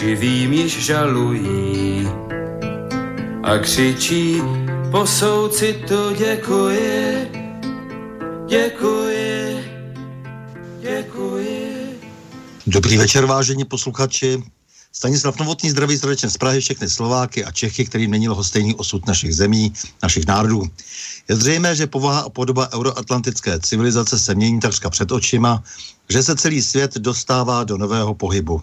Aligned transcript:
živým 0.00 0.52
již 0.52 0.84
žalují 0.84 2.08
a 3.42 3.58
křičí 3.58 4.42
po 4.90 5.06
soucitu 5.06 6.14
děkuji, 6.18 7.28
děkuji, 8.48 9.64
děkuji. 10.80 12.00
Dobrý 12.66 12.96
večer, 12.96 13.26
vážení 13.26 13.64
posluchači. 13.64 14.42
Stanislav 14.92 15.38
Novotný 15.38 15.70
zdraví 15.70 15.98
srdečně 15.98 16.30
z 16.30 16.36
Prahy 16.36 16.60
všechny 16.60 16.90
Slováky 16.90 17.44
a 17.44 17.52
Čechy, 17.52 17.84
kterým 17.84 18.10
není 18.10 18.28
stejný 18.42 18.74
osud 18.74 19.06
našich 19.06 19.34
zemí, 19.34 19.72
našich 20.02 20.26
národů. 20.26 20.62
Je 21.28 21.36
zřejmé, 21.36 21.76
že 21.76 21.86
povaha 21.86 22.20
a 22.20 22.28
podoba 22.28 22.72
euroatlantické 22.72 23.60
civilizace 23.60 24.18
se 24.18 24.34
mění 24.34 24.60
takřka 24.60 24.90
před 24.90 25.12
očima, 25.12 25.62
že 26.08 26.22
se 26.22 26.36
celý 26.36 26.62
svět 26.62 26.94
dostává 26.94 27.64
do 27.64 27.78
nového 27.78 28.14
pohybu. 28.14 28.62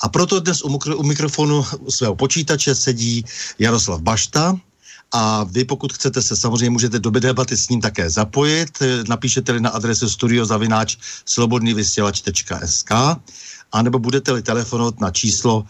A 0.00 0.08
proto 0.08 0.40
dnes 0.40 0.62
u, 0.62 0.68
mikro, 0.68 0.96
u 0.96 1.02
mikrofonu 1.02 1.64
svého 1.88 2.14
počítače 2.14 2.74
sedí 2.74 3.24
Jaroslav 3.58 4.00
Bašta, 4.00 4.56
a 5.12 5.44
vy, 5.44 5.64
pokud 5.64 5.92
chcete 5.92 6.22
se 6.22 6.36
samozřejmě 6.36 6.70
můžete 6.70 6.98
do 6.98 7.10
debaty 7.10 7.56
s 7.56 7.68
ním 7.68 7.80
také 7.80 8.10
zapojit, 8.10 8.78
napíšete-li 9.08 9.60
na 9.60 9.70
adresu 9.70 10.08
studiozavináč 10.08 10.96
slobodnývystělač.sk 11.24 12.90
a 13.72 13.82
nebo 13.82 13.98
budete-li 13.98 14.42
telefonovat 14.42 15.00
na 15.00 15.10
číslo 15.10 15.64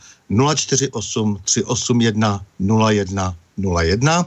048 0.55 1.39
381 1.45 2.45
01 2.61 3.35
01. 3.57 4.27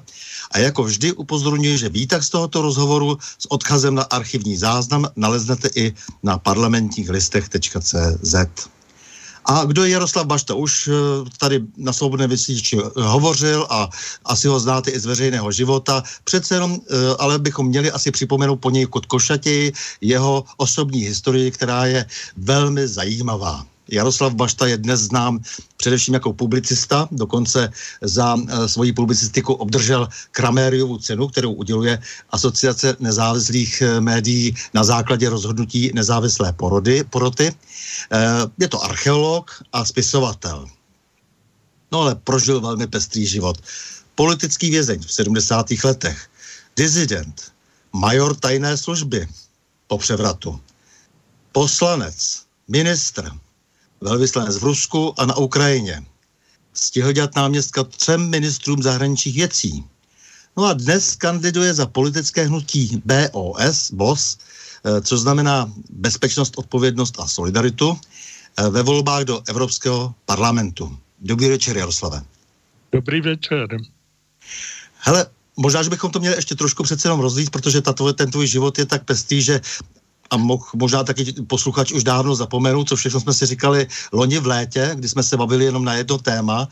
A 0.52 0.60
jako 0.60 0.84
vždy 0.84 1.12
upozorňuji, 1.14 1.78
že 1.78 1.90
výtah 1.90 2.24
z 2.24 2.30
tohoto 2.30 2.62
rozhovoru 2.62 3.18
s 3.40 3.52
odkazem 3.52 3.96
na 3.96 4.04
archivní 4.04 4.58
záznam 4.58 5.08
naleznete 5.16 5.70
i 5.76 5.94
na 6.24 6.38
parlamentních 6.38 7.10
listech.cz. 7.10 8.36
A 9.46 9.66
kdo 9.66 9.84
je 9.84 9.90
Jaroslav 9.90 10.26
Bašta? 10.26 10.54
Už 10.54 10.88
eh, 10.88 10.92
tady 11.38 11.62
na 11.78 11.94
svobodné 11.94 12.28
vysíči 12.28 12.78
hovořil 12.96 13.68
a 13.70 13.90
asi 14.26 14.48
ho 14.48 14.60
znáte 14.60 14.92
i 14.92 15.00
z 15.00 15.06
veřejného 15.06 15.52
života. 15.52 16.04
Přece 16.24 16.56
jenom, 16.56 16.78
eh, 16.78 16.96
ale 17.20 17.40
bychom 17.40 17.68
měli 17.68 17.92
asi 17.92 18.12
připomenout 18.12 18.56
po 18.56 18.70
něj 18.70 18.88
Košatěji 19.08 19.74
jeho 20.02 20.44
osobní 20.58 21.00
historii, 21.00 21.52
která 21.52 21.86
je 21.86 22.06
velmi 22.38 22.88
zajímavá. 22.88 23.75
Jaroslav 23.92 24.34
Bašta 24.34 24.68
je 24.68 24.78
dnes 24.78 25.00
znám 25.00 25.40
především 25.78 26.14
jako 26.14 26.34
publicista, 26.34 27.08
dokonce 27.12 27.72
za 28.02 28.38
e, 28.38 28.70
svoji 28.70 28.94
publicistiku 28.94 29.54
obdržel 29.54 30.08
Kramériovu 30.32 30.98
cenu, 30.98 31.28
kterou 31.28 31.54
uděluje 31.54 32.00
Asociace 32.30 32.96
nezávislých 33.00 33.82
e, 33.82 34.02
médií 34.02 34.56
na 34.74 34.84
základě 34.84 35.30
rozhodnutí 35.30 35.92
nezávislé 35.94 36.54
porody, 36.54 37.04
poroty. 37.04 37.48
E, 37.48 37.54
je 38.60 38.68
to 38.68 38.84
archeolog 38.84 39.52
a 39.74 39.86
spisovatel. 39.86 40.68
No 41.92 42.02
ale 42.02 42.16
prožil 42.16 42.62
velmi 42.62 42.88
pestrý 42.88 43.28
život. 43.28 43.58
Politický 44.16 44.70
vězeň 44.70 45.00
v 45.00 45.14
70. 45.14 45.66
letech, 45.84 46.28
dizident, 46.76 47.52
major 47.94 48.36
tajné 48.36 48.78
služby 48.78 49.28
po 49.88 49.98
převratu, 49.98 50.60
poslanec, 51.52 52.42
ministr, 52.68 53.32
velvyslanec 54.06 54.58
v 54.58 54.64
Rusku 54.64 55.14
a 55.18 55.26
na 55.26 55.38
Ukrajině. 55.38 56.06
Stihl 56.74 57.12
dělat 57.12 57.36
náměstka 57.36 57.84
třem 57.84 58.30
ministrům 58.30 58.84
zahraničních 58.84 59.36
věcí. 59.36 59.84
No 60.58 60.66
a 60.66 60.74
dnes 60.74 61.16
kandiduje 61.16 61.74
za 61.74 61.86
politické 61.86 62.46
hnutí 62.46 63.02
BOS, 63.06 63.92
BOS, 63.92 64.38
eh, 64.38 65.02
což 65.02 65.20
znamená 65.20 65.72
bezpečnost, 65.90 66.54
odpovědnost 66.58 67.20
a 67.20 67.28
solidaritu, 67.28 67.98
eh, 67.98 68.70
ve 68.70 68.82
volbách 68.84 69.24
do 69.24 69.42
Evropského 69.48 70.14
parlamentu. 70.26 70.98
Dobrý 71.20 71.50
večer, 71.50 71.78
Jaroslave. 71.78 72.22
Dobrý 72.92 73.22
večer. 73.22 73.68
Hele, 75.00 75.26
možná, 75.58 75.84
že 75.84 75.90
bychom 75.90 76.12
to 76.12 76.20
měli 76.20 76.36
ještě 76.36 76.56
trošku 76.56 76.84
přece 76.84 77.08
jenom 77.08 77.20
rozlít, 77.20 77.50
protože 77.50 77.82
tato, 77.82 78.14
ten 78.14 78.32
tvůj 78.32 78.48
život 78.48 78.80
je 78.80 78.86
tak 78.86 79.04
pestý, 79.04 79.42
že 79.42 79.62
a 80.30 80.38
moh, 80.38 80.72
možná 80.76 81.04
taky 81.04 81.34
posluchač 81.48 81.92
už 81.92 82.04
dávno 82.04 82.36
zapomenu, 82.36 82.84
co 82.84 82.96
všechno 82.96 83.20
jsme 83.20 83.34
si 83.34 83.46
říkali 83.46 83.88
loni 84.12 84.40
v 84.40 84.48
létě, 84.48 84.92
kdy 84.96 85.10
jsme 85.10 85.24
se 85.24 85.38
bavili 85.38 85.66
jenom 85.66 85.86
na 85.86 85.94
jedno 85.94 86.18
téma, 86.18 86.68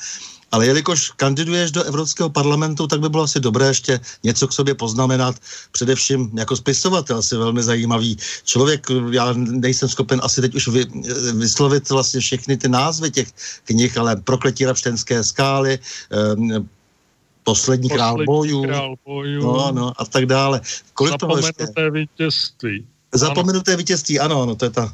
ale 0.51 0.65
jelikož 0.65 1.11
kandiduješ 1.17 1.71
do 1.71 1.83
Evropského 1.83 2.29
parlamentu, 2.29 2.87
tak 2.87 2.99
by 2.99 3.09
bylo 3.09 3.23
asi 3.23 3.39
dobré 3.39 3.67
ještě 3.67 3.99
něco 4.23 4.47
k 4.47 4.53
sobě 4.53 4.75
poznamenat. 4.75 5.35
Především 5.71 6.29
jako 6.33 6.55
spisovatel 6.55 7.21
si 7.21 7.37
velmi 7.37 7.63
zajímavý 7.63 8.17
člověk. 8.43 8.87
Já 9.11 9.33
nejsem 9.33 9.89
schopen 9.89 10.21
asi 10.23 10.41
teď 10.41 10.55
už 10.55 10.67
vy, 10.67 10.85
vyslovit 11.33 11.89
vlastně 11.89 12.19
všechny 12.19 12.57
ty 12.57 12.69
názvy 12.69 13.11
těch 13.11 13.27
knih, 13.63 13.97
ale 13.97 14.15
Prokletí 14.15 14.65
rapštenské 14.65 15.23
skály, 15.23 15.79
eh, 16.11 16.63
Poslední, 17.43 17.89
král 17.89 18.25
bojů, 18.25 18.63
král 18.63 18.95
bojů 19.05 19.41
no, 19.41 19.71
no, 19.71 20.01
a 20.01 20.05
tak 20.05 20.25
dále. 20.25 20.61
Kolik 20.93 21.17
to 21.17 21.37
ještě? 21.37 21.67
vítězství. 21.91 22.85
Zapomenuté 23.13 23.75
vítězství, 23.75 24.19
ano, 24.19 24.41
ano, 24.41 24.55
to 24.55 24.65
je 24.65 24.71
ta, 24.71 24.93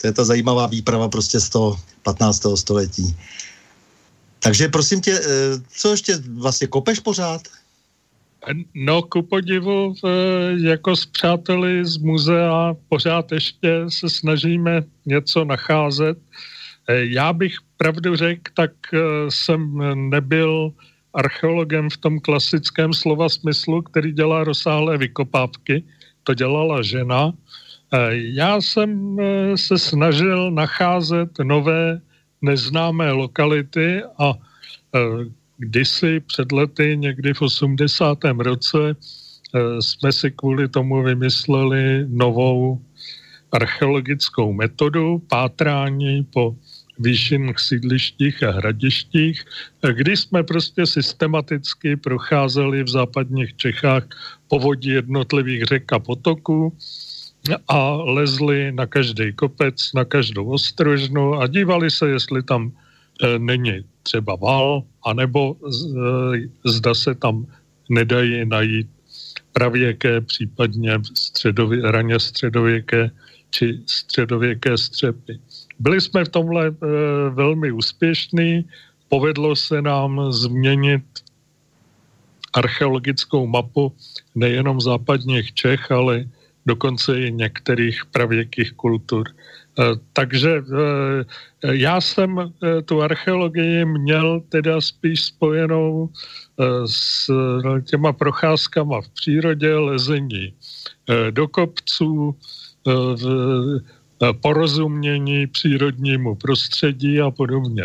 to 0.00 0.06
je 0.06 0.12
ta 0.12 0.24
zajímavá 0.24 0.66
výprava 0.66 1.08
prostě 1.08 1.40
z 1.40 1.48
toho 1.48 1.80
15. 2.02 2.46
století. 2.54 3.16
Takže 4.38 4.68
prosím 4.68 5.00
tě, 5.00 5.12
eh, 5.12 5.60
co 5.68 5.90
ještě 5.90 6.18
vlastně 6.28 6.66
kopeš 6.66 7.00
pořád? 7.00 7.42
No, 8.74 9.02
ku 9.02 9.22
podivu, 9.22 9.94
jako 10.56 10.96
s 10.96 11.06
přáteli 11.06 11.86
z 11.86 11.96
muzea 11.96 12.76
pořád 12.88 13.32
ještě 13.32 13.84
se 13.88 14.10
snažíme 14.10 14.82
něco 15.06 15.44
nacházet. 15.44 16.18
Eh, 16.88 17.04
já 17.04 17.32
bych 17.32 17.54
pravdu 17.76 18.16
řekl, 18.16 18.50
tak 18.54 18.70
eh, 18.94 18.98
jsem 19.28 19.78
nebyl 20.10 20.72
archeologem 21.14 21.90
v 21.90 21.96
tom 21.96 22.20
klasickém 22.20 22.94
slova 22.94 23.28
smyslu, 23.28 23.82
který 23.82 24.12
dělá 24.12 24.44
rozsáhlé 24.44 24.98
vykopávky. 24.98 25.84
To 26.26 26.34
dělala 26.34 26.82
žena. 26.82 27.32
Já 28.12 28.60
jsem 28.60 29.16
se 29.54 29.78
snažil 29.78 30.50
nacházet 30.50 31.38
nové 31.38 32.00
neznámé 32.42 33.12
lokality 33.12 34.02
a 34.18 34.34
kdysi 35.58 36.20
před 36.20 36.52
lety, 36.52 36.96
někdy 36.96 37.34
v 37.34 37.42
80. 37.42 38.18
roce, 38.38 38.78
jsme 39.80 40.12
si 40.12 40.30
kvůli 40.30 40.68
tomu 40.68 41.02
vymysleli 41.02 42.04
novou 42.08 42.82
archeologickou 43.52 44.52
metodu 44.52 45.18
pátrání 45.18 46.24
po 46.24 46.56
výšinných 46.98 47.60
sídlištích 47.60 48.42
a 48.42 48.50
hradištích, 48.50 49.44
kdy 49.92 50.16
jsme 50.16 50.42
prostě 50.42 50.86
systematicky 50.86 51.96
procházeli 51.96 52.82
v 52.82 52.88
západních 52.88 53.56
Čechách 53.56 54.04
povodí 54.48 54.88
jednotlivých 54.88 55.64
řek 55.64 55.92
a 55.92 55.98
potoků 55.98 56.72
a 57.68 57.78
lezli 57.96 58.72
na 58.72 58.86
každý 58.86 59.32
kopec, 59.32 59.92
na 59.94 60.04
každou 60.04 60.50
ostrožnu 60.50 61.34
a 61.34 61.46
dívali 61.46 61.90
se, 61.90 62.08
jestli 62.08 62.42
tam 62.42 62.72
e, 63.22 63.38
není 63.38 63.84
třeba 64.02 64.34
val, 64.34 64.82
anebo 65.04 65.56
e, 65.56 65.70
zda 66.64 66.94
se 66.94 67.14
tam 67.14 67.46
nedají 67.88 68.44
najít 68.46 68.88
pravěké, 69.52 70.20
případně 70.20 70.98
středově, 71.14 71.90
raně 71.90 72.20
středověké 72.20 73.10
či 73.50 73.80
středověké 73.86 74.78
střepy. 74.78 75.38
Byli 75.78 76.00
jsme 76.00 76.24
v 76.24 76.28
tomhle 76.28 76.66
e, 76.66 76.72
velmi 77.30 77.72
úspěšní, 77.72 78.64
povedlo 79.08 79.56
se 79.56 79.82
nám 79.82 80.32
změnit 80.32 81.04
archeologickou 82.52 83.46
mapu 83.46 83.92
nejenom 84.36 84.80
západních 84.80 85.54
Čech, 85.54 85.90
ale 85.90 86.24
dokonce 86.66 87.20
i 87.20 87.32
některých 87.32 88.04
pravěkých 88.04 88.72
kultur. 88.72 89.28
E, 89.28 89.82
takže 90.12 90.50
e, 90.50 90.62
já 91.76 92.00
jsem 92.00 92.38
e, 92.38 92.82
tu 92.82 93.02
archeologii 93.02 93.84
měl 93.84 94.42
teda 94.48 94.80
spíš 94.80 95.24
spojenou 95.24 96.10
s 96.86 97.30
těma 97.84 98.12
procházkama 98.12 99.00
v 99.00 99.08
přírodě, 99.08 99.74
lezení 99.74 100.54
do 101.30 101.48
kopců, 101.48 102.36
porozumění 104.40 105.46
přírodnímu 105.46 106.34
prostředí 106.34 107.20
a 107.20 107.30
podobně. 107.30 107.84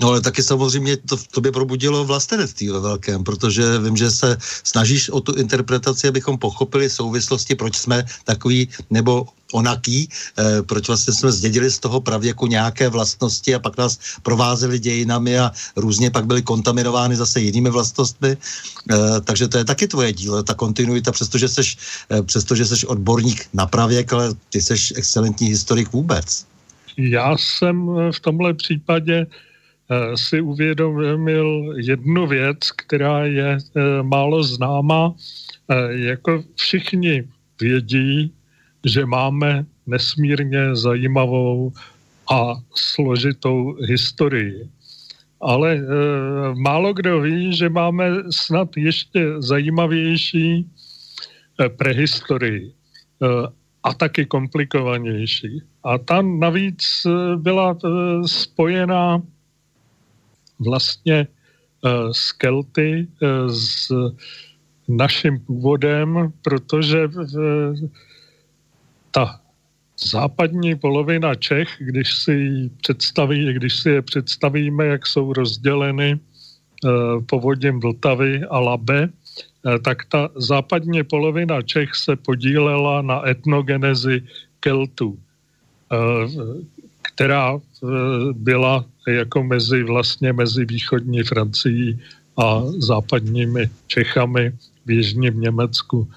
No 0.00 0.08
ale 0.08 0.20
taky 0.20 0.42
samozřejmě 0.42 0.96
to 0.96 1.16
v 1.16 1.28
tobě 1.28 1.52
probudilo 1.52 2.04
vlastenectví 2.04 2.68
ve 2.68 2.80
velkém, 2.80 3.24
protože 3.24 3.78
vím, 3.78 3.96
že 3.96 4.10
se 4.10 4.36
snažíš 4.64 5.08
o 5.10 5.20
tu 5.20 5.32
interpretaci, 5.32 6.08
abychom 6.08 6.38
pochopili 6.38 6.90
souvislosti, 6.90 7.54
proč 7.54 7.76
jsme 7.76 8.04
takový 8.24 8.68
nebo 8.90 9.28
onaký, 9.52 10.08
eh, 10.38 10.62
proč 10.62 10.88
vlastně 10.88 11.14
jsme 11.14 11.32
zdědili 11.32 11.70
z 11.70 11.78
toho 11.78 12.00
pravěku 12.00 12.46
nějaké 12.46 12.88
vlastnosti 12.88 13.54
a 13.54 13.58
pak 13.58 13.76
nás 13.76 13.98
provázeli 14.22 14.78
dějinami 14.78 15.38
a 15.38 15.52
různě 15.76 16.10
pak 16.10 16.26
byly 16.26 16.42
kontaminovány 16.42 17.16
zase 17.16 17.40
jinými 17.40 17.70
vlastnostmi. 17.70 18.36
Eh, 18.36 19.20
takže 19.24 19.48
to 19.48 19.58
je 19.58 19.64
taky 19.64 19.88
tvoje 19.88 20.12
dílo, 20.12 20.42
ta 20.42 20.54
kontinuita, 20.54 21.12
přestože 21.12 21.48
seš, 21.48 21.76
eh, 22.10 22.22
přestože 22.22 22.64
seš 22.64 22.84
odborník 22.84 23.46
na 23.52 23.66
pravěk, 23.66 24.12
ale 24.12 24.34
ty 24.48 24.62
seš 24.62 24.92
excelentní 24.96 25.48
historik 25.48 25.92
vůbec. 25.92 26.46
Já 26.96 27.36
jsem 27.36 27.86
v 28.10 28.20
tomhle 28.20 28.54
případě 28.54 29.26
Eh, 29.26 29.49
si 30.14 30.40
uvědomil 30.40 31.74
jednu 31.76 32.26
věc, 32.26 32.70
která 32.70 33.24
je 33.24 33.58
eh, 33.58 34.02
málo 34.02 34.42
známa. 34.42 35.14
Eh, 35.68 35.74
jako 35.92 36.44
všichni 36.54 37.24
vědí, 37.60 38.32
že 38.84 39.06
máme 39.06 39.66
nesmírně 39.86 40.76
zajímavou 40.76 41.72
a 42.30 42.54
složitou 42.74 43.76
historii. 43.82 44.68
Ale 45.40 45.74
e, 45.74 45.80
málo 46.54 46.92
kdo 46.92 47.20
ví, 47.20 47.56
že 47.56 47.68
máme 47.68 48.10
snad 48.30 48.76
ještě 48.76 49.26
zajímavější 49.38 50.66
e, 51.60 51.68
prehistorii 51.68 52.68
e, 52.68 52.72
a 53.82 53.94
taky 53.94 54.26
komplikovanější. 54.26 55.62
A 55.84 55.98
tam 55.98 56.40
navíc 56.40 57.06
byla 57.36 57.72
e, 57.72 57.88
spojená 58.28 59.22
vlastně 60.60 61.26
uh, 61.84 62.12
z 62.12 62.32
Kelty, 62.32 63.06
uh, 63.22 63.28
s 63.52 63.92
naším 64.88 65.40
původem, 65.40 66.32
protože 66.42 67.06
uh, 67.06 67.74
ta 69.10 69.40
západní 70.10 70.74
polovina 70.74 71.34
Čech, 71.34 71.68
když 71.78 72.14
si, 72.14 72.70
představí, 72.82 73.54
když 73.54 73.76
si 73.76 73.90
je 73.90 74.02
představíme, 74.02 74.86
jak 74.86 75.06
jsou 75.06 75.32
rozděleny 75.32 76.20
povodím 77.26 77.80
Vltavy 77.80 78.44
a 78.50 78.58
Labe, 78.58 79.08
tak 79.84 80.04
ta 80.04 80.28
západní 80.36 81.04
polovina 81.04 81.62
Čech 81.62 81.94
se 81.94 82.16
podílela 82.16 83.02
na 83.02 83.28
etnogenezi 83.28 84.22
Keltů, 84.60 85.18
která 87.02 87.60
byla 88.32 88.84
jako 89.08 89.42
mezi 89.42 89.82
vlastně 89.82 90.32
mezi 90.32 90.64
východní 90.64 91.22
Francií 91.22 92.00
a 92.36 92.62
západními 92.78 93.70
Čechami 93.86 94.52
v 94.86 94.90
jižním 94.90 95.40
Německu. 95.40 96.08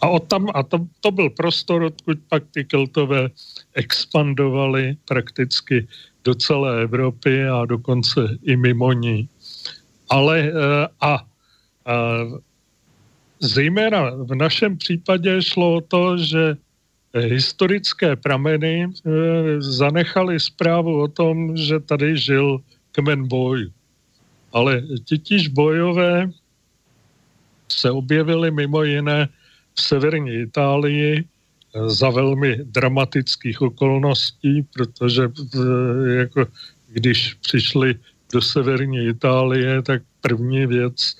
A, 0.00 0.08
od 0.08 0.24
tam, 0.28 0.46
a 0.54 0.62
to, 0.62 0.86
to 1.00 1.10
byl 1.10 1.30
prostor, 1.30 1.82
odkud 1.82 2.18
pak 2.28 2.42
ty 2.50 2.64
keltové 2.64 3.30
expandovali 3.74 4.96
prakticky 5.08 5.88
do 6.24 6.34
celé 6.34 6.82
Evropy 6.82 7.48
a 7.48 7.64
dokonce 7.64 8.38
i 8.42 8.56
mimo 8.56 8.92
ní. 8.92 9.28
Ale 10.10 10.38
eh, 10.38 10.52
a, 11.00 11.14
a 11.86 11.94
zejména 13.40 14.10
v 14.10 14.34
našem 14.34 14.76
případě 14.76 15.42
šlo 15.42 15.76
o 15.76 15.80
to, 15.80 16.18
že 16.18 16.56
historické 17.18 18.16
prameny 18.16 18.86
e, 18.86 18.90
zanechali 19.58 20.40
zprávu 20.40 21.02
o 21.02 21.08
tom, 21.08 21.56
že 21.56 21.80
tady 21.80 22.16
žil 22.16 22.60
kmen 22.92 23.28
boj. 23.28 23.70
Ale 24.52 24.82
titíž 25.04 25.48
bojové 25.48 26.30
se 27.68 27.90
objevili 27.90 28.50
mimo 28.50 28.82
jiné 28.82 29.28
v 29.74 29.82
severní 29.82 30.34
Itálii 30.34 31.18
e, 31.18 31.24
za 31.90 32.10
velmi 32.10 32.56
dramatických 32.64 33.62
okolností, 33.62 34.62
protože 34.74 35.22
e, 35.24 36.14
jako, 36.14 36.46
když 36.88 37.34
přišli 37.34 37.94
do 38.32 38.42
severní 38.42 39.08
Itálie, 39.08 39.82
tak 39.82 40.02
první 40.20 40.66
věc, 40.66 41.16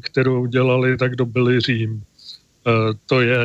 kterou 0.00 0.46
dělali, 0.46 0.96
tak 0.96 1.16
dobili 1.16 1.60
Řím. 1.60 2.04
To 3.06 3.20
je 3.20 3.38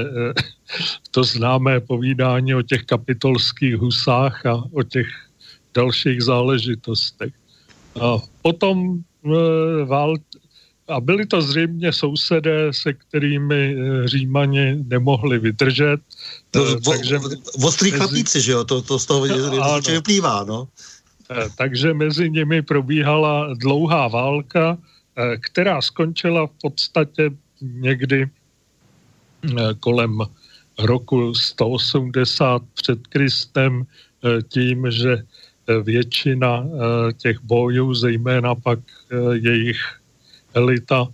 to 1.12 1.24
známé 1.24 1.80
povídání 1.80 2.56
o 2.56 2.62
těch 2.62 2.84
kapitolských 2.84 3.76
husách 3.76 4.46
a 4.46 4.64
o 4.74 4.84
těch 4.84 5.08
dalších 5.74 6.24
záležitostech. 6.24 7.34
A 8.02 8.18
potom 8.42 9.00
e, 9.26 9.86
vál, 9.86 10.16
a 10.88 11.00
byli 11.00 11.26
to 11.26 11.42
zřejmě 11.42 11.94
sousedé, 11.94 12.74
se 12.74 12.94
kterými 12.94 13.76
Římani 14.06 14.84
nemohli 14.88 15.40
vydržet. 15.40 16.00
E, 16.56 16.82
takže, 16.82 17.20
v 17.60 17.66
ostrý 17.66 17.92
chlapíci, 17.92 18.42
že 18.42 18.52
jo? 18.52 18.64
To, 18.64 18.82
to 18.82 19.00
z 19.00 19.06
toho 19.06 19.24
ano, 19.24 19.82
vyplývá, 19.82 20.44
no. 20.44 20.68
Takže 21.58 21.94
mezi 21.94 22.30
nimi 22.30 22.62
probíhala 22.62 23.54
dlouhá 23.54 24.08
válka, 24.08 24.78
která 25.40 25.82
skončila 25.82 26.48
v 26.48 26.52
podstatě 26.62 27.30
někdy 27.62 28.30
kolem 29.80 30.20
roku 30.80 31.34
180 31.36 32.62
před 32.74 33.08
Kristem 33.08 33.84
eh, 33.84 34.42
tím, 34.42 34.92
že 34.92 35.14
eh, 35.14 35.82
většina 35.82 36.64
eh, 36.64 37.14
těch 37.14 37.40
bojů, 37.44 37.94
zejména 37.94 38.56
pak 38.56 38.80
jejich 39.34 39.82
elita, 40.54 41.08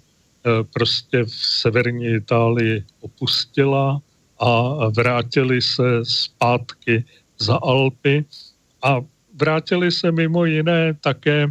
prostě 0.74 1.24
v 1.24 1.34
severní 1.34 2.05
Itálii 2.05 2.84
opustila 3.01 4.01
a 4.39 4.50
vrátili 4.89 5.62
se 5.62 6.05
zpátky 6.05 7.03
za 7.39 7.55
Alpy 7.55 8.25
a 8.84 9.01
vrátili 9.34 9.91
se 9.91 10.12
mimo 10.12 10.46
jiné 10.46 10.94
také 10.94 11.48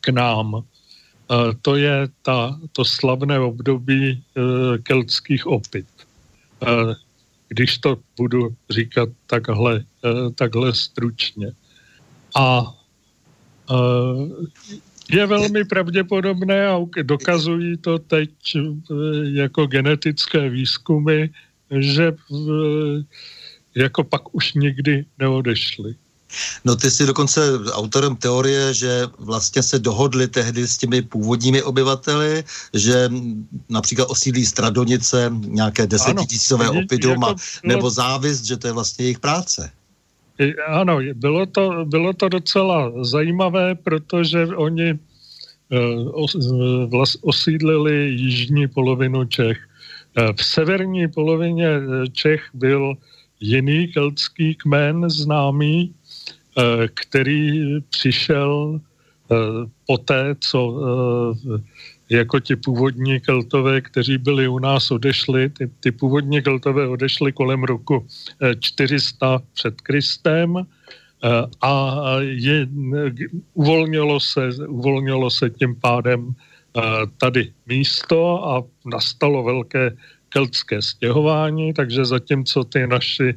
k 0.00 0.08
nám. 0.08 0.64
To 1.62 1.76
je 1.76 2.08
ta, 2.22 2.58
to 2.72 2.84
slavné 2.84 3.40
období 3.40 4.22
keltských 4.82 5.46
opit 5.46 5.86
když 7.48 7.78
to 7.78 7.98
budu 8.16 8.54
říkat 8.70 9.08
takhle, 9.26 9.84
eh, 10.04 10.30
takhle 10.34 10.74
stručně. 10.74 11.52
A 12.36 12.74
Je 15.10 15.26
velmi 15.26 15.64
pravděpodobné 15.64 16.66
a 16.68 16.80
dokazují 17.02 17.76
to 17.76 17.98
teď 17.98 18.30
jako 19.22 19.66
genetické 19.66 20.48
výzkumy, 20.48 21.28
že 21.70 22.12
jako 23.76 24.04
pak 24.04 24.34
už 24.34 24.54
nikdy 24.54 25.04
neodešli. 25.18 25.94
No 26.64 26.76
ty 26.76 26.90
jsi 26.90 27.06
dokonce 27.06 27.40
autorem 27.72 28.16
teorie, 28.16 28.74
že 28.74 29.06
vlastně 29.18 29.62
se 29.62 29.78
dohodli 29.78 30.28
tehdy 30.28 30.68
s 30.68 30.76
těmi 30.76 31.02
původními 31.02 31.62
obyvateli, 31.62 32.44
že 32.74 33.10
například 33.68 34.10
osídlí 34.10 34.46
Stradonice 34.46 35.32
nějaké 35.34 35.86
desetitisícové 35.86 36.70
opidium 36.70 37.22
jako, 37.22 37.34
nebo 37.64 37.90
závist, 37.90 38.44
že 38.44 38.56
to 38.56 38.66
je 38.66 38.72
vlastně 38.72 39.04
jejich 39.04 39.18
práce. 39.18 39.70
Ano, 40.66 40.98
bylo 41.14 41.46
to, 41.46 41.84
bylo 41.84 42.12
to 42.12 42.28
docela 42.28 42.92
zajímavé, 43.02 43.74
protože 43.74 44.46
oni 44.46 44.98
uh, 46.12 46.26
osídlili 47.22 48.10
jižní 48.10 48.68
polovinu 48.68 49.24
Čech. 49.24 49.58
Uh, 50.18 50.32
v 50.36 50.44
severní 50.44 51.08
polovině 51.08 51.68
Čech 52.12 52.42
byl 52.54 52.94
jiný 53.40 53.88
keltský 53.88 54.54
kmen 54.54 55.10
známý, 55.10 55.94
Eh, 56.03 56.03
který 56.94 57.80
přišel 57.80 58.80
eh, 58.80 59.34
poté, 59.86 60.36
co 60.40 60.80
eh, 60.80 61.62
jako 62.10 62.40
ti 62.40 62.56
původní 62.56 63.20
keltové, 63.20 63.80
kteří 63.80 64.18
byli 64.18 64.48
u 64.48 64.58
nás, 64.58 64.90
odešli. 64.90 65.50
Ty, 65.50 65.70
ty 65.80 65.92
původní 65.92 66.42
keltové 66.42 66.88
odešli 66.88 67.32
kolem 67.32 67.64
roku 67.64 68.06
400 68.60 69.42
před 69.54 69.80
Kristem 69.80 70.66
a 71.62 72.00
je, 72.20 72.68
uvolnilo, 73.54 74.20
se, 74.20 74.48
uvolnilo 74.68 75.30
se 75.30 75.50
tím 75.50 75.76
pádem 75.80 76.34
tady 77.18 77.52
místo 77.66 78.48
a 78.48 78.62
nastalo 78.84 79.42
velké 79.42 79.96
keltské 80.28 80.82
stěhování, 80.82 81.72
takže 81.72 82.04
zatímco 82.04 82.64
ty 82.64 82.86
naši 82.86 83.34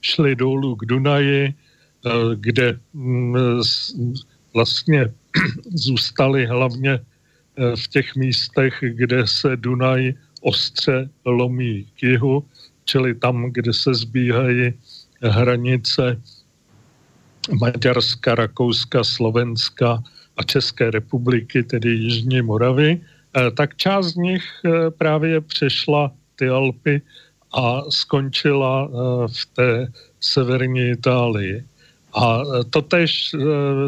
šli 0.00 0.36
dolů 0.36 0.76
k 0.76 0.84
Dunaji, 0.84 1.48
Eh, 1.48 1.69
kde 2.34 2.78
mm, 2.94 3.34
vlastně 4.54 5.12
zůstali 5.74 6.46
hlavně 6.46 6.90
eh, 6.90 7.76
v 7.76 7.88
těch 7.88 8.16
místech, 8.16 8.74
kde 8.80 9.26
se 9.26 9.56
Dunaj 9.56 10.14
ostře 10.40 11.08
lomí 11.24 11.86
k 11.98 12.02
jihu, 12.02 12.44
čili 12.84 13.14
tam, 13.14 13.52
kde 13.52 13.72
se 13.72 13.94
zbíhají 13.94 14.72
hranice 15.22 16.20
Maďarska, 17.60 18.34
Rakouska, 18.34 19.04
Slovenska 19.04 20.02
a 20.36 20.42
České 20.42 20.90
republiky, 20.90 21.62
tedy 21.62 21.90
Jižní 21.90 22.42
Moravy, 22.42 23.00
eh, 23.00 23.50
tak 23.50 23.76
část 23.76 24.06
z 24.06 24.16
nich 24.16 24.44
právě 24.98 25.40
přešla 25.40 26.12
ty 26.36 26.48
Alpy 26.48 27.02
a 27.52 27.82
skončila 27.90 28.88
v 29.26 29.46
té 29.46 29.92
severní 30.20 30.90
Itálii. 30.90 31.64
A 32.12 32.42
e, 32.42 32.64
to 32.64 32.82
tež 32.82 33.34
e, 33.34 33.38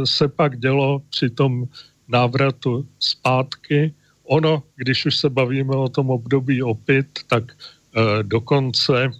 se 0.06 0.28
pak 0.28 0.58
dělo 0.58 1.02
při 1.10 1.30
tom 1.30 1.64
návratu 2.08 2.86
zpátky. 2.98 3.94
Ono, 4.24 4.62
když 4.76 5.06
už 5.06 5.16
se 5.16 5.30
bavíme 5.30 5.76
o 5.76 5.88
tom 5.88 6.10
období 6.10 6.62
opět, 6.62 7.06
tak 7.26 7.52
e, 7.52 8.22
dokonce 8.22 9.10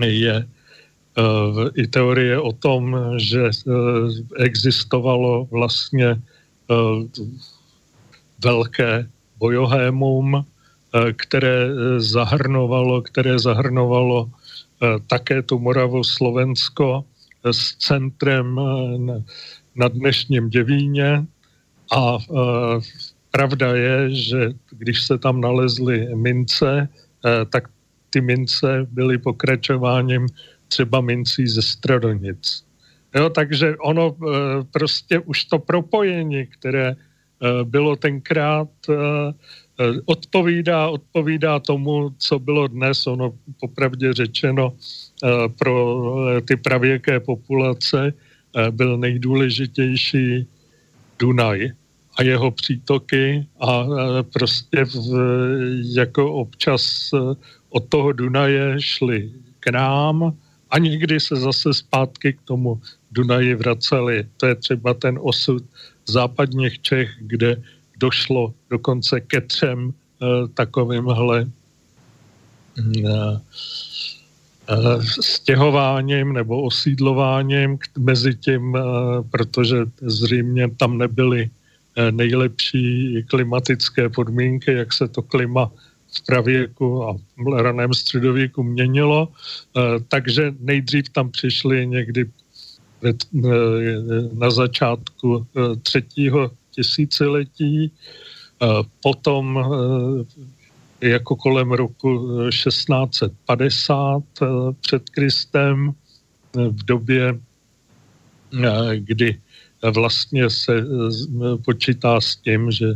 je 0.00 0.46
i 1.74 1.86
teorie 1.86 2.40
o 2.40 2.52
tom, 2.52 2.96
že 3.16 3.50
existovalo 4.36 5.44
vlastně 5.50 6.16
velké 8.44 9.10
bojohémum, 9.38 10.46
které 11.16 11.68
zahrnovalo, 11.98 13.02
které 13.02 13.38
zahrnovalo 13.38 14.30
také 15.06 15.42
tu 15.42 15.58
Moravu 15.58 16.04
Slovensko 16.04 17.04
s 17.44 17.76
centrem 17.76 18.58
eh, 18.58 19.22
na 19.74 19.88
dnešním 19.88 20.48
Děvíně 20.48 21.26
a 21.96 22.18
eh, 22.20 22.80
pravda 23.30 23.74
je, 23.74 24.14
že 24.14 24.52
když 24.70 25.02
se 25.02 25.18
tam 25.18 25.40
nalezly 25.40 26.08
mince, 26.14 26.88
eh, 26.88 27.44
tak 27.44 27.68
ty 28.10 28.20
mince 28.20 28.86
byly 28.90 29.18
pokračováním 29.18 30.26
třeba 30.68 31.00
mincí 31.00 31.46
ze 31.46 31.62
Stradonic. 31.62 32.64
Jo, 33.14 33.30
takže 33.30 33.76
ono 33.76 34.16
prostě 34.70 35.18
už 35.18 35.44
to 35.44 35.58
propojení, 35.58 36.46
které 36.46 36.96
bylo 37.64 37.96
tenkrát, 37.96 38.68
odpovídá, 40.04 40.88
odpovídá 40.88 41.58
tomu, 41.58 42.10
co 42.18 42.38
bylo 42.38 42.68
dnes. 42.68 43.06
Ono 43.06 43.34
popravdě 43.60 44.12
řečeno 44.12 44.74
pro 45.58 45.74
eh, 46.28 46.40
ty 46.40 46.56
pravěké 46.56 47.20
populace 47.20 48.12
eh, 48.12 48.70
byl 48.70 48.98
nejdůležitější 48.98 50.46
Dunaj 51.18 51.70
a 52.18 52.22
jeho 52.22 52.50
přítoky 52.50 53.46
a 53.60 53.86
prostě 54.32 54.84
v, 54.84 54.98
jako 55.96 56.32
občas 56.32 57.10
od 57.68 57.88
toho 57.88 58.12
Dunaje 58.12 58.76
šli 58.80 59.30
k 59.60 59.66
nám 59.70 60.36
a 60.70 60.78
někdy 60.78 61.20
se 61.20 61.36
zase 61.36 61.74
zpátky 61.74 62.32
k 62.32 62.42
tomu 62.44 62.80
Dunaji 63.10 63.54
vraceli. 63.54 64.26
To 64.36 64.46
je 64.46 64.54
třeba 64.54 64.94
ten 64.94 65.18
osud 65.22 65.64
západních 66.06 66.82
Čech, 66.82 67.10
kde 67.20 67.56
došlo 67.96 68.54
dokonce 68.70 69.20
ke 69.20 69.40
třem 69.40 69.92
takovýmhle 70.54 71.46
Eh, 72.78 73.40
stěhováním 75.20 76.32
nebo 76.32 76.62
osídlováním 76.62 77.78
mezi 77.98 78.34
tím, 78.34 78.76
eh, 78.76 78.80
protože 79.30 79.76
zřejmě 80.00 80.68
tam 80.76 80.98
nebyly 80.98 81.50
eh, 81.96 82.12
nejlepší 82.12 83.22
klimatické 83.28 84.08
podmínky, 84.08 84.72
jak 84.72 84.92
se 84.92 85.08
to 85.08 85.22
klima 85.22 85.70
v 86.12 86.26
pravěku 86.26 87.04
a 87.04 87.12
v 87.38 87.62
raném 87.62 87.94
středověku 87.94 88.62
měnilo. 88.62 89.28
Takže 90.08 90.54
nejdřív 90.60 91.08
tam 91.08 91.30
přišli 91.30 91.86
někdy 91.86 92.26
na 94.34 94.50
začátku 94.50 95.46
třetího 95.82 96.50
tisíciletí, 96.70 97.92
potom 99.02 99.58
jako 101.00 101.36
kolem 101.36 101.72
roku 101.72 102.28
1650 102.48 104.22
eh, 104.42 104.44
eh, 104.44 104.48
před 104.80 105.10
Kristem, 105.10 105.92
eh, 106.56 106.68
v 106.68 106.84
době, 106.84 107.40
kdy 108.94 109.40
vlastně 109.94 110.50
se 110.50 110.84
počítá 111.64 112.20
s 112.20 112.36
tím, 112.36 112.70
že 112.70 112.86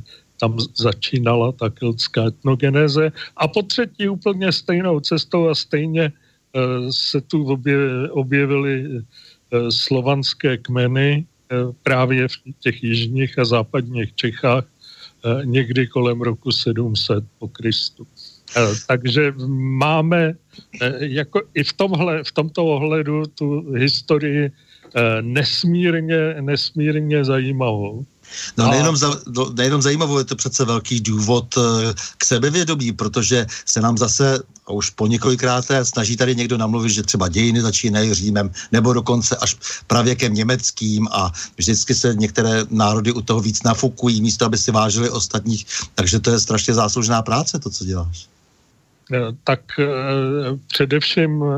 tam 0.40 0.58
začínala 0.74 1.52
ta 1.52 1.70
keltská 1.70 2.26
etnogeneze. 2.26 3.12
A 3.36 3.48
po 3.48 3.62
třetí 3.62 4.08
úplně 4.08 4.52
stejnou 4.52 5.00
cestou 5.00 5.48
a 5.48 5.54
stejně 5.54 6.12
se 6.90 7.20
tu 7.20 7.46
objevily 8.10 9.02
slovanské 9.70 10.58
kmeny 10.58 11.26
právě 11.82 12.28
v 12.28 12.36
těch 12.60 12.82
jižních 12.82 13.38
a 13.38 13.44
západních 13.44 14.14
Čechách 14.14 14.64
někdy 15.44 15.86
kolem 15.86 16.20
roku 16.20 16.52
700 16.52 17.24
po 17.38 17.48
Kristu. 17.48 18.06
Eh, 18.56 18.60
takže 18.86 19.32
máme 19.78 20.34
eh, 20.82 20.92
jako 20.98 21.42
i 21.54 21.64
v, 21.64 21.72
tomhle, 21.72 22.24
v 22.24 22.32
tomto 22.32 22.66
ohledu 22.66 23.26
tu 23.26 23.72
historii 23.72 24.50
nesmírně, 25.20 26.34
nesmírně 26.40 27.24
zajímavou. 27.24 28.04
No 28.56 28.70
nejenom, 28.70 28.96
za, 28.96 29.20
no, 29.26 29.50
nejenom 29.56 29.82
zajímavou, 29.82 30.18
je 30.18 30.24
to 30.24 30.36
přece 30.36 30.64
velký 30.64 31.00
důvod 31.00 31.54
k 32.18 32.24
sebevědomí, 32.24 32.92
protože 32.92 33.46
se 33.66 33.80
nám 33.80 33.98
zase 33.98 34.42
a 34.66 34.72
už 34.72 34.90
po 34.90 35.06
několikrát 35.06 35.64
snaží 35.82 36.16
tady 36.16 36.36
někdo 36.36 36.58
namluvit, 36.58 36.90
že 36.90 37.02
třeba 37.02 37.28
dějiny 37.28 37.60
začínají 37.60 38.14
Římem, 38.14 38.50
nebo 38.72 38.92
dokonce 38.92 39.36
až 39.36 39.56
pravěkem 39.86 40.34
německým 40.34 41.08
a 41.10 41.32
vždycky 41.56 41.94
se 41.94 42.14
některé 42.14 42.64
národy 42.70 43.12
u 43.12 43.20
toho 43.20 43.40
víc 43.40 43.62
nafukují, 43.62 44.22
místo 44.22 44.44
aby 44.44 44.58
si 44.58 44.70
vážili 44.70 45.10
ostatních. 45.10 45.66
Takže 45.94 46.20
to 46.20 46.30
je 46.30 46.40
strašně 46.40 46.74
záslužná 46.74 47.22
práce, 47.22 47.58
to, 47.58 47.70
co 47.70 47.84
děláš. 47.84 48.28
Tak 49.44 49.60
eh, 49.78 49.86
především 50.66 51.44
eh, 51.44 51.56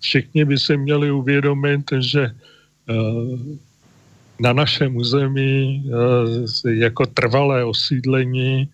všichni 0.00 0.44
by 0.44 0.58
si 0.58 0.76
měli 0.76 1.10
uvědomit, 1.10 1.82
že 1.98 2.22
eh, 2.22 2.94
na 4.42 4.52
našem 4.52 4.96
území 4.96 5.86
jako 6.66 7.06
trvalé 7.06 7.64
osídlení 7.64 8.68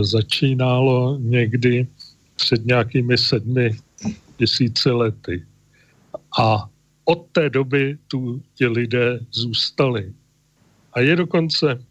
začínalo 0.00 1.18
někdy 1.20 1.86
před 2.36 2.66
nějakými 2.66 3.18
sedmi 3.18 3.70
tisíci 4.36 4.90
lety. 4.90 5.44
A 6.38 6.68
od 7.04 7.26
té 7.32 7.50
doby 7.50 7.98
tu 8.08 8.42
ti 8.54 8.66
lidé 8.66 9.20
zůstali. 9.32 10.12
A 10.92 11.00
je 11.00 11.16
dokonce 11.16 11.84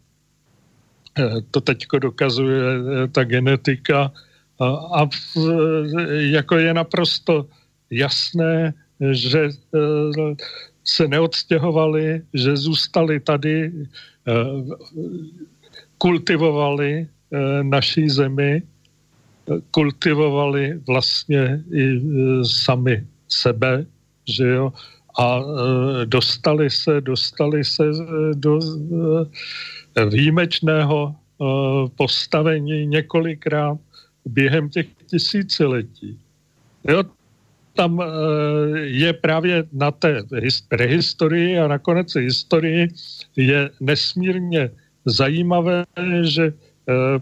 to 1.50 1.60
teďko 1.60 1.98
dokazuje 1.98 2.62
ta 3.12 3.24
genetika 3.24 4.12
a 4.94 5.08
jako 6.10 6.56
je 6.56 6.74
naprosto 6.74 7.46
jasné, 7.90 8.74
že 9.10 9.48
se 10.84 11.08
neodstěhovali, 11.08 12.22
že 12.34 12.56
zůstali 12.56 13.20
tady, 13.20 13.72
kultivovali 15.98 17.08
naší 17.62 18.08
zemi, 18.08 18.62
kultivovali 19.70 20.80
vlastně 20.86 21.64
i 21.72 22.00
sami 22.44 23.06
sebe, 23.28 23.86
že 24.28 24.46
jo, 24.46 24.72
a 25.18 25.42
dostali 26.04 26.70
se, 26.70 27.00
dostali 27.00 27.64
se 27.64 27.84
do 28.34 28.60
výjimečného 30.08 31.16
postavení 31.96 32.86
několikrát 32.86 33.78
během 34.24 34.68
těch 34.68 34.86
tisíciletí. 35.06 36.18
Jo, 36.88 37.02
tam 37.74 38.02
je 38.74 39.12
právě 39.12 39.64
na 39.72 39.90
té 39.90 40.22
prehistorii 40.68 41.58
a 41.58 41.68
nakonec 41.68 42.14
historii 42.14 42.88
je 43.36 43.70
nesmírně 43.80 44.70
zajímavé, 45.04 45.84
že 46.22 46.52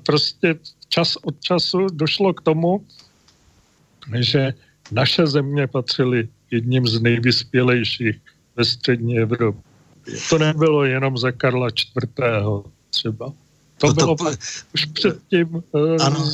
prostě 0.06 0.54
čas 0.88 1.16
od 1.16 1.40
času 1.40 1.86
došlo 1.92 2.34
k 2.34 2.40
tomu, 2.40 2.84
že 4.20 4.54
naše 4.92 5.26
země 5.26 5.66
patřily 5.66 6.28
jedním 6.50 6.86
z 6.86 7.00
nejvyspělejších 7.00 8.16
ve 8.56 8.64
střední 8.64 9.18
Evropě. 9.18 9.62
To 10.30 10.38
nebylo 10.38 10.84
jenom 10.84 11.18
za 11.18 11.32
Karla 11.32 11.68
IV. 11.68 12.08
třeba. 12.90 13.32
To, 13.78 13.86
to 13.86 13.94
bylo 13.94 14.16
to... 14.16 14.24
už 14.74 14.84
předtím 14.92 15.62
ano 16.00 16.30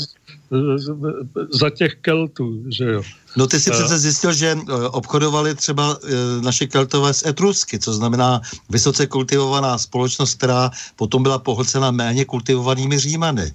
za 1.50 1.70
těch 1.70 1.94
Keltů, 1.94 2.62
že 2.68 2.84
jo. 2.84 3.02
No 3.36 3.46
ty 3.46 3.60
si 3.60 3.70
přece 3.70 3.98
zjistil, 3.98 4.32
že 4.32 4.58
obchodovali 4.90 5.54
třeba 5.54 5.98
naše 6.40 6.66
Keltové 6.66 7.14
s 7.14 7.26
Etrusky, 7.26 7.78
co 7.78 7.94
znamená 7.94 8.40
vysoce 8.70 9.06
kultivovaná 9.06 9.78
společnost, 9.78 10.34
která 10.34 10.70
potom 10.96 11.22
byla 11.22 11.38
pohlcena 11.38 11.90
méně 11.90 12.24
kultivovanými 12.24 12.98
Římany. 12.98 13.52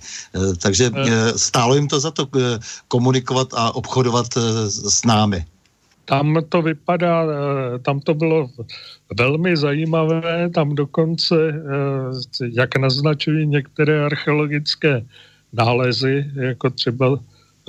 Takže 0.57 0.91
stálo 1.35 1.75
jim 1.75 1.87
to 1.87 1.99
za 1.99 2.11
to 2.11 2.27
komunikovat 2.87 3.47
a 3.53 3.75
obchodovat 3.75 4.27
s 4.67 5.05
námi. 5.05 5.45
Tam 6.09 6.37
to 6.49 6.61
vypadá, 6.61 7.25
tam 7.81 7.99
to 7.99 8.13
bylo 8.13 8.49
velmi 9.17 9.57
zajímavé, 9.57 10.49
tam 10.49 10.75
dokonce, 10.75 11.35
jak 12.41 12.75
naznačují 12.75 13.47
některé 13.47 14.05
archeologické 14.05 15.05
nálezy, 15.53 16.31
jako 16.35 16.69
třeba 16.69 17.19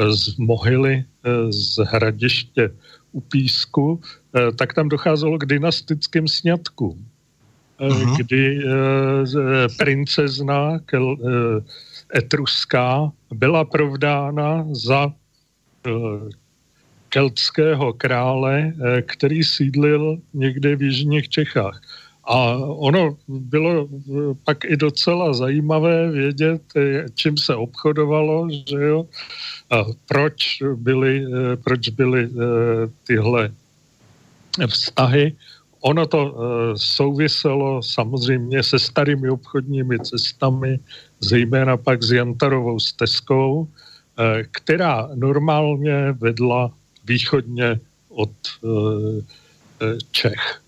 z 0.08 0.36
mohyly 0.36 1.04
eh, 1.24 1.52
z 1.52 1.76
hradiště 1.84 2.70
u 3.12 3.20
Písku, 3.20 4.00
eh, 4.34 4.52
tak 4.52 4.74
tam 4.74 4.88
docházelo 4.88 5.38
k 5.38 5.46
dynastickým 5.46 6.28
sňatkům, 6.28 7.06
uh-huh. 7.80 8.16
kdy 8.16 8.64
princezna 9.78 10.78
etruská 12.14 13.12
byla 13.34 13.64
provdána 13.64 14.66
za 14.72 15.12
keltského 17.10 17.92
krále, 17.92 18.72
který 19.06 19.44
sídlil 19.44 20.18
někde 20.34 20.76
v 20.76 20.82
jižních 20.82 21.28
Čechách. 21.28 21.82
A 22.24 22.54
ono 22.62 23.16
bylo 23.28 23.88
pak 24.44 24.64
i 24.64 24.76
docela 24.76 25.34
zajímavé 25.34 26.10
vědět, 26.10 26.62
čím 27.14 27.36
se 27.36 27.54
obchodovalo, 27.54 28.48
že 28.50 28.78
jo, 28.78 29.06
a 29.70 29.84
proč 30.06 30.62
byly, 30.74 31.26
proč 31.64 31.88
byly 31.88 32.22
eh, 32.24 32.88
tyhle 33.06 33.50
vztahy. 34.66 35.32
Ono 35.80 36.06
to 36.06 36.20
eh, 36.20 36.34
souviselo 36.76 37.82
samozřejmě 37.82 38.62
se 38.62 38.78
starými 38.78 39.30
obchodními 39.30 39.98
cestami, 39.98 40.78
zejména 41.20 41.76
pak 41.76 42.02
s 42.02 42.12
Jantarovou 42.12 42.80
stezkou, 42.80 43.68
eh, 43.68 44.44
která 44.50 45.08
normálně 45.14 46.12
vedla 46.12 46.70
východně 47.04 47.80
od 48.08 48.30
Čech. 50.10 50.60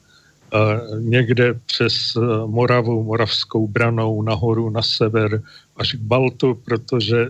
Někde 0.98 1.54
přes 1.66 1.94
eh, 2.16 2.20
Moravu, 2.46 3.02
Moravskou 3.02 3.68
branou 3.68 4.22
nahoru 4.22 4.70
na 4.70 4.82
sever 4.82 5.42
až 5.76 5.92
k 5.92 5.98
Baltu, 6.00 6.54
protože 6.54 7.20
eh, 7.20 7.28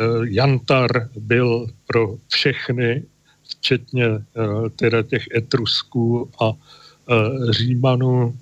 eh, 0.00 0.04
Jantar 0.24 1.08
byl 1.16 1.66
pro 1.86 2.16
všechny, 2.28 3.02
včetně 3.48 4.04
teda 4.76 5.02
těch 5.02 5.24
Etrusků 5.36 6.30
a 6.40 6.52
Římanů, 7.50 8.34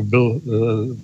byl 0.00 0.40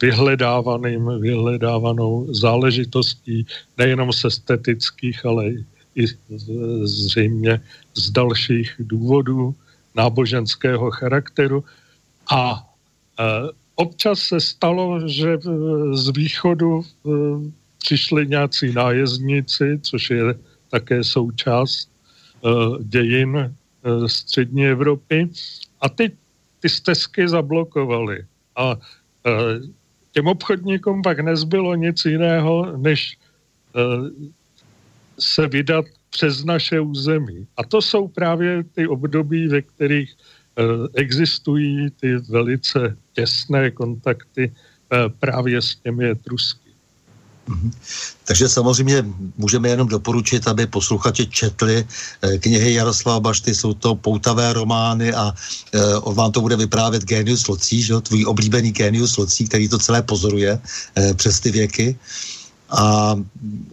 vyhledávaným, 0.02 1.20
vyhledávanou 1.20 2.34
záležitostí 2.34 3.46
nejenom 3.78 4.12
z 4.12 4.24
estetických, 4.24 5.26
ale 5.26 5.46
i 5.46 5.64
zřejmě 6.84 7.60
z 7.94 8.10
dalších 8.10 8.74
důvodů 8.78 9.54
náboženského 9.94 10.90
charakteru 10.90 11.64
a 12.30 12.66
e, 13.18 13.24
občas 13.74 14.18
se 14.18 14.40
stalo, 14.40 15.08
že 15.08 15.38
z 15.92 16.08
východu 16.08 16.82
e, 16.82 17.10
přišli 17.78 18.26
nějací 18.26 18.72
nájezdníci, 18.72 19.78
což 19.82 20.10
je 20.10 20.34
také 20.70 21.04
součást 21.04 21.88
e, 21.88 22.48
dějin 22.84 23.54
střední 24.06 24.66
Evropy 24.66 25.28
a 25.80 25.88
ty, 25.88 26.12
ty 26.60 26.68
stezky 26.68 27.28
zablokovali. 27.28 28.24
A 28.56 28.76
těm 30.12 30.26
obchodníkům 30.26 31.02
pak 31.02 31.20
nezbylo 31.20 31.74
nic 31.74 32.04
jiného, 32.04 32.76
než 32.76 33.18
se 35.18 35.46
vydat 35.46 35.84
přes 36.14 36.44
naše 36.44 36.80
území. 36.80 37.46
A 37.56 37.64
to 37.64 37.82
jsou 37.82 38.08
právě 38.08 38.64
ty 38.74 38.86
období, 38.86 39.48
ve 39.48 39.62
kterých 39.62 40.14
eh, 40.14 40.62
existují 40.94 41.90
ty 42.00 42.16
velice 42.30 42.96
těsné 43.12 43.70
kontakty 43.70 44.52
eh, 44.52 44.96
právě 45.18 45.62
s 45.62 45.74
těmi 45.74 46.10
Etrusky. 46.10 46.70
Mm-hmm. 47.48 47.70
Takže 48.24 48.48
samozřejmě 48.48 49.04
můžeme 49.36 49.68
jenom 49.68 49.88
doporučit, 49.88 50.48
aby 50.48 50.66
posluchači 50.66 51.26
četli 51.26 51.84
eh, 51.84 52.38
knihy 52.38 52.74
Jaroslava 52.74 53.20
Bašty, 53.20 53.54
jsou 53.54 53.74
to 53.74 53.94
poutavé 53.94 54.52
romány 54.52 55.12
a 55.12 55.34
on 56.00 56.14
vám 56.14 56.32
to 56.32 56.40
bude 56.40 56.56
vyprávět 56.56 57.04
Genius 57.04 57.48
Locí, 57.48 57.82
že? 57.82 58.00
tvůj 58.00 58.24
oblíbený 58.24 58.72
Genius 58.72 59.16
Locí, 59.16 59.44
který 59.44 59.68
to 59.68 59.78
celé 59.78 60.02
pozoruje 60.02 60.60
přes 61.16 61.40
ty 61.40 61.50
věky. 61.50 61.98
Eh, 62.74 62.80
a 62.80 63.16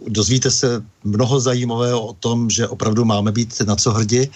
dozvíte 0.08 0.50
se 0.50 0.82
mnoho 1.04 1.40
zajímavého 1.40 2.06
o 2.06 2.12
tom, 2.12 2.50
že 2.50 2.68
opravdu 2.68 3.04
máme 3.04 3.32
být 3.32 3.60
na 3.66 3.76
co 3.76 3.92
hrdí 3.92 4.30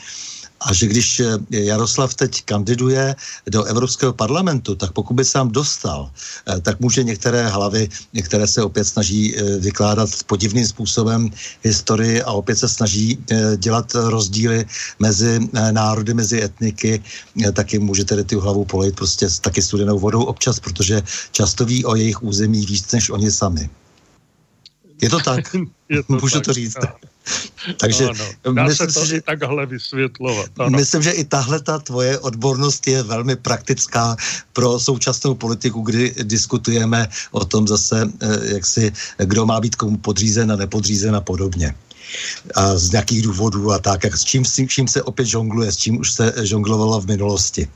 a 0.61 0.73
že 0.73 0.87
když 0.87 1.23
Jaroslav 1.51 2.15
teď 2.15 2.45
kandiduje 2.45 3.15
do 3.51 3.65
Evropského 3.65 4.13
parlamentu, 4.13 4.75
tak 4.75 4.93
pokud 4.93 5.15
by 5.15 5.25
tam 5.25 5.51
dostal, 5.51 6.11
eh, 6.49 6.61
tak 6.61 6.81
může 6.81 7.03
některé 7.03 7.49
hlavy, 7.49 7.89
některé 8.13 8.47
se 8.47 8.63
opět 8.63 8.85
snaží 8.85 9.37
eh, 9.37 9.59
vykládat 9.59 10.11
podivným 10.27 10.67
způsobem 10.67 11.31
historii 11.63 12.23
a 12.23 12.33
opět 12.33 12.57
se 12.57 12.69
snaží 12.69 13.19
eh, 13.31 13.57
dělat 13.57 13.93
rozdíly 13.95 14.65
mezi 14.99 15.41
národy, 15.53 16.15
mezi 16.15 16.43
etniky, 16.43 17.03
taky 17.53 17.79
můžete 17.79 18.25
tu 18.25 18.41
hlavu 18.41 18.65
polejt 18.65 18.97
prostě 18.97 19.29
taky 19.41 19.63
studenou 19.63 19.99
vodou 19.99 20.25
občas, 20.25 20.61
protože 20.61 21.03
často 21.33 21.65
ví 21.65 21.85
o 21.85 21.95
jejich 21.97 22.23
území 22.23 22.67
víc 22.67 22.93
než 22.93 23.11
oni 23.11 23.31
sami. 23.31 23.71
Je 25.03 25.11
to 25.11 25.19
tak? 25.21 25.57
Je 25.89 26.03
to 26.03 26.13
Můžu 26.23 26.35
tak, 26.35 26.45
to 26.45 26.53
říct. 26.53 26.77
No. 26.83 26.89
Takže 27.81 28.09
no, 28.47 28.53
Dá 28.55 28.65
myslím, 28.65 28.91
se 28.91 29.01
to 29.01 29.07
že, 29.07 29.17
i 29.17 29.21
takhle 29.21 29.67
vysvětlovat. 29.67 30.51
Ano. 30.59 30.79
Myslím, 30.79 31.03
že 31.03 31.11
i 31.11 31.25
tahle 31.25 31.61
ta 31.61 31.79
tvoje 31.79 32.19
odbornost 32.19 32.87
je 32.87 33.03
velmi 33.03 33.37
praktická 33.37 34.17
pro 34.53 34.81
současnou 34.81 35.35
politiku, 35.35 35.81
kdy 35.81 36.15
diskutujeme 36.23 37.09
o 37.31 37.45
tom 37.45 37.69
zase, 37.69 38.11
eh, 38.21 38.55
jak 38.55 38.67
si, 38.67 38.93
kdo 39.19 39.47
má 39.47 39.61
být 39.61 39.77
komu 39.77 39.97
podřízen 39.97 40.53
a 40.53 40.57
nepodřízen 40.57 41.17
a 41.17 41.21
podobně 41.21 41.75
a 42.55 42.77
z 42.77 42.91
nějakých 42.91 43.23
důvodů 43.23 43.73
a 43.73 43.79
tak, 43.79 44.05
jak 44.05 44.17
s 44.17 44.25
čím, 44.25 44.45
s 44.45 44.67
čím 44.69 44.89
se 44.89 45.03
opět 45.03 45.27
žongluje, 45.27 45.73
s 45.73 45.77
čím 45.77 46.01
už 46.01 46.13
se 46.13 46.35
žonglovalo 46.43 47.01
v 47.01 47.07
minulosti. 47.07 47.69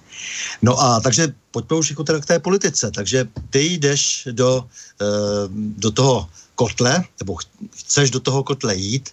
No 0.63 0.81
a 0.81 1.01
takže 1.01 1.33
pojďme 1.51 1.77
už 1.77 1.91
jako 1.91 2.05
teda 2.05 2.19
k 2.21 2.27
té 2.27 2.39
politice. 2.39 2.91
Takže 2.91 3.29
ty 3.51 3.65
jdeš 3.65 4.29
do, 4.31 4.65
eh, 5.01 5.05
do 5.53 5.91
toho 5.91 6.29
kotle, 6.61 7.05
nebo 7.21 7.37
chceš 7.73 8.11
do 8.11 8.21
toho 8.21 8.45
kotle 8.45 8.77
jít 8.77 9.09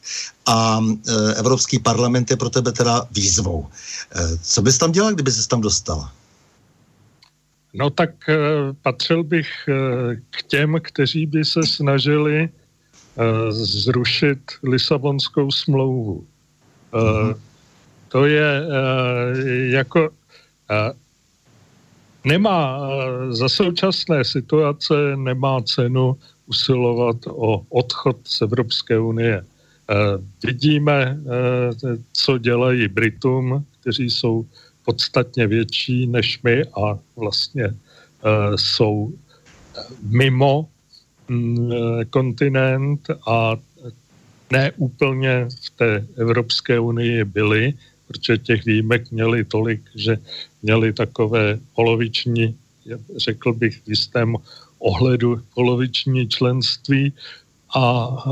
a 0.45 0.83
e, 0.83 1.33
Evropský 1.39 1.79
parlament 1.79 2.27
je 2.27 2.35
pro 2.35 2.49
tebe 2.51 2.71
teda 2.75 3.07
výzvou. 3.11 3.67
E, 4.11 4.37
co 4.43 4.61
bys 4.61 4.77
tam 4.77 4.91
dělal, 4.91 5.15
kdyby 5.15 5.31
se 5.31 5.47
tam 5.47 5.61
dostala? 5.63 6.11
No 7.73 7.89
tak 7.89 8.09
patřil 8.81 9.23
bych 9.23 9.47
k 10.29 10.43
těm, 10.47 10.79
kteří 10.81 11.25
by 11.25 11.45
se 11.45 11.63
snažili 11.63 12.49
zrušit 13.49 14.39
Lisabonskou 14.63 15.51
smlouvu. 15.51 16.25
Mm-hmm. 16.93 17.35
To 18.07 18.25
je 18.25 18.49
jako 19.69 20.09
nemá 22.23 22.79
za 23.29 23.49
současné 23.49 24.25
situace 24.25 24.93
nemá 25.15 25.61
cenu 25.61 26.15
usilovat 26.47 27.17
o 27.27 27.65
odchod 27.69 28.17
z 28.23 28.41
Evropské 28.41 28.99
unie. 28.99 29.45
Vidíme, 30.43 31.19
co 32.13 32.37
dělají 32.37 32.87
Britům, 32.87 33.65
kteří 33.79 34.09
jsou 34.09 34.45
podstatně 34.85 35.47
větší 35.47 36.07
než 36.07 36.39
my 36.43 36.63
a 36.65 36.99
vlastně 37.15 37.75
jsou 38.55 39.13
mimo 40.01 40.67
mm, 41.27 41.71
kontinent 42.09 43.07
a 43.27 43.55
ne 44.51 44.71
úplně 44.77 45.47
v 45.65 45.69
té 45.69 46.07
Evropské 46.15 46.79
unii 46.79 47.23
byli, 47.23 47.73
protože 48.07 48.37
těch 48.37 48.65
výjimek 48.65 49.11
měli 49.11 49.43
tolik, 49.43 49.81
že 49.95 50.17
měli 50.63 50.93
takové 50.93 51.59
poloviční, 51.75 52.55
řekl 53.17 53.53
bych 53.53 53.81
v 53.83 53.87
jistém 53.87 54.35
ohledu 54.79 55.41
poloviční 55.55 56.27
členství. 56.27 57.13
A 57.75 58.07
e, 58.07 58.31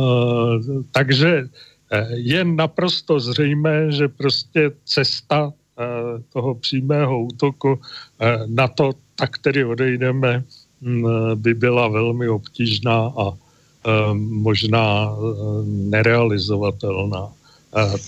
takže 0.91 1.49
e, 1.91 2.08
je 2.15 2.45
naprosto 2.45 3.19
zřejmé, 3.19 3.91
že 3.91 4.08
prostě 4.08 4.71
cesta 4.86 5.51
e, 5.51 5.53
toho 6.34 6.55
přímého 6.55 7.23
útoku 7.23 7.79
e, 8.19 8.39
na 8.47 8.67
to, 8.67 8.93
tak 9.15 9.38
tedy 9.38 9.65
odejdeme, 9.65 10.43
by 11.36 11.53
byla 11.53 11.88
velmi 11.88 12.29
obtížná 12.29 13.12
a 13.17 13.31
e, 13.31 13.36
možná 14.13 15.10
e, 15.10 15.15
nerealizovatelná. 15.65 17.31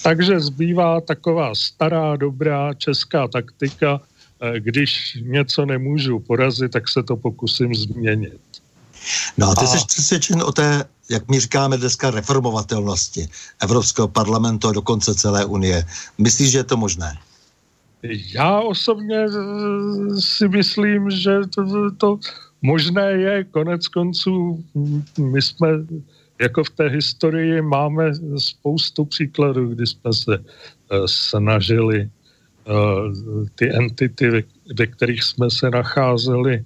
Takže 0.04 0.40
zbývá 0.40 1.02
taková 1.02 1.56
stará, 1.56 2.16
dobrá 2.16 2.74
česká 2.74 3.28
taktika, 3.28 4.02
když 4.60 5.18
něco 5.22 5.66
nemůžu 5.66 6.20
porazit, 6.20 6.72
tak 6.72 6.90
se 6.90 7.04
to 7.04 7.18
pokusím 7.18 7.76
změnit. 7.76 8.42
No 9.38 9.50
a 9.50 9.56
ty 9.56 9.66
a... 9.66 9.68
jsi 9.68 9.86
přesvědčen 9.88 10.42
o 10.42 10.52
té, 10.52 10.86
jak 11.10 11.28
my 11.30 11.40
říkáme 11.40 11.78
dneska, 11.78 12.12
reformovatelnosti 12.12 13.28
Evropského 13.62 14.08
parlamentu 14.08 14.68
a 14.68 14.72
dokonce 14.72 15.16
celé 15.16 15.46
Unie. 15.46 15.86
Myslíš, 16.18 16.52
že 16.52 16.58
je 16.58 16.64
to 16.64 16.78
možné? 16.78 17.18
Já 18.34 18.60
osobně 18.60 19.26
si 20.20 20.48
myslím, 20.48 21.12
že 21.12 21.40
to, 21.56 21.92
to 21.98 22.20
možné 22.62 23.12
je. 23.12 23.44
Konec 23.44 23.88
konců 23.88 24.64
my 25.20 25.42
jsme 25.42 25.68
jako 26.42 26.64
v 26.64 26.70
té 26.70 26.88
historii 26.88 27.62
máme 27.62 28.12
spoustu 28.38 29.06
příkladů, 29.06 29.68
kdy 29.68 29.88
jsme 29.88 30.14
se 30.14 30.38
uh, 30.38 30.46
snažili 31.06 32.10
ty 33.56 33.76
entity, 33.76 34.30
ve, 34.30 34.42
ve 34.80 34.88
kterých 34.88 35.24
jsme 35.24 35.52
se 35.52 35.70
nacházeli, 35.70 36.66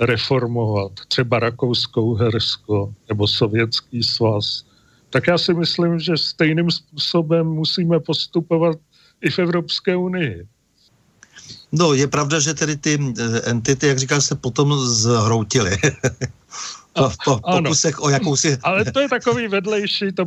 reformovat. 0.00 0.92
Třeba 1.08 1.38
Rakouskou 1.38 2.14
Hersko 2.14 2.94
nebo 3.08 3.28
Sovětský 3.28 4.02
svaz. 4.02 4.64
Tak 5.10 5.26
já 5.26 5.38
si 5.38 5.54
myslím, 5.54 5.98
že 5.98 6.16
stejným 6.16 6.70
způsobem 6.70 7.46
musíme 7.46 8.00
postupovat 8.00 8.78
i 9.20 9.30
v 9.30 9.38
Evropské 9.38 9.96
unii. 9.96 10.46
No, 11.72 11.94
je 11.94 12.06
pravda, 12.06 12.40
že 12.40 12.54
tedy 12.54 12.76
ty 12.76 12.98
eh, 13.18 13.40
entity, 13.50 13.86
jak 13.86 13.98
říkáš, 13.98 14.24
se 14.24 14.34
potom 14.34 14.78
zhroutily. 14.78 15.76
v 16.94 17.16
po, 17.24 17.40
pokusech 17.40 18.02
o 18.02 18.08
jakousi... 18.08 18.58
Ale 18.62 18.84
to 18.84 19.00
je 19.00 19.08
takový 19.08 19.48
vedlejší, 19.48 20.12
to 20.12 20.24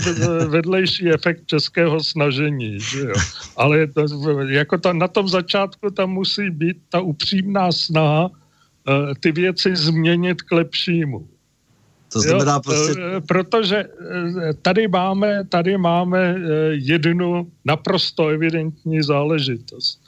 vedlejší 0.48 1.10
efekt 1.10 1.46
českého 1.46 2.04
snažení, 2.04 2.80
že 2.80 3.00
jo. 3.00 3.16
Ale 3.58 3.88
to, 3.88 4.06
jako 4.48 4.78
ta, 4.78 4.94
na 4.94 5.08
tom 5.08 5.28
začátku 5.28 5.90
tam 5.92 6.10
musí 6.10 6.50
být 6.50 6.78
ta 6.90 7.00
upřímná 7.00 7.72
snaha 7.72 8.26
uh, 8.28 9.14
ty 9.20 9.32
věci 9.32 9.76
změnit 9.76 10.42
k 10.42 10.52
lepšímu. 10.52 11.28
To 12.14 12.20
znamená 12.20 12.54
jo, 12.54 12.60
prostě... 12.60 13.00
Uh, 13.00 13.20
protože 13.28 13.84
uh, 13.86 14.42
tady 14.62 14.88
máme, 14.88 15.44
tady 15.50 15.78
máme 15.78 16.36
jednu 16.72 17.52
naprosto 17.66 18.28
evidentní 18.28 19.04
záležitost. 19.04 20.02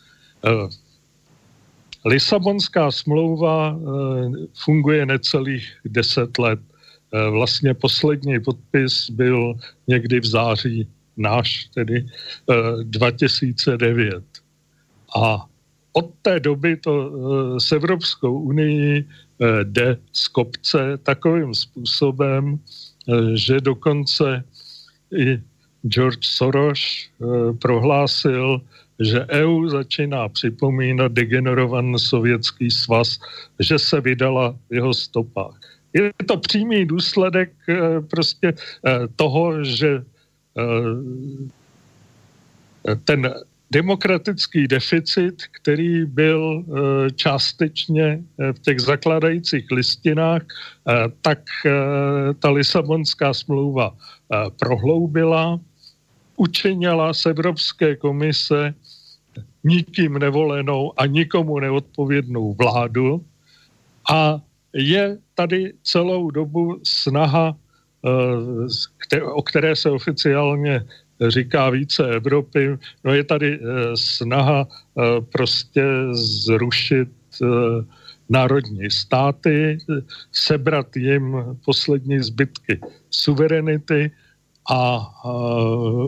Lisabonská 2.06 2.92
smlouva 2.92 3.76
eh, 3.76 3.80
funguje 4.64 5.06
necelých 5.06 5.66
deset 5.86 6.38
let. 6.40 6.60
Eh, 6.60 7.30
vlastně 7.30 7.74
poslední 7.74 8.40
podpis 8.40 9.10
byl 9.10 9.54
někdy 9.88 10.20
v 10.20 10.26
září 10.26 10.88
náš, 11.18 11.70
tedy 11.74 12.06
2009. 12.84 14.24
Eh, 14.24 14.40
A 15.16 15.46
od 15.94 16.14
té 16.22 16.40
doby 16.40 16.78
to 16.78 17.12
s 17.60 17.72
Evropskou 17.72 18.40
unii 18.40 19.06
jde 19.64 19.98
z 20.14 20.28
kopce 20.28 20.98
takovým 21.04 21.54
způsobem, 21.54 22.60
že 23.34 23.62
dokonce 23.62 24.44
i 25.18 25.42
George 25.88 26.26
Soros 26.26 27.10
prohlásil, 27.62 28.62
že 29.00 29.26
EU 29.30 29.70
začíná 29.70 30.30
připomínat 30.30 31.12
degenerovaný 31.12 32.00
sovětský 32.00 32.72
svaz, 32.72 33.20
že 33.60 33.80
se 33.80 34.02
vydala 34.02 34.56
v 34.70 34.74
jeho 34.74 34.94
stopách. 34.94 35.60
Je 35.94 36.12
to 36.26 36.38
přímý 36.38 36.86
důsledek 36.86 37.52
eh, 37.70 38.02
prostě 38.02 38.54
eh, 38.54 39.00
toho, 39.16 39.64
že 39.64 40.04
eh, 40.58 40.64
ten 43.04 43.34
demokratický 43.72 44.68
deficit, 44.68 45.44
který 45.52 46.06
byl 46.06 46.66
částečně 47.16 48.24
v 48.38 48.60
těch 48.60 48.80
zakladajících 48.80 49.72
listinách, 49.72 50.42
tak 51.22 51.40
ta 52.40 52.50
Lisabonská 52.50 53.34
smlouva 53.34 53.94
prohloubila, 54.60 55.60
učinila 56.40 57.14
z 57.14 57.26
Evropské 57.26 57.96
komise 57.96 58.74
nikým 59.64 60.14
nevolenou 60.20 60.94
a 60.96 61.06
nikomu 61.06 61.60
neodpovědnou 61.60 62.54
vládu. 62.54 63.26
A 64.12 64.40
je 64.74 65.18
tady 65.36 65.74
celou 65.84 66.32
dobu 66.32 66.80
snaha, 66.84 67.56
eh, 69.12 69.22
o 69.22 69.42
které 69.42 69.76
se 69.76 69.92
oficiálně 69.92 70.86
říká 71.28 71.70
více 71.70 72.08
Evropy, 72.08 72.78
no 73.04 73.14
je 73.14 73.24
tady 73.24 73.60
eh, 73.60 73.60
snaha 73.96 74.68
eh, 74.68 75.02
prostě 75.32 75.84
zrušit 76.48 77.10
národní 78.30 78.90
státy, 78.92 79.78
sebrat 80.32 80.98
jim 80.98 81.38
poslední 81.66 82.20
zbytky 82.20 82.80
suverenity 83.10 84.12
a 84.70 85.12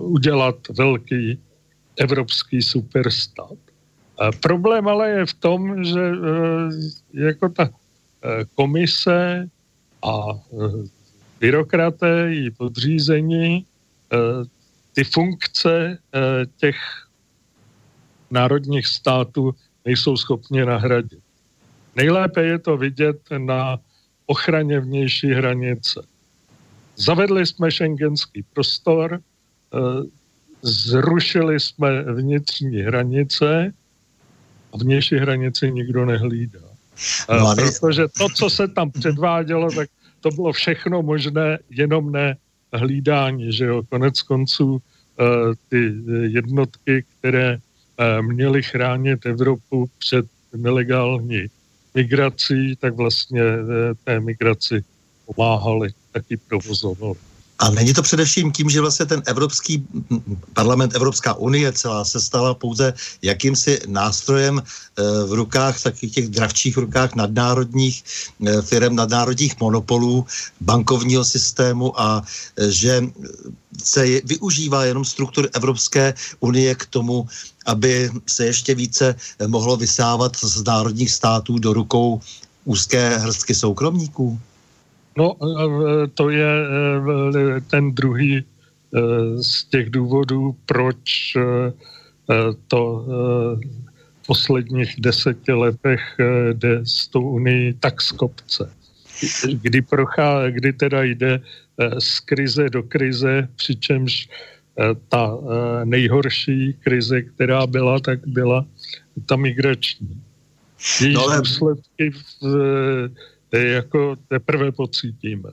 udělat 0.02 0.56
velký 0.78 1.39
evropský 1.97 2.62
superstát. 2.62 3.58
Problém 4.39 4.88
ale 4.88 5.10
je 5.10 5.26
v 5.26 5.34
tom, 5.34 5.84
že 5.84 6.02
e, 6.02 6.13
jako 7.13 7.50
ta 7.50 7.63
e, 7.63 7.69
komise 8.56 9.50
a 10.06 10.15
e, 10.30 10.38
byrokraté 11.39 12.34
i 12.34 12.52
podřízení 12.52 13.65
ty 14.93 15.04
funkce 15.04 15.97
těch 16.58 16.78
národních 18.32 18.88
států 18.88 19.56
nejsou 19.86 20.17
schopni 20.17 20.65
nahradit. 20.65 21.24
Nejlépe 21.95 22.43
je 22.43 22.60
to 22.60 22.78
vidět 22.78 23.21
na 23.38 23.80
ochraně 24.26 24.80
vnější 24.80 25.32
hranice. 25.32 26.02
Zavedli 26.96 27.46
jsme 27.46 27.72
šengenský 27.72 28.44
prostor, 28.54 29.22
zrušili 30.62 31.60
jsme 31.60 32.04
vnitřní 32.04 32.78
hranice 32.78 33.74
a 34.74 34.78
vnější 34.78 35.16
hranici 35.16 35.72
nikdo 35.72 36.06
nehlídá. 36.06 36.60
No, 37.30 37.56
Protože 37.56 38.08
to, 38.18 38.30
co 38.30 38.50
se 38.50 38.68
tam 38.68 38.92
předvádělo, 38.92 39.72
tak 39.72 39.90
to 40.22 40.30
bylo 40.30 40.54
všechno 40.54 41.02
možné, 41.02 41.60
jenom 41.70 42.12
ne 42.12 42.38
hlídání, 42.74 43.54
že 43.54 43.66
jo, 43.66 43.84
konec 43.90 44.22
konců 44.22 44.82
eh, 44.82 45.24
ty 45.70 45.94
jednotky, 46.22 47.06
které 47.20 47.58
eh, 47.58 48.22
měly 48.22 48.64
chránit 48.64 49.26
Evropu 49.26 49.90
před 49.98 50.26
nelegální 50.56 51.46
migrací, 51.96 52.76
tak 52.76 52.96
vlastně 52.96 53.42
eh, 53.42 53.94
té 54.04 54.20
migraci 54.20 54.84
pomáhali, 55.26 55.90
taky 56.12 56.38
provozovali. 56.38 57.15
A 57.62 57.69
není 57.69 57.93
to 57.93 58.02
především 58.02 58.52
tím, 58.52 58.69
že 58.69 58.82
vlastně 58.82 59.06
ten 59.06 59.21
Evropský 59.26 59.86
parlament, 60.54 60.95
Evropská 60.95 61.34
unie 61.34 61.74
celá 61.74 62.06
se 62.06 62.21
stala 62.21 62.54
pouze 62.54 62.93
jakýmsi 63.21 63.80
nástrojem 63.88 64.62
eh, 64.62 65.02
v 65.26 65.34
rukách, 65.34 65.84
takových 65.84 66.13
těch 66.13 66.28
dravčích 66.30 66.78
rukách 66.78 67.15
nadnárodních 67.15 68.04
eh, 68.47 68.62
firm, 68.62 68.95
nadnárodních 68.95 69.60
monopolů, 69.60 70.26
bankovního 70.62 71.26
systému 71.26 72.02
a 72.02 72.26
eh, 72.58 72.71
že 72.71 73.04
se 73.84 74.06
využívá 74.26 74.86
jenom 74.86 75.06
struktur 75.06 75.50
Evropské 75.54 76.13
unie 76.39 76.76
k 76.76 76.86
tomu, 76.86 77.28
aby 77.65 78.10
se 78.28 78.45
ještě 78.45 78.76
více 78.76 79.15
mohlo 79.47 79.78
vysávat 79.78 80.36
z 80.36 80.63
národních 80.63 81.12
států 81.12 81.60
do 81.60 81.74
rukou 81.74 82.21
úzké 82.65 83.17
hrstky 83.17 83.56
soukromníků? 83.56 84.39
No, 85.22 85.38
e, 85.38 86.08
to 86.08 86.30
je 86.30 86.50
e, 86.50 87.62
ten 87.62 87.92
druhý 87.94 88.38
e, 88.38 88.44
z 89.44 89.64
těch 89.64 89.90
důvodů, 89.90 90.56
proč 90.66 91.34
to 92.68 93.06
v 94.24 94.28
posledních 94.28 94.96
deseti 95.00 95.52
letech 95.52 96.02
jde 96.54 96.80
s 96.84 97.08
tou 97.08 97.30
unii 97.30 97.74
tak 97.74 98.02
z 98.02 98.12
kopce. 98.12 98.72
Kdy, 99.62 99.82
prochá, 99.82 100.50
kdy 100.50 100.74
teda 100.74 101.04
jde 101.04 101.42
z 102.00 102.20
krize 102.20 102.70
do 102.70 102.84
krize, 102.84 103.48
přičemž 103.56 104.30
ta 105.10 105.38
nejhorší 105.84 106.74
krize, 106.80 107.22
která 107.22 107.68
byla, 107.68 108.00
tak 108.00 108.28
byla 108.28 108.66
ta 109.26 109.36
migrační. 109.36 110.22
Její 111.02 111.14
no, 111.14 111.22
ale... 111.22 111.38
důsledky 111.38 112.12
v, 112.12 112.44
jako 113.60 114.16
teprve 114.28 114.72
pocítíme. 114.72 115.50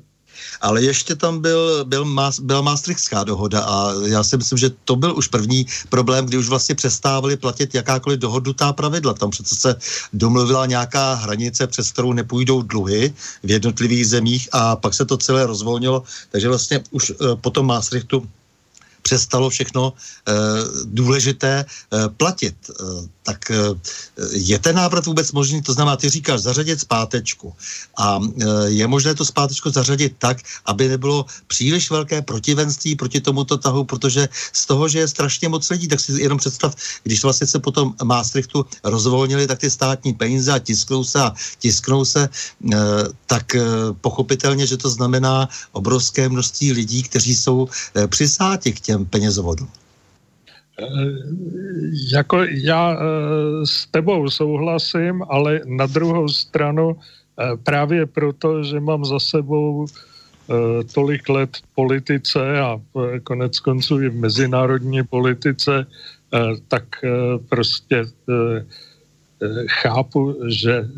Ale 0.61 0.82
ještě 0.82 1.14
tam 1.14 1.40
byl, 1.40 1.84
byl, 1.84 2.06
byla 2.42 2.61
Maastrichtská 2.61 3.24
dohoda 3.24 3.61
a 3.61 3.92
já 4.06 4.24
si 4.24 4.37
myslím, 4.37 4.58
že 4.58 4.70
to 4.84 4.96
byl 4.96 5.16
už 5.16 5.28
první 5.28 5.66
problém, 5.88 6.26
kdy 6.26 6.37
už 6.37 6.48
vlastně 6.48 6.74
přestávali 6.74 7.37
platit 7.37 7.74
jakákoliv 7.74 8.18
dohodnutá 8.18 8.72
pravidla. 8.72 9.14
Tam 9.14 9.30
přece 9.30 9.54
se 9.54 9.76
domluvila 10.12 10.66
nějaká 10.66 11.14
hranice, 11.14 11.66
přes 11.66 11.92
kterou 11.92 12.12
nepůjdou 12.12 12.62
dluhy 12.62 13.14
v 13.42 13.50
jednotlivých 13.50 14.06
zemích 14.06 14.48
a 14.52 14.76
pak 14.76 14.94
se 14.94 15.04
to 15.04 15.16
celé 15.16 15.46
rozvolnilo. 15.46 16.02
Takže 16.30 16.48
vlastně 16.48 16.80
už 16.90 17.11
uh, 17.11 17.34
po 17.34 17.50
tom 17.50 17.66
Maastrichtu 17.66 18.28
přestalo 19.08 19.50
všechno 19.50 19.92
e, 19.92 20.32
důležité 20.84 21.64
e, 21.64 21.64
platit. 22.08 22.56
E, 22.68 22.74
tak 23.28 23.50
e, 23.52 23.60
je 24.32 24.56
ten 24.58 24.76
návrat 24.76 25.04
vůbec 25.04 25.32
možný? 25.36 25.60
To 25.60 25.76
znamená, 25.76 26.00
ty 26.00 26.08
říkáš 26.08 26.40
zařadit 26.40 26.80
zpátečku. 26.80 27.52
A 28.00 28.16
e, 28.16 28.72
je 28.72 28.86
možné 28.88 29.12
to 29.12 29.24
zpátečku 29.24 29.68
zařadit 29.68 30.16
tak, 30.16 30.40
aby 30.64 30.88
nebylo 30.88 31.28
příliš 31.46 31.92
velké 31.92 32.24
protivenství 32.24 32.96
proti 32.96 33.20
tomuto 33.20 33.60
tahu, 33.60 33.84
protože 33.84 34.28
z 34.32 34.62
toho, 34.66 34.88
že 34.88 34.98
je 35.04 35.08
strašně 35.08 35.48
moc 35.48 35.60
lidí, 35.68 35.88
tak 35.88 36.00
si 36.00 36.16
jenom 36.16 36.40
představ, 36.40 36.72
když 37.04 37.22
vlastně 37.22 37.46
se 37.46 37.58
potom 37.60 37.92
Maastrichtu 38.00 38.64
rozvolnili, 38.84 39.44
tak 39.44 39.60
ty 39.60 39.68
státní 39.68 40.16
peníze 40.16 40.48
a 40.48 40.58
tisknou 40.58 41.04
se 41.04 41.20
a 41.20 41.32
tisknou 41.60 42.04
se, 42.08 42.22
e, 42.24 42.76
tak 43.28 43.52
pochopitelně, 44.00 44.64
že 44.64 44.80
to 44.80 44.88
znamená 44.88 45.48
obrovské 45.76 46.28
množství 46.28 46.72
lidí, 46.72 47.02
kteří 47.02 47.36
jsou 47.36 47.68
přisáti 48.08 48.72
k 48.72 48.80
těm 48.80 49.04
penězovodům? 49.04 49.68
Eh, 50.78 50.86
jako 52.12 52.44
já 52.50 52.92
eh, 52.92 53.66
s 53.66 53.86
tebou 53.86 54.30
souhlasím, 54.30 55.22
ale 55.28 55.60
na 55.66 55.86
druhou 55.86 56.28
stranu 56.28 56.96
eh, 56.96 57.56
právě 57.62 58.06
proto, 58.06 58.64
že 58.64 58.80
mám 58.80 59.04
za 59.04 59.18
sebou 59.18 59.86
tolik 60.94 61.28
let 61.28 61.56
v 61.56 61.62
politice 61.74 62.60
a 62.60 62.80
konec 63.22 63.58
konců 63.60 64.00
i 64.00 64.08
v 64.08 64.16
mezinárodní 64.16 65.04
politice, 65.04 65.86
tak 66.68 66.84
prostě 67.48 68.04
chápu, 69.68 70.40
že 70.48 70.88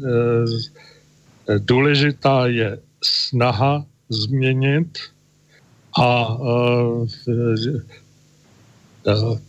důležitá 1.58 2.46
je 2.46 2.78
snaha 3.02 3.84
změnit 4.08 4.98
a 5.98 6.38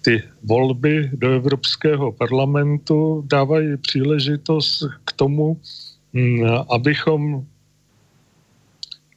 ty 0.02 0.24
volby 0.44 1.10
do 1.14 1.32
Evropského 1.32 2.12
parlamentu 2.12 3.24
dávají 3.28 3.78
příležitost 3.78 4.84
k 5.06 5.12
tomu, 5.12 5.58
mm, 6.14 6.44
abychom, 6.70 7.46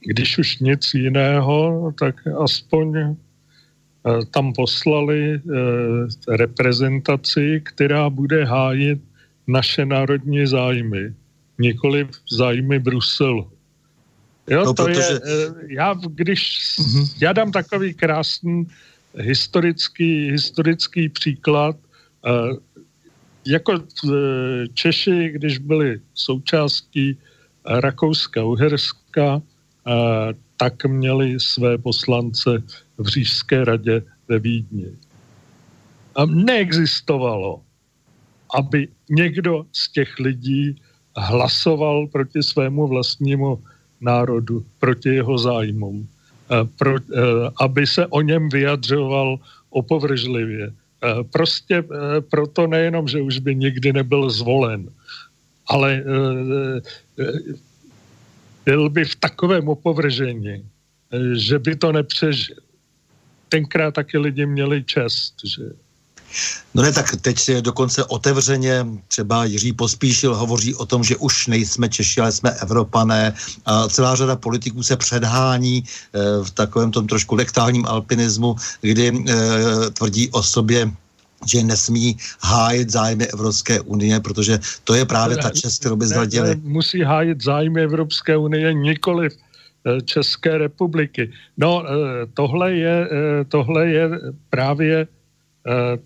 když 0.05 0.37
už 0.37 0.59
nic 0.59 0.93
jiného, 0.93 1.93
tak 1.99 2.27
aspoň 2.27 2.97
e, 2.97 3.15
tam 4.31 4.53
poslali 4.53 5.33
e, 5.33 5.39
reprezentaci, 6.27 7.61
která 7.65 8.09
bude 8.09 8.45
hájit 8.45 9.01
naše 9.47 9.85
národní 9.85 10.47
zájmy, 10.47 11.13
nikoli 11.59 12.07
zájmy 12.31 12.79
Bruselu. 12.79 13.51
Jo, 14.47 14.65
no, 14.65 14.73
to 14.73 14.83
protože... 14.83 14.99
je, 14.99 15.19
eh, 15.25 15.53
já 15.67 15.93
když, 16.09 16.41
uh-huh. 16.79 17.17
já 17.21 17.33
dám 17.33 17.51
takový 17.51 17.93
krásný 17.93 18.67
historický, 19.17 20.31
historický 20.31 21.09
příklad, 21.09 21.75
uh, 22.25 22.57
jako 23.45 23.71
uh, 23.73 24.11
Češi, 24.73 25.29
když 25.29 25.57
byli 25.57 25.99
součástí 26.13 27.17
Rakouska-Uherska, 27.65 29.35
uh, 29.35 29.43
tak 30.57 30.85
měli 30.85 31.39
své 31.39 31.77
poslance 31.77 32.63
v 32.97 33.07
Řížské 33.07 33.65
radě 33.65 34.01
ve 34.27 34.39
Vídni. 34.39 34.87
A 36.15 36.25
neexistovalo, 36.25 37.61
aby 38.55 38.87
někdo 39.09 39.65
z 39.71 39.91
těch 39.91 40.19
lidí 40.19 40.75
hlasoval 41.17 42.07
proti 42.07 42.43
svému 42.43 42.87
vlastnímu 42.87 43.63
národu, 44.01 44.65
proti 44.79 45.09
jeho 45.09 45.37
zájmům, 45.37 46.07
eh, 46.07 46.14
pro, 46.77 46.95
eh, 46.97 47.21
aby 47.59 47.87
se 47.87 48.07
o 48.07 48.21
něm 48.21 48.49
vyjadřoval 48.49 49.39
opovržlivě. 49.69 50.69
Eh, 50.69 51.23
prostě 51.23 51.83
proto 52.29 52.67
nejenom, 52.67 53.07
že 53.07 53.21
už 53.21 53.39
by 53.39 53.55
nikdy 53.55 53.93
nebyl 53.93 54.29
zvolen, 54.29 54.89
ale 55.67 56.03
byl 58.65 58.89
by 58.89 59.05
v 59.05 59.15
takovém 59.15 59.69
opovržení, 59.69 60.65
že 61.33 61.59
by 61.59 61.75
to 61.75 61.91
nepřežil. 61.91 62.55
Tenkrát 63.49 63.93
taky 63.93 64.17
lidi 64.17 64.45
měli 64.45 64.83
čest, 64.83 65.35
že 65.45 65.63
No 66.73 66.83
ne, 66.83 66.91
tak 66.91 67.15
teď 67.21 67.51
dokonce 67.61 68.03
otevřeně 68.03 68.85
třeba 69.07 69.45
Jiří 69.45 69.73
Pospíšil 69.73 70.35
hovoří 70.35 70.75
o 70.75 70.85
tom, 70.85 71.03
že 71.03 71.15
už 71.17 71.47
nejsme 71.47 71.89
Češi, 71.89 72.21
ale 72.21 72.31
jsme 72.31 72.51
Evropané 72.51 73.33
a 73.65 73.87
celá 73.87 74.15
řada 74.15 74.35
politiků 74.35 74.83
se 74.83 74.97
předhání 74.97 75.77
e, 75.77 75.83
v 76.43 76.51
takovém 76.51 76.91
tom 76.91 77.07
trošku 77.07 77.35
lektálním 77.35 77.85
alpinismu, 77.85 78.55
kdy 78.81 79.07
e, 79.07 79.33
tvrdí 79.91 80.29
o 80.31 80.43
sobě, 80.43 80.91
že 81.47 81.63
nesmí 81.63 82.17
hájit 82.41 82.89
zájmy 82.89 83.27
Evropské 83.27 83.81
unie, 83.81 84.19
protože 84.19 84.59
to 84.83 84.93
je 84.93 85.05
právě 85.05 85.37
ta 85.37 85.49
čest, 85.49 85.79
kterou 85.79 85.95
by 85.95 86.07
zradili. 86.07 86.55
Musí 86.63 87.01
hájit 87.01 87.43
zájmy 87.43 87.83
Evropské 87.83 88.37
unie 88.37 88.73
nikoli 88.73 89.29
eh, 89.29 90.01
České 90.01 90.57
republiky. 90.57 91.31
No, 91.57 91.83
tohle 92.33 92.73
je, 92.73 93.09
tohle 93.47 93.87
je 93.87 94.09
právě 94.49 95.07
Eh, 95.07 95.14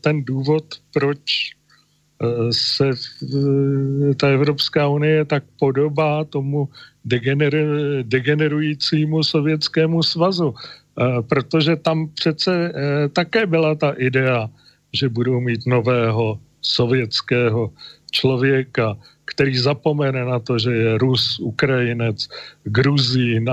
ten 0.02 0.24
důvod, 0.24 0.63
proč 0.93 1.22
eh, 2.24 2.28
se 2.52 2.89
eh, 2.89 4.15
ta 4.15 4.28
Evropská 4.28 4.88
unie 4.88 5.26
tak 5.26 5.43
podobá 5.60 6.24
tomu 6.24 6.69
degener, 7.06 7.54
degenerujícímu 8.04 9.24
sovětskému 9.24 10.04
svazu. 10.04 10.54
Protože 11.30 11.76
tam 11.76 12.12
přece 12.12 12.74
také 13.13 13.48
byla 13.48 13.76
ta 13.76 13.95
idea, 13.95 14.50
že 14.93 15.10
budou 15.10 15.39
mít 15.39 15.63
nového 15.67 16.39
sovětského 16.62 17.72
člověka, 18.12 18.98
který 19.30 19.58
zapomene 19.58 20.26
na 20.26 20.39
to, 20.39 20.60
že 20.60 20.72
je 20.72 20.98
Rus, 20.98 21.39
Ukrajinec, 21.39 22.28
Gruzín, 22.63 23.46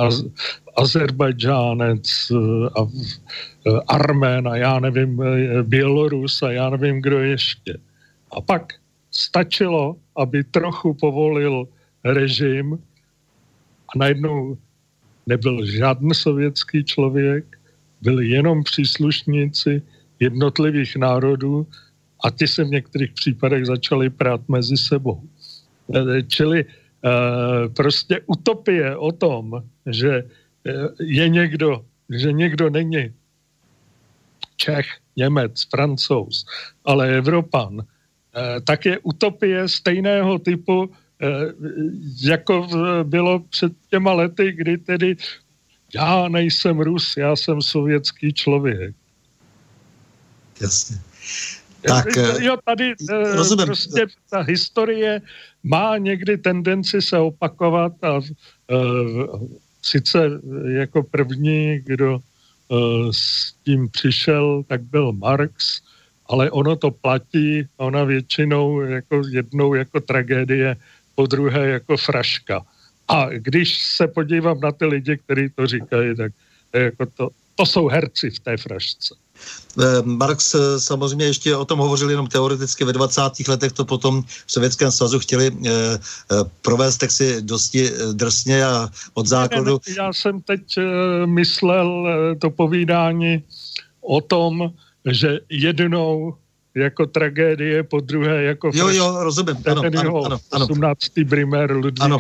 Azerbajdžánec 0.77 2.33
a 2.77 2.81
Eh, 3.67 3.81
Armén 3.89 4.49
a 4.49 4.57
já 4.57 4.81
nevím, 4.81 5.23
eh, 5.23 5.63
Bělorus 5.63 6.43
a 6.43 6.51
já 6.51 6.71
nevím, 6.71 7.03
kdo 7.03 7.19
ještě. 7.19 7.79
A 8.31 8.41
pak 8.41 8.73
stačilo, 9.11 9.97
aby 10.17 10.45
trochu 10.45 10.95
povolil 10.95 11.69
režim 12.05 12.79
a 13.89 13.99
najednou 13.99 14.59
nebyl 15.27 15.67
žádný 15.67 16.15
sovětský 16.15 16.85
člověk, 16.85 17.45
byli 18.03 18.29
jenom 18.29 18.63
příslušníci 18.63 19.83
jednotlivých 20.21 20.97
národů 20.97 21.67
a 22.25 22.31
ti 22.31 22.47
se 22.47 22.65
v 22.65 22.69
některých 22.79 23.13
případech 23.13 23.67
začali 23.67 24.11
prát 24.11 24.41
mezi 24.49 24.77
sebou. 24.77 25.23
Eh, 25.95 26.23
čili 26.23 26.65
prostě 27.77 28.21
utopie 28.27 28.97
o 28.97 29.13
tom, 29.13 29.63
že 29.87 30.27
je 30.99 31.29
někdo 31.29 31.85
že 32.11 32.33
někdo 32.33 32.71
není 32.71 33.15
Čech, 34.57 34.87
Němec, 35.17 35.65
Francouz, 35.71 36.45
ale 36.85 37.17
Evropan, 37.17 37.81
eh, 37.81 38.61
tak 38.61 38.85
je 38.85 38.99
utopie 38.99 39.69
stejného 39.69 40.39
typu, 40.39 40.91
eh, 41.23 41.27
jako 42.23 42.69
bylo 43.03 43.41
před 43.41 43.73
těma 43.91 44.13
lety, 44.13 44.53
kdy 44.53 44.79
tedy 44.79 45.17
já 45.95 46.29
nejsem 46.29 46.81
Rus, 46.81 47.17
já 47.17 47.37
jsem 47.37 47.63
sovětský 47.63 48.33
člověk. 48.33 48.95
Jasně. 50.61 50.97
Tak, 51.87 52.07
jo, 52.41 52.57
tady 52.65 52.95
rozumím. 53.35 53.67
prostě 53.67 54.07
ta 54.31 54.41
historie 54.41 55.21
má 55.63 55.99
někdy 55.99 56.39
tendenci 56.39 57.03
se 57.03 57.19
opakovat 57.19 57.93
a 58.03 58.21
sice 59.83 60.31
jako 60.69 61.03
první, 61.03 61.81
kdo 61.85 62.19
s 63.11 63.53
tím 63.65 63.89
přišel, 63.89 64.65
tak 64.67 64.83
byl 64.83 65.13
Marx, 65.13 65.81
ale 66.27 66.51
ono 66.51 66.77
to 66.77 66.91
platí, 66.91 67.69
ona 67.77 68.05
většinou 68.05 68.81
jako 68.81 69.23
jednou 69.31 69.75
jako 69.75 70.01
tragédie, 70.01 70.77
po 71.15 71.27
druhé 71.27 71.69
jako 71.69 71.97
fraška. 71.97 72.63
A 73.09 73.29
když 73.31 73.83
se 73.83 74.09
podívám 74.09 74.61
na 74.61 74.73
ty 74.73 74.85
lidi, 74.85 75.17
kteří 75.17 75.49
to 75.55 75.67
říkají, 75.67 76.17
tak 76.17 76.33
jako 76.73 77.07
to, 77.07 77.29
to 77.55 77.67
jsou 77.67 77.89
herci 77.89 78.31
v 78.31 78.41
té 78.41 78.57
frašce. 78.57 79.15
Eh, 79.81 80.03
Marx 80.05 80.55
eh, 80.55 80.81
samozřejmě 80.81 81.25
ještě 81.27 81.57
o 81.57 81.65
tom 81.65 81.79
hovořil 81.79 82.11
jenom 82.11 82.27
teoreticky 82.27 82.85
ve 82.85 82.93
20. 82.93 83.21
letech, 83.49 83.73
to 83.73 83.85
potom 83.85 84.23
v 84.47 84.53
Sovětském 84.53 84.91
svazu 84.91 85.19
chtěli 85.19 85.51
eh, 85.67 85.71
provést 86.63 86.97
tak 86.97 87.11
si 87.11 87.43
dosti 87.43 87.91
drsně 88.13 88.65
a 88.65 88.89
od 89.15 89.27
základu. 89.27 89.81
Já 89.97 90.13
jsem 90.13 90.41
teď 90.41 90.63
myslel 91.27 92.07
to 92.39 92.51
povídání 92.51 93.43
o 94.01 94.21
tom, 94.21 94.73
že 95.11 95.39
jednou 95.51 96.35
jako 96.77 97.07
tragédie, 97.07 97.83
po 97.83 98.01
druhé 98.01 98.43
jako... 98.43 98.71
Jo, 98.75 98.89
jo, 98.89 99.17
rozumím, 99.19 99.57
ano, 99.67 99.83
ano, 99.83 100.25
ano, 100.25 100.39
ano. 100.53 100.65
18. 100.65 100.99
brimér 101.25 101.73
Ludvíka 101.73 102.05
ano, 102.05 102.19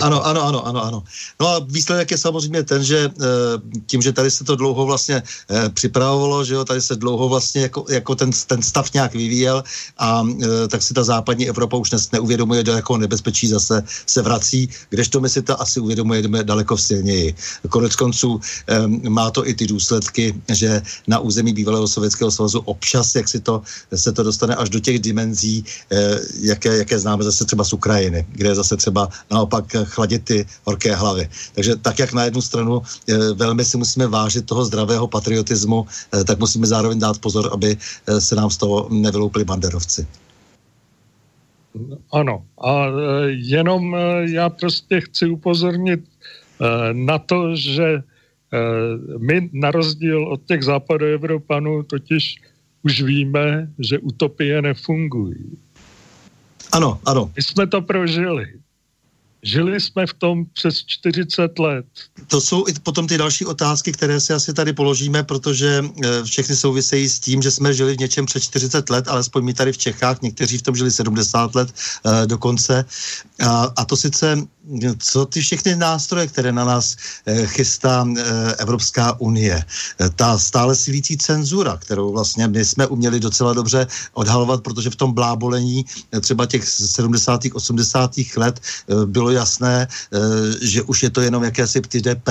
ano, 0.00 0.26
ano, 0.26 0.42
ano, 0.42 0.66
ano, 0.66 0.84
ano. 0.84 1.02
No 1.40 1.48
a 1.48 1.58
výsledek 1.58 2.10
je 2.10 2.18
samozřejmě 2.18 2.62
ten, 2.62 2.84
že 2.84 2.98
eh, 2.98 3.26
tím, 3.86 4.02
že 4.02 4.12
tady 4.12 4.30
se 4.30 4.44
to 4.44 4.56
dlouho 4.56 4.86
vlastně 4.86 5.22
eh, 5.50 5.68
připravovalo, 5.68 6.44
že 6.44 6.54
jo, 6.54 6.64
tady 6.64 6.80
se 6.80 6.96
dlouho 6.96 7.28
vlastně 7.28 7.62
jako, 7.62 7.84
jako 7.88 8.14
ten, 8.14 8.30
ten 8.46 8.62
stav 8.62 8.92
nějak 8.92 9.12
vyvíjel 9.12 9.64
a 9.98 10.24
eh, 10.24 10.68
tak 10.68 10.82
si 10.82 10.94
ta 10.94 11.04
západní 11.04 11.48
Evropa 11.48 11.76
už 11.76 11.90
dnes 11.90 12.10
neuvědomuje, 12.10 12.62
do 12.62 12.72
jakého 12.72 12.98
nebezpečí 12.98 13.46
zase 13.48 13.82
se 14.06 14.22
vrací, 14.22 14.68
kdežto 14.90 15.20
my 15.20 15.28
si 15.28 15.42
to 15.42 15.60
asi 15.60 15.80
uvědomujeme 15.80 16.44
daleko 16.44 16.76
silněji. 16.76 17.34
Konec 17.68 17.96
konců 17.96 18.40
má 19.08 19.30
to 19.30 19.46
i 19.48 19.54
ty 19.54 19.66
důsledky, 19.66 20.34
že 20.48 20.82
na 21.06 21.18
území 21.18 21.52
bývalého 21.52 21.88
Sovětského 21.88 22.30
svazu 22.30 22.60
občas, 22.64 23.14
jak 23.14 23.28
si 23.28 23.40
to 23.40 23.62
se 23.94 24.12
to 24.12 24.22
dostane 24.22 24.54
až 24.56 24.68
do 24.70 24.80
těch 24.80 24.98
dimenzí, 24.98 25.64
eh, 25.92 26.18
jaké, 26.40 26.76
jaké 26.78 26.98
známe 26.98 27.24
zase 27.24 27.44
třeba 27.44 27.64
z 27.64 27.72
Ukrajiny, 27.72 28.26
kde 28.32 28.48
je 28.48 28.54
zase 28.54 28.76
třeba 28.76 29.08
naopak 29.30 29.64
chladit 29.84 30.24
ty 30.24 30.46
horké 30.64 30.94
hlavy. 30.94 31.28
Takže 31.54 31.76
tak, 31.76 31.98
jak 31.98 32.12
na 32.12 32.24
jednu 32.24 32.42
stranu 32.42 32.82
eh, 32.82 33.16
velmi 33.34 33.64
si 33.64 33.76
musíme 33.76 34.06
vážit 34.06 34.46
toho 34.46 34.64
zdravého 34.64 35.06
patriotismu, 35.08 35.86
eh, 35.86 36.24
tak 36.24 36.38
musíme 36.38 36.66
zároveň 36.66 36.98
dát 36.98 37.18
pozor, 37.18 37.50
aby 37.52 37.76
se 38.18 38.34
nám 38.36 38.50
z 38.50 38.56
toho 38.56 38.88
nevyloupili 38.90 39.44
banderovci. 39.44 40.06
Ano, 42.12 42.44
a 42.60 42.86
jenom 43.28 43.96
já 44.28 44.48
prostě 44.50 45.00
chci 45.00 45.26
upozornit 45.26 46.00
na 46.92 47.18
to, 47.18 47.56
že 47.56 48.02
my 49.18 49.50
na 49.52 49.70
rozdíl 49.70 50.28
od 50.28 50.40
těch 50.44 50.62
západoevropanů 50.64 51.82
totiž 51.82 52.36
už 52.82 53.02
víme, 53.02 53.68
že 53.78 53.98
utopie 53.98 54.62
nefungují. 54.62 55.58
Ano, 56.72 57.00
ano. 57.04 57.30
My 57.36 57.42
jsme 57.42 57.66
to 57.66 57.82
prožili. 57.82 58.46
Žili 59.44 59.80
jsme 59.80 60.06
v 60.06 60.14
tom 60.14 60.44
přes 60.52 60.84
40 60.86 61.58
let. 61.58 61.86
To 62.26 62.40
jsou 62.40 62.68
i 62.68 62.72
potom 62.82 63.06
ty 63.06 63.18
další 63.18 63.44
otázky, 63.44 63.92
které 63.92 64.20
si 64.20 64.32
asi 64.32 64.54
tady 64.54 64.72
položíme, 64.72 65.22
protože 65.22 65.84
eh, 65.84 66.24
všechny 66.24 66.56
souvisejí 66.56 67.08
s 67.08 67.20
tím, 67.20 67.42
že 67.42 67.50
jsme 67.50 67.74
žili 67.74 67.94
v 67.94 67.98
něčem 67.98 68.26
přes 68.26 68.42
40 68.42 68.90
let, 68.90 69.08
alespoň 69.08 69.44
my 69.44 69.54
tady 69.54 69.72
v 69.72 69.78
Čechách, 69.78 70.22
někteří 70.22 70.58
v 70.58 70.62
tom 70.62 70.76
žili 70.76 70.90
70 70.90 71.54
let 71.54 71.68
uh, 72.04 72.26
dokonce. 72.26 72.84
A, 73.46 73.72
a 73.76 73.84
to 73.84 73.96
sice 73.96 74.46
co 74.98 75.26
ty 75.26 75.40
všechny 75.40 75.76
nástroje, 75.76 76.26
které 76.26 76.52
na 76.52 76.64
nás 76.64 76.96
eh, 77.26 77.46
chystá 77.46 78.06
eh, 78.06 78.22
Evropská 78.58 79.20
unie. 79.20 79.58
Eh, 79.58 80.08
ta 80.16 80.38
stále 80.38 80.76
silící 80.76 81.16
cenzura, 81.16 81.76
kterou 81.76 82.12
vlastně 82.12 82.48
my 82.48 82.64
jsme 82.64 82.86
uměli 82.86 83.20
docela 83.20 83.52
dobře 83.52 83.86
odhalovat, 84.12 84.62
protože 84.62 84.90
v 84.90 84.96
tom 84.96 85.12
blábolení 85.12 85.84
třeba 86.20 86.46
těch 86.46 86.64
70. 86.64 87.40
80. 87.52 88.10
let 88.36 88.60
bylo 89.04 89.30
jasné, 89.30 89.86
že 90.62 90.82
už 90.82 91.02
je 91.02 91.10
to 91.10 91.20
jenom 91.20 91.42
jakési 91.42 91.80
PTDP, 91.80 92.28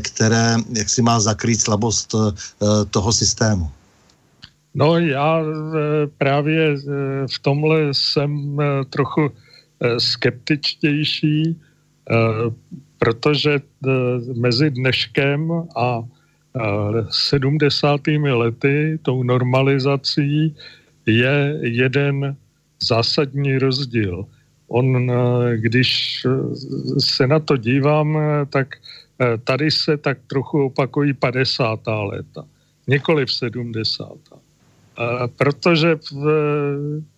které 0.00 0.56
jak 0.72 0.88
si 0.88 1.02
má 1.02 1.20
zakrýt 1.20 1.60
slabost 1.60 2.14
toho 2.90 3.12
systému. 3.12 3.70
No 4.74 4.98
já 4.98 5.42
právě 6.18 6.76
v 7.26 7.38
tomhle 7.42 7.80
jsem 7.92 8.58
trochu 8.90 9.30
skeptičtější, 9.98 11.56
eh, 12.10 12.14
protože 12.98 13.54
eh, 13.54 13.90
mezi 14.34 14.70
dneškem 14.70 15.52
a 15.76 16.04
70. 17.10 18.08
Eh, 18.08 18.34
lety, 18.34 18.98
tou 19.02 19.22
normalizací, 19.22 20.56
je 21.06 21.58
jeden 21.62 22.36
zásadní 22.82 23.58
rozdíl. 23.58 24.26
On, 24.68 25.12
když 25.56 26.20
se 26.98 27.26
na 27.26 27.38
to 27.38 27.56
dívám, 27.56 28.18
tak 28.50 28.74
tady 29.44 29.70
se 29.70 29.96
tak 29.96 30.18
trochu 30.26 30.64
opakují 30.64 31.12
50. 31.12 31.80
léta, 31.86 32.44
nikoli 32.86 33.26
v 33.26 33.32
70. 33.32 34.12
Protože 35.36 35.96
v, 36.12 36.20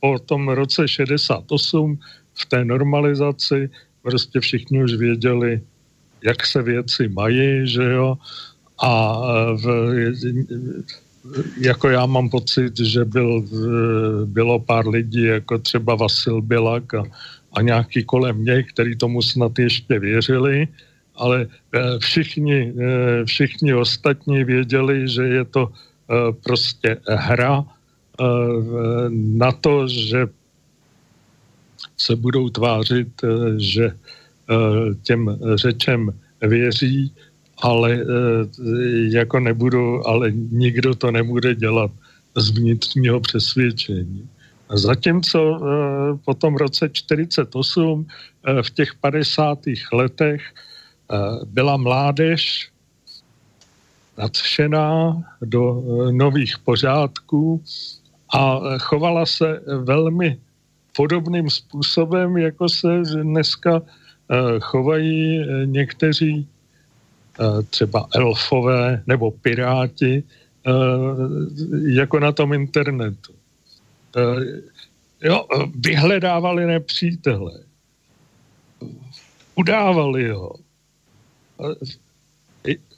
po 0.00 0.18
tom 0.18 0.48
roce 0.48 0.88
68 0.88 1.98
v 2.40 2.46
té 2.46 2.64
normalizaci 2.64 3.70
prostě 4.02 4.40
všichni 4.40 4.84
už 4.84 4.94
věděli, 4.94 5.60
jak 6.24 6.46
se 6.46 6.62
věci 6.62 7.08
mají, 7.08 7.68
že 7.68 7.84
jo, 7.84 8.16
a 8.82 9.20
v, 9.52 9.64
jako 11.60 11.88
já 11.88 12.06
mám 12.06 12.30
pocit, 12.30 12.80
že 12.80 13.04
byl, 13.04 13.44
bylo 14.24 14.58
pár 14.58 14.88
lidí, 14.88 15.22
jako 15.22 15.58
třeba 15.58 15.94
Vasil 15.94 16.40
Bilak 16.40 16.94
a, 16.94 17.04
a 17.52 17.62
nějaký 17.62 18.04
kolem 18.04 18.36
mě, 18.36 18.62
který 18.62 18.96
tomu 18.96 19.22
snad 19.22 19.58
ještě 19.58 19.98
věřili, 19.98 20.68
ale 21.16 21.46
eh, 21.46 21.98
všichni, 21.98 22.72
eh, 22.72 23.24
všichni 23.24 23.74
ostatní 23.74 24.44
věděli, 24.44 25.08
že 25.08 25.22
je 25.22 25.44
to 25.44 25.72
prostě 26.42 26.96
hra 27.06 27.64
na 29.12 29.52
to, 29.52 29.88
že 29.88 30.26
se 32.00 32.16
budou 32.16 32.48
tvářit, 32.48 33.08
eh, 33.24 33.28
že 33.60 33.84
eh, 33.84 34.94
těm 35.02 35.38
řečem 35.54 36.10
věří, 36.40 37.12
ale 37.62 37.92
eh, 37.92 38.04
jako 39.12 39.40
nebudu, 39.40 40.08
ale 40.08 40.32
nikdo 40.32 40.94
to 40.94 41.10
nebude 41.10 41.54
dělat 41.54 41.90
z 42.36 42.50
vnitřního 42.50 43.20
přesvědčení. 43.20 44.28
Zatímco 44.70 45.60
po 46.24 46.34
tom 46.34 46.56
roce 46.56 46.88
48 46.92 48.06
v 48.62 48.70
těch 48.70 48.94
50. 48.94 49.58
letech 49.92 50.42
byla 51.46 51.76
mládež 51.76 52.70
nadšená 54.18 55.22
do 55.42 55.82
nových 56.10 56.58
pořádků 56.58 57.62
a 58.30 58.60
chovala 58.78 59.26
se 59.26 59.60
velmi 59.82 60.38
podobným 61.00 61.50
způsobem, 61.50 62.36
jako 62.36 62.68
se 62.68 63.02
dneska 63.22 63.80
eh, 63.80 64.60
chovají 64.60 65.40
eh, 65.40 65.66
někteří 65.66 66.44
eh, 66.44 67.62
třeba 67.62 68.08
elfové 68.14 69.02
nebo 69.06 69.30
piráti, 69.30 70.22
jako 71.88 72.20
na 72.20 72.32
tom 72.32 72.52
internetu. 72.52 73.32
Jo, 75.22 75.46
vyhledávali 75.74 76.66
nepřítele, 76.66 77.52
udávali 79.54 80.30
ho. 80.30 80.52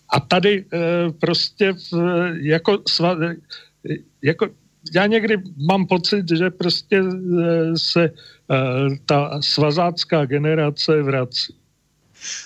A 0.09 0.21
tady 0.21 0.65
prostě 1.21 1.75
jako, 2.43 2.83
jako 4.23 4.49
já 4.95 5.07
někdy 5.07 5.37
mám 5.69 5.87
pocit, 5.87 6.27
že 6.37 6.51
prostě 6.51 7.03
eh, 7.03 7.77
se 7.77 8.05
eh, 8.05 8.55
ta 9.07 9.43
svazácká 9.43 10.25
generace 10.25 11.03
vrací. 11.03 11.62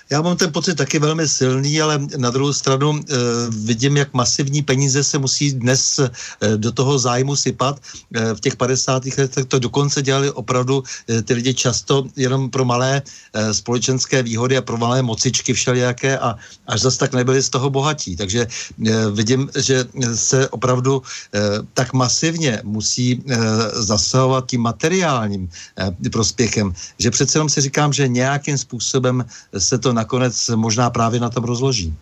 Já 0.09 0.21
mám 0.21 0.37
ten 0.37 0.51
pocit 0.51 0.75
taky 0.75 0.99
velmi 0.99 1.27
silný, 1.27 1.81
ale 1.81 1.99
na 2.17 2.29
druhou 2.29 2.53
stranu 2.53 2.99
e, 2.99 3.13
vidím, 3.49 3.97
jak 3.97 4.13
masivní 4.13 4.61
peníze 4.61 5.03
se 5.03 5.17
musí 5.17 5.53
dnes 5.53 5.99
e, 5.99 6.09
do 6.57 6.71
toho 6.71 6.99
zájmu 6.99 7.35
sypat. 7.35 7.79
E, 8.13 8.33
v 8.33 8.39
těch 8.39 8.55
50. 8.55 9.05
letech 9.17 9.45
to 9.45 9.59
dokonce 9.59 10.01
dělali 10.01 10.31
opravdu 10.31 10.83
e, 11.09 11.21
ty 11.21 11.33
lidi 11.33 11.53
často 11.53 12.05
jenom 12.15 12.49
pro 12.49 12.65
malé 12.65 13.01
e, 13.33 13.53
společenské 13.53 14.23
výhody 14.23 14.57
a 14.57 14.61
pro 14.61 14.77
malé 14.77 15.01
mocičky 15.01 15.53
všelijaké 15.53 16.17
a 16.17 16.35
až 16.67 16.81
zase 16.81 16.97
tak 16.97 17.13
nebyli 17.13 17.43
z 17.43 17.49
toho 17.49 17.69
bohatí. 17.69 18.15
Takže 18.15 18.47
e, 18.47 19.11
vidím, 19.11 19.49
že 19.55 19.85
se 20.15 20.49
opravdu 20.49 21.01
e, 21.33 21.39
tak 21.73 21.93
masivně 21.93 22.61
musí 22.63 23.11
e, 23.11 23.37
zasahovat 23.73 24.45
tím 24.47 24.61
materiálním 24.61 25.49
e, 26.05 26.09
prospěchem, 26.09 26.73
že 26.99 27.11
přece 27.11 27.37
jenom 27.37 27.49
si 27.49 27.61
říkám, 27.61 27.93
že 27.93 28.07
nějakým 28.07 28.57
způsobem 28.57 29.25
se 29.67 29.77
to 29.77 29.93
nakonec 29.93 30.49
možná 30.55 30.89
právě 30.89 31.19
na 31.19 31.29
tom 31.29 31.43
rozloží. 31.43 31.93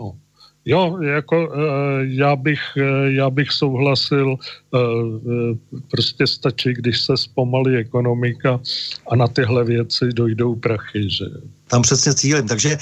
No. 0.00 0.16
Jo, 0.64 0.98
jako 1.02 1.52
já 2.00 2.36
bych, 2.36 2.60
já 3.06 3.30
bych 3.30 3.50
souhlasil, 3.50 4.36
prostě 5.90 6.26
stačí, 6.26 6.72
když 6.72 7.00
se 7.00 7.16
zpomalí 7.16 7.76
ekonomika 7.76 8.60
a 9.10 9.16
na 9.16 9.28
tyhle 9.28 9.64
věci 9.64 10.12
dojdou 10.12 10.54
prachy, 10.54 11.10
že 11.10 11.24
tam 11.70 11.82
přesně 11.82 12.14
cílem. 12.14 12.48
Takže 12.48 12.70
e, 12.70 12.78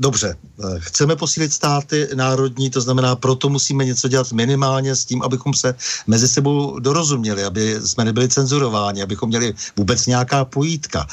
dobře, 0.00 0.34
eh, 0.34 0.80
chceme 0.80 1.16
posílit 1.16 1.52
státy 1.52 2.08
národní, 2.14 2.70
to 2.70 2.80
znamená, 2.80 3.16
proto 3.16 3.48
musíme 3.48 3.84
něco 3.84 4.08
dělat 4.08 4.32
minimálně 4.32 4.96
s 4.96 5.04
tím, 5.04 5.22
abychom 5.22 5.54
se 5.54 5.74
mezi 6.06 6.28
sebou 6.28 6.78
dorozuměli, 6.80 7.44
aby 7.44 7.76
jsme 7.84 8.04
nebyli 8.04 8.28
cenzurováni, 8.28 9.02
abychom 9.02 9.28
měli 9.28 9.54
vůbec 9.76 10.06
nějaká 10.06 10.44
pojítka. 10.44 11.06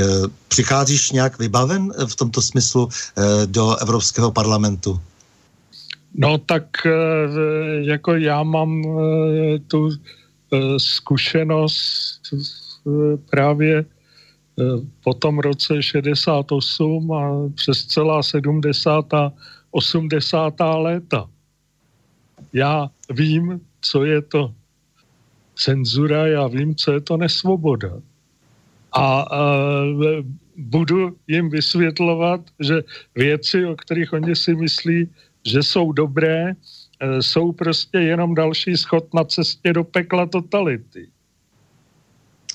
E, 0.00 0.04
přicházíš 0.48 1.10
nějak 1.10 1.38
vybaven 1.38 1.92
v 2.06 2.14
tomto 2.16 2.42
smyslu 2.42 2.88
e, 2.90 3.46
do 3.46 3.76
Evropského 3.76 4.32
parlamentu? 4.32 5.00
No 6.18 6.38
tak 6.38 6.64
jako 7.84 8.14
já 8.14 8.42
mám 8.42 8.82
tu 9.68 9.90
zkušenost 10.78 12.20
právě 13.30 13.84
po 15.04 15.14
tom 15.14 15.38
roce 15.38 15.82
68 15.82 17.12
a 17.12 17.48
přes 17.54 17.84
celá 17.86 18.22
70. 18.22 19.14
a 19.14 19.32
80. 19.70 20.54
léta. 20.60 21.28
Já 22.52 22.90
vím, 23.10 23.60
co 23.80 24.04
je 24.04 24.22
to 24.22 24.54
cenzura, 25.54 26.26
já 26.26 26.46
vím, 26.46 26.74
co 26.74 26.92
je 26.92 27.00
to 27.00 27.16
nesvoboda. 27.16 28.00
A, 28.92 29.20
a 29.20 29.46
budu 30.56 31.16
jim 31.28 31.50
vysvětlovat, 31.50 32.40
že 32.60 32.82
věci, 33.14 33.66
o 33.66 33.76
kterých 33.76 34.12
oni 34.12 34.36
si 34.36 34.54
myslí, 34.54 35.08
že 35.44 35.62
jsou 35.62 35.92
dobré, 35.92 36.52
e, 36.52 37.22
jsou 37.22 37.52
prostě 37.52 37.98
jenom 37.98 38.34
další 38.34 38.76
schod 38.76 39.14
na 39.14 39.24
cestě 39.24 39.72
do 39.72 39.84
pekla 39.84 40.26
totality 40.26 41.08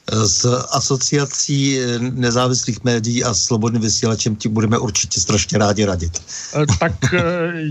s 0.09 0.45
asociací 0.71 1.79
nezávislých 1.99 2.83
médií 2.83 3.23
a 3.23 3.33
slobodným 3.33 3.81
vysílačem 3.81 4.35
ti 4.35 4.49
budeme 4.49 4.77
určitě 4.77 5.19
strašně 5.19 5.57
rádi 5.57 5.85
radit. 5.85 6.21
Eh, 6.55 6.65
tak 6.79 7.13
eh, 7.13 7.21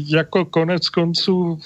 jako 0.07 0.45
konec 0.45 0.89
konců, 0.89 1.59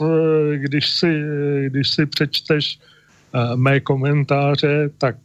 když 0.55 0.91
si, 0.91 1.23
když 1.67 1.91
si 1.91 2.07
přečteš 2.07 2.79
eh, 2.79 3.57
mé 3.57 3.81
komentáře, 3.81 4.91
tak 4.99 5.17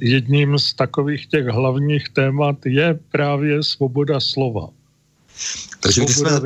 jedním 0.00 0.58
z 0.58 0.74
takových 0.74 1.26
těch 1.26 1.46
hlavních 1.46 2.08
témat 2.08 2.56
je 2.66 2.98
právě 3.10 3.62
svoboda 3.62 4.20
slova. 4.20 4.68
Takže 5.86 6.04
když, 6.04 6.16
jsme, 6.16 6.40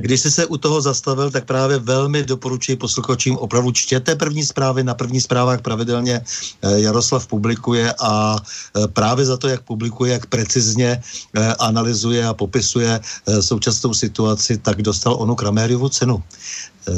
když 0.00 0.20
jsi 0.20 0.30
se 0.30 0.46
u 0.46 0.56
toho 0.56 0.80
zastavil, 0.80 1.30
tak 1.30 1.44
právě 1.44 1.78
velmi 1.78 2.22
doporučuji 2.22 2.76
posluchačům 2.76 3.36
opravdu 3.36 3.70
čtěte 3.72 4.16
první 4.16 4.44
zprávy. 4.44 4.84
Na 4.84 4.94
první 4.94 5.20
zprávách 5.20 5.60
pravidelně 5.60 6.20
eh, 6.20 6.80
Jaroslav 6.80 7.26
publikuje 7.26 7.92
a 8.00 8.36
eh, 8.36 8.88
právě 8.88 9.24
za 9.24 9.36
to, 9.36 9.48
jak 9.48 9.62
publikuje, 9.62 10.12
jak 10.12 10.26
precizně 10.26 10.96
eh, 11.36 11.54
analyzuje 11.60 12.26
a 12.26 12.34
popisuje 12.34 13.00
současnou 13.40 13.94
situaci, 13.94 14.58
tak 14.58 14.82
dostal 14.82 15.16
onu 15.20 15.34
Kramériovu 15.34 15.88
cenu. 15.88 16.22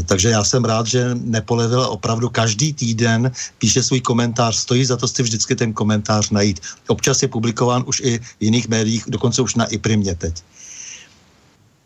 Takže 0.07 0.29
já 0.29 0.45
jsem 0.45 0.65
rád, 0.65 0.87
že 0.87 1.11
nepolevil 1.15 1.83
opravdu 1.83 2.29
každý 2.29 2.73
týden, 2.73 3.31
píše 3.59 3.83
svůj 3.83 4.01
komentář, 4.01 4.57
stojí 4.57 4.85
za 4.85 4.97
to 4.97 5.09
si 5.09 5.23
vždycky 5.23 5.57
ten 5.57 5.73
komentář 5.73 6.31
najít. 6.31 6.61
Občas 6.87 7.23
je 7.23 7.29
publikován 7.29 7.83
už 7.87 8.01
i 8.01 8.19
v 8.19 8.23
jiných 8.41 8.69
médiích, 8.69 9.05
dokonce 9.09 9.43
už 9.43 9.55
na 9.55 9.67
iPrimě 9.67 10.15
teď. 10.15 10.35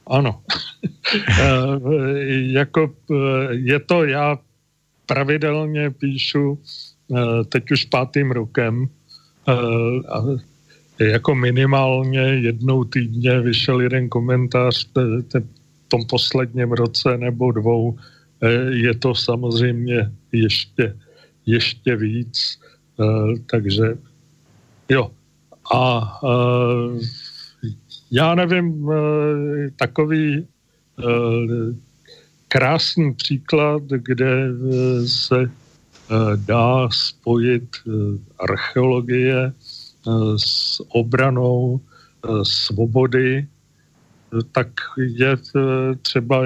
Ano. 0.06 0.42
Eh, 1.40 1.78
jako 2.28 2.92
eh, 3.10 3.54
je 3.54 3.80
to, 3.80 4.04
já 4.04 4.38
pravidelně 5.06 5.90
píšu 5.90 6.58
eh, 7.12 7.44
teď 7.44 7.70
už 7.70 7.84
pátým 7.84 8.30
rokem 8.30 8.88
jako 10.98 11.34
minimálně 11.34 12.20
jednou 12.20 12.84
týdně 12.84 13.40
vyšel 13.40 13.80
jeden 13.80 14.08
komentář 14.08 14.88
v 14.94 15.42
tom 15.88 16.00
posledním 16.08 16.72
roce 16.72 17.18
nebo 17.18 17.52
dvou. 17.52 17.98
Je 18.70 18.94
to 18.94 19.14
samozřejmě 19.14 20.10
ještě, 20.32 20.96
ještě 21.46 21.96
víc. 21.96 22.60
Takže 23.46 23.98
jo. 24.88 25.10
A 25.74 26.20
já 28.10 28.34
nevím, 28.34 28.90
eh, 28.90 29.70
takový 29.76 30.46
eh, 30.98 31.04
krásný 32.48 33.14
příklad, 33.14 33.82
kde 33.82 34.46
eh, 34.48 35.08
se 35.08 35.50
dá 36.36 36.88
spojit 36.92 37.76
archeologie 38.38 39.52
s 40.36 40.82
obranou 40.88 41.80
svobody, 42.42 43.48
tak 44.52 44.68
je 44.98 45.36
třeba 46.02 46.42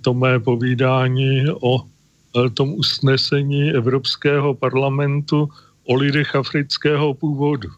to 0.00 0.14
mé 0.14 0.40
povídání 0.40 1.44
o 1.60 1.84
tom 2.54 2.72
usnesení 2.74 3.70
Evropského 3.70 4.54
parlamentu 4.54 5.48
o 5.84 5.94
lidech 5.94 6.36
afrického 6.36 7.14
původu. 7.14 7.68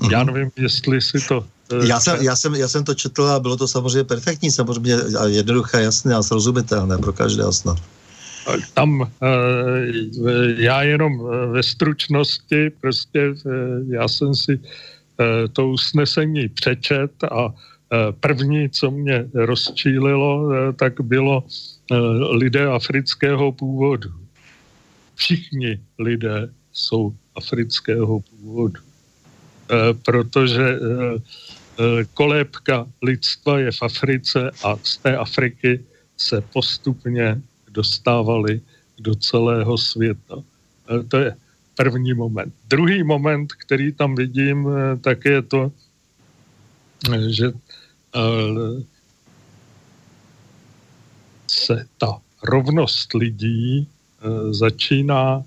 Mm-hmm. 0.00 0.12
Já 0.12 0.24
nevím, 0.24 0.50
jestli 0.56 1.00
si 1.00 1.20
to... 1.28 1.44
Uh, 1.72 1.84
já 1.86 2.00
jsem, 2.00 2.22
já, 2.22 2.36
jsem, 2.36 2.54
já 2.54 2.68
jsem 2.68 2.84
to 2.84 2.94
četl 2.94 3.22
a 3.22 3.40
bylo 3.40 3.56
to 3.56 3.68
samozřejmě 3.68 4.04
perfektní, 4.04 4.50
samozřejmě 4.50 4.94
a 5.18 5.26
jednoduché, 5.26 5.82
jasné 5.82 6.14
a 6.14 6.22
srozumitelné 6.22 6.98
pro 6.98 7.12
každého 7.12 7.52
snad. 7.52 7.78
Tam 8.74 9.00
uh, 9.00 9.06
já 10.56 10.82
jenom 10.82 11.12
eh, 11.12 11.46
ve 11.46 11.62
stručnosti, 11.62 12.70
prostě 12.80 13.34
já 13.88 14.08
jsem 14.08 14.34
si 14.34 14.60
to 15.52 15.68
usnesení 15.68 16.48
přečet 16.48 17.10
a 17.24 17.54
první, 18.20 18.70
co 18.70 18.90
mě 18.90 19.28
rozčílilo, 19.34 20.50
tak 20.76 21.00
bylo 21.00 21.44
lidé 22.30 22.66
afrického 22.66 23.52
původu. 23.52 24.10
Všichni 25.14 25.80
lidé 25.98 26.48
jsou 26.72 27.14
afrického 27.36 28.20
původu. 28.20 28.80
Eh, 29.70 29.94
protože 30.04 30.62
eh, 30.62 31.16
eh, 31.16 32.04
kolébka 32.14 32.86
lidstva 33.02 33.58
je 33.58 33.72
v 33.72 33.82
Africe 33.82 34.50
a 34.64 34.76
z 34.82 34.96
té 34.96 35.16
Afriky 35.16 35.80
se 36.16 36.40
postupně 36.40 37.40
dostávali 37.68 38.60
do 39.00 39.14
celého 39.14 39.78
světa. 39.78 40.36
To 41.08 41.16
je 41.16 41.36
první 41.76 42.14
moment. 42.14 42.54
Druhý 42.68 43.02
moment, 43.02 43.52
který 43.52 43.92
tam 43.92 44.14
vidím, 44.14 44.68
tak 45.00 45.24
je 45.24 45.42
to, 45.42 45.72
že 47.28 47.50
se 51.50 51.86
ta 51.98 52.20
rovnost 52.42 53.14
lidí 53.14 53.88
začíná 54.50 55.42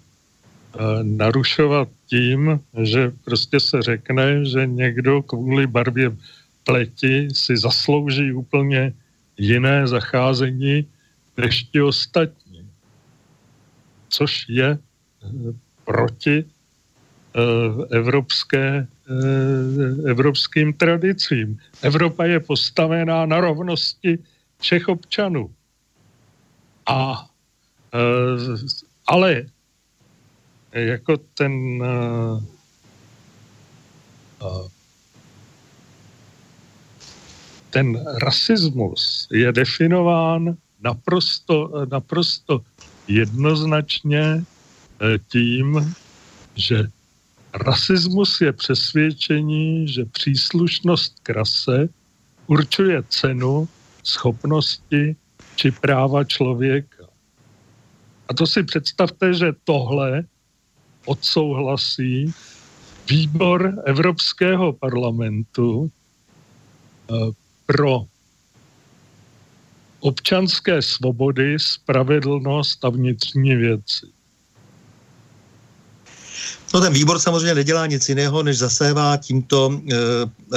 narušovat 1.04 1.90
tím, 2.06 2.60
že 2.84 3.12
prostě 3.26 3.60
se 3.60 3.82
řekne, 3.82 4.46
že 4.46 4.68
někdo 4.68 5.22
kvůli 5.22 5.68
barvě 5.68 6.12
pleti 6.64 7.28
si 7.34 7.58
zaslouží 7.58 8.34
úplně 8.34 8.94
jiné 9.38 9.88
zacházení 9.88 10.86
než 11.38 11.64
ti 11.64 11.82
ostatní. 11.82 12.70
Což 14.10 14.46
je 14.50 14.70
eh, 14.78 14.78
proti 15.86 16.44
eh, 16.44 17.40
evropské, 17.96 18.88
eh, 18.88 20.10
evropským 20.10 20.74
tradicím. 20.74 21.60
Evropa 21.82 22.26
je 22.26 22.40
postavená 22.40 23.26
na 23.26 23.40
rovnosti 23.40 24.20
všech 24.60 24.88
občanů. 24.88 25.54
A, 26.88 27.28
ale 29.08 29.44
jako 30.74 31.18
ten, 31.18 31.84
eh, 31.84 32.44
ten 37.70 38.06
rasismus 38.24 39.28
je 39.32 39.52
definován 39.52 40.58
naprosto, 40.82 41.86
naprosto 41.92 42.62
jednoznačně 43.08 44.24
eh, 44.24 45.18
tím, 45.28 45.96
že 46.56 46.84
rasismus 47.54 48.42
je 48.42 48.54
přesvědčení, 48.54 49.88
že 49.88 50.06
příslušnost 50.06 51.20
k 51.24 51.30
rase 51.30 51.90
určuje 52.48 53.04
cenu, 53.10 53.68
schopnosti 54.04 55.16
či 55.56 55.72
práva 55.72 56.24
člověka. 56.24 57.04
A 58.28 58.34
to 58.34 58.48
si 58.48 58.64
představte, 58.64 59.34
že 59.34 59.54
tohle 59.64 60.24
odsouhlasí 61.08 62.34
výbor 63.10 63.74
Evropského 63.86 64.74
parlamentu 64.74 65.88
eh, 65.88 67.14
pro 67.66 68.06
občanské 70.00 70.82
svobody, 70.82 71.60
spravedlnost 71.60 72.86
a 72.86 72.90
vnitřní 72.90 73.56
věci. 73.56 74.06
No 76.74 76.82
ten 76.82 76.94
výbor 76.94 77.20
samozřejmě 77.20 77.56
nedělá 77.56 77.88
nic 77.88 78.10
jiného, 78.10 78.44
než 78.44 78.58
zasévá 78.58 79.18
tímto 79.18 79.72
e, 79.72 79.96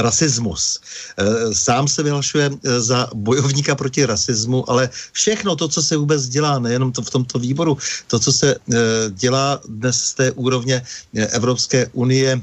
rasismus. 0.03 0.81
E, 1.17 1.55
sám 1.55 1.89
se 1.89 2.03
vyhlašuje 2.03 2.51
e, 2.51 2.81
za 2.81 3.09
bojovníka 3.15 3.75
proti 3.75 4.05
rasismu, 4.05 4.71
ale 4.71 4.91
všechno 5.13 5.57
to, 5.57 5.69
co 5.69 5.83
se 5.83 5.97
vůbec 5.97 6.29
dělá, 6.29 6.59
nejenom 6.59 6.93
to 6.93 7.03
v 7.03 7.11
tomto 7.11 7.39
výboru, 7.39 7.79
to, 8.07 8.19
co 8.19 8.33
se 8.33 8.55
e, 8.55 8.59
dělá 9.11 9.61
dnes 9.69 10.03
z 10.03 10.15
té 10.15 10.33
úrovně 10.33 10.83
Evropské 11.15 11.87
unie 11.93 12.33
e, 12.33 12.41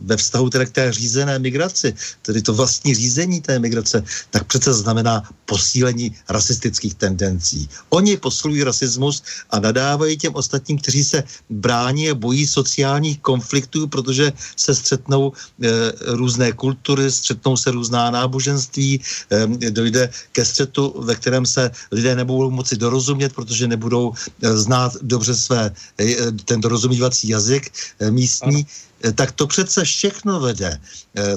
ve 0.00 0.16
vztahu 0.16 0.50
tedy 0.50 0.66
k 0.66 0.70
té 0.70 0.92
řízené 0.92 1.38
migraci, 1.38 1.94
tedy 2.22 2.42
to 2.42 2.54
vlastní 2.54 2.94
řízení 2.94 3.40
té 3.40 3.58
migrace, 3.58 4.04
tak 4.30 4.46
přece 4.46 4.72
znamená 4.72 5.22
posílení 5.44 6.14
rasistických 6.28 6.94
tendencí. 6.94 7.68
Oni 7.88 8.16
posilují 8.16 8.64
rasismus 8.64 9.22
a 9.50 9.60
nadávají 9.60 10.16
těm 10.16 10.34
ostatním, 10.34 10.78
kteří 10.78 11.04
se 11.04 11.24
brání 11.50 12.10
a 12.10 12.14
bojí 12.14 12.46
sociální 12.46 12.85
sociálních 12.86 13.18
konfliktů, 13.18 13.90
protože 13.90 14.32
se 14.56 14.74
střetnou 14.74 15.32
e, 15.34 15.68
různé 16.14 16.52
kultury, 16.54 17.10
střetnou 17.10 17.56
se 17.58 17.70
různá 17.70 18.10
náboženství, 18.14 19.00
e, 19.30 19.70
dojde 19.70 20.10
ke 20.32 20.44
střetu, 20.44 20.94
ve 21.02 21.14
kterém 21.18 21.42
se 21.46 21.70
lidé 21.90 22.14
nebudou 22.14 22.50
moci 22.50 22.78
dorozumět, 22.78 23.34
protože 23.34 23.66
nebudou 23.66 24.14
e, 24.14 24.54
znát 24.54 24.94
dobře 25.02 25.34
své, 25.34 25.74
e, 25.98 26.30
ten 26.46 26.62
dorozumívací 26.62 27.34
jazyk 27.34 27.74
e, 27.98 28.10
místní. 28.10 28.62
Ano 28.62 28.86
tak 29.14 29.36
to 29.36 29.46
přece 29.46 29.84
všechno 29.84 30.40
vede. 30.40 30.80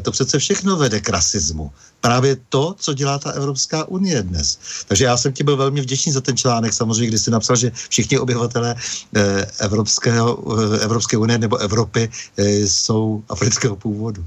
To 0.01 0.11
přece 0.15 0.39
všechno 0.39 0.79
vede 0.79 1.03
k 1.03 1.11
rasismu 1.11 1.71
právě 2.01 2.37
to, 2.49 2.75
co 2.79 2.93
dělá 2.93 3.19
ta 3.19 3.31
Evropská 3.31 3.85
unie 3.85 4.23
dnes. 4.23 4.59
Takže 4.87 5.05
já 5.05 5.17
jsem 5.17 5.33
ti 5.33 5.43
byl 5.43 5.57
velmi 5.57 5.81
vděčný 5.81 6.11
za 6.11 6.21
ten 6.21 6.37
článek, 6.37 6.73
samozřejmě, 6.73 7.07
když 7.07 7.21
jsi 7.21 7.31
napsal, 7.31 7.55
že 7.55 7.71
všichni 7.89 8.19
obyvatelé 8.19 8.75
eh, 9.15 9.45
Evropského, 9.59 10.27
eh, 10.35 10.83
Evropské 10.83 11.17
unie 11.17 11.37
nebo 11.37 11.57
Evropy 11.57 12.09
eh, 12.37 12.43
jsou 12.67 13.23
afrického 13.29 13.75
původu. 13.75 14.25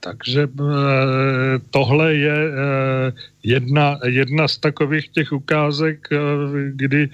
Takže 0.00 0.48
tohle 1.70 2.14
je 2.14 2.52
jedna, 3.42 3.98
jedna 4.04 4.48
z 4.48 4.56
takových 4.58 5.08
těch 5.08 5.32
ukázek, 5.32 6.08
kdy 6.70 7.08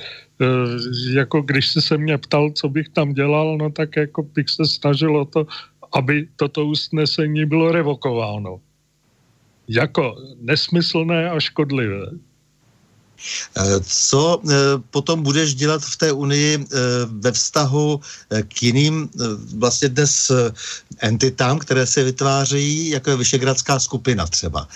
jako 1.10 1.42
když 1.42 1.68
jsi 1.68 1.82
se 1.82 1.98
mě 1.98 2.18
ptal, 2.18 2.50
co 2.50 2.68
bych 2.68 2.88
tam 2.88 3.12
dělal, 3.14 3.58
no 3.58 3.70
tak 3.70 3.96
jako 3.96 4.22
bych 4.22 4.48
se 4.50 4.66
snažil 4.66 5.16
o 5.16 5.24
to 5.24 5.46
aby 5.92 6.28
toto 6.36 6.66
usnesení 6.66 7.46
bylo 7.46 7.72
revokováno. 7.72 8.60
Jako 9.68 10.16
nesmyslné 10.40 11.30
a 11.30 11.40
škodlivé. 11.40 12.10
Eh, 13.56 13.80
co 13.86 14.40
eh, 14.40 14.54
potom 14.90 15.22
budeš 15.22 15.54
dělat 15.54 15.82
v 15.82 15.96
té 15.96 16.12
unii 16.12 16.58
eh, 16.58 16.76
ve 17.06 17.32
vztahu 17.32 18.00
k 18.48 18.62
jiným 18.62 19.10
vlastně 19.56 19.88
dnes 19.88 20.32
entitám, 20.98 21.58
které 21.58 21.86
se 21.86 22.04
vytvářejí, 22.04 22.88
jako 22.88 23.10
je 23.10 23.16
Vyšegradská 23.16 23.78
skupina 23.78 24.26
třeba? 24.26 24.68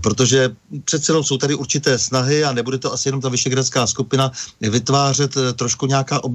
Protože 0.00 0.50
přece 0.84 1.12
jsou 1.22 1.38
tady 1.38 1.54
určité 1.54 1.98
snahy 1.98 2.44
a 2.44 2.52
nebude 2.52 2.78
to 2.78 2.92
asi 2.92 3.08
jenom 3.08 3.20
ta 3.20 3.28
Vyšegradská 3.28 3.86
skupina 3.86 4.32
vytvářet 4.60 5.34
trošku 5.56 5.86
nějaká, 5.86 6.24
ob, 6.24 6.32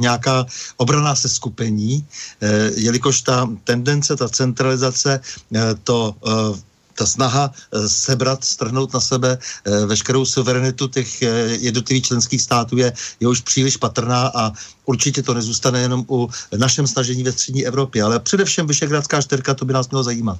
nějaká 0.00 0.46
obraná 0.76 1.14
se 1.14 1.28
skupení, 1.28 2.06
jelikož 2.76 3.20
ta 3.22 3.50
tendence, 3.64 4.16
ta 4.16 4.28
centralizace, 4.28 5.20
to 5.84 6.14
ta 7.02 7.06
snaha 7.06 7.50
eh, 7.50 7.88
sebrat, 7.88 8.44
strhnout 8.44 8.94
na 8.94 9.00
sebe 9.00 9.34
eh, 9.34 9.86
veškerou 9.86 10.24
suverenitu 10.24 10.88
těch 10.88 11.22
eh, 11.22 11.58
jednotlivých 11.58 12.06
členských 12.14 12.42
států 12.42 12.78
je, 12.78 12.92
je 13.20 13.26
už 13.28 13.40
příliš 13.40 13.76
patrná 13.76 14.30
a 14.34 14.52
určitě 14.86 15.22
to 15.22 15.34
nezůstane 15.34 15.80
jenom 15.80 16.06
u 16.06 16.28
našem 16.54 16.86
snažení 16.86 17.22
ve 17.22 17.32
střední 17.32 17.66
Evropě, 17.66 18.02
ale 18.02 18.20
především 18.20 18.66
Vyšegrádská 18.66 19.22
čtyřka, 19.22 19.54
to 19.54 19.64
by 19.64 19.72
nás 19.72 19.90
mělo 19.90 20.02
zajímat. 20.04 20.38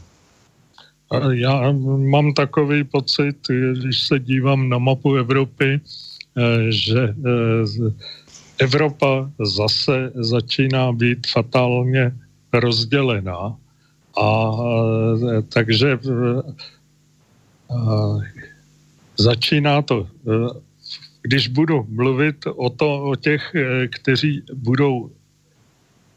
Já 1.30 1.72
mám 2.10 2.32
takový 2.32 2.84
pocit, 2.84 3.36
když 3.80 4.02
se 4.02 4.18
dívám 4.18 4.68
na 4.68 4.78
mapu 4.78 5.14
Evropy, 5.14 5.80
že 6.68 7.14
Evropa 8.58 9.30
zase 9.44 10.12
začíná 10.14 10.92
být 10.92 11.26
fatálně 11.26 12.12
rozdělená 12.52 13.56
a 14.16 14.52
e, 15.38 15.42
takže 15.42 15.92
e, 15.92 15.98
začíná 19.18 19.82
to. 19.82 20.06
E, 20.06 20.30
když 21.22 21.48
budu 21.48 21.86
mluvit 21.88 22.36
o, 22.46 22.70
to, 22.70 23.04
o 23.04 23.16
těch, 23.16 23.54
kteří 23.94 24.42
budou, 24.54 25.10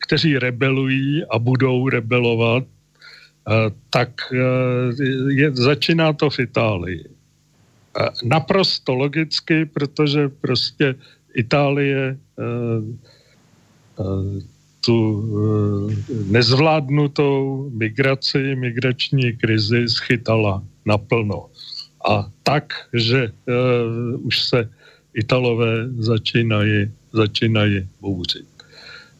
kteří 0.07 0.37
rebelují 0.37 1.25
a 1.25 1.39
budou 1.39 1.89
rebelovat, 1.89 2.63
tak 3.89 4.09
je, 5.29 5.51
začíná 5.53 6.13
to 6.13 6.29
v 6.29 6.39
Itálii. 6.39 7.03
Naprosto 8.23 8.93
logicky, 8.93 9.65
protože 9.65 10.29
prostě 10.29 10.95
Itálie 11.35 12.17
tu 14.85 14.97
eh, 15.01 16.13
nezvládnutou 16.29 17.69
migraci, 17.73 18.55
migrační 18.55 19.33
krizi 19.33 19.89
schytala 19.89 20.63
naplno. 20.85 21.49
A 22.05 22.29
tak, 22.43 22.73
že 22.93 23.33
uh, 23.49 24.25
už 24.25 24.41
se 24.41 24.69
Italové 25.13 25.89
začínají, 25.97 26.91
začínají 27.13 27.89
bouřit. 28.01 28.45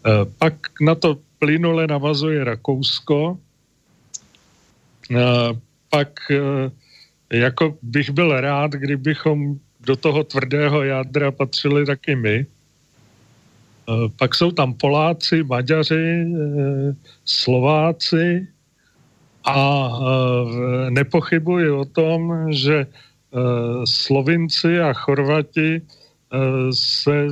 Uh, 0.06 0.30
pak 0.38 0.54
na 0.82 0.96
to 0.96 1.18
plynule 1.40 1.88
navazuje 1.88 2.44
Rakousko. 2.44 3.38
Uh, 5.10 5.18
pak 5.90 6.10
uh, 6.30 6.70
jako 7.34 7.78
bych 7.82 8.10
byl 8.10 8.42
rád, 8.42 8.72
kdybychom 8.72 9.58
do 9.80 9.96
toho 9.96 10.24
tvrdého 10.24 10.84
jádra 10.84 11.32
patřili 11.32 11.86
taky 11.86 12.16
my, 12.16 12.46
pak 14.18 14.36
jsou 14.36 14.52
tam 14.52 14.74
Poláci, 14.74 15.44
Maďaři, 15.44 16.26
eh, 16.26 16.96
Slováci 17.26 18.48
a 19.46 19.90
eh, 19.90 20.92
nepochybuji 20.92 21.70
o 21.70 21.86
tom, 21.86 22.34
že 22.54 22.88
Slovinci 23.86 24.80
a 24.80 24.94
Chorvati 24.94 25.82
se 26.72 27.28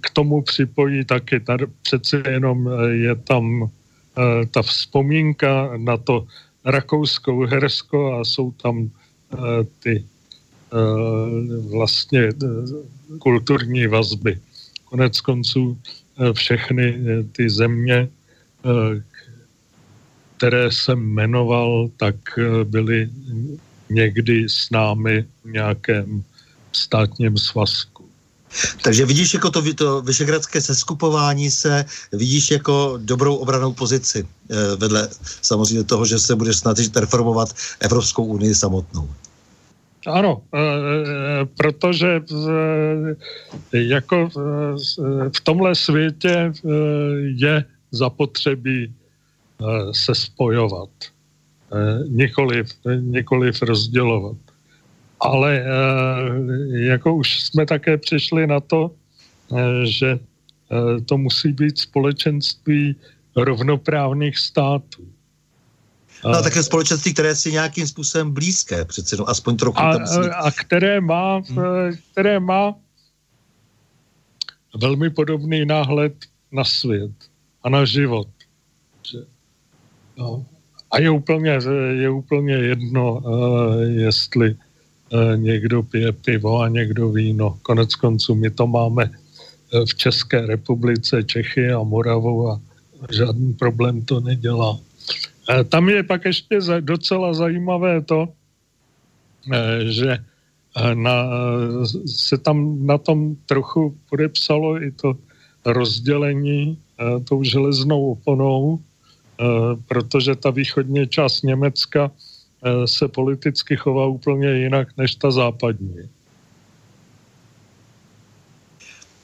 k 0.00 0.10
tomu 0.10 0.42
připojí 0.42 1.04
taky. 1.04 1.40
Tady 1.40 1.66
přece 1.82 2.22
jenom 2.28 2.70
je 2.88 3.14
tam 3.14 3.68
ta 4.50 4.62
vzpomínka 4.62 5.76
na 5.76 5.96
to 5.96 6.24
Rakousko-Uhersko 6.64 8.20
a 8.20 8.24
jsou 8.24 8.50
tam 8.52 8.90
ty 9.84 10.04
vlastně 11.68 12.28
kulturní 13.18 13.86
vazby. 13.86 14.40
Konec 14.92 15.20
konců 15.20 15.78
eh, 16.20 16.32
všechny 16.32 16.86
eh, 16.92 17.22
ty 17.32 17.50
země, 17.50 18.08
eh, 18.08 19.02
které 20.36 20.72
jsem 20.72 21.00
jmenoval, 21.00 21.88
tak 21.96 22.14
byly 22.64 23.10
někdy 23.90 24.48
s 24.48 24.70
námi 24.70 25.24
v 25.44 25.50
nějakém 25.50 26.24
státním 26.72 27.38
svazku. 27.38 28.04
Takže 28.82 29.06
vidíš 29.06 29.34
jako 29.34 29.50
to, 29.50 29.74
to 29.74 30.02
vyšegradské 30.02 30.60
seskupování 30.60 31.50
se, 31.50 31.84
vidíš 32.12 32.50
jako 32.50 32.98
dobrou 33.00 33.36
obranou 33.36 33.72
pozici 33.72 34.26
vedle 34.76 35.08
samozřejmě 35.42 35.84
toho, 35.84 36.04
že 36.06 36.18
se 36.18 36.36
budeš 36.36 36.56
snažit 36.56 36.96
reformovat 36.96 37.54
Evropskou 37.80 38.24
unii 38.24 38.54
samotnou. 38.54 39.08
Ano, 40.06 40.42
e, 40.54 40.58
e, 40.58 41.44
protože 41.56 42.20
jako 43.72 44.28
v 45.36 45.40
tomhle 45.42 45.74
světě 45.74 46.52
je 47.36 47.64
zapotřebí 47.90 48.94
se 49.92 50.14
spojovat, 50.14 50.90
nikoliv, 52.08 52.66
nikoliv 53.00 53.62
rozdělovat. 53.62 54.36
Ale 55.20 55.64
jako 56.72 57.14
už 57.14 57.40
jsme 57.40 57.66
také 57.66 57.98
přišli 57.98 58.46
na 58.46 58.60
to, 58.60 58.90
že 59.84 60.18
to 61.06 61.18
musí 61.18 61.52
být 61.52 61.78
společenství 61.78 62.96
rovnoprávných 63.36 64.38
států. 64.38 65.11
No 66.24 66.30
a 66.30 66.42
také 66.42 66.62
společenství, 66.62 67.12
které 67.12 67.36
si 67.36 67.52
nějakým 67.52 67.86
způsobem 67.86 68.30
blízké, 68.30 68.84
přece 68.84 69.16
no, 69.16 69.28
aspoň 69.28 69.56
trochu. 69.56 69.78
A, 69.78 69.92
tam 69.92 70.06
si... 70.06 70.30
a 70.30 70.50
které, 70.50 71.00
má, 71.00 71.36
hmm. 71.36 71.64
které 72.12 72.40
má 72.40 72.74
velmi 74.80 75.10
podobný 75.10 75.64
náhled 75.66 76.14
na 76.52 76.64
svět 76.64 77.12
a 77.62 77.68
na 77.68 77.84
život. 77.84 78.28
No. 80.16 80.44
A 80.90 81.00
je 81.00 81.10
úplně, 81.10 81.58
je 81.90 82.10
úplně 82.10 82.54
jedno, 82.54 83.14
uh, 83.14 83.82
jestli 83.82 84.56
uh, 85.12 85.36
někdo 85.36 85.82
pije 85.82 86.12
pivo 86.12 86.60
a 86.60 86.68
někdo 86.68 87.08
víno. 87.08 87.58
Konec 87.62 87.94
konců 87.94 88.34
my 88.34 88.50
to 88.50 88.66
máme 88.66 89.10
v 89.72 89.94
České 89.94 90.46
republice, 90.46 91.22
Čechy 91.22 91.72
a 91.72 91.82
Moravu 91.82 92.50
a 92.50 92.60
žádný 93.10 93.54
problém 93.54 94.04
to 94.04 94.20
nedělá. 94.20 94.78
E, 95.50 95.64
tam 95.64 95.88
je 95.88 96.02
pak 96.02 96.24
ještě 96.24 96.58
docela 96.80 97.34
zajímavé 97.34 98.02
to, 98.02 98.28
e, 99.52 99.92
že 99.92 100.10
e, 100.76 100.94
na, 100.94 101.24
se 102.06 102.38
tam 102.38 102.86
na 102.86 102.98
tom 102.98 103.36
trochu 103.46 103.96
podepsalo 104.10 104.82
i 104.82 104.90
to 104.90 105.14
rozdělení 105.64 106.78
tou 107.28 107.42
železnou 107.42 108.12
oponou, 108.12 108.78
protože 109.86 110.34
ta 110.34 110.50
východní 110.50 111.08
část 111.08 111.42
Německa 111.42 112.10
se 112.84 113.08
politicky 113.08 113.76
chová 113.76 114.06
úplně 114.06 114.48
jinak 114.48 114.88
než 114.96 115.14
ta 115.14 115.30
západní. 115.30 115.96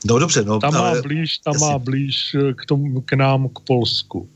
No 0.06 0.18
dobře, 0.18 0.44
no. 0.44 0.58
Ta 0.58 0.70
má 0.70 0.78
ale... 0.78 1.02
blíž, 1.02 1.38
ta 1.38 1.50
má 1.60 1.78
blíž 1.78 2.36
k, 2.54 2.66
tomu, 2.66 3.00
k 3.00 3.12
nám, 3.12 3.48
k 3.48 3.58
Polsku. 3.58 4.28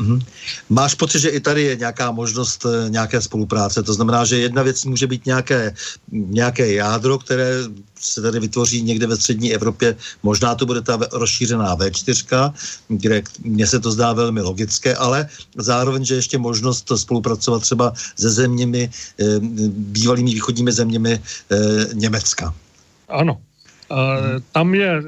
Mm-hmm. 0.00 0.20
Máš 0.68 0.94
pocit, 0.94 1.20
že 1.20 1.28
i 1.28 1.40
tady 1.40 1.62
je 1.62 1.76
nějaká 1.76 2.10
možnost 2.10 2.66
eh, 2.66 2.90
nějaké 2.90 3.20
spolupráce? 3.20 3.82
To 3.82 3.94
znamená, 3.94 4.24
že 4.24 4.38
jedna 4.38 4.62
věc 4.62 4.84
může 4.84 5.06
být 5.06 5.26
nějaké, 5.26 5.74
nějaké 6.10 6.72
jádro, 6.72 7.18
které 7.18 7.68
se 8.00 8.22
tady 8.22 8.40
vytvoří 8.40 8.82
někde 8.82 9.06
ve 9.06 9.16
střední 9.16 9.54
Evropě. 9.54 9.96
Možná 10.22 10.54
to 10.54 10.66
bude 10.66 10.80
ta 10.80 10.98
rozšířená 11.12 11.76
V4, 11.76 12.52
kde 12.88 13.22
mně 13.44 13.66
se 13.66 13.80
to 13.80 13.92
zdá 13.92 14.12
velmi 14.12 14.40
logické, 14.40 14.96
ale 14.96 15.28
zároveň, 15.56 16.04
že 16.04 16.14
ještě 16.14 16.38
možnost 16.38 16.92
spolupracovat 16.96 17.62
třeba 17.62 17.92
se 18.16 18.30
zeměmi, 18.30 18.90
eh, 19.20 19.24
bývalými 19.68 20.30
východními 20.32 20.72
zeměmi 20.72 21.12
eh, 21.20 21.58
Německa. 21.94 22.54
Ano. 23.08 23.40
Tam 24.52 24.74
je 24.74 25.02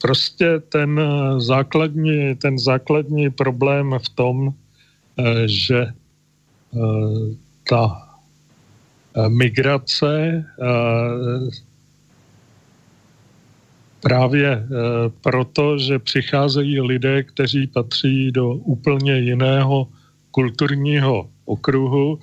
prostě 0.00 0.60
ten 0.68 1.00
základní, 1.38 2.34
ten 2.34 2.58
základní 2.58 3.30
problém 3.30 3.98
v 4.04 4.08
tom, 4.08 4.54
že 5.46 5.86
ta 7.70 8.08
migrace 9.28 10.44
právě 14.00 14.66
proto, 15.20 15.78
že 15.78 15.98
přicházejí 15.98 16.80
lidé, 16.80 17.22
kteří 17.22 17.66
patří 17.66 18.32
do 18.32 18.54
úplně 18.54 19.18
jiného 19.18 19.88
kulturního 20.30 21.28
okruhu, 21.44 22.18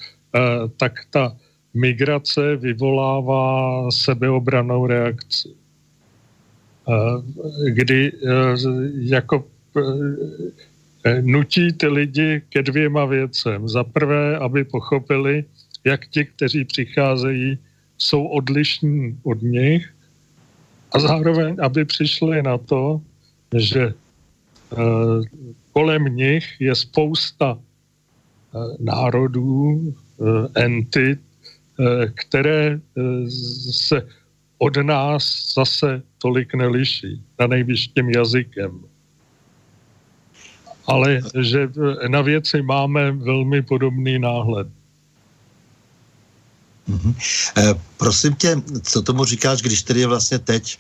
tak 0.77 0.93
ta 1.09 1.35
migrace 1.73 2.55
vyvolává 2.55 3.91
sebeobranou 3.91 4.87
reakci. 4.87 5.49
Kdy 7.67 8.11
jako 8.93 9.45
eh, 11.05 11.21
nutí 11.21 11.73
ty 11.73 11.87
lidi 11.87 12.41
ke 12.49 12.63
dvěma 12.63 13.05
věcem. 13.05 13.69
Za 13.69 13.83
prvé, 13.83 14.37
aby 14.37 14.63
pochopili, 14.63 15.45
jak 15.83 16.07
ti, 16.07 16.25
kteří 16.25 16.65
přicházejí, 16.65 17.57
jsou 17.97 18.25
odlišní 18.25 19.17
od 19.23 19.41
nich 19.41 19.93
a 20.91 20.99
zároveň, 20.99 21.57
aby 21.61 21.85
přišli 21.85 22.41
na 22.41 22.57
to, 22.57 23.01
že 23.57 23.93
kolem 25.73 26.05
nich 26.05 26.45
je 26.59 26.75
spousta 26.75 27.57
národů, 28.79 29.93
entit, 30.55 31.19
které 32.13 32.79
se 33.71 34.07
od 34.57 34.77
nás 34.77 35.53
zase 35.55 36.01
tolik 36.25 36.57
neliší, 36.57 37.21
na 37.39 37.47
nejvíc 37.47 37.93
tím 37.93 38.09
jazykem. 38.09 38.81
Ale 40.89 41.21
že 41.41 41.69
na 42.09 42.21
věci 42.21 42.61
máme 42.61 43.11
velmi 43.11 43.61
podobný 43.61 44.17
náhled. 44.19 44.67
Mm-hmm. 46.89 47.13
E, 47.57 47.75
prosím 47.97 48.33
tě, 48.35 48.57
co 48.81 49.01
tomu 49.01 49.25
říkáš, 49.25 49.61
když 49.61 49.83
tedy 49.83 50.05
vlastně 50.05 50.39
teď 50.39 50.77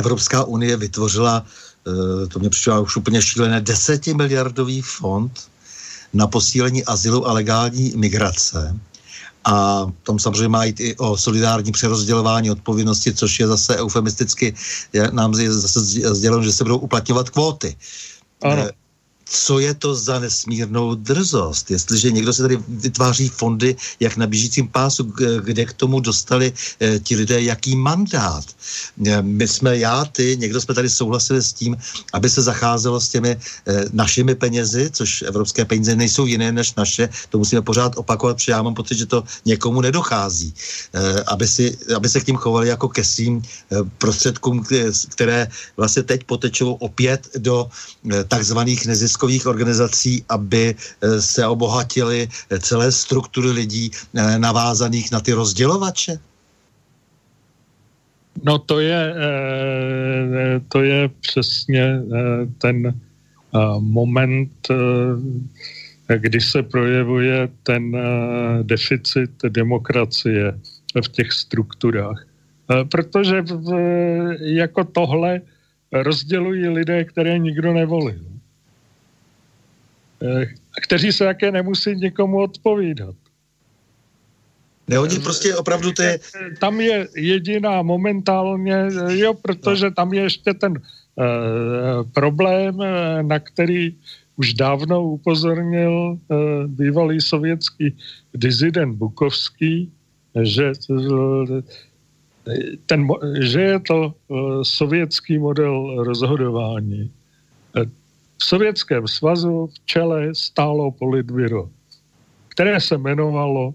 Evropská 0.00 0.44
unie 0.44 0.76
vytvořila, 0.76 1.44
e, 1.44 2.26
to 2.26 2.38
mě 2.38 2.48
přišlo 2.48 2.82
už 2.82 2.96
úplně 2.96 3.22
šílené, 3.22 3.60
desetimiliardový 3.60 4.80
fond 4.80 5.32
na 6.12 6.26
posílení 6.26 6.84
azylu 6.84 7.28
a 7.28 7.32
legální 7.32 7.92
migrace 7.96 8.76
a 9.44 9.86
tam 10.02 10.18
samozřejmě 10.18 10.48
má 10.48 10.64
jít 10.64 10.80
i 10.80 10.96
o 10.96 11.16
solidární 11.16 11.72
přerozdělování 11.72 12.50
odpovědnosti, 12.50 13.14
což 13.14 13.40
je 13.40 13.46
zase 13.48 13.76
eufemisticky, 13.76 14.54
je, 14.92 15.10
nám 15.12 15.34
je 15.34 15.52
zase 15.52 15.80
sděleno, 16.14 16.42
že 16.42 16.52
se 16.52 16.64
budou 16.64 16.78
uplatňovat 16.78 17.30
kvóty. 17.30 17.76
Ano. 18.42 18.68
Co 19.30 19.58
je 19.58 19.74
to 19.74 19.94
za 19.94 20.18
nesmírnou 20.18 20.94
drzost. 20.94 21.70
Jestliže 21.70 22.10
někdo 22.10 22.32
se 22.32 22.42
tady 22.42 22.58
vytváří 22.68 23.28
fondy, 23.28 23.76
jak 24.00 24.16
na 24.16 24.26
běžícím 24.26 24.68
pásu, 24.68 25.14
kde 25.44 25.64
k 25.64 25.72
tomu 25.72 26.00
dostali 26.00 26.52
eh, 26.80 26.98
ti 26.98 27.16
lidé 27.16 27.42
jaký 27.42 27.76
mandát. 27.76 28.44
Eh, 29.06 29.22
my 29.22 29.48
jsme, 29.48 29.78
já, 29.78 30.04
ty, 30.04 30.36
někdo 30.40 30.60
jsme 30.60 30.74
tady 30.74 30.90
souhlasili 30.90 31.42
s 31.42 31.52
tím, 31.52 31.76
aby 32.12 32.30
se 32.30 32.42
zacházelo 32.42 33.00
s 33.00 33.08
těmi 33.08 33.30
eh, 33.30 33.84
našimi 33.92 34.34
penězi, 34.34 34.90
což 34.90 35.22
evropské 35.22 35.64
peníze 35.64 35.96
nejsou 35.96 36.26
jiné 36.26 36.52
než 36.52 36.74
naše, 36.74 37.08
to 37.30 37.38
musíme 37.38 37.62
pořád 37.62 37.92
opakovat, 37.96 38.34
protože 38.36 38.52
já 38.52 38.62
mám 38.62 38.74
pocit, 38.74 38.98
že 38.98 39.06
to 39.06 39.24
někomu 39.46 39.80
nedochází. 39.80 40.54
Aby, 41.26 41.48
si, 41.48 41.78
aby 41.96 42.08
se 42.08 42.20
k 42.20 42.24
tím 42.24 42.36
chovali 42.36 42.68
jako 42.68 42.88
ke 42.88 43.04
svým 43.04 43.42
prostředkům, 43.98 44.64
které 45.08 45.48
vlastně 45.76 46.02
teď 46.02 46.24
potečou 46.24 46.72
opět 46.72 47.28
do 47.38 47.70
takzvaných 48.28 48.86
neziskových 48.86 49.19
neziskových 49.20 49.46
organizací, 49.46 50.24
aby 50.28 50.74
eh, 50.74 51.20
se 51.20 51.46
obohatily 51.46 52.28
eh, 52.28 52.58
celé 52.58 52.92
struktury 52.92 53.50
lidí 53.50 53.90
eh, 53.92 54.38
navázaných 54.38 55.12
na 55.12 55.20
ty 55.20 55.32
rozdělovače? 55.32 56.18
No 58.44 58.58
to 58.58 58.80
je, 58.80 59.14
to 60.72 60.82
je 60.82 61.10
přesně 61.20 62.00
ten 62.58 62.94
moment, 63.80 64.48
kdy 66.08 66.40
se 66.40 66.62
projevuje 66.62 67.48
ten 67.62 67.92
deficit 68.62 69.30
demokracie 69.50 70.56
v 71.04 71.08
těch 71.08 71.32
strukturách. 71.32 72.24
Protože 72.88 73.44
jako 74.40 74.84
tohle 74.84 75.40
rozdělují 75.92 76.68
lidé, 76.68 77.04
které 77.04 77.38
nikdo 77.38 77.74
nevolil. 77.74 78.29
Eh, 80.22 80.46
kteří 80.82 81.12
se 81.12 81.24
také 81.24 81.52
nemusí 81.52 81.94
nikomu 81.94 82.38
odpovídat. 82.38 83.14
Ne, 84.88 84.98
oni 84.98 85.18
prostě 85.18 85.56
opravdu 85.56 85.92
to 85.92 86.02
je... 86.02 86.18
Tam 86.58 86.80
je 86.80 87.08
jediná 87.16 87.82
momentálně, 87.82 88.88
jo, 89.08 89.34
protože 89.34 89.90
tam 89.90 90.12
je 90.12 90.22
ještě 90.22 90.54
ten 90.54 90.72
uh, 90.72 92.10
problém, 92.12 92.82
eh, 92.82 93.22
na 93.22 93.38
který 93.38 93.94
už 94.36 94.54
dávno 94.54 95.04
upozornil 95.04 95.92
uh, 95.92 96.18
bývalý 96.66 97.20
sovětský 97.20 97.96
dizident 98.34 98.96
Bukovský, 98.96 99.92
že, 100.42 100.72
ten, 102.86 103.08
že 103.40 103.60
je 103.60 103.80
to 103.80 104.14
sovětský 104.62 105.38
model 105.38 106.04
rozhodování 106.04 107.10
v 108.40 108.44
Sovětském 108.44 109.08
svazu 109.08 109.66
v 109.66 109.86
čele 109.86 110.34
stálo 110.34 110.90
politbyro, 110.90 111.68
které 112.48 112.80
se 112.80 112.94
jmenovalo 112.94 113.74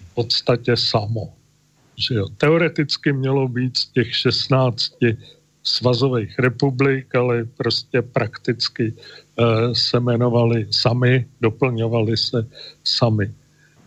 v 0.00 0.14
podstatě 0.14 0.76
samo. 0.76 1.34
Že 1.96 2.14
jo, 2.14 2.28
teoreticky 2.36 3.12
mělo 3.12 3.48
být 3.48 3.76
z 3.76 3.86
těch 3.86 4.16
16 4.16 5.02
eh, 5.02 5.16
svazových 5.62 6.38
republik, 6.38 7.14
ale 7.14 7.44
prostě 7.44 8.02
prakticky 8.02 8.94
se 9.72 9.96
jmenovali 9.96 10.66
sami, 10.70 11.26
doplňovali 11.40 12.16
se 12.16 12.46
sami. 12.84 13.34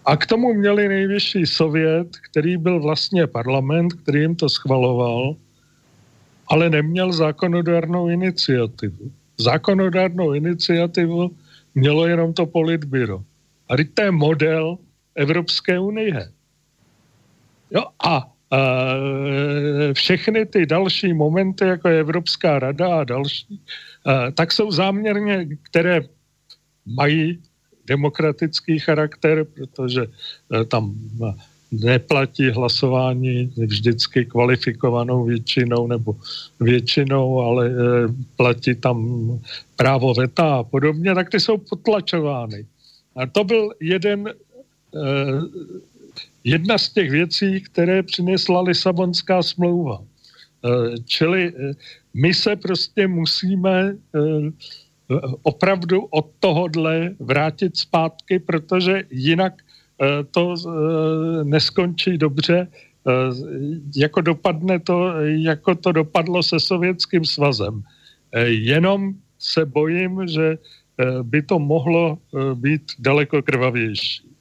A 0.05 0.17
k 0.17 0.25
tomu 0.25 0.53
měli 0.53 0.87
nejvyšší 0.87 1.45
sovět, 1.45 2.07
který 2.29 2.57
byl 2.57 2.81
vlastně 2.81 3.27
parlament, 3.27 3.93
který 3.93 4.19
jim 4.21 4.35
to 4.35 4.49
schvaloval, 4.49 5.35
ale 6.47 6.69
neměl 6.69 7.11
zákonodárnou 7.11 8.09
iniciativu. 8.09 9.11
Zákonodárnou 9.37 10.33
iniciativu 10.33 11.31
mělo 11.75 12.07
jenom 12.07 12.33
to 12.33 12.45
politbyro. 12.45 13.23
A 13.69 13.73
to 13.93 14.01
je 14.01 14.11
model 14.11 14.77
Evropské 15.15 15.79
unie. 15.79 16.31
Jo, 17.71 17.83
a 18.05 18.31
e, 18.53 19.93
všechny 19.93 20.45
ty 20.45 20.65
další 20.65 21.13
momenty, 21.13 21.65
jako 21.65 21.89
je 21.89 21.99
Evropská 21.99 22.59
rada 22.59 22.99
a 22.99 23.03
další, 23.03 23.61
e, 24.07 24.31
tak 24.31 24.51
jsou 24.51 24.71
záměrně, 24.71 25.47
které 25.61 26.01
mají 26.85 27.41
demokratický 27.85 28.79
charakter, 28.79 29.43
protože 29.43 30.01
e, 30.01 30.65
tam 30.65 30.95
neplatí 31.71 32.49
hlasování 32.49 33.53
vždycky 33.57 34.25
kvalifikovanou 34.25 35.25
většinou 35.25 35.87
nebo 35.87 36.15
většinou, 36.59 37.39
ale 37.39 37.71
platí 38.35 38.75
tam 38.75 39.27
právo 39.75 40.13
veta 40.13 40.55
a 40.55 40.63
podobně, 40.63 41.15
tak 41.15 41.29
ty 41.29 41.39
jsou 41.39 41.57
potlačovány. 41.57 42.65
A 43.15 43.25
to 43.25 43.43
byl 43.43 43.71
jeden 43.81 44.29
Eh, 44.95 45.41
jedna 46.43 46.77
z 46.77 46.89
těch 46.89 47.11
věcí, 47.11 47.61
které 47.61 48.03
přinesla 48.03 48.61
Lisabonská 48.61 49.43
smlouva. 49.43 49.99
Eh, 49.99 50.97
čili 51.05 51.53
my 52.13 52.33
se 52.33 52.55
prostě 52.55 53.07
musíme 53.07 53.95
opravdu 55.43 56.01
od 56.09 56.31
tohodle 56.39 57.13
vrátit 57.19 57.77
zpátky, 57.77 58.39
protože 58.39 59.03
jinak 59.11 59.53
to 60.31 60.55
neskončí 61.43 62.17
dobře, 62.17 62.67
jako 63.95 64.21
dopadne 64.21 64.79
to, 64.79 65.13
jako 65.21 65.75
to 65.75 65.91
dopadlo 65.91 66.43
se 66.43 66.59
Sovětským 66.59 67.25
svazem. 67.25 67.83
Jenom 68.45 69.13
se 69.39 69.65
bojím, 69.65 70.27
že 70.27 70.57
by 71.21 71.41
to 71.41 71.59
mohlo 71.59 72.17
být 72.53 72.81
daleko 72.99 73.41
krvavější. 73.41 74.34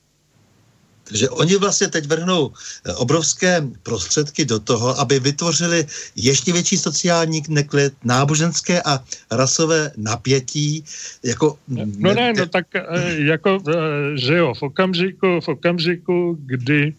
Takže 1.04 1.28
oni 1.28 1.56
vlastně 1.56 1.88
teď 1.88 2.06
vrhnou 2.06 2.52
eh, 2.84 2.92
obrovské 2.92 3.62
prostředky 3.82 4.44
do 4.44 4.58
toho, 4.60 5.00
aby 5.00 5.20
vytvořili 5.20 5.86
ještě 6.16 6.52
větší 6.52 6.76
sociální 6.76 7.42
neklid, 7.48 7.94
náboženské 8.04 8.82
a 8.82 9.04
rasové 9.30 9.92
napětí. 9.96 10.84
Jako, 11.22 11.58
no 11.98 12.14
ne, 12.14 12.32
no 12.32 12.46
tak 12.46 12.66
eh, 12.74 12.84
jako, 13.16 13.58
eh, 13.68 13.72
že 14.16 14.36
jo, 14.36 14.54
v 14.54 14.62
okamžiku, 14.62 15.40
v 15.40 15.48
okamžiku, 15.48 16.38
kdy 16.40 16.94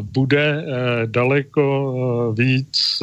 bude 0.00 0.64
daleko 1.06 2.34
víc 2.38 3.02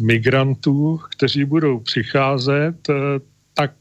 migrantů, 0.00 1.00
kteří 1.10 1.44
budou 1.44 1.80
přicházet, 1.80 2.76
tak 3.54 3.74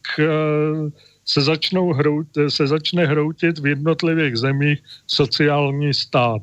se, 1.30 1.42
začnou 1.42 1.94
hrout, 1.94 2.28
se 2.48 2.68
začne 2.68 3.06
hroutit 3.06 3.60
v 3.60 3.66
jednotlivých 3.68 4.38
zemích 4.38 4.80
sociální 5.08 5.94
stát. 5.94 6.42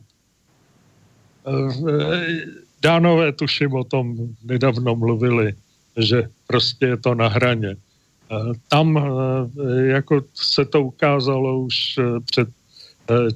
Eh, 1.47 2.47
Dánové 2.82 3.32
tuším 3.32 3.74
o 3.74 3.84
tom 3.84 4.14
nedávno 4.45 4.97
mluvili, 4.97 5.55
že 5.97 6.28
prostě 6.47 6.87
je 6.87 6.97
to 6.97 7.14
na 7.14 7.28
hraně. 7.28 7.74
Eh, 7.74 8.34
tam 8.68 8.95
eh, 8.95 9.87
jako 9.99 10.22
se 10.34 10.64
to 10.64 10.82
ukázalo 10.82 11.61
už 11.61 11.99
před 12.24 12.49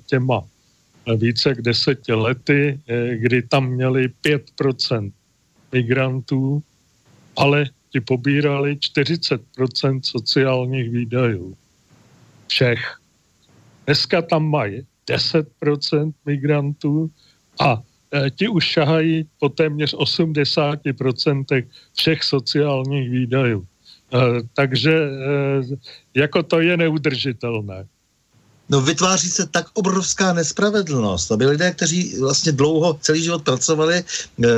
těma 0.07 0.43
více 1.17 1.49
jak 1.49 1.63
deseti 1.63 2.13
lety, 2.13 2.81
kdy 3.15 3.43
tam 3.43 3.71
měli 3.71 4.11
5% 4.23 5.13
migrantů, 5.73 6.63
ale 7.37 7.71
ti 7.93 8.01
pobírali 8.01 8.75
40% 8.75 10.01
sociálních 10.03 10.91
výdajů. 10.91 11.57
Všech. 12.47 12.97
Dneska 13.87 14.23
tam 14.23 14.51
mají 14.51 14.87
10% 15.11 16.13
migrantů 16.27 17.11
a 17.61 17.83
e, 18.15 18.31
ti 18.31 18.49
už 18.49 18.65
šahají 18.65 19.27
po 19.39 19.49
téměř 19.49 19.95
80% 19.95 21.67
všech 21.95 22.25
sociálních 22.25 23.11
výdajů. 23.11 23.67
E, 24.15 24.19
takže 24.55 24.95
e, 24.95 25.11
jako 26.15 26.43
to 26.43 26.61
je 26.61 26.77
neudržitelné. 26.77 27.87
No 28.71 28.81
vytváří 28.81 29.31
se 29.31 29.47
tak 29.47 29.67
obrovská 29.75 30.33
nespravedlnost, 30.33 31.33
aby 31.33 31.47
lidé, 31.47 31.71
kteří 31.71 32.19
vlastně 32.21 32.53
dlouho 32.53 32.99
celý 33.03 33.23
život 33.23 33.43
pracovali, 33.43 34.05
eh, 34.05 34.49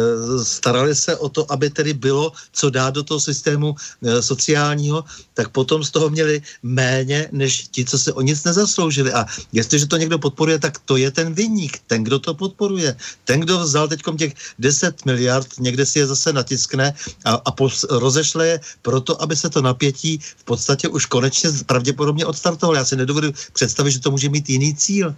starali 0.42 0.94
se 0.94 1.16
o 1.16 1.28
to, 1.28 1.52
aby 1.52 1.70
tedy 1.70 1.92
bylo 1.92 2.32
co 2.52 2.70
dát 2.70 2.94
do 2.94 3.02
toho 3.02 3.20
systému 3.20 3.74
eh, 4.04 4.22
sociálního, 4.22 5.04
tak 5.34 5.48
potom 5.48 5.84
z 5.84 5.90
toho 5.90 6.10
měli 6.10 6.42
méně, 6.62 7.28
než 7.32 7.68
ti, 7.70 7.84
co 7.84 7.98
se 7.98 8.12
o 8.12 8.20
nic 8.20 8.44
nezasloužili. 8.44 9.12
A 9.12 9.26
jestliže 9.52 9.86
to 9.86 9.96
někdo 9.96 10.18
podporuje, 10.18 10.58
tak 10.58 10.78
to 10.78 10.96
je 10.96 11.10
ten 11.10 11.34
vyník, 11.34 11.78
ten, 11.86 12.04
kdo 12.04 12.18
to 12.18 12.34
podporuje. 12.34 12.96
Ten, 13.24 13.40
kdo 13.40 13.58
vzal 13.58 13.88
teď 13.88 14.00
těch 14.18 14.34
10 14.58 15.06
miliard, 15.06 15.48
někde 15.58 15.86
si 15.86 15.98
je 15.98 16.06
zase 16.06 16.32
natiskne 16.32 16.94
a, 17.24 17.32
a 17.44 17.50
pos, 17.50 17.84
rozešle 17.90 18.46
je 18.46 18.60
proto, 18.82 19.22
aby 19.22 19.36
se 19.36 19.50
to 19.50 19.62
napětí 19.62 20.18
v 20.36 20.44
podstatě 20.44 20.88
už 20.88 21.06
konečně 21.06 21.50
pravděpodobně 21.66 22.26
odstartovalo. 22.26 22.76
Já 22.76 22.84
si 22.84 22.96
nedovedu 22.96 23.32
představit, 23.52 23.92
že 23.92 24.00
to 24.00 24.10
může 24.10 24.28
mít 24.28 24.50
jiný 24.50 24.74
cíl. 24.74 25.14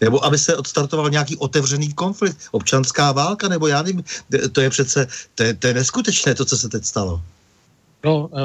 Nebo 0.00 0.24
aby 0.24 0.38
se 0.38 0.56
odstartoval 0.56 1.10
nějaký 1.10 1.36
otevřený 1.36 1.92
konflikt, 1.92 2.38
občanská 2.50 3.12
válka, 3.12 3.48
nebo 3.48 3.66
já 3.66 3.82
nevím, 3.82 4.04
to 4.52 4.60
je 4.60 4.70
přece, 4.70 5.06
to 5.34 5.42
je, 5.42 5.54
to 5.54 5.66
je 5.66 5.74
neskutečné, 5.74 6.34
to, 6.34 6.44
co 6.44 6.58
se 6.58 6.68
teď 6.68 6.84
stalo. 6.84 7.22
No, 8.04 8.30
e, 8.34 8.42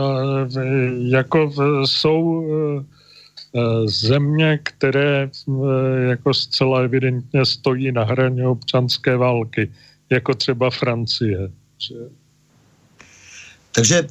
jako 1.10 1.52
jsou 1.86 2.46
e, 2.46 2.86
země, 3.86 4.60
které 4.64 5.30
jako 6.10 6.34
zcela 6.34 6.80
evidentně 6.80 7.46
stojí 7.46 7.92
na 7.92 8.04
hraně 8.04 8.48
občanské 8.48 9.18
války, 9.18 9.72
jako 10.10 10.34
třeba 10.34 10.70
Francie. 10.70 11.52
Takže 13.72 14.08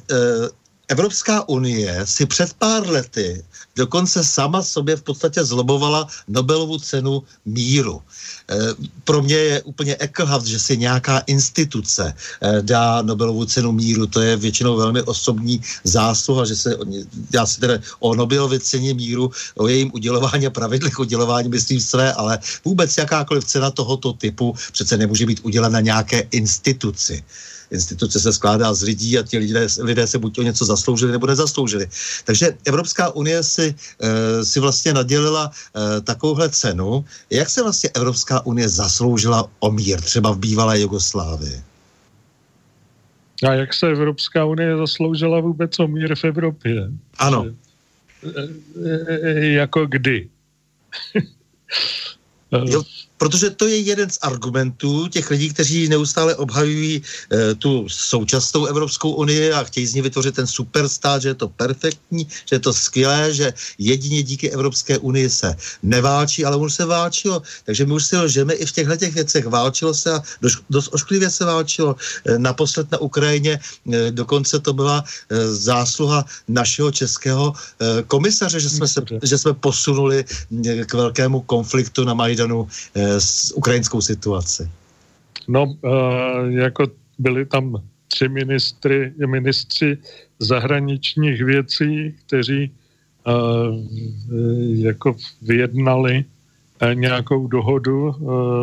Evropská 0.87 1.49
unie 1.49 2.01
si 2.05 2.25
před 2.25 2.53
pár 2.53 2.89
lety 2.89 3.43
dokonce 3.75 4.23
sama 4.23 4.63
sobě 4.63 4.95
v 4.95 5.01
podstatě 5.01 5.43
zlobovala 5.43 6.07
Nobelovu 6.27 6.79
cenu 6.79 7.23
míru. 7.45 8.01
E, 8.49 8.55
pro 9.03 9.21
mě 9.21 9.35
je 9.35 9.61
úplně 9.61 9.95
ekelhaft, 9.99 10.45
že 10.45 10.59
si 10.59 10.77
nějaká 10.77 11.19
instituce 11.19 12.13
e, 12.41 12.61
dá 12.61 13.01
Nobelovu 13.01 13.45
cenu 13.45 13.71
míru. 13.71 14.07
To 14.07 14.21
je 14.21 14.37
většinou 14.37 14.77
velmi 14.77 15.01
osobní 15.01 15.61
zásluha, 15.83 16.45
že 16.45 16.55
se, 16.55 16.77
já 17.33 17.45
si 17.45 17.59
tedy 17.59 17.79
o 17.99 18.15
Nobelově 18.15 18.59
ceně 18.59 18.93
míru, 18.93 19.31
o 19.55 19.67
jejím 19.67 19.91
udělování 19.93 20.47
a 20.47 20.49
pravidlech 20.49 20.99
udělování 20.99 21.49
myslím 21.49 21.81
své, 21.81 22.13
ale 22.13 22.39
vůbec 22.65 22.97
jakákoliv 22.97 23.45
cena 23.45 23.71
tohoto 23.71 24.13
typu 24.13 24.55
přece 24.71 24.97
nemůže 24.97 25.25
být 25.25 25.39
udělena 25.43 25.79
nějaké 25.79 26.19
instituci 26.31 27.23
instituce 27.71 28.19
se 28.19 28.33
skládá 28.33 28.73
z 28.73 28.81
lidí 28.83 29.17
a 29.17 29.23
ti 29.23 29.37
lidé, 29.37 29.67
lidé 29.81 30.07
se 30.07 30.17
buď 30.17 30.39
o 30.39 30.41
něco 30.41 30.65
zasloužili 30.65 31.11
nebo 31.11 31.27
nezasloužili. 31.27 31.87
Takže 32.25 32.57
Evropská 32.65 33.09
unie 33.09 33.43
si, 33.43 33.75
e, 34.01 34.45
si 34.45 34.59
vlastně 34.59 34.93
nadělila 34.93 35.51
e, 35.51 36.01
takovouhle 36.01 36.49
cenu. 36.49 37.05
Jak 37.29 37.49
se 37.49 37.63
vlastně 37.63 37.89
Evropská 37.93 38.45
unie 38.45 38.69
zasloužila 38.69 39.49
o 39.59 39.71
mír 39.71 40.01
třeba 40.01 40.31
v 40.31 40.37
bývalé 40.37 40.79
Jugoslávii? 40.79 41.61
A 43.49 43.53
jak 43.53 43.73
se 43.73 43.87
Evropská 43.87 44.45
unie 44.45 44.77
zasloužila 44.77 45.39
vůbec 45.39 45.79
o 45.79 45.87
mír 45.87 46.15
v 46.15 46.23
Evropě? 46.23 46.91
Ano. 47.17 47.45
E, 48.83 49.45
jako 49.45 49.85
kdy? 49.85 50.29
jo, 52.65 52.83
protože 53.17 53.49
to 53.49 53.67
je 53.67 53.77
jeden 53.77 54.09
z 54.09 54.17
argumentů 54.21 55.07
těch 55.07 55.29
lidí, 55.29 55.49
kteří 55.49 55.89
neustále 55.89 56.35
obhajují 56.35 57.01
e, 57.01 57.55
tu 57.55 57.89
současnou 57.89 58.65
Evropskou 58.65 59.11
unii 59.11 59.51
a 59.51 59.63
chtějí 59.63 59.87
z 59.87 59.93
ní 59.93 60.01
vytvořit 60.01 60.35
ten 60.35 60.47
superstát, 60.47 61.21
že 61.21 61.29
je 61.29 61.33
to 61.33 61.47
perfektní, 61.47 62.27
že 62.45 62.55
je 62.55 62.59
to 62.59 62.73
skvělé, 62.73 63.33
že 63.33 63.53
jedině 63.77 64.23
díky 64.23 64.49
Evropské 64.49 64.97
unii 64.97 65.29
se 65.29 65.55
neválčí, 65.83 66.45
ale 66.45 66.57
už 66.57 66.73
se 66.73 66.85
válčilo. 66.85 67.41
Takže 67.65 67.85
my 67.85 67.93
už 67.93 68.05
si 68.05 68.17
lžeme 68.17 68.53
i 68.53 68.65
v 68.65 68.71
těchto 68.71 68.95
těch 68.95 69.13
věcech. 69.13 69.45
Válčilo 69.47 69.93
se 69.93 70.13
a 70.13 70.21
dost, 70.41 70.57
dost 70.69 70.89
ošklivě 70.93 71.29
se 71.29 71.45
válčilo. 71.45 71.95
E, 72.25 72.39
naposled 72.39 72.91
na 72.91 72.97
Ukrajině 72.97 73.59
e, 73.59 74.11
dokonce 74.11 74.59
to 74.59 74.73
byla 74.73 75.03
e, 75.03 75.53
zásluha 75.55 76.25
našeho 76.47 76.91
českého 76.91 77.53
e, 77.53 78.03
komisaře, 78.03 78.59
že 78.59 78.69
jsme, 78.69 78.87
se, 78.87 79.01
že 79.23 79.37
jsme 79.37 79.53
posunuli 79.53 80.25
e, 80.65 80.85
k 80.85 80.93
velkému 80.93 81.41
konfliktu 81.41 82.03
na 82.03 82.13
Majdanu 82.13 82.67
e, 82.95 83.06
s 83.07 83.51
ukrajinskou 83.55 84.01
situaci. 84.01 84.69
No, 85.47 85.75
jako 86.47 86.87
byli 87.19 87.45
tam 87.45 87.83
tři 88.07 88.29
ministry, 88.29 89.13
ministři 89.25 89.97
zahraničních 90.39 91.43
věcí, 91.43 92.15
kteří 92.25 92.71
jako 94.75 95.15
vyjednali 95.41 96.25
nějakou 96.93 97.47
dohodu 97.47 98.15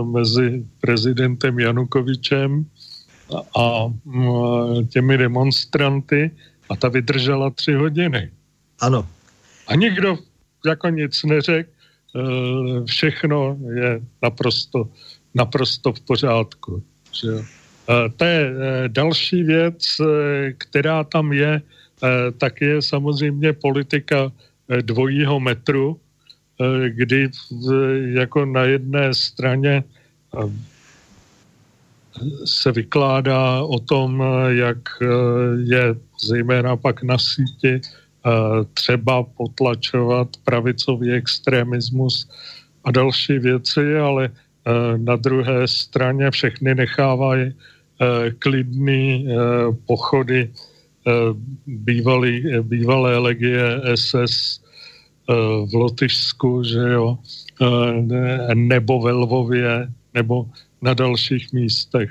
mezi 0.04 0.64
prezidentem 0.80 1.58
Janukovičem 1.58 2.66
a 3.58 3.92
těmi 4.88 5.18
demonstranty 5.18 6.30
a 6.68 6.76
ta 6.76 6.88
vydržela 6.88 7.50
tři 7.50 7.72
hodiny. 7.72 8.30
Ano. 8.80 9.08
A 9.66 9.74
nikdo 9.74 10.18
jako 10.66 10.88
nic 10.88 11.24
neřekl, 11.24 11.70
všechno 12.86 13.58
je 13.74 14.00
naprosto, 14.22 14.88
naprosto 15.34 15.92
v 15.92 16.00
pořádku. 16.00 16.82
Že? 17.12 17.32
E, 17.88 18.08
to 18.16 18.24
je 18.24 18.40
e, 18.46 18.88
další 18.88 19.42
věc, 19.42 19.86
která 20.58 21.04
tam 21.04 21.32
je, 21.32 21.62
tak 22.38 22.60
je 22.60 22.82
samozřejmě 22.82 23.52
politika 23.52 24.32
dvojího 24.80 25.40
metru, 25.40 26.00
kdy 26.88 27.30
jako 28.04 28.44
na 28.44 28.62
jedné 28.62 29.14
straně 29.14 29.84
se 32.44 32.72
vykládá 32.72 33.62
o 33.62 33.78
tom, 33.78 34.22
jak 34.48 34.78
je 35.64 35.94
zejména 36.26 36.76
pak 36.76 37.02
na 37.02 37.18
síti 37.18 37.80
třeba 38.74 39.22
potlačovat 39.22 40.28
pravicový 40.44 41.12
extremismus 41.12 42.28
a 42.84 42.90
další 42.90 43.38
věci, 43.38 43.96
ale 43.96 44.30
na 44.96 45.16
druhé 45.16 45.68
straně 45.68 46.30
všechny 46.30 46.74
nechávají 46.74 47.54
klidný 48.38 49.28
pochody 49.86 50.50
bývalý, 51.66 52.44
bývalé 52.62 53.18
legie 53.18 53.80
SS 53.94 54.60
v 55.64 55.74
Lotyšsku, 55.74 56.62
že 56.64 56.78
jo, 56.78 57.18
nebo 58.54 59.00
ve 59.00 59.12
Lvově, 59.12 59.88
nebo 60.14 60.46
na 60.82 60.94
dalších 60.94 61.52
místech. 61.52 62.10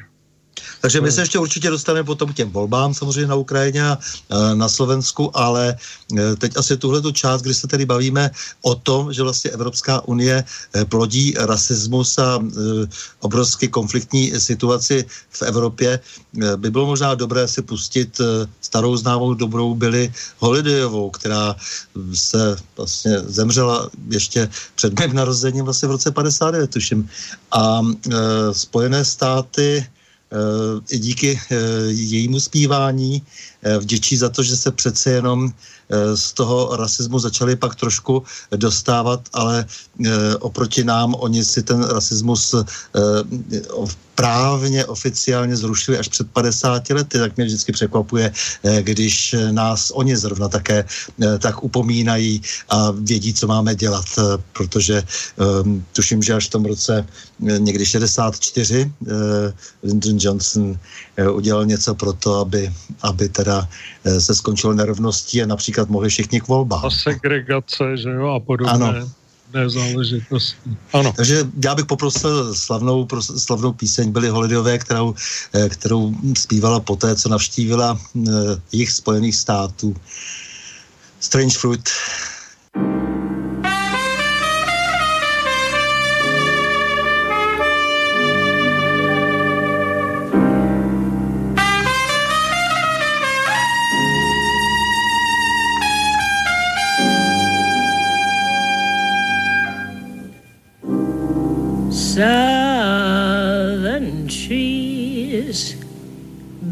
Takže 0.84 1.02
my 1.02 1.12
se 1.12 1.22
ještě 1.22 1.40
určitě 1.40 1.70
dostaneme 1.70 2.04
potom 2.04 2.34
k 2.34 2.36
těm 2.36 2.52
volbám 2.52 2.94
samozřejmě 2.94 3.28
na 3.28 3.36
Ukrajině 3.36 3.84
a 3.88 3.98
e, 3.98 4.56
na 4.56 4.70
Slovensku, 4.70 5.32
ale 5.32 5.76
e, 6.18 6.36
teď 6.36 6.58
asi 6.58 6.78
tuhle 6.78 7.02
tu 7.02 7.12
část, 7.12 7.42
kdy 7.42 7.54
se 7.54 7.68
tedy 7.68 7.86
bavíme 7.86 8.32
o 8.62 8.76
tom, 8.76 9.14
že 9.14 9.24
vlastně 9.24 9.52
Evropská 9.52 10.08
unie 10.08 10.44
e, 10.44 10.86
plodí 10.86 11.34
rasismus 11.40 12.20
a 12.20 12.44
obrovsky 13.20 13.68
konfliktní 13.68 14.36
situaci 14.36 15.06
v 15.32 15.42
Evropě, 15.42 16.00
by 16.56 16.72
bylo 16.72 16.86
možná 16.86 17.16
dobré 17.16 17.48
si 17.48 17.62
pustit 17.62 18.22
starou 18.62 18.98
známou 18.98 19.34
dobrou 19.34 19.76
byli 19.76 20.14
Holidayovou, 20.40 21.10
která 21.10 21.56
se 22.14 22.56
vlastně 22.78 23.20
zemřela 23.20 23.90
ještě 24.10 24.50
před 24.76 25.00
mým 25.00 25.16
narozením 25.16 25.66
vlastně 25.66 25.88
v 25.88 25.92
roce 25.92 26.12
59, 26.12 26.72
tuším. 26.72 27.10
A 27.52 27.82
Spojené 28.52 29.06
státy 29.06 29.88
i 30.90 31.00
díky 31.00 31.40
eh, 31.52 31.56
jejímu 31.88 32.40
zpívání 32.40 33.22
eh, 33.64 33.78
vděčí 33.78 34.18
za 34.18 34.30
to, 34.30 34.44
že 34.44 34.58
se 34.58 34.72
přece 34.72 35.12
jenom 35.12 35.50
eh, 35.50 36.18
z 36.18 36.34
toho 36.34 36.76
rasismu 36.76 37.20
začali 37.20 37.56
pak 37.56 37.76
trošku 37.76 38.24
dostávat, 38.56 39.22
ale 39.34 39.66
oproti 40.40 40.84
nám 40.84 41.16
oni 41.20 41.46
si 41.46 41.64
ten 41.64 41.84
rasismus 41.84 42.56
právně 44.16 44.86
oficiálně 44.86 45.56
zrušili 45.56 45.98
až 45.98 46.08
před 46.08 46.32
50 46.32 46.90
lety, 46.90 47.18
tak 47.20 47.38
mě 47.38 47.46
vždycky 47.46 47.72
překvapuje, 47.72 48.32
když 48.82 49.36
nás 49.52 49.92
oni 49.92 50.18
zrovna 50.18 50.48
také 50.50 50.86
tak 51.40 51.64
upomínají 51.64 52.42
a 52.70 52.92
vědí, 52.92 53.34
co 53.34 53.48
máme 53.48 53.76
dělat, 53.76 54.06
protože 54.54 55.04
tuším, 55.94 56.24
že 56.24 56.34
až 56.34 56.48
v 56.48 56.50
tom 56.50 56.66
roce 56.66 57.06
někdy 57.40 57.86
64 57.86 58.92
Lyndon 59.84 60.18
Johnson 60.20 60.80
eh, 61.18 61.30
udělal 61.30 61.66
něco 61.66 61.96
pro 61.96 62.14
to, 62.14 62.40
aby, 62.40 62.74
aby 63.02 63.30
teda 63.30 63.68
eh, 64.04 64.22
se 64.22 64.36
skončilo 64.36 64.74
nerovností 64.74 65.44
a 65.44 65.46
například 65.46 65.90
mohli 65.90 66.10
všichni 66.10 66.42
k 66.42 66.48
volbám. 66.48 66.86
A 66.86 66.90
segregace, 66.90 67.98
že 67.98 68.10
jo, 68.10 68.28
a 68.28 68.40
podobné. 68.40 68.74
Ano 68.74 69.10
záležitosti. 69.68 70.58
Ano. 70.94 71.14
Takže 71.16 71.48
já 71.64 71.76
bych 71.76 71.86
poprosil 71.86 72.56
slavnou, 72.56 73.08
slavnou 73.20 73.74
píseň 73.74 74.12
Byly 74.12 74.30
Holidayové, 74.30 74.78
kterou, 74.78 75.16
eh, 75.54 75.70
kterou 75.70 76.14
zpívala 76.38 76.80
poté, 76.80 77.16
co 77.16 77.30
navštívila 77.30 78.00
jich 78.72 78.92
Spojených 78.92 79.36
států. 79.36 79.96
Strange 81.20 81.58
Fruit. 81.58 81.90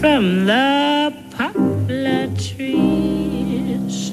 from 0.00 0.44
the 0.44 1.12
poplar 1.30 2.28
trees. 2.36 4.12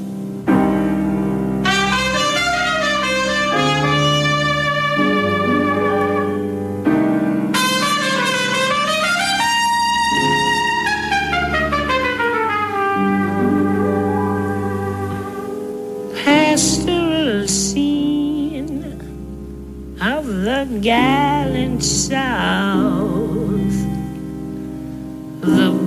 Pastoral 16.23 17.47
scene 17.47 18.84
of 20.01 20.25
the 20.27 20.79
gas 20.81 21.34
south. 21.86 23.12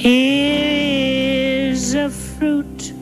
Here 0.00 1.72
is 1.72 1.94
a 1.94 2.08
fruit 2.08 2.92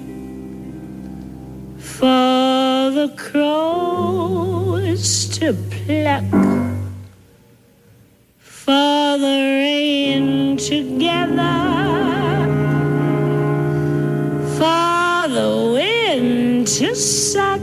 for 1.79 2.91
the 2.99 3.13
crows 3.19 5.29
to 5.37 5.53
pluck, 5.53 6.25
for 8.39 9.19
the 9.19 9.39
rain 9.61 10.57
together, 10.57 11.59
for 14.57 15.29
the 15.29 15.51
wind 15.75 16.67
to 16.79 16.95
suck. 16.95 17.61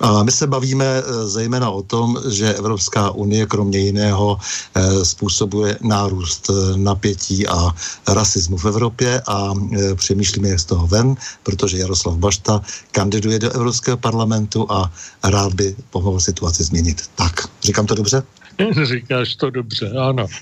A 0.00 0.22
my 0.22 0.32
se 0.32 0.46
bavíme 0.46 0.86
eh, 0.86 1.02
zejména 1.28 1.70
o 1.70 1.82
tom, 1.82 2.16
že 2.28 2.54
Evropská 2.54 3.10
unie 3.10 3.46
kromě 3.46 3.78
jiného 3.78 4.38
eh, 4.38 5.04
způsobuje 5.04 5.78
nárůst 5.82 6.50
eh, 6.50 6.76
napětí 6.76 7.48
a 7.48 7.74
rasismu 8.08 8.56
v 8.56 8.64
Evropě 8.64 9.22
a 9.26 9.54
přemýšlíme, 9.94 10.48
jak 10.48 10.60
z 10.60 10.64
toho 10.64 10.86
ven, 10.86 11.14
protože 11.42 11.78
Jaroslav 11.78 12.16
Bašta 12.16 12.60
kandiduje 12.90 13.38
do 13.38 13.50
Evropského 13.50 13.96
parlamentu 13.96 14.72
a 14.72 14.92
rád 15.24 15.54
by 15.54 15.76
pomohl 15.90 16.19
situaci 16.20 16.64
změnit. 16.64 17.10
Tak, 17.14 17.32
říkám 17.62 17.86
to 17.86 17.94
dobře? 17.94 18.22
Říkáš 18.84 19.36
to 19.36 19.50
dobře, 19.50 19.90
ano. 19.90 20.26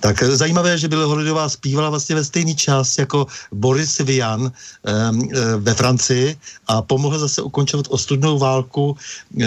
Tak 0.00 0.22
zajímavé, 0.22 0.78
že 0.78 0.88
Billie 0.88 1.06
Holidayová 1.06 1.48
zpívala 1.48 1.90
vlastně 1.90 2.14
ve 2.14 2.24
stejný 2.24 2.56
čas 2.56 2.98
jako 2.98 3.26
Boris 3.52 3.98
Vian 3.98 4.40
um, 4.40 5.28
ve 5.58 5.74
Francii 5.74 6.36
a 6.66 6.82
pomohl 6.82 7.18
zase 7.18 7.42
ukončovat 7.42 7.86
ostudnou 7.88 8.38
válku 8.38 8.96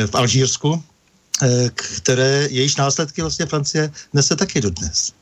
v 0.05 0.15
Alžírsku, 0.15 0.83
které 1.73 2.47
jejíž 2.51 2.75
následky 2.75 3.21
vlastně 3.21 3.45
Francie 3.45 3.91
nese 4.13 4.35
taky 4.35 4.61
dodnes. 4.61 5.13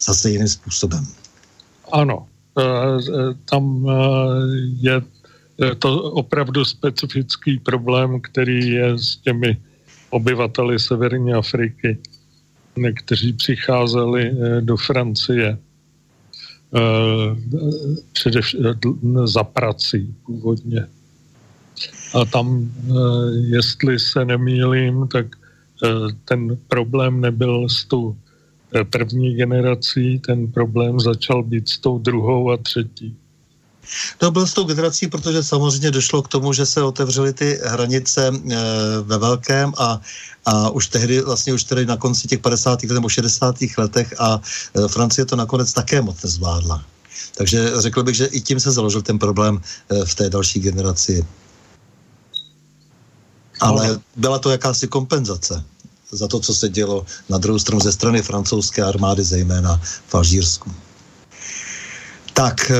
Zase 0.00 0.30
jiným 0.30 0.48
způsobem. 0.48 1.06
Ano, 1.92 2.26
tam 3.50 3.86
je 4.80 5.02
to 5.78 6.02
opravdu 6.02 6.64
specifický 6.64 7.58
problém, 7.58 8.20
který 8.20 8.70
je 8.70 8.98
s 8.98 9.16
těmi 9.16 9.56
obyvateli 10.10 10.78
Severní 10.78 11.32
Afriky 11.32 11.98
kteří 12.94 13.32
přicházeli 13.32 14.30
eh, 14.30 14.60
do 14.60 14.76
Francie 14.76 15.58
eh, 16.74 16.80
především 18.12 18.66
eh, 18.66 19.26
za 19.26 19.44
prací 19.44 20.14
původně. 20.26 20.86
A 22.14 22.24
tam, 22.24 22.72
jestli 23.32 23.98
se 23.98 24.24
nemýlím, 24.24 25.08
tak 25.12 25.26
ten 26.24 26.56
problém 26.68 27.20
nebyl 27.20 27.68
s 27.68 27.84
tou 27.84 28.16
první 28.90 29.34
generací, 29.34 30.18
ten 30.18 30.52
problém 30.52 31.00
začal 31.00 31.42
být 31.42 31.68
s 31.68 31.78
tou 31.78 31.98
druhou 31.98 32.50
a 32.50 32.56
třetí. 32.56 33.16
To 34.18 34.30
byl 34.30 34.46
s 34.46 34.54
tou 34.54 34.64
generací, 34.64 35.06
protože 35.06 35.42
samozřejmě 35.42 35.90
došlo 35.90 36.22
k 36.22 36.28
tomu, 36.28 36.52
že 36.52 36.66
se 36.66 36.82
otevřely 36.82 37.32
ty 37.32 37.60
hranice 37.64 38.28
e, 38.28 38.56
ve 39.02 39.18
velkém 39.18 39.72
a, 39.76 40.00
a 40.44 40.70
už 40.70 40.86
tehdy, 40.86 41.20
vlastně 41.20 41.52
už 41.54 41.64
tedy 41.64 41.86
na 41.86 41.96
konci 41.96 42.28
těch 42.28 42.40
50. 42.40 42.82
nebo 42.82 43.08
60. 43.08 43.56
letech 43.78 44.14
a 44.18 44.40
e, 44.74 44.88
Francie 44.88 45.24
to 45.24 45.36
nakonec 45.36 45.72
také 45.72 46.02
moc 46.02 46.22
nezvládla. 46.22 46.84
Takže 47.34 47.72
řekl 47.80 48.02
bych, 48.02 48.16
že 48.16 48.26
i 48.26 48.40
tím 48.40 48.60
se 48.60 48.70
založil 48.70 49.02
ten 49.02 49.18
problém 49.18 49.60
e, 49.88 50.04
v 50.04 50.14
té 50.14 50.30
další 50.30 50.60
generaci. 50.60 51.26
Ale 53.60 54.00
byla 54.16 54.38
to 54.38 54.50
jakási 54.50 54.88
kompenzace 54.88 55.64
za 56.10 56.28
to, 56.28 56.40
co 56.40 56.54
se 56.54 56.68
dělo 56.68 57.06
na 57.28 57.38
druhou 57.38 57.58
stranu 57.58 57.80
ze 57.80 57.92
strany 57.92 58.22
francouzské 58.22 58.82
armády, 58.82 59.24
zejména 59.24 59.80
v 60.06 60.14
Alžírsku. 60.14 60.74
Tak, 62.32 62.72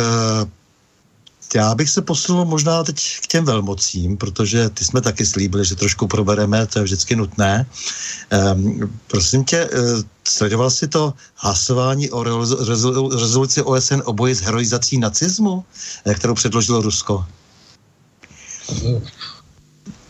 já 1.56 1.74
bych 1.74 1.90
se 1.90 2.02
posunul 2.02 2.44
možná 2.44 2.84
teď 2.84 2.96
k 3.22 3.26
těm 3.26 3.44
velmocím, 3.44 4.16
protože 4.16 4.68
ty 4.68 4.84
jsme 4.84 5.00
taky 5.00 5.26
slíbili, 5.26 5.64
že 5.64 5.76
trošku 5.76 6.06
probereme, 6.06 6.66
to 6.66 6.78
je 6.78 6.82
vždycky 6.84 7.16
nutné. 7.16 7.66
Um, 8.28 8.92
prosím 9.06 9.44
tě, 9.44 9.64
uh, 9.64 10.02
sledoval 10.24 10.70
jsi 10.70 10.88
to 10.88 11.14
hlasování 11.34 12.10
o 12.10 12.22
rezoluci 13.16 13.62
OSN 13.62 14.04
o 14.04 14.12
boji 14.12 14.34
s 14.34 14.40
heroizací 14.40 14.98
nacismu, 14.98 15.64
eh, 16.04 16.14
kterou 16.14 16.34
předložilo 16.34 16.82
Rusko? 16.82 17.24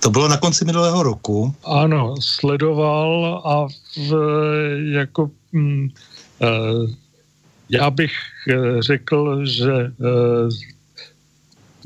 To 0.01 0.11
bylo 0.11 0.29
na 0.29 0.37
konci 0.37 0.65
minulého 0.65 1.03
roku. 1.03 1.55
Ano, 1.65 2.15
sledoval 2.21 3.43
a 3.45 3.67
v, 3.97 4.11
jako 4.99 5.31
mm, 5.53 5.89
uh, 6.43 6.91
já 7.71 7.91
bych 7.91 8.13
řekl, 8.81 9.47
že 9.47 9.93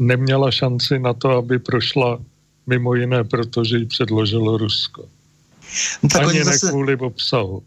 neměla 0.01 0.51
šanci 0.51 0.99
na 0.99 1.15
to, 1.15 1.31
aby 1.31 1.59
prošla 1.59 2.19
mimo 2.67 2.95
jiné, 2.95 3.25
protože 3.25 3.77
ji 3.77 3.87
předložilo 3.87 4.59
Rusko. 4.59 5.05
No, 6.03 6.09
tak 6.09 6.29
Ani 6.29 6.39
ne 6.39 6.45
zase... 6.45 6.69
kvůli 6.69 6.97
obsahu. 6.97 7.63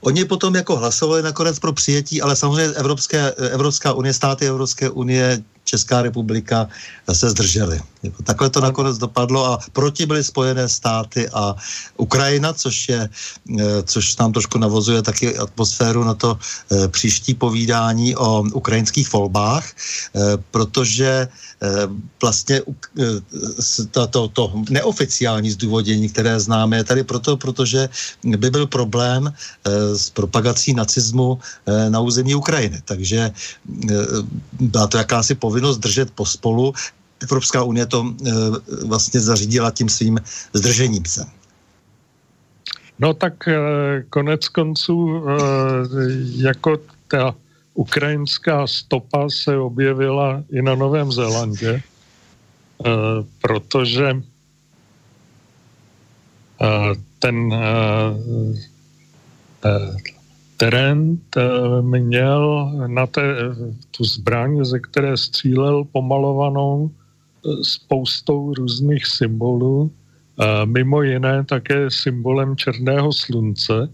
Oni 0.00 0.24
potom 0.24 0.54
jako 0.54 0.76
hlasovali 0.76 1.22
nakonec 1.22 1.58
pro 1.58 1.72
přijetí, 1.72 2.22
ale 2.22 2.36
samozřejmě 2.36 2.74
Evropské, 2.74 3.30
Evropská 3.30 3.92
unie, 3.92 4.12
státy 4.12 4.46
Evropské 4.46 4.90
unie 4.90 5.42
Česká 5.64 6.02
republika 6.02 6.68
se 7.12 7.30
zdrželi. 7.30 7.80
Jako 8.02 8.22
takhle 8.22 8.50
to 8.50 8.60
nakonec 8.60 8.98
dopadlo 8.98 9.46
a 9.46 9.58
proti 9.72 10.06
byly 10.06 10.24
Spojené 10.24 10.68
státy 10.68 11.28
a 11.28 11.54
Ukrajina, 11.96 12.52
což, 12.52 12.88
je, 12.88 13.08
eh, 13.60 13.82
což 13.82 14.16
nám 14.16 14.32
trošku 14.32 14.58
navozuje 14.58 15.02
taky 15.02 15.38
atmosféru 15.38 16.04
na 16.04 16.14
to 16.14 16.38
eh, 16.38 16.88
příští 16.88 17.34
povídání 17.34 18.16
o 18.16 18.42
ukrajinských 18.54 19.12
volbách, 19.12 19.64
eh, 19.66 20.20
protože 20.50 21.28
vlastně 22.22 22.62
to, 23.90 24.06
to, 24.06 24.28
to 24.28 24.44
neoficiální 24.70 25.50
zdůvodění, 25.50 26.08
které 26.08 26.40
známe, 26.40 26.76
je 26.76 26.84
tady 26.84 27.02
proto, 27.04 27.36
protože 27.36 27.88
by 28.24 28.50
byl 28.50 28.66
problém 28.66 29.32
s 29.94 30.10
propagací 30.10 30.74
nacismu 30.74 31.38
na 31.88 32.00
území 32.00 32.34
Ukrajiny. 32.34 32.82
Takže 32.84 33.30
byla 34.60 34.86
to 34.86 34.98
jakási 34.98 35.34
povinnost 35.34 35.58
povinnost 35.58 35.78
držet 35.78 36.10
pospolu. 36.14 36.72
Evropská 37.22 37.62
unie 37.62 37.86
to 37.86 38.14
e, 38.26 38.30
vlastně 38.86 39.20
zařídila 39.20 39.70
tím 39.70 39.88
svým 39.88 40.18
zdržením 40.52 41.04
se. 41.04 41.24
No 42.98 43.14
tak 43.14 43.48
e, 43.48 43.56
konec 44.10 44.48
konců 44.48 45.24
e, 45.28 45.32
jako 46.36 46.78
ta 47.08 47.34
ukrajinská 47.74 48.66
stopa 48.66 49.30
se 49.30 49.56
objevila 49.56 50.42
i 50.50 50.62
na 50.62 50.74
Novém 50.74 51.12
Zélandě, 51.12 51.82
protože 53.40 54.22
ten 57.18 57.54
terén 60.56 61.18
měl 61.80 62.72
na 62.86 63.06
té, 63.06 63.22
tu 63.90 64.04
zbraň, 64.04 64.64
ze 64.64 64.78
které 64.78 65.16
střílel 65.16 65.84
pomalovanou 65.84 66.90
spoustou 67.62 68.54
různých 68.54 69.06
symbolů, 69.06 69.92
mimo 70.64 71.02
jiné 71.02 71.44
také 71.44 71.90
symbolem 71.90 72.56
černého 72.56 73.12
slunce, 73.12 73.88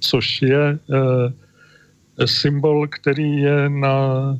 což 0.00 0.42
je 0.42 0.78
symbol, 2.24 2.88
který 2.88 3.36
je 3.36 3.68
na 3.68 4.38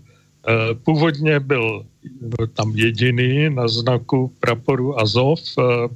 původně 0.85 1.41
byl 1.41 1.85
tam 2.55 2.73
jediný 2.75 3.51
na 3.51 3.69
znaku 3.69 4.33
praporu 4.41 5.01
Azov, 5.01 5.41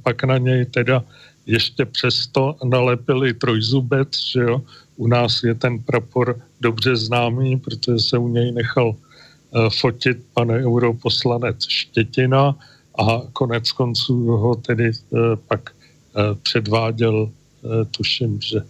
pak 0.03 0.23
na 0.23 0.37
něj 0.37 0.65
teda 0.65 1.03
ještě 1.45 1.85
přesto 1.85 2.55
nalepili 2.63 3.33
trojzubec, 3.33 4.09
že 4.31 4.39
jo. 4.39 4.61
U 4.97 5.07
nás 5.07 5.43
je 5.43 5.55
ten 5.55 5.79
prapor 5.79 6.39
dobře 6.61 6.95
známý, 6.95 7.59
protože 7.59 7.99
se 7.99 8.17
u 8.17 8.27
něj 8.27 8.51
nechal 8.51 8.95
fotit 9.79 10.17
pan 10.33 10.51
europoslanec 10.51 11.67
Štětina 11.67 12.55
a 12.99 13.21
konec 13.33 13.71
konců 13.71 14.25
ho 14.25 14.55
tedy 14.55 14.91
uh, 15.09 15.19
pak 15.47 15.69
předváděl, 16.43 17.29
tuším, 17.97 18.41
že 18.41 18.61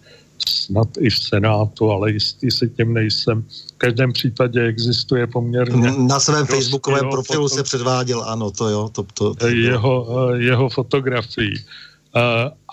snad 0.48 0.88
i 0.98 1.10
v 1.10 1.18
Senátu, 1.18 1.90
ale 1.90 2.12
jistý 2.12 2.50
si 2.50 2.68
tím 2.68 2.94
nejsem. 2.94 3.42
V 3.42 3.78
každém 3.78 4.12
případě 4.12 4.62
existuje 4.62 5.26
poměrně... 5.26 5.92
Na 5.98 6.20
svém 6.20 6.46
facebookovém 6.46 7.10
profilu 7.10 7.48
foto... 7.48 7.56
se 7.56 7.62
předváděl, 7.62 8.22
ano, 8.22 8.50
to 8.50 8.68
jo. 8.68 8.88
To, 8.92 9.02
to, 9.02 9.34
to, 9.34 9.46
jeho, 9.48 10.28
jeho 10.34 10.68
fotografií. 10.68 11.54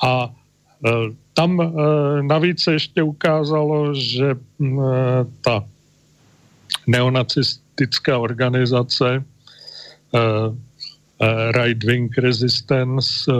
A 0.03 0.29
tam 1.33 1.73
navíc 2.21 2.63
se 2.63 2.73
ještě 2.73 3.03
ukázalo, 3.03 3.93
že 3.93 4.35
ta 5.41 5.63
neonacistická 7.79 8.17
organizace 8.17 9.23
Right 11.51 11.83
Wing 11.83 12.17
Resistance, 12.17 13.31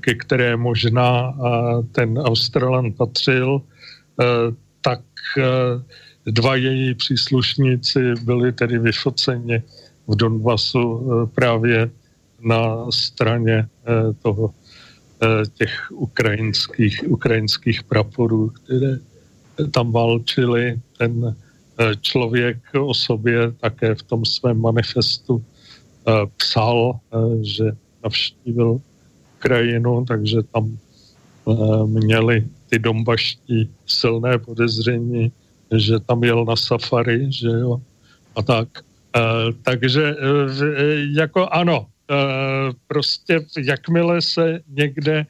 ke 0.00 0.14
které 0.14 0.56
možná 0.56 1.34
ten 1.92 2.18
Australan 2.18 2.92
patřil, 2.92 3.62
tak 4.80 5.00
dva 6.26 6.56
její 6.56 6.94
příslušníci 6.94 8.14
byli 8.24 8.52
tedy 8.52 8.78
vyfoceni 8.78 9.62
v 10.06 10.16
Donbasu 10.16 11.28
právě 11.34 11.90
na 12.44 12.90
straně 12.90 13.68
toho 14.22 14.50
těch 15.54 15.90
ukrajinských, 15.90 17.04
ukrajinských 17.08 17.82
praporů, 17.82 18.48
které 18.48 18.98
tam 19.70 19.92
válčili. 19.92 20.80
Ten 20.98 21.36
člověk 22.00 22.58
o 22.80 22.94
sobě 22.94 23.52
také 23.52 23.94
v 23.94 24.02
tom 24.02 24.24
svém 24.24 24.60
manifestu 24.60 25.44
psal, 26.36 26.98
že 27.42 27.64
navštívil 28.04 28.80
krajinu, 29.38 30.04
takže 30.04 30.42
tam 30.42 30.78
měli 31.86 32.46
ty 32.68 32.78
dombaští 32.78 33.70
silné 33.86 34.38
podezření, 34.38 35.32
že 35.76 36.00
tam 36.00 36.24
jel 36.24 36.44
na 36.44 36.56
safari, 36.56 37.32
že 37.32 37.48
jo, 37.48 37.80
a 38.36 38.42
tak. 38.42 38.68
Takže 39.62 40.16
jako 41.16 41.48
ano, 41.48 41.86
prostě 42.86 43.40
jakmile 43.66 44.22
se 44.22 44.60
někde 44.68 45.26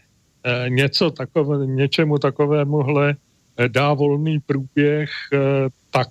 něco 0.68 1.10
takové, 1.10 1.66
něčemu 1.66 2.18
takovémuhle 2.18 3.16
dá 3.68 3.94
volný 3.94 4.40
průběh, 4.40 5.10
tak 5.90 6.08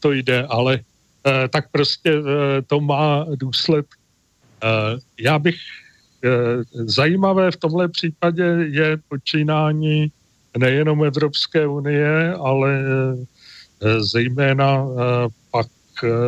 to 0.00 0.12
jde, 0.12 0.46
ale 0.46 0.80
tak 1.50 1.70
prostě 1.70 2.12
to 2.66 2.80
má 2.80 3.26
důsledky. 3.36 4.00
Já 5.20 5.38
bych 5.38 5.56
zajímavé 6.72 7.50
v 7.50 7.56
tomhle 7.56 7.88
případě 7.88 8.44
je 8.70 8.98
počínání 9.08 10.12
nejenom 10.58 11.04
Evropské 11.04 11.66
unie, 11.66 12.34
ale 12.34 12.84
zejména 13.98 14.86
pak 15.50 15.66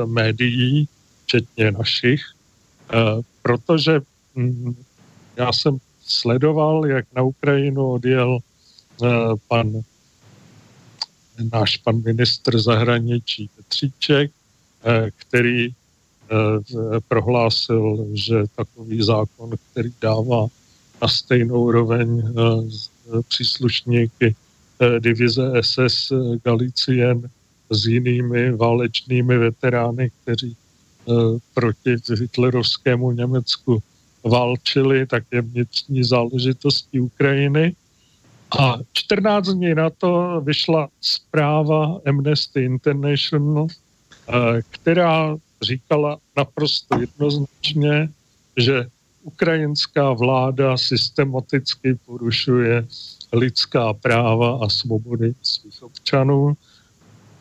médií, 0.04 0.88
včetně 1.24 1.70
našich, 1.72 2.22
protože 3.42 4.00
hm, 4.36 4.74
já 5.36 5.52
jsem 5.52 5.76
sledoval, 6.00 6.86
jak 6.86 7.04
na 7.14 7.22
Ukrajinu 7.22 7.90
odjel 7.92 8.38
pan 9.48 9.72
náš 11.52 11.76
pan 11.76 12.02
ministr 12.02 12.58
zahraničí 12.60 13.50
Petříček, 13.56 14.30
který 15.16 15.68
prohlásil, 17.08 18.06
že 18.12 18.34
takový 18.56 19.02
zákon, 19.02 19.50
který 19.70 19.90
dává 20.00 20.46
na 21.02 21.08
stejnou 21.08 21.70
roveň 21.70 22.22
příslušníky 23.28 24.34
divize 24.98 25.52
SS 25.60 26.12
Galicien 26.44 27.30
s 27.70 27.86
jinými 27.86 28.52
válečnými 28.52 29.38
veterány, 29.38 30.10
kteří 30.22 30.56
proti 31.54 31.96
hitlerovskému 32.18 33.12
Německu 33.12 33.82
válčili, 34.24 35.06
tak 35.06 35.24
je 35.32 35.42
vnitřní 35.42 36.04
záležitostí 36.04 37.00
Ukrajiny. 37.00 37.74
A 38.50 38.78
14 38.92 39.48
dní 39.48 39.74
na 39.74 39.90
to 39.90 40.40
vyšla 40.44 40.88
zpráva 41.00 42.00
Amnesty 42.06 42.64
International, 42.64 43.66
která 44.70 45.36
říkala 45.62 46.18
naprosto 46.36 47.00
jednoznačně, 47.00 48.08
že 48.56 48.86
ukrajinská 49.22 50.12
vláda 50.12 50.76
systematicky 50.76 51.94
porušuje 52.06 52.86
lidská 53.32 53.92
práva 53.94 54.58
a 54.64 54.68
svobody 54.68 55.34
svých 55.42 55.82
občanů. 55.82 56.56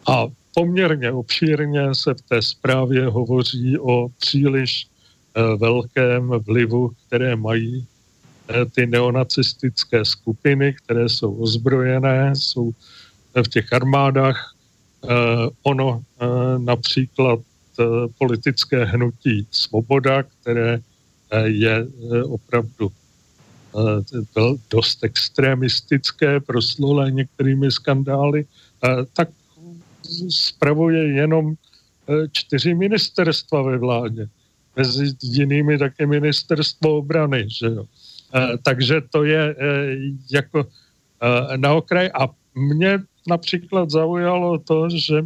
A 0.08 0.28
poměrně 0.55 1.12
obšírně 1.12 1.95
se 1.95 2.14
v 2.14 2.22
té 2.22 2.41
zprávě 2.41 3.08
hovoří 3.08 3.80
o 3.80 4.08
příliš 4.18 4.88
eh, 4.88 5.55
velkém 5.58 6.28
vlivu, 6.30 6.91
které 7.08 7.36
mají 7.36 7.86
eh, 7.86 7.97
ty 8.76 8.86
neonacistické 8.86 10.06
skupiny, 10.06 10.74
které 10.74 11.10
jsou 11.10 11.34
ozbrojené, 11.34 12.36
jsou 12.36 12.72
v 13.36 13.48
těch 13.48 13.74
armádách. 13.74 14.54
Eh, 15.04 15.08
ono 15.64 16.04
například 16.58 17.39
politické 18.18 18.86
hnutí 18.86 19.48
Svoboda, 19.52 20.24
které 20.24 20.80
je 21.45 21.88
opravdu 22.26 22.91
dost 24.72 25.04
extremistické, 25.04 26.39
proslulé 26.39 27.12
některými 27.12 27.72
skandály, 27.72 28.45
tak 29.14 29.30
spravuje 30.30 31.14
jenom 31.14 31.54
čtyři 32.32 32.76
ministerstva 32.76 33.62
ve 33.62 33.78
vládě. 33.78 34.28
Mezi 34.76 35.16
jinými 35.22 35.78
také 35.78 36.06
ministerstvo 36.06 36.98
obrany, 36.98 37.45
že 37.50 37.66
jo. 37.66 37.86
Takže 38.63 39.01
to 39.11 39.23
je 39.23 39.55
jako 40.32 40.67
na 41.55 41.73
okraj. 41.73 42.11
A 42.13 42.30
mě 42.55 42.99
například 43.28 43.89
zaujalo 43.89 44.57
to, 44.57 44.89
že 44.89 45.25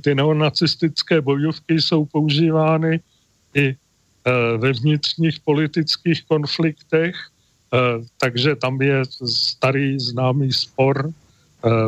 ty 0.00 0.14
neonacistické 0.14 1.20
bojovky 1.20 1.80
jsou 1.80 2.04
používány 2.04 3.00
i 3.54 3.76
ve 4.56 4.72
vnitřních 4.72 5.40
politických 5.40 6.24
konfliktech, 6.24 7.16
takže 8.18 8.56
tam 8.56 8.82
je 8.82 9.02
starý 9.24 10.00
známý 10.00 10.52
spor 10.52 11.12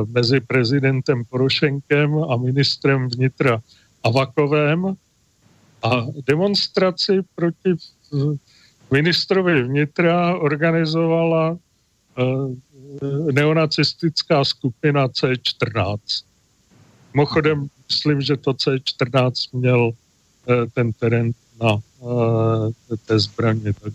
mezi 0.07 0.41
prezidentem 0.41 1.25
Porošenkem 1.25 2.19
a 2.31 2.37
ministrem 2.37 3.09
vnitra 3.09 3.63
Avakovem 4.05 4.97
a 5.83 6.07
demonstraci 6.27 7.21
proti 7.35 7.75
ministrovi 8.93 9.63
vnitra 9.63 10.37
organizovala 10.37 11.57
neonacistická 13.33 14.45
skupina 14.45 15.09
C14. 15.09 15.99
Mimochodem, 17.15 17.67
myslím, 17.89 18.21
že 18.21 18.37
to 18.37 18.53
C14 18.53 19.33
měl 19.53 19.91
ten 20.75 20.93
terén 20.93 21.33
na 21.63 21.79
té 23.07 23.19
zbraně. 23.19 23.73
Tak 23.73 23.93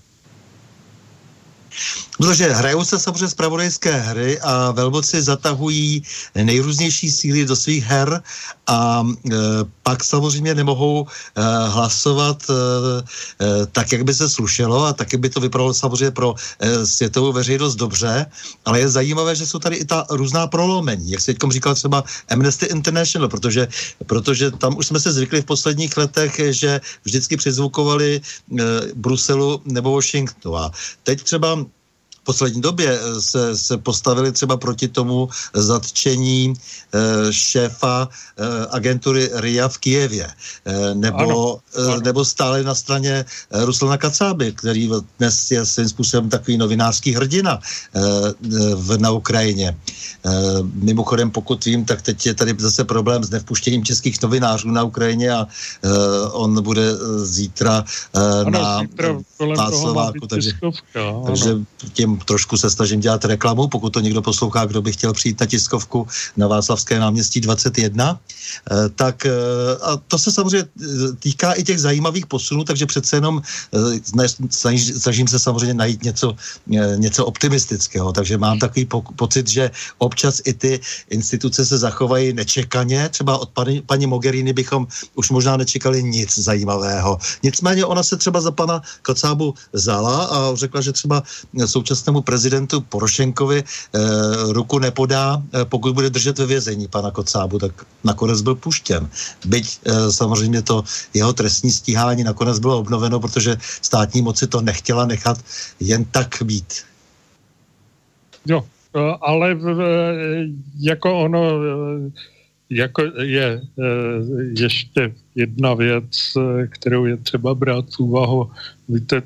Protože 2.17 2.53
hrajou 2.53 2.85
se 2.85 2.99
samozřejmě 2.99 3.27
zpravodajské 3.27 3.91
hry 3.91 4.39
a 4.39 4.71
velmoci 4.71 5.21
zatahují 5.21 6.03
nejrůznější 6.35 7.11
síly 7.11 7.45
do 7.45 7.55
svých 7.55 7.83
her 7.83 8.21
a 8.67 9.05
e, 9.07 9.35
pak 9.83 10.03
samozřejmě 10.03 10.55
nemohou 10.55 11.05
e, 11.05 11.41
hlasovat 11.67 12.43
e, 12.49 12.53
e, 12.53 13.65
tak, 13.65 13.91
jak 13.91 14.03
by 14.03 14.13
se 14.13 14.29
slušelo 14.29 14.85
a 14.85 14.93
taky 14.93 15.17
by 15.17 15.29
to 15.29 15.39
vypadalo 15.39 15.73
samozřejmě 15.73 16.11
pro 16.11 16.35
e, 16.59 16.85
světovou 16.85 17.31
veřejnost 17.31 17.75
dobře, 17.75 18.25
ale 18.65 18.79
je 18.79 18.89
zajímavé, 18.89 19.35
že 19.35 19.47
jsou 19.47 19.59
tady 19.59 19.75
i 19.75 19.85
ta 19.85 20.05
různá 20.09 20.47
prolomení, 20.47 21.11
jak 21.11 21.21
se 21.21 21.33
teď 21.33 21.51
říkal 21.51 21.75
třeba 21.75 22.03
Amnesty 22.29 22.65
International, 22.65 23.29
protože, 23.29 23.67
protože 24.05 24.51
tam 24.51 24.77
už 24.77 24.87
jsme 24.87 24.99
se 24.99 25.13
zvykli 25.13 25.41
v 25.41 25.45
posledních 25.45 25.97
letech, 25.97 26.39
že 26.49 26.81
vždycky 27.03 27.37
přizvukovali 27.37 28.21
e, 28.21 28.63
Bruselu 28.95 29.61
nebo 29.65 29.91
Washingtonu. 29.91 30.57
A 30.57 30.71
teď 31.03 31.23
třeba 31.23 31.66
poslední 32.27 32.61
době 32.61 32.99
se, 33.19 33.57
se 33.57 33.77
postavili 33.77 34.31
třeba 34.35 34.59
proti 34.59 34.87
tomu 34.87 35.31
zatčení 35.55 36.53
šéfa 37.31 38.09
agentury 38.69 39.31
RIA 39.39 39.67
v 39.67 39.77
Kijevě, 39.77 40.27
nebo, 40.93 41.17
ano, 41.17 41.59
ano. 41.87 41.99
nebo 42.03 42.25
stále 42.25 42.63
na 42.63 42.75
straně 42.75 43.25
Ruslana 43.51 43.97
Kacáby, 43.97 44.51
který 44.51 44.91
dnes 45.19 45.51
je 45.51 45.65
svým 45.65 45.89
způsobem 45.89 46.29
takový 46.29 46.57
novinářský 46.57 47.15
hrdina 47.15 47.59
v, 48.75 48.97
na 48.97 49.11
Ukrajině. 49.11 49.77
Mimochodem, 50.73 51.31
pokud 51.31 51.65
vím, 51.65 51.85
tak 51.85 52.01
teď 52.01 52.25
je 52.25 52.33
tady 52.33 52.55
zase 52.59 52.83
problém 52.83 53.23
s 53.23 53.29
nevpuštěním 53.29 53.85
českých 53.85 54.21
novinářů 54.21 54.71
na 54.71 54.83
Ukrajině 54.83 55.31
a 55.31 55.47
on 56.31 56.63
bude 56.63 56.91
zítra 57.23 57.85
ano, 58.13 58.51
na 58.51 58.79
zítra 58.79 59.15
Václaváku, 59.57 60.27
takže, 60.27 60.51
takže 61.25 61.49
tím 61.93 62.16
trošku 62.25 62.57
se 62.57 62.69
snažím 62.69 62.99
dělat 62.99 63.25
reklamu, 63.25 63.67
pokud 63.67 63.89
to 63.89 63.99
někdo 63.99 64.21
poslouchá, 64.21 64.65
kdo 64.65 64.81
by 64.81 64.91
chtěl 64.91 65.13
přijít 65.13 65.39
na 65.39 65.45
tiskovku 65.45 66.07
na 66.37 66.47
Václavské 66.47 66.99
náměstí 66.99 67.41
21, 67.41 68.19
eh, 68.71 68.89
tak 68.95 69.25
eh, 69.25 69.31
a 69.81 69.97
to 69.97 70.17
se 70.17 70.31
samozřejmě 70.31 70.67
eh, 70.67 70.85
týká 71.19 71.53
i 71.53 71.63
těch 71.63 71.79
zajímavých 71.79 72.25
posunů, 72.25 72.63
takže 72.63 72.85
přece 72.85 73.17
jenom 73.17 73.41
snažím 74.95 75.27
se 75.27 75.39
samozřejmě 75.39 75.73
najít 75.73 76.03
něco, 76.03 76.35
něco 76.95 77.25
optimistického, 77.25 78.13
takže 78.13 78.37
mám 78.37 78.59
takový 78.59 78.87
pocit, 79.15 79.47
že 79.47 79.71
občas 79.97 80.41
i 80.45 80.53
ty 80.53 80.79
instituce 81.09 81.65
se 81.65 81.77
zachovají 81.77 82.33
nečekaně, 82.33 83.09
třeba 83.09 83.37
od 83.37 83.49
paní, 83.49 83.81
paní 83.81 84.07
Mogherini 84.07 84.53
bychom 84.53 84.87
už 85.15 85.29
možná 85.29 85.57
nečekali 85.57 86.03
nic 86.03 86.39
zajímavého. 86.39 87.19
Nicméně 87.43 87.85
ona 87.85 88.03
se 88.03 88.17
třeba 88.17 88.41
za 88.41 88.51
pana 88.51 88.81
Kacábu 89.01 89.53
vzala 89.73 90.25
a 90.25 90.55
řekla, 90.55 90.81
že 90.81 90.91
třeba 90.91 91.23
současnému 92.07 92.21
prezidentu 92.23 92.81
Porošenkovi 92.81 93.59
eh, 93.59 93.99
ruku 94.55 94.79
nepodá, 94.79 95.43
eh, 95.43 95.65
pokud 95.67 95.93
bude 95.93 96.09
držet 96.09 96.39
ve 96.39 96.45
vězení 96.45 96.87
pana 96.87 97.11
Kocábu, 97.11 97.59
tak 97.59 97.83
nakonec 98.03 98.41
byl 98.41 98.55
puštěn. 98.55 99.09
Byť 99.45 99.67
eh, 99.67 100.11
samozřejmě 100.11 100.61
to 100.61 100.83
jeho 101.13 101.33
trestní 101.33 101.71
stíhání 101.71 102.23
nakonec 102.23 102.59
bylo 102.59 102.79
obnoveno, 102.79 103.19
protože 103.19 103.57
státní 103.59 104.21
moci 104.21 104.47
to 104.47 104.61
nechtěla 104.61 105.05
nechat 105.05 105.37
jen 105.79 106.05
tak 106.07 106.39
být. 106.47 106.87
Jo, 108.47 108.63
ale 109.21 109.59
jako 110.79 111.07
ono 111.27 111.39
jako 112.69 113.03
je 113.19 113.61
ještě 114.55 115.11
jedna 115.35 115.73
věc, 115.73 116.15
kterou 116.69 117.05
je 117.05 117.17
třeba 117.17 117.55
brát 117.55 117.85
v 117.91 117.99
úvahu. 117.99 118.51
Víte, 118.87 119.23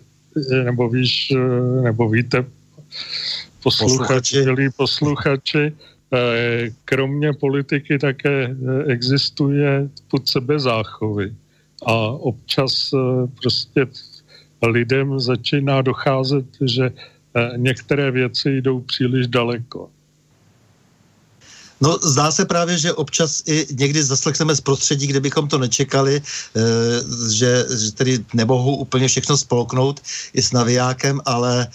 nebo 0.65 0.89
víš, 0.89 1.33
nebo 1.83 2.09
víte, 2.09 2.45
posluchači, 3.63 4.45
milí 4.45 4.69
posluchači, 4.77 5.73
kromě 6.85 7.34
politiky 7.34 7.99
také 7.99 8.55
existuje 8.88 9.89
put 10.07 10.27
sebe 10.27 10.59
záchovy. 10.59 11.35
A 11.85 11.93
občas 12.11 12.93
prostě 13.41 13.88
lidem 14.68 15.19
začíná 15.19 15.81
docházet, 15.81 16.45
že 16.61 16.91
některé 17.55 18.11
věci 18.11 18.61
jdou 18.61 18.80
příliš 18.81 19.27
daleko. 19.27 19.89
No 21.81 21.97
zdá 22.03 22.31
se 22.31 22.45
právě, 22.45 22.77
že 22.77 22.93
občas 22.93 23.41
i 23.45 23.67
někdy 23.71 24.03
zaslechneme 24.03 24.55
z 24.55 24.61
prostředí, 24.61 25.07
kde 25.07 25.19
bychom 25.19 25.47
to 25.47 25.57
nečekali, 25.57 26.15
e, 26.15 26.21
že, 27.33 27.65
že 27.79 27.91
tedy 27.91 28.25
nemohou 28.33 28.75
úplně 28.75 29.07
všechno 29.07 29.37
spolknout 29.37 29.99
i 30.33 30.41
s 30.41 30.51
navijákem, 30.51 31.21
ale 31.25 31.61
e, 31.61 31.67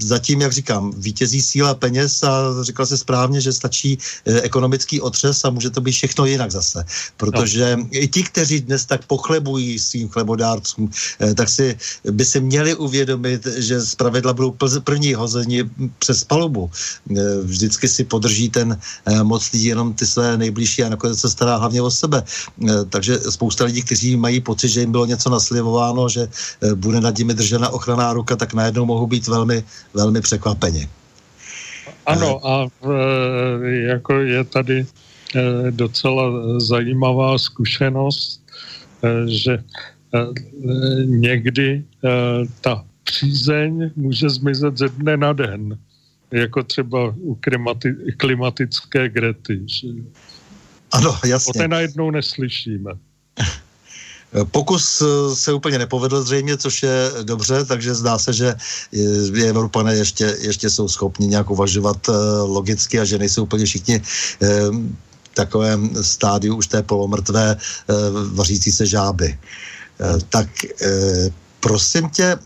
zatím, 0.00 0.40
jak 0.40 0.52
říkám, 0.52 0.92
vítězí 0.96 1.42
síla 1.42 1.74
peněz 1.74 2.22
a 2.22 2.64
říkal 2.64 2.86
se 2.86 2.98
správně, 2.98 3.40
že 3.40 3.52
stačí 3.52 3.98
e, 4.24 4.40
ekonomický 4.40 5.00
otřes 5.00 5.44
a 5.44 5.50
může 5.50 5.70
to 5.70 5.80
být 5.80 5.92
všechno 5.92 6.26
jinak 6.26 6.50
zase. 6.50 6.84
Protože 7.16 7.76
no. 7.76 7.86
i 7.90 8.08
ti, 8.08 8.22
kteří 8.22 8.60
dnes 8.60 8.86
tak 8.86 9.04
pochlebují 9.04 9.78
svým 9.78 10.08
chlebodárcům, 10.08 10.90
tak 11.34 11.48
si 11.48 11.76
by 12.10 12.24
si 12.24 12.40
měli 12.40 12.74
uvědomit, 12.74 13.46
že 13.46 13.80
zpravidla 13.80 14.32
budou 14.32 14.56
první 14.84 15.14
hození 15.14 15.70
přes 15.98 16.24
palubu. 16.24 16.70
Vždycky 17.42 17.88
si 17.88 18.04
podrží 18.04 18.48
ten 18.50 18.78
moc 19.24 19.52
lidí 19.52 19.64
jenom 19.64 19.94
ty 19.94 20.06
své 20.06 20.36
nejbližší 20.36 20.82
a 20.82 20.88
nakonec 20.88 21.18
se 21.18 21.30
stará 21.30 21.56
hlavně 21.56 21.82
o 21.82 21.90
sebe. 21.90 22.22
E, 22.22 22.84
takže 22.84 23.18
spousta 23.18 23.64
lidí, 23.64 23.82
kteří 23.82 24.16
mají 24.16 24.40
pocit, 24.40 24.68
že 24.68 24.80
jim 24.80 24.92
bylo 24.92 25.06
něco 25.06 25.30
naslivováno, 25.30 26.08
že 26.08 26.28
e, 26.62 26.74
bude 26.74 27.00
nad 27.00 27.18
nimi 27.18 27.34
držena 27.34 27.68
ochranná 27.68 28.12
ruka, 28.12 28.36
tak 28.36 28.54
najednou 28.54 28.86
mohou 28.86 29.06
být 29.06 29.26
velmi, 29.26 29.64
velmi 29.94 30.20
překvapeni. 30.20 30.88
Ano, 32.06 32.46
a 32.46 32.66
e, 32.66 33.68
jako 33.92 34.12
je 34.12 34.44
tady 34.44 34.86
docela 35.70 36.22
zajímavá 36.58 37.38
zkušenost, 37.38 38.40
že 39.26 39.64
někdy 41.04 41.84
ta 42.60 42.84
přízeň 43.04 43.90
může 43.96 44.30
zmizet 44.30 44.78
ze 44.78 44.88
dne 44.88 45.16
na 45.16 45.32
den 45.32 45.78
jako 46.32 46.62
třeba 46.62 47.14
u 47.16 47.34
klimati- 47.34 48.16
klimatické 48.16 49.08
Grety. 49.08 49.60
Že? 49.66 49.88
Ano, 50.92 51.18
jasně. 51.26 51.50
O 51.50 51.52
té 51.52 51.68
najednou 51.68 52.10
neslyšíme. 52.10 52.90
Pokus 54.50 55.02
eh, 55.02 55.36
se 55.36 55.52
úplně 55.52 55.78
nepovedl 55.78 56.22
zřejmě, 56.22 56.56
což 56.56 56.82
je 56.82 57.10
dobře, 57.22 57.64
takže 57.64 57.94
zdá 57.94 58.18
se, 58.18 58.32
že 58.32 58.54
Evropané 59.46 59.94
ještě, 59.94 60.36
ještě 60.40 60.70
jsou 60.70 60.88
schopni 60.88 61.26
nějak 61.26 61.50
uvažovat 61.50 62.08
eh, 62.08 62.12
logicky 62.42 63.00
a 63.00 63.04
že 63.04 63.18
nejsou 63.18 63.42
úplně 63.42 63.64
všichni 63.64 64.02
eh, 64.42 64.48
takovém 65.34 66.02
stádiu 66.02 66.56
už 66.56 66.66
té 66.66 66.82
polomrtvé 66.82 67.56
vařící 68.32 68.72
se 68.72 68.86
žáby. 68.86 69.38
Tak 70.28 70.48
prosím 71.60 72.10
tě, 72.10 72.36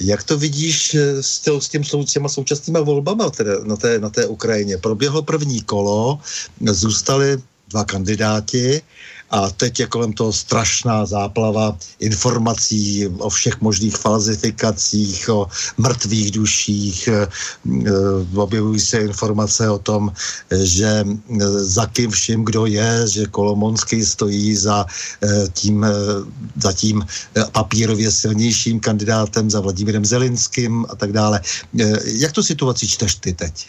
jak 0.00 0.22
to 0.22 0.38
vidíš 0.38 0.94
eh, 0.94 1.22
s, 1.22 1.38
tě, 1.38 1.50
s, 1.58 1.68
tím, 1.68 1.84
s 1.84 2.12
těma 2.12 2.28
současnýma 2.28 2.80
volbama 2.80 3.30
tedy 3.30 3.50
na, 3.64 3.76
té, 3.76 3.98
na 3.98 4.10
té 4.10 4.26
Ukrajině? 4.26 4.78
Proběhlo 4.78 5.22
první 5.22 5.60
kolo, 5.62 6.18
zůstali 6.60 7.38
dva 7.68 7.84
kandidáti 7.84 8.82
a 9.30 9.50
teď 9.50 9.80
je 9.80 9.86
kolem 9.86 10.12
toho 10.12 10.32
strašná 10.32 11.06
záplava 11.06 11.76
informací 12.00 13.06
o 13.18 13.28
všech 13.28 13.60
možných 13.60 13.96
falzifikacích, 13.96 15.28
o 15.28 15.46
mrtvých 15.78 16.30
duších. 16.30 17.08
E, 17.08 17.12
e, 17.12 17.28
objevují 18.36 18.80
se 18.80 18.98
informace 19.00 19.70
o 19.70 19.78
tom, 19.78 20.12
že 20.50 21.04
e, 21.04 21.04
za 21.64 21.86
kým 21.86 22.10
vším, 22.10 22.44
kdo 22.44 22.66
je, 22.66 23.08
že 23.08 23.26
Kolomonský 23.26 24.04
stojí 24.04 24.56
za 24.56 24.86
tím, 25.52 25.86
za 26.56 26.72
tím 26.72 27.06
papírově 27.52 28.12
silnějším 28.12 28.80
kandidátem, 28.80 29.50
za 29.50 29.60
Vladimírem 29.60 30.04
Zelinským 30.04 30.86
a 30.88 30.96
tak 30.96 31.12
dále. 31.12 31.40
Jak 32.04 32.32
tu 32.32 32.42
situaci 32.42 32.88
čteš 32.88 33.14
ty 33.14 33.32
teď? 33.32 33.66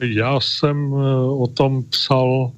Já 0.00 0.40
jsem 0.40 0.92
o 1.38 1.46
tom 1.46 1.82
psal 1.82 2.52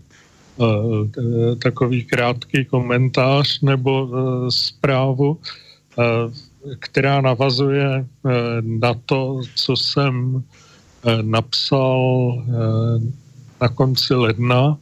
takový 1.59 2.05
krátký 2.05 2.65
komentář 2.65 3.61
nebo 3.61 4.09
eh, 4.09 4.51
zprávu, 4.51 5.39
eh, 5.39 6.03
která 6.79 7.21
navazuje 7.21 8.07
na 8.61 8.95
to, 9.07 9.41
co 9.55 9.77
jsem 9.77 10.43
napsal 11.23 12.43
na 13.61 13.69
konci 13.69 14.15
ledna, 14.15 14.79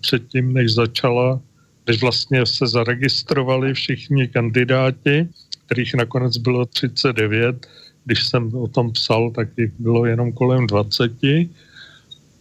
předtím, 0.00 0.52
než 0.52 0.74
začala, 0.74 1.40
než 1.86 2.00
vlastně 2.00 2.46
se 2.46 2.66
zaregistrovali 2.66 3.74
všichni 3.74 4.28
kandidáti, 4.28 5.28
kterých 5.66 5.94
nakonec 5.94 6.36
bylo 6.36 6.66
39, 6.66 7.66
když 8.04 8.26
jsem 8.26 8.54
o 8.54 8.68
tom 8.68 8.92
psal, 8.92 9.30
tak 9.30 9.48
jich 9.58 9.70
bylo 9.78 10.06
jenom 10.06 10.32
kolem 10.32 10.66
20 10.66 11.12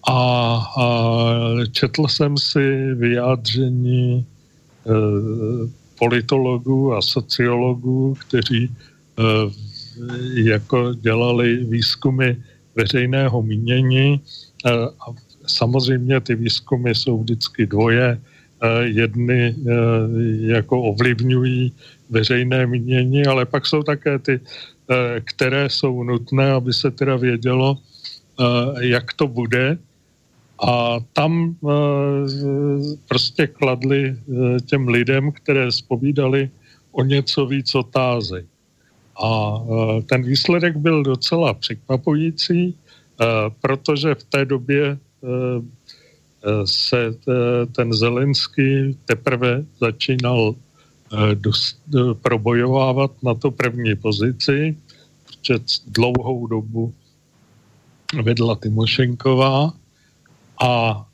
a, 0.07 0.13
a 0.77 0.85
četl 1.71 2.07
jsem 2.07 2.37
si 2.37 2.93
vyjádření 2.93 4.13
e, 4.17 4.91
politologů 5.99 6.93
a 6.93 7.01
sociologů, 7.01 8.15
kteří 8.27 8.63
e, 8.65 8.71
jako 10.41 10.93
dělali 10.93 11.55
výzkumy 11.55 12.35
veřejného 12.75 13.41
mínění. 13.41 14.21
E, 14.65 14.71
a 14.71 15.05
samozřejmě 15.47 16.19
ty 16.19 16.35
výzkumy 16.35 16.95
jsou 16.95 17.19
vždycky 17.19 17.65
dvoje. 17.65 18.21
E, 18.61 18.85
jedny 18.93 19.41
e, 19.41 19.73
jako 20.53 20.81
ovlivňují 20.81 21.73
veřejné 22.09 22.67
mínění, 22.67 23.25
ale 23.25 23.45
pak 23.45 23.65
jsou 23.65 23.83
také 23.83 24.19
ty, 24.19 24.37
e, 24.37 25.21
které 25.21 25.69
jsou 25.69 26.03
nutné, 26.03 26.51
aby 26.51 26.73
se 26.73 26.91
teda 26.91 27.15
vědělo, 27.15 27.77
jak 28.81 29.13
to 29.13 29.27
bude 29.27 29.77
a 30.61 30.99
tam 31.13 31.55
e, 31.55 31.67
prostě 33.07 33.47
kladli 33.47 34.05
e, 34.05 34.15
těm 34.59 34.87
lidem, 34.87 35.31
které 35.31 35.71
spovídali 35.71 36.49
o 36.91 37.03
něco 37.03 37.45
víc 37.45 37.75
otázek. 37.75 38.45
A 39.23 39.59
ten 40.09 40.23
výsledek 40.23 40.77
byl 40.77 41.03
docela 41.03 41.53
překvapující, 41.53 42.75
protože 43.61 44.15
v 44.15 44.23
té 44.23 44.45
době 44.45 44.97
se 46.65 47.15
ten 47.75 47.93
Zelenský 47.93 48.97
teprve 49.05 49.65
začínal 49.79 50.55
dost, 51.33 51.81
probojovávat 52.21 53.11
na 53.23 53.33
to 53.33 53.51
první 53.51 53.95
pozici, 53.95 54.77
protože 55.25 55.59
dlouhou 55.87 56.47
dobu 56.47 56.93
vedla 58.23 58.55
Timošenková 58.55 59.73
a 60.61 61.05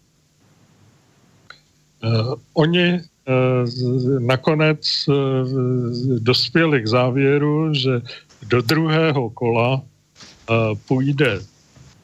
uh, 2.03 2.36
oni 2.53 2.94
uh, 2.94 3.02
nakonec 4.19 5.07
uh, 5.07 5.15
dospěli 6.19 6.82
k 6.82 6.88
závěru, 6.88 7.74
že 7.74 8.02
do 8.48 8.61
druhého 8.61 9.30
kola 9.30 9.82
půjde 10.88 11.40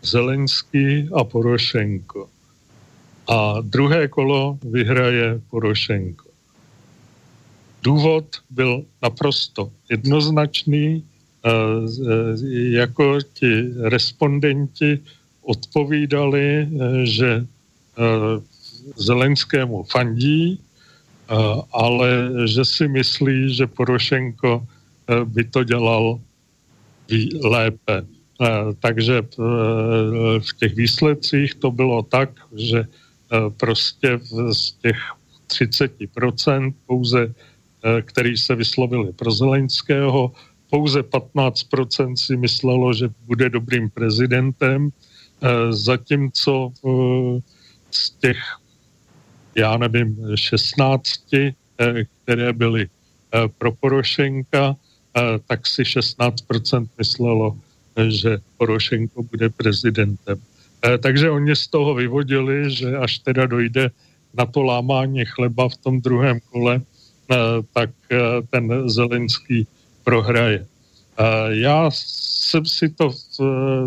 Zelenský 0.01 1.09
a 1.15 1.23
Porošenko. 1.23 2.29
A 3.27 3.61
druhé 3.61 4.07
kolo 4.07 4.59
vyhraje 4.63 5.41
Porošenko. 5.49 6.29
Důvod 7.83 8.25
byl 8.49 8.83
naprosto 9.01 9.71
jednoznačný. 9.89 11.03
Jako 12.71 13.21
ti 13.33 13.71
respondenti 13.79 14.99
odpovídali, 15.43 16.69
že 17.03 17.45
Zelenskému 18.95 19.83
fandí, 19.83 20.59
ale 21.71 22.29
že 22.45 22.65
si 22.65 22.87
myslí, 22.87 23.55
že 23.55 23.67
Porošenko 23.67 24.67
by 25.23 25.43
to 25.43 25.63
dělal 25.63 26.19
lépe. 27.43 28.05
Takže 28.79 29.21
v 30.39 30.51
těch 30.57 30.75
výsledcích 30.75 31.55
to 31.55 31.71
bylo 31.71 32.03
tak, 32.03 32.29
že 32.55 32.87
prostě 33.57 34.19
z 34.51 34.71
těch 34.71 34.97
30% 35.47 36.73
pouze, 36.87 37.33
který 38.01 38.37
se 38.37 38.55
vyslovili 38.55 39.13
pro 39.13 39.31
Zelenského, 39.31 40.31
pouze 40.69 41.01
15% 41.01 42.15
si 42.15 42.37
myslelo, 42.37 42.93
že 42.93 43.09
bude 43.25 43.49
dobrým 43.49 43.89
prezidentem, 43.89 44.89
zatímco 45.69 46.71
z 47.91 48.09
těch, 48.09 48.37
já 49.55 49.77
nevím, 49.77 50.17
16, 50.35 51.21
které 52.23 52.53
byly 52.53 52.87
pro 53.57 53.71
Porošenka, 53.71 54.75
tak 55.47 55.67
si 55.67 55.83
16% 55.83 56.87
myslelo, 56.97 57.57
že 58.07 58.37
Porošenko 58.57 59.23
bude 59.23 59.49
prezidentem. 59.49 60.39
Eh, 60.83 60.97
takže 60.97 61.31
oni 61.31 61.55
z 61.55 61.67
toho 61.67 61.95
vyvodili, 61.95 62.67
že 62.67 62.97
až 62.97 63.19
teda 63.19 63.45
dojde 63.45 63.91
na 64.33 64.45
to 64.45 64.63
lámání 64.63 65.25
chleba 65.25 65.69
v 65.69 65.77
tom 65.77 66.01
druhém 66.01 66.39
kole, 66.51 66.81
eh, 66.83 67.35
tak 67.73 67.89
eh, 68.11 68.17
ten 68.51 68.89
Zelenský 68.89 69.67
prohraje. 70.03 70.67
Já 71.47 71.91
jsem 72.53 72.65
si 72.65 72.89
to 72.89 73.09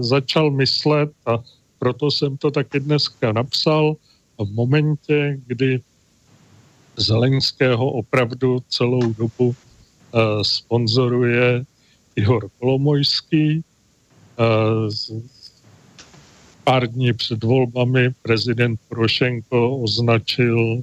začal 0.00 0.50
myslet 0.50 1.10
a 1.26 1.38
proto 1.78 2.10
jsem 2.10 2.36
to 2.36 2.50
taky 2.50 2.80
dneska 2.80 3.32
napsal. 3.32 3.96
V 4.38 4.50
momentě, 4.50 5.38
kdy 5.46 5.80
Zelenského 6.96 7.90
opravdu 7.90 8.58
celou 8.68 9.12
dobu 9.12 9.54
sponzoruje 10.42 11.64
Ihor 12.16 12.48
Kolomojský, 12.58 13.62
pár 16.64 16.86
dní 16.86 17.12
před 17.12 17.44
volbami 17.44 18.10
prezident 18.22 18.80
Porošenko 18.88 19.78
označil 19.78 20.58
uh, 20.58 20.82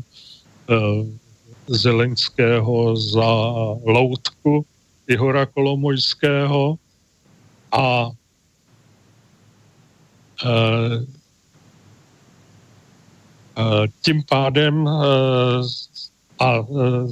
Zelenského 1.67 2.95
za 2.95 3.31
loutku 3.83 4.65
Ihora 5.07 5.45
Kolomojského 5.45 6.79
a 7.73 8.05
uh, 10.45 11.03
uh, 13.57 13.87
tím 14.01 14.23
pádem 14.29 14.85
uh, 14.85 14.93
a 16.39 16.59
uh, 16.59 17.09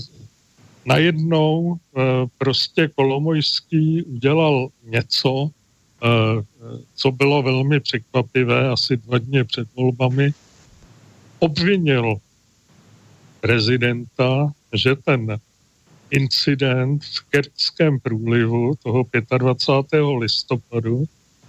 najednou 0.85 1.59
uh, 1.61 1.77
prostě 2.37 2.87
Kolomojský 2.95 4.03
udělal 4.03 4.69
něco, 4.83 5.31
uh, 5.31 5.49
co 6.95 7.11
bylo 7.11 7.43
velmi 7.43 7.79
překvapivé, 7.79 8.69
asi 8.69 8.97
dva 8.97 9.17
dny 9.17 9.43
před 9.43 9.67
volbami, 9.75 10.33
obvinil 11.39 12.15
prezidenta, 13.41 14.51
že 14.73 14.95
ten 14.95 15.37
incident 16.11 17.03
v 17.03 17.21
Kertském 17.29 17.99
průlivu 17.99 18.73
toho 18.83 19.05
25. 19.37 20.01
listopadu 20.19 21.05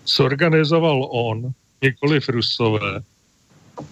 zorganizoval 0.07 1.09
on, 1.11 1.51
nikoliv 1.83 2.29
Rusové, 2.29 3.03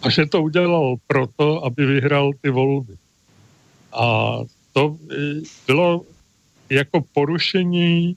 a 0.03 0.11
že 0.11 0.27
to 0.27 0.43
udělal 0.43 0.97
proto, 1.07 1.65
aby 1.65 1.87
vyhrál 1.87 2.31
ty 2.41 2.51
volby. 2.51 2.95
A 3.93 4.37
to 4.73 4.97
bylo 5.67 6.03
jako 6.71 7.05
porušení 7.15 8.17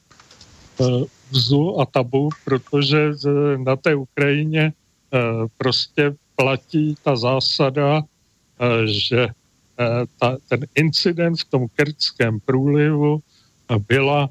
eh, 0.82 0.84
vzu 1.32 1.80
a 1.80 1.86
tabu, 1.86 2.30
protože 2.46 3.12
na 3.58 3.76
té 3.76 3.96
Ukrajině 3.96 4.74
eh, 5.14 5.20
prostě 5.58 6.16
platí 6.36 6.96
ta 7.04 7.16
zásada, 7.16 8.02
eh, 8.02 8.88
že 8.88 9.22
eh, 9.22 9.43
ta, 10.20 10.38
ten 10.50 10.60
incident 10.76 11.40
v 11.40 11.46
tom 11.46 11.68
kertském 11.76 12.40
průlivu 12.40 13.20
byla 13.88 14.30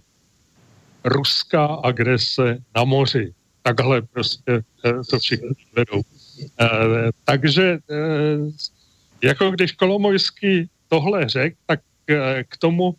ruská 1.05 1.67
agrese 1.67 2.59
na 2.75 2.85
moři. 2.85 3.33
Takhle 3.63 4.03
prostě 4.03 4.63
to 5.11 5.19
všichni 5.19 5.51
vedou. 5.77 6.03
Takže 7.25 7.79
jako 9.23 9.51
když 9.51 9.73
Kolomojský 9.73 10.69
tohle 10.89 11.29
řekl, 11.29 11.57
tak 11.67 11.81
k 12.49 12.57
tomu 12.57 12.95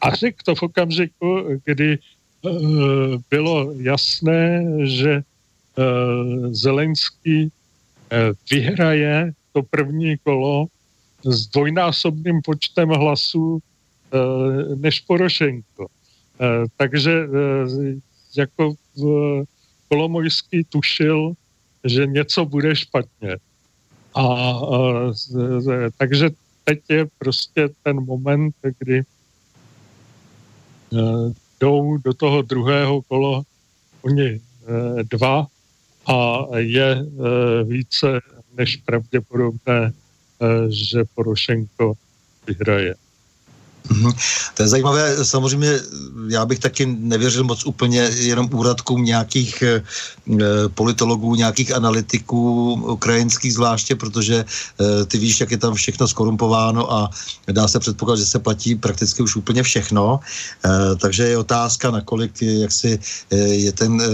a 0.00 0.14
řekl 0.14 0.38
to 0.44 0.54
v 0.54 0.62
okamžiku, 0.62 1.60
kdy 1.64 1.98
Eh, 2.46 3.18
bylo 3.30 3.72
jasné, 3.72 4.66
že 4.82 5.12
eh, 5.12 5.22
Zelenský 6.50 7.48
eh, 8.10 8.32
vyhraje 8.50 9.32
to 9.52 9.62
první 9.62 10.18
kolo 10.18 10.66
s 11.24 11.46
dvojnásobným 11.46 12.42
počtem 12.42 12.88
hlasů 12.88 13.58
než 14.74 15.00
Porošenko. 15.00 15.86
Takže 16.76 17.26
jako 18.36 18.74
Kolomojský 19.88 20.64
tušil, 20.64 21.32
že 21.84 22.06
něco 22.06 22.44
bude 22.44 22.76
špatně. 22.76 23.36
A, 24.14 24.52
takže 25.98 26.30
teď 26.64 26.80
je 26.88 27.06
prostě 27.18 27.68
ten 27.82 28.04
moment, 28.04 28.54
kdy 28.78 29.02
jdou 31.60 31.96
do 31.96 32.14
toho 32.14 32.42
druhého 32.42 33.02
kola 33.02 33.42
oni 34.02 34.40
dva 35.10 35.46
a 36.06 36.46
je 36.56 37.06
více 37.64 38.20
než 38.56 38.76
pravděpodobné, 38.76 39.92
že 40.68 41.04
Porošenko 41.14 41.94
vyhraje. 42.46 42.94
Mm-hmm. 43.88 44.12
To 44.54 44.62
je 44.62 44.68
zajímavé. 44.68 45.24
Samozřejmě 45.24 45.80
já 46.28 46.46
bych 46.46 46.58
taky 46.58 46.86
nevěřil 46.86 47.44
moc 47.44 47.66
úplně 47.66 48.00
jenom 48.00 48.48
úradkům 48.52 49.04
nějakých 49.04 49.62
e, 49.62 49.82
politologů, 50.74 51.34
nějakých 51.34 51.74
analytiků 51.74 52.72
ukrajinských 52.72 53.54
zvláště, 53.54 53.96
protože 53.96 54.44
e, 54.44 55.04
ty 55.04 55.18
víš, 55.18 55.40
jak 55.40 55.50
je 55.50 55.58
tam 55.58 55.74
všechno 55.74 56.08
skorumpováno 56.08 56.92
a 56.92 57.10
dá 57.52 57.68
se 57.68 57.78
předpokládat, 57.80 58.20
že 58.20 58.26
se 58.26 58.38
platí 58.38 58.74
prakticky 58.74 59.22
už 59.22 59.36
úplně 59.36 59.62
všechno. 59.62 60.20
E, 60.64 60.96
takže 60.96 61.22
je 61.28 61.38
otázka, 61.38 61.90
nakolik 61.90 62.42
jak 62.42 62.72
si 62.72 62.98
je 63.30 63.72
ten 63.72 64.00
e, 64.00 64.06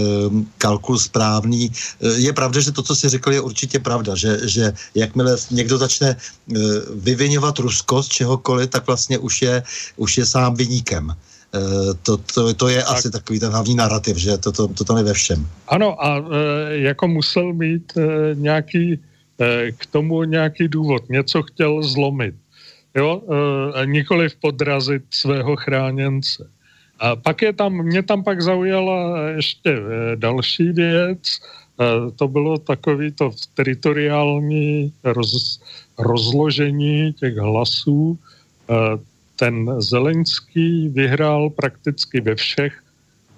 kalkul 0.57 0.99
správný. 0.99 1.71
E, 2.01 2.07
je 2.25 2.33
pravda, 2.33 2.59
že 2.59 2.71
to, 2.71 2.83
co 2.83 2.95
jsi 2.95 3.09
řekl, 3.09 3.31
je 3.31 3.41
určitě 3.41 3.79
pravda, 3.79 4.15
že, 4.15 4.39
že 4.43 4.73
jakmile 4.95 5.37
někdo 5.51 5.77
začne 5.77 6.09
e, 6.09 6.17
vyvinovat 6.95 7.59
Rusko 7.59 8.03
z 8.03 8.07
čehokoliv, 8.07 8.69
tak 8.69 8.87
vlastně 8.87 9.17
už 9.17 9.41
je 9.41 9.58
už 9.95 10.17
je 10.17 10.25
sám 10.25 10.55
vyníkem. 10.55 11.09
E, 11.09 11.15
to, 12.03 12.17
to, 12.17 12.53
to 12.53 12.67
je 12.67 12.83
tak. 12.83 12.97
asi 12.97 13.11
takový 13.11 13.39
ten 13.39 13.51
hlavní 13.51 13.75
narrativ, 13.75 14.17
že 14.17 14.37
to, 14.37 14.51
to, 14.51 14.67
to 14.67 14.83
tam 14.83 14.97
je 14.97 15.03
ve 15.03 15.13
všem. 15.13 15.47
Ano 15.67 16.05
a 16.05 16.17
e, 16.17 16.23
jako 16.77 17.07
musel 17.07 17.53
mít 17.53 17.97
e, 17.97 18.01
nějaký 18.35 18.99
k 19.77 19.85
tomu 19.85 20.23
nějaký 20.23 20.67
důvod, 20.67 21.09
něco 21.09 21.43
chtěl 21.43 21.83
zlomit. 21.83 22.35
Jo, 22.95 23.21
nikoli 23.85 24.27
podrazit 24.41 25.03
svého 25.09 25.55
chráněnce. 25.55 26.49
A 26.99 27.15
pak 27.15 27.41
je 27.41 27.53
tam, 27.53 27.73
mě 27.73 28.03
tam 28.03 28.23
pak 28.23 28.41
zaujala 28.41 29.29
ještě 29.29 29.71
eh, 29.71 30.15
další 30.15 30.71
věc, 30.71 31.19
eh, 31.79 32.11
to 32.15 32.27
bylo 32.27 32.57
takový 32.57 33.11
to 33.11 33.31
teritoriální 33.53 34.93
roz, 35.03 35.59
rozložení 35.97 37.13
těch 37.13 37.35
hlasů. 37.35 38.19
Ten 39.39 39.81
Zelenský 39.81 40.89
vyhrál 40.89 41.49
prakticky 41.49 42.21
ve 42.21 42.35
všech 42.35 42.83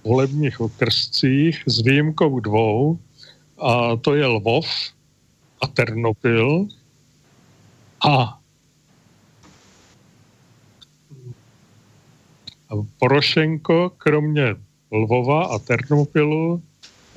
volebních 0.03 0.61
okrscích 0.61 1.63
s 1.65 1.81
výjimkou 1.81 2.39
dvou, 2.39 2.99
a 3.57 3.95
to 3.95 4.15
je 4.15 4.25
Lvov 4.25 4.65
a 5.61 5.67
Ternopil. 5.67 6.67
A 8.09 8.39
Porošenko, 12.99 13.91
kromě 13.97 14.55
Lvova 14.91 15.45
a 15.45 15.59
Ternopilu, 15.59 16.61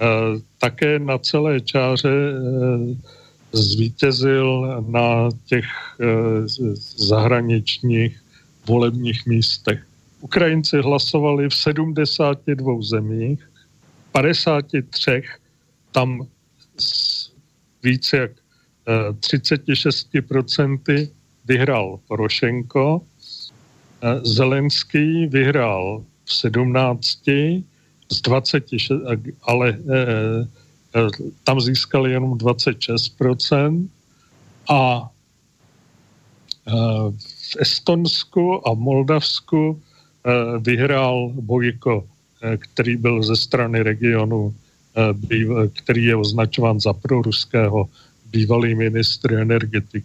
eh, 0.01 0.05
také 0.59 0.99
na 0.99 1.19
celé 1.19 1.61
čáře 1.61 2.13
eh, 2.13 2.97
zvítězil 3.53 4.83
na 4.89 5.29
těch 5.45 5.65
eh, 6.01 6.07
zahraničních 6.97 8.24
volebních 8.67 9.27
místech. 9.27 9.87
Ukrajinci 10.21 10.77
hlasovali 10.77 11.49
v 11.49 11.55
72 11.55 12.83
zemích, 12.83 13.51
53 14.13 15.23
tam 15.93 16.27
s 16.79 17.31
více 17.83 18.17
jak 18.17 18.31
36% 18.87 21.09
vyhrál 21.45 22.01
Porošenko, 22.09 23.01
Zelenský 24.23 25.27
vyhrál 25.27 26.05
v 26.25 26.35
17 26.35 27.21
z 28.13 28.23
26, 28.23 28.93
ale 29.43 29.69
e, 29.69 29.73
e, 29.73 29.77
tam 31.45 31.61
získali 31.61 32.13
jenom 32.13 32.33
26% 32.33 33.89
a 34.69 35.11
e, 36.69 36.73
v 37.53 37.57
Estonsku 37.61 38.69
a 38.69 38.75
Moldavsku 38.75 39.81
e, 39.81 40.59
vyhrál 40.59 41.33
Bojko, 41.35 42.05
e, 42.43 42.57
který 42.57 42.97
byl 42.97 43.23
ze 43.23 43.37
strany 43.37 43.83
regionu, 43.83 44.55
e, 44.97 45.69
který 45.69 46.05
je 46.05 46.17
označován 46.17 46.81
za 46.81 46.93
proruského 46.93 47.89
bývalý 48.31 48.75
ministr 48.75 49.35
energetiky. 49.35 50.05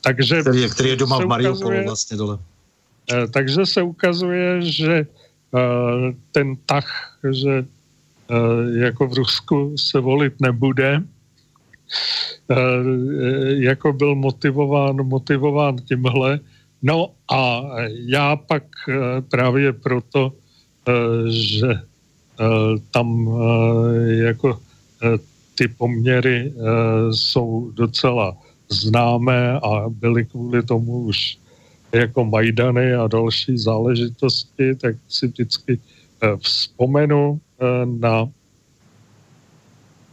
Takže 0.00 0.40
který 0.40 0.60
je, 0.62 0.68
který 0.68 0.88
je 0.88 0.96
doma 0.96 1.18
v 1.18 1.26
Mariupolu 1.26 1.84
vlastně 1.84 2.16
dole. 2.16 2.38
Eh, 3.12 3.26
takže 3.26 3.66
se 3.66 3.82
ukazuje, 3.82 4.62
že 4.62 5.06
eh, 5.54 6.14
ten 6.32 6.56
tah, 6.66 7.18
že 7.30 7.62
eh, 7.62 8.84
jako 8.86 9.06
v 9.06 9.12
Rusku 9.12 9.78
se 9.78 10.00
volit 10.00 10.40
nebude, 10.40 11.02
jako 13.46 13.92
byl 13.92 14.14
motivován, 14.14 14.96
motivován 14.96 15.76
tímhle. 15.76 16.40
No 16.82 17.10
a 17.32 17.62
já 18.06 18.36
pak 18.36 18.62
právě 19.30 19.72
proto, 19.72 20.32
že 21.26 21.80
tam 22.90 23.28
jako 24.08 24.60
ty 25.54 25.68
poměry 25.68 26.52
jsou 27.10 27.70
docela 27.74 28.36
známé 28.68 29.52
a 29.52 29.88
byly 29.88 30.24
kvůli 30.24 30.62
tomu 30.62 30.98
už 30.98 31.38
jako 31.92 32.24
Majdany 32.24 32.94
a 32.94 33.06
další 33.06 33.58
záležitosti, 33.58 34.74
tak 34.74 34.96
si 35.08 35.26
vždycky 35.26 35.78
eh, 36.22 36.36
vzpomenu 36.36 37.40
eh, 37.40 37.86
na 37.86 38.28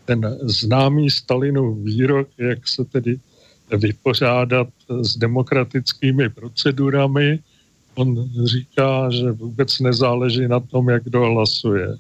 ten 0.06 0.38
známý 0.42 1.10
Stalinův 1.10 1.78
výrok, 1.78 2.28
jak 2.38 2.68
se 2.68 2.86
tedy 2.86 3.20
vypořádat 3.78 4.68
s 5.02 5.18
demokratickými 5.18 6.30
procedurami. 6.30 7.40
On 7.96 8.30
říká, 8.46 9.10
že 9.10 9.32
vůbec 9.32 9.80
nezáleží 9.80 10.48
na 10.48 10.60
tom, 10.60 10.90
jak 10.90 11.04
kdo 11.04 11.22
hlasuje. 11.22 11.98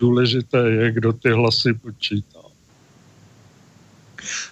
Důležité 0.00 0.70
je, 0.70 0.92
kdo 0.92 1.12
ty 1.12 1.30
hlasy 1.30 1.74
počítá. 1.74 2.33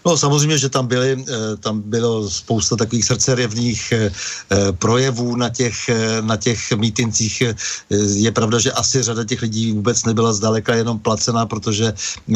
No 0.07 0.17
samozřejmě, 0.17 0.59
že 0.59 0.69
tam, 0.69 0.87
byly, 0.87 1.25
eh, 1.29 1.57
tam 1.61 1.83
bylo 1.83 2.31
spousta 2.31 2.77
takových 2.77 3.05
srdcerevných 3.05 3.93
eh, 3.93 4.11
eh, 4.51 4.73
projevů 4.73 5.37
na 5.37 5.49
těch, 5.49 5.91
na 6.21 6.37
těch 6.37 6.73
mítincích. 6.73 7.43
Je 7.91 8.33
pravda, 8.33 8.59
že 8.59 8.73
asi 8.73 9.03
řada 9.03 9.25
těch 9.25 9.43
lidí 9.43 9.73
vůbec 9.73 10.05
nebyla 10.05 10.33
zdaleka 10.33 10.75
jenom 10.75 10.99
placená, 10.99 11.47
protože 11.47 11.93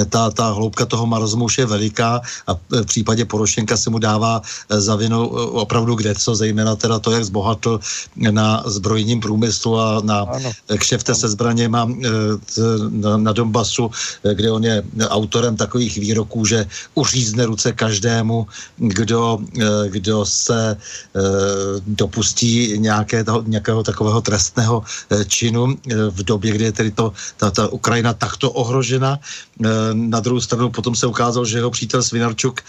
ta, 0.08 0.30
ta 0.30 0.50
hloubka 0.50 0.86
toho 0.86 1.06
marozmu 1.06 1.44
už 1.44 1.58
je 1.58 1.66
veliká 1.66 2.20
a 2.46 2.54
v 2.54 2.84
případě 2.84 3.24
Porošenka 3.24 3.76
se 3.76 3.90
mu 3.90 3.98
dává 3.98 4.42
za 4.68 4.96
vinu 4.96 5.28
opravdu 5.62 5.94
kde 5.94 6.14
co, 6.14 6.34
zejména 6.34 6.76
teda 6.76 6.98
to, 6.98 7.10
jak 7.10 7.24
zbohatl 7.24 7.80
na 8.16 8.62
zbrojním 8.66 9.20
průmyslu 9.20 9.78
a 9.80 10.00
na 10.04 10.18
ano. 10.18 10.52
kšefte 10.78 11.14
se 11.14 11.28
zbraněma 11.28 11.88
na, 12.90 13.16
na 13.16 13.32
Donbasu, 13.32 13.90
kde 14.22 14.50
on 14.50 14.64
je 14.64 14.82
autorem 15.08 15.56
takových 15.56 15.98
výroků, 15.98 16.44
že 16.44 16.66
uřízne 17.26 17.46
ruce 17.46 17.72
každému, 17.74 18.46
kdo, 18.78 19.38
eh, 19.42 19.90
kdo 19.90 20.22
se 20.22 20.78
eh, 20.78 21.20
dopustí 21.86 22.78
nějaké 22.78 23.26
nějakého 23.46 23.82
takového 23.82 24.22
trestného 24.22 24.82
eh, 25.10 25.24
činu 25.26 25.74
v 25.90 26.22
době, 26.22 26.54
kdy 26.54 26.64
je 26.64 26.72
tedy 26.72 26.90
to, 26.94 27.10
ta, 27.36 27.50
ta 27.50 27.66
Ukrajina 27.74 28.14
takto 28.14 28.50
ohrožena. 28.54 29.18
Na 29.92 30.20
druhou 30.20 30.40
stranu 30.40 30.68
potom 30.70 30.94
se 30.94 31.08
ukázalo, 31.08 31.48
že 31.48 31.58
jeho 31.64 31.72
přítel 31.72 32.02
Svinarčuk 32.02 32.60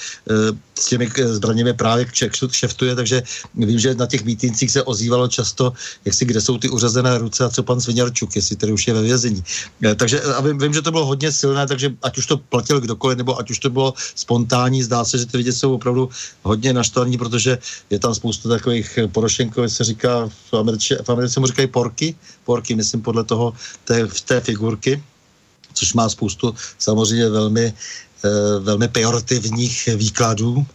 s 0.80 0.86
těmi 0.88 1.12
zbraněmi 1.36 1.74
právě 1.76 2.08
kšeftuje, 2.48 2.96
takže 2.96 3.24
vím, 3.56 3.80
že 3.80 3.96
na 3.96 4.08
těch 4.08 4.24
mítincích 4.24 4.72
se 4.72 4.84
ozývalo 4.84 5.28
často, 5.28 5.74
jak 6.06 6.16
si 6.16 6.24
kde 6.26 6.40
jsou 6.40 6.58
ty 6.58 6.72
uřazené 6.72 7.18
ruce 7.18 7.44
a 7.44 7.50
co 7.52 7.64
pan 7.64 7.84
Svinarčuk, 7.84 8.36
jestli 8.36 8.56
tedy 8.56 8.72
už 8.72 8.88
je 8.88 8.94
ve 8.94 9.04
vězení. 9.04 9.44
Takže 10.00 10.22
a 10.22 10.40
vím, 10.42 10.58
vím, 10.58 10.74
že 10.74 10.82
to 10.82 10.92
bylo 10.96 11.06
hodně 11.06 11.28
silné, 11.32 11.68
takže 11.68 11.92
ať 12.02 12.18
už 12.18 12.26
to 12.26 12.36
platil 12.38 12.80
kdokoliv, 12.80 13.18
nebo 13.18 13.36
ať 13.36 13.52
už 13.52 13.60
to 13.60 13.70
bylo 13.70 13.94
spontánní, 14.16 14.47
zdá 14.84 15.06
se, 15.06 15.18
že 15.18 15.26
ty 15.26 15.38
lidi 15.38 15.54
jsou 15.54 15.74
opravdu 15.76 16.10
hodně 16.44 16.74
naštvaní, 16.74 17.18
protože 17.18 17.58
je 17.90 18.00
tam 18.00 18.16
spousta 18.16 18.50
takových 18.50 19.00
Porošenko, 19.12 19.70
se 19.70 19.84
říká 19.84 20.30
v 20.52 20.54
Americe, 20.54 21.04
v 21.04 21.10
Americe 21.10 21.40
mu 21.40 21.48
říkají 21.48 21.68
porky, 21.68 22.16
porky, 22.46 22.76
myslím 22.76 23.02
podle 23.02 23.24
toho 23.24 23.54
té, 23.84 24.08
té 24.26 24.42
figurky, 24.42 25.04
což 25.74 25.94
má 25.94 26.10
spoustu 26.10 26.56
samozřejmě 26.80 27.30
velmi, 27.30 27.74
eh, 28.26 28.60
velmi 28.60 28.88
pejorativních 28.88 29.90
výkladů. 29.96 30.66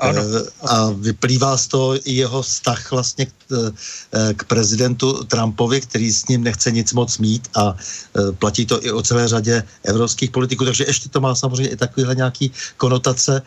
Ano. 0.00 0.20
Eh, 0.20 0.44
a 0.60 0.90
vyplývá 0.90 1.56
z 1.56 1.66
toho 1.66 1.88
i 2.08 2.12
jeho 2.12 2.42
vztah 2.42 2.90
vlastně 2.90 3.26
k, 3.26 3.32
eh, 3.52 4.34
k 4.34 4.44
prezidentu 4.44 5.24
Trumpovi, 5.24 5.80
který 5.80 6.12
s 6.12 6.28
ním 6.28 6.44
nechce 6.44 6.70
nic 6.70 6.92
moc 6.92 7.18
mít 7.18 7.48
a 7.56 7.72
eh, 7.72 8.32
platí 8.32 8.66
to 8.66 8.84
i 8.84 8.92
o 8.92 9.02
celé 9.02 9.28
řadě 9.28 9.62
evropských 9.84 10.30
politiků, 10.30 10.64
takže 10.64 10.84
ještě 10.84 11.08
to 11.08 11.20
má 11.20 11.34
samozřejmě 11.34 11.68
i 11.72 11.76
takovýhle 11.76 12.14
nějaký 12.14 12.52
konotace 12.76 13.42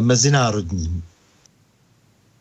mezinárodní 0.00 1.02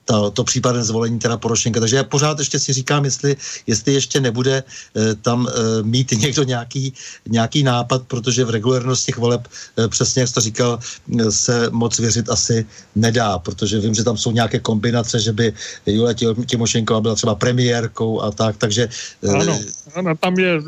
to, 0.06 0.32
to 0.32 0.44
případné 0.44 0.84
zvolení 0.84 1.19
teda 1.19 1.38
Porošenka. 1.38 1.80
Takže 1.80 1.95
já 1.95 2.03
pořád 2.03 2.40
ještě 2.40 2.60
si 2.60 2.73
říkám, 2.73 3.06
jestli, 3.06 3.36
jestli 3.68 3.94
ještě 3.94 4.19
nebude 4.19 4.64
e, 4.64 5.15
tam 5.15 5.48
e, 5.48 5.84
mít 5.84 6.11
někdo 6.22 6.44
nějaký, 6.44 6.94
nějaký 7.27 7.64
nápad, 7.64 8.02
protože 8.07 8.45
v 8.45 8.49
regulérnost 8.49 9.06
těch 9.06 9.18
voleb, 9.18 9.48
e, 9.77 9.88
přesně 9.88 10.19
jak 10.22 10.30
jsi 10.30 10.34
to 10.34 10.41
říkal, 10.41 10.80
e, 11.19 11.32
se 11.32 11.69
moc 11.69 11.99
věřit 11.99 12.30
asi 12.30 12.65
nedá, 12.95 13.40
protože 13.40 13.80
vím, 13.80 13.94
že 13.94 14.03
tam 14.03 14.18
jsou 14.18 14.32
nějaké 14.32 14.60
kombinace, 14.60 15.19
že 15.19 15.34
by 15.34 15.53
Julia 15.86 16.14
Timošenková 16.45 17.02
byla 17.02 17.15
třeba 17.15 17.36
premiérkou 17.36 18.22
a 18.22 18.32
tak, 18.32 18.57
takže... 18.57 18.90
E, 19.23 19.30
ano, 19.30 19.60
ano, 19.95 20.15
tam 20.15 20.40
je, 20.40 20.61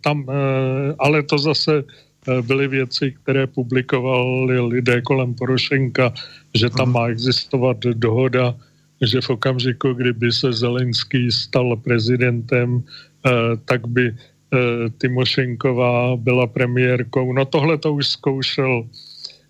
tam, 0.00 0.26
ale 0.98 1.22
to 1.22 1.38
zase 1.38 1.84
byly 2.42 2.68
věci, 2.68 3.14
které 3.22 3.46
publikovali 3.46 4.60
lidé 4.60 5.02
kolem 5.02 5.34
Porošenka, 5.34 6.12
že 6.54 6.70
tam 6.70 6.92
má 6.92 7.06
existovat 7.06 7.76
dohoda 7.78 8.54
že 9.02 9.20
v 9.20 9.30
okamžiku, 9.30 9.92
kdyby 9.92 10.32
se 10.32 10.52
Zelenský 10.52 11.32
stal 11.32 11.76
prezidentem, 11.76 12.82
eh, 12.82 13.30
tak 13.64 13.86
by 13.86 14.08
eh, 14.08 14.56
Timošenková 14.98 16.16
byla 16.16 16.46
premiérkou. 16.46 17.32
No 17.32 17.44
tohle 17.44 17.78
to 17.78 17.92
už 17.92 18.06
zkoušel 18.06 18.88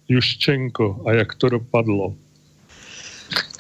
Juščenko 0.09 1.03
a 1.07 1.13
jak 1.13 1.35
to 1.35 1.49
dopadlo. 1.49 2.15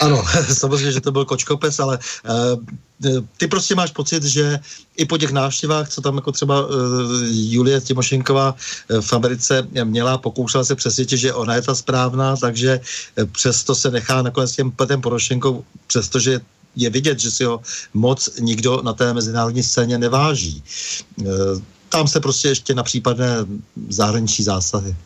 Ano, 0.00 0.22
samozřejmě, 0.52 0.92
že 0.92 1.00
to 1.00 1.12
byl 1.12 1.24
kočkopes, 1.24 1.80
ale 1.80 1.98
uh, 1.98 2.64
ty 3.36 3.46
prostě 3.46 3.74
máš 3.74 3.90
pocit, 3.90 4.22
že 4.22 4.58
i 4.96 5.04
po 5.04 5.18
těch 5.18 5.32
návštěvách, 5.32 5.88
co 5.88 6.00
tam 6.00 6.14
jako 6.14 6.32
třeba 6.32 6.66
uh, 6.66 6.72
Julie 7.30 7.80
Timošenková 7.80 8.54
uh, 8.54 9.00
v 9.00 9.12
Americe 9.12 9.68
měla, 9.84 10.18
pokoušela 10.18 10.64
se 10.64 10.74
přesvědčit, 10.74 11.18
že 11.18 11.34
ona 11.34 11.54
je 11.54 11.62
ta 11.62 11.74
správná, 11.74 12.36
takže 12.36 12.80
uh, 12.80 13.24
přesto 13.24 13.74
se 13.74 13.90
nechá 13.90 14.22
nakonec 14.22 14.52
těm, 14.52 14.70
ten 14.70 15.00
Porošenko, 15.00 15.64
přestože 15.86 16.40
je 16.76 16.90
vidět, 16.90 17.20
že 17.20 17.30
si 17.30 17.44
ho 17.44 17.60
moc 17.94 18.40
nikdo 18.40 18.82
na 18.84 18.92
té 18.92 19.14
mezinárodní 19.14 19.62
scéně 19.62 19.98
neváží. 19.98 20.62
Tam 21.88 22.08
se 22.08 22.20
prostě 22.20 22.48
ještě 22.48 22.74
na 22.74 22.82
případné 22.82 23.36
zahraniční 23.88 24.44
zásahy. 24.44 24.96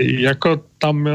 Jako 0.00 0.64
tam 0.78 1.06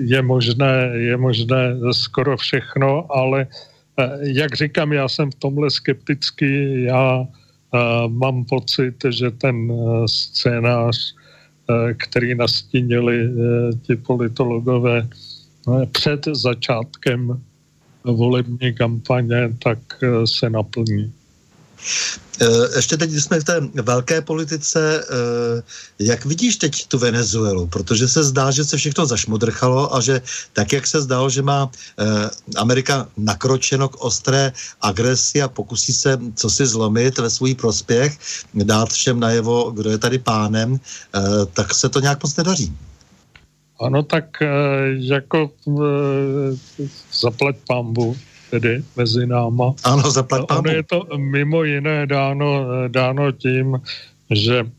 je 0.00 0.22
možné, 0.22 0.90
je 0.94 1.16
možné 1.16 1.76
skoro 1.92 2.36
všechno, 2.36 3.06
ale 3.12 3.46
jak 4.20 4.54
říkám, 4.54 4.92
já 4.92 5.08
jsem 5.08 5.30
v 5.30 5.34
tomhle 5.34 5.70
skeptický, 5.70 6.82
já 6.82 7.26
mám 8.08 8.44
pocit, 8.44 8.94
že 9.08 9.30
ten 9.30 9.72
scénář, 10.06 11.14
který 11.96 12.34
nastínili 12.34 13.30
ti 13.82 13.96
politologové 13.96 15.08
před 15.92 16.24
začátkem 16.32 17.42
volební 18.04 18.74
kampaně, 18.74 19.56
tak 19.62 19.78
se 20.24 20.50
naplní. 20.50 21.12
Eh, 22.40 22.76
ještě 22.76 22.96
teď 22.96 23.10
jsme 23.12 23.40
v 23.40 23.44
té 23.44 23.60
velké 23.82 24.20
politice. 24.20 25.04
Eh, 25.04 25.62
jak 25.98 26.24
vidíš 26.24 26.56
teď 26.56 26.86
tu 26.86 26.98
Venezuelu? 26.98 27.66
Protože 27.66 28.08
se 28.08 28.24
zdá, 28.24 28.50
že 28.50 28.64
se 28.64 28.76
všechno 28.76 29.06
zašmodrchalo 29.06 29.94
a 29.96 30.00
že 30.00 30.22
tak, 30.52 30.72
jak 30.72 30.86
se 30.86 31.00
zdalo, 31.00 31.30
že 31.30 31.42
má 31.42 31.70
eh, 31.98 32.04
Amerika 32.56 33.08
nakročeno 33.16 33.88
k 33.88 34.04
ostré 34.04 34.52
agresi 34.80 35.42
a 35.42 35.48
pokusí 35.48 35.92
se 35.92 36.18
co 36.34 36.50
si 36.50 36.66
zlomit 36.66 37.18
ve 37.18 37.30
svůj 37.30 37.54
prospěch, 37.54 38.18
dát 38.54 38.92
všem 38.92 39.20
najevo, 39.20 39.70
kdo 39.70 39.90
je 39.90 39.98
tady 39.98 40.18
pánem, 40.18 40.80
tak 41.52 41.74
se 41.74 41.88
to 41.88 42.00
nějak 42.00 42.22
moc 42.22 42.36
nedaří. 42.36 42.72
Ano, 43.80 44.02
tak 44.02 44.24
jako 44.96 45.50
zaplať 47.12 47.56
pambu 47.68 48.16
tedy 48.56 48.80
mezi 48.96 49.28
náma. 49.28 49.76
Ano, 49.84 50.08
zaplať 50.08 50.48
Ono 50.48 50.70
je 50.72 50.82
to 50.88 51.04
mimo 51.20 51.60
jiné 51.64 52.08
dáno, 52.08 52.64
dáno 52.88 53.32
tím, 53.32 53.76
že 54.32 54.64
eh, 54.64 54.70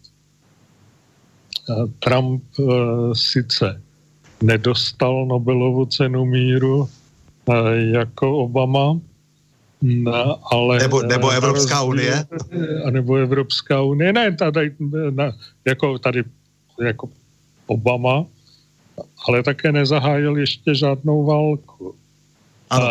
Trump 2.02 2.44
uh, 2.58 3.14
sice 3.14 3.82
nedostal 4.42 5.26
Nobelovu 5.26 5.86
cenu 5.86 6.26
míru 6.26 6.78
uh, 6.82 6.90
jako 7.94 8.50
Obama, 8.50 8.98
No, 9.82 10.42
ale, 10.54 10.80
nebo, 10.80 11.02
nebo 11.06 11.30
Evropská 11.30 11.84
unie? 11.86 12.26
A 12.86 12.90
nebo 12.90 13.16
Evropská 13.16 13.82
unie. 13.82 14.14
Ne, 14.14 14.32
tady, 14.32 14.74
ne, 15.14 15.32
jako 15.66 16.00
tady 16.00 16.24
jako 16.82 17.10
Obama, 17.66 18.26
ale 19.28 19.44
také 19.44 19.72
nezahájil 19.72 20.38
ještě 20.38 20.76
žádnou 20.76 21.26
válku. 21.26 21.96
Ano. 22.70 22.86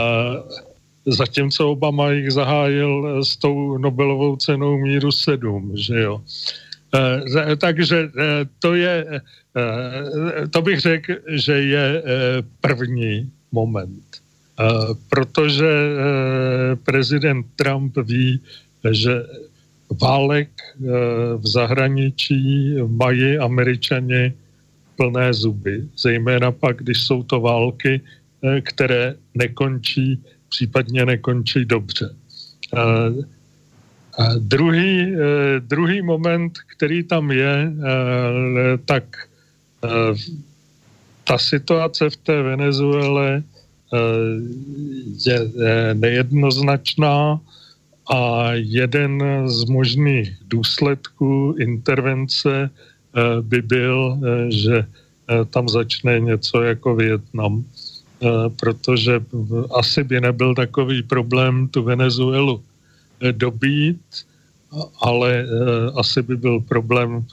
Zatímco 1.06 1.70
Obama 1.70 2.10
jich 2.10 2.30
zahájil 2.30 2.92
eh, 3.06 3.24
s 3.24 3.36
tou 3.36 3.78
Nobelovou 3.78 4.36
cenou 4.36 4.78
míru 4.78 5.12
7, 5.12 5.72
že 5.74 6.00
jo. 6.00 6.22
E, 6.94 7.56
takže 7.56 7.98
e, 7.98 8.46
to 8.58 8.74
je, 8.74 9.20
to 10.50 10.62
bych 10.62 10.80
řekl, 10.80 11.12
že 11.28 11.52
je 11.52 12.02
první 12.60 13.30
moment. 13.52 14.04
Protože 15.08 15.68
prezident 16.84 17.46
Trump 17.56 17.96
ví, 17.96 18.40
že 18.90 19.22
válek 20.02 20.48
v 21.36 21.46
zahraničí 21.46 22.74
mají 22.86 23.38
američani 23.38 24.32
plné 24.96 25.32
zuby, 25.32 25.88
zejména 25.98 26.52
pak, 26.52 26.76
když 26.76 27.00
jsou 27.00 27.22
to 27.22 27.40
války, 27.40 28.00
které 28.62 29.14
nekončí 29.34 30.22
případně 30.48 31.06
nekončí 31.06 31.64
dobře. 31.64 32.14
A, 32.77 32.82
a 34.18 34.24
druhý, 34.39 35.12
eh, 35.14 35.60
druhý 35.60 36.02
moment, 36.02 36.59
který 36.77 37.02
tam 37.02 37.31
je, 37.31 37.73
eh, 37.73 38.78
tak 38.85 39.05
eh, 39.85 39.89
ta 41.24 41.39
situace 41.39 42.10
v 42.10 42.16
té 42.16 42.43
Venezuele 42.43 43.43
je 45.27 45.39
nejednoznačná 45.94 47.40
a 48.10 48.51
jeden 48.52 49.23
z 49.47 49.64
možných 49.64 50.35
důsledků 50.51 51.55
intervence 51.59 52.70
by 53.40 53.62
byl, 53.62 54.18
že 54.51 54.86
tam 55.51 55.68
začne 55.68 56.20
něco 56.20 56.62
jako 56.62 56.94
Větnam. 56.94 57.64
Eh, 58.16 58.48
protože 58.48 59.20
asi 59.76 60.05
by 60.05 60.20
nebyl 60.20 60.55
takový 60.55 61.02
problém 61.02 61.68
tu 61.68 61.82
Venezuelu 61.82 62.62
eh, 63.20 63.32
dobít, 63.32 64.01
ale 65.01 65.44
eh, 65.44 65.47
asi 66.01 66.22
by 66.22 66.36
byl 66.36 66.60
problém 66.60 67.24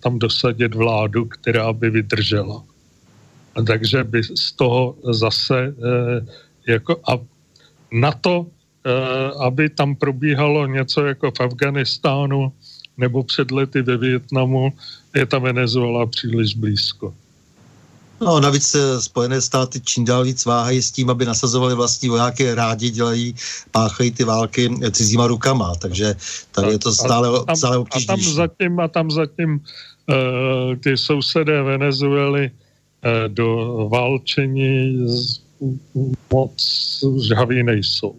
tam 0.00 0.18
dosadit 0.18 0.74
vládu, 0.74 1.24
která 1.24 1.72
by 1.72 1.90
vydržela. 1.90 2.62
Takže 3.66 4.04
by 4.04 4.22
z 4.34 4.52
toho 4.58 4.98
zase 5.14 5.74
jako 6.66 6.98
a 7.06 7.22
na 7.94 8.10
to, 8.12 8.46
aby 9.38 9.70
tam 9.70 9.94
probíhalo 9.94 10.66
něco 10.66 11.06
jako 11.06 11.30
v 11.30 11.40
Afganistánu 11.40 12.52
nebo 12.98 13.22
před 13.22 13.50
lety 13.50 13.82
ve 13.82 13.96
Větnamu, 13.96 14.72
je 15.14 15.26
ta 15.26 15.38
Venezuela 15.38 16.06
příliš 16.06 16.54
blízko. 16.58 17.14
No, 18.20 18.40
navíc 18.40 18.76
Spojené 18.98 19.40
státy 19.40 19.80
čím 19.80 20.04
dál 20.04 20.24
víc 20.24 20.44
váhají 20.44 20.82
s 20.82 20.90
tím, 20.90 21.10
aby 21.10 21.24
nasazovali 21.24 21.74
vlastní 21.74 22.08
vojáky, 22.08 22.54
rádi 22.54 22.90
dělají, 22.90 23.34
páchají 23.70 24.10
ty 24.10 24.24
války 24.24 24.70
cizíma 24.90 25.26
rukama, 25.26 25.74
takže 25.74 26.14
tady 26.52 26.72
je 26.72 26.78
to 26.78 26.92
stále, 26.92 27.28
a 27.28 27.44
tam, 27.44 27.56
stále 27.56 27.78
obtížnější. 27.78 28.08
A 28.10 28.16
tam 28.16 28.34
zatím, 28.34 28.80
a 28.80 28.88
tam 28.88 29.10
zatím 29.10 29.50
uh, 29.54 30.76
ty 30.76 30.96
sousedé 30.96 31.62
Venezuely 31.62 32.50
uh, 32.50 33.28
do 33.28 33.88
válčení 33.92 35.06
moc 36.32 36.54
žhaví 37.28 37.62
nejsou. 37.62 38.14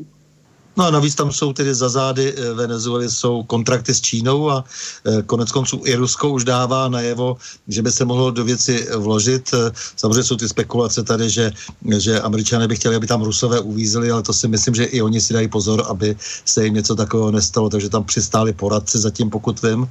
No 0.81 0.87
a 0.87 0.91
navíc 0.91 1.15
tam 1.15 1.31
jsou 1.31 1.53
tedy 1.53 1.75
za 1.75 1.89
zády 1.89 2.33
eh, 2.33 2.53
Venezuely 2.53 3.09
jsou 3.09 3.43
kontrakty 3.43 3.93
s 3.93 4.01
Čínou 4.01 4.49
a 4.49 4.63
eh, 5.05 5.21
konec 5.21 5.51
konců 5.51 5.81
i 5.85 5.95
Rusko 5.95 6.29
už 6.29 6.43
dává 6.43 6.89
najevo, 6.89 7.37
že 7.67 7.81
by 7.81 7.91
se 7.91 8.05
mohlo 8.05 8.31
do 8.31 8.43
věci 8.43 8.87
vložit. 8.97 9.53
Eh, 9.53 9.71
samozřejmě 9.95 10.23
jsou 10.23 10.35
ty 10.35 10.49
spekulace 10.49 11.03
tady, 11.03 11.29
že, 11.29 11.51
že 11.97 12.21
američané 12.21 12.67
by 12.67 12.75
chtěli, 12.75 12.95
aby 12.95 13.07
tam 13.07 13.21
Rusové 13.21 13.59
uvízli, 13.59 14.11
ale 14.11 14.23
to 14.23 14.33
si 14.33 14.47
myslím, 14.47 14.75
že 14.75 14.83
i 14.83 15.01
oni 15.01 15.21
si 15.21 15.33
dají 15.33 15.47
pozor, 15.47 15.85
aby 15.89 16.15
se 16.45 16.65
jim 16.65 16.73
něco 16.73 16.95
takového 16.95 17.31
nestalo, 17.31 17.69
takže 17.69 17.89
tam 17.89 18.03
přistáli 18.03 18.53
poradci 18.53 18.97
zatím, 18.97 19.29
pokud 19.29 19.61
vím. 19.61 19.85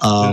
A, 0.00 0.32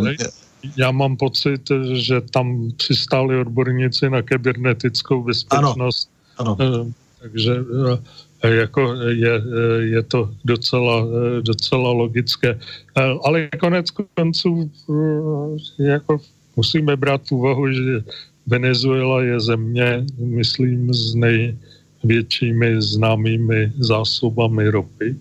já 0.77 0.91
mám 0.91 1.17
pocit, 1.17 1.61
že 1.93 2.21
tam 2.21 2.71
přistáli 2.77 3.39
odborníci 3.39 4.09
na 4.09 4.21
kybernetickou 4.21 5.23
bezpečnost. 5.23 6.09
Ano, 6.37 6.57
ano. 6.59 6.91
Takže 7.21 7.63
jako 8.43 8.93
je, 9.07 9.41
je 9.79 10.03
to 10.03 10.29
docela, 10.45 11.07
docela 11.41 11.91
logické. 11.91 12.59
Ale 13.23 13.49
konec 13.59 13.85
konců 13.91 14.71
jako 15.79 16.21
musíme 16.55 16.95
brát 16.95 17.21
v 17.27 17.31
úvahu, 17.31 17.71
že 17.71 18.03
Venezuela 18.47 19.23
je 19.23 19.39
země, 19.39 20.05
myslím, 20.17 20.93
s 20.93 21.15
největšími 21.15 22.81
známými 22.81 23.71
zásobami 23.79 24.69
ropy 24.69 25.15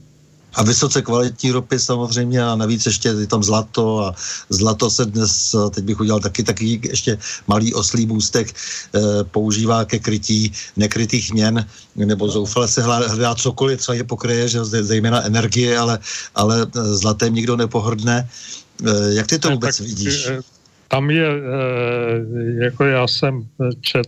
a 0.55 0.63
vysoce 0.63 1.03
kvalitní 1.03 1.51
ropy 1.51 1.79
samozřejmě 1.79 2.43
a 2.43 2.57
navíc 2.57 2.87
ještě 2.87 3.09
je 3.09 3.27
tam 3.27 3.43
zlato 3.43 4.07
a 4.07 4.15
zlato 4.49 4.91
se 4.91 5.07
dnes, 5.07 5.57
teď 5.75 5.85
bych 5.85 6.01
udělal 6.01 6.21
taky 6.21 6.43
taky 6.43 6.81
ještě 6.85 7.19
malý 7.47 7.75
oslý 7.75 8.07
můstek, 8.07 8.53
eh, 8.53 9.01
používá 9.25 9.85
ke 9.85 9.99
krytí 9.99 10.53
nekrytých 10.77 11.33
měn, 11.33 11.67
nebo 11.97 12.29
zoufale 12.29 12.69
se 12.69 12.83
hledá 12.83 13.35
cokoliv, 13.35 13.81
co 13.81 13.93
je 13.93 14.05
pokryje, 14.05 14.49
že 14.49 14.65
zejména 14.65 15.23
energie, 15.25 15.79
ale, 15.79 15.99
ale 16.35 16.67
eh, 16.67 16.81
zlatem 16.97 17.35
nikdo 17.35 17.57
nepohrdne. 17.57 18.29
Eh, 18.87 19.15
jak 19.15 19.27
ty 19.27 19.39
to 19.39 19.51
vůbec 19.51 19.77
tak, 19.77 19.87
vidíš? 19.87 20.31
Tam 20.89 21.11
je, 21.11 21.29
jako 22.61 22.85
já 22.85 23.09
jsem 23.09 23.49
čet 23.81 24.05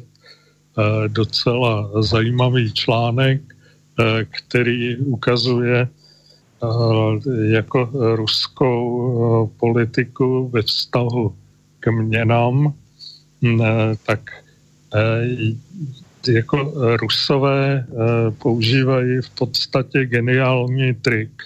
docela 1.09 1.91
zajímavý 2.03 2.73
článek, 2.73 3.41
který 4.29 4.97
ukazuje, 4.97 5.89
jako 7.43 7.91
ruskou 8.16 8.85
eh, 9.15 9.59
politiku 9.61 10.49
ve 10.49 10.62
vztahu 10.62 11.35
k 11.81 11.93
měnám, 11.93 12.74
mm, 13.41 13.62
eh, 13.62 13.97
tak 14.07 14.20
jako 16.28 16.73
rusové 16.97 17.86
používají 18.39 19.20
v 19.20 19.31
podstatě 19.31 20.07
geniální 20.07 20.95
trik, 20.95 21.43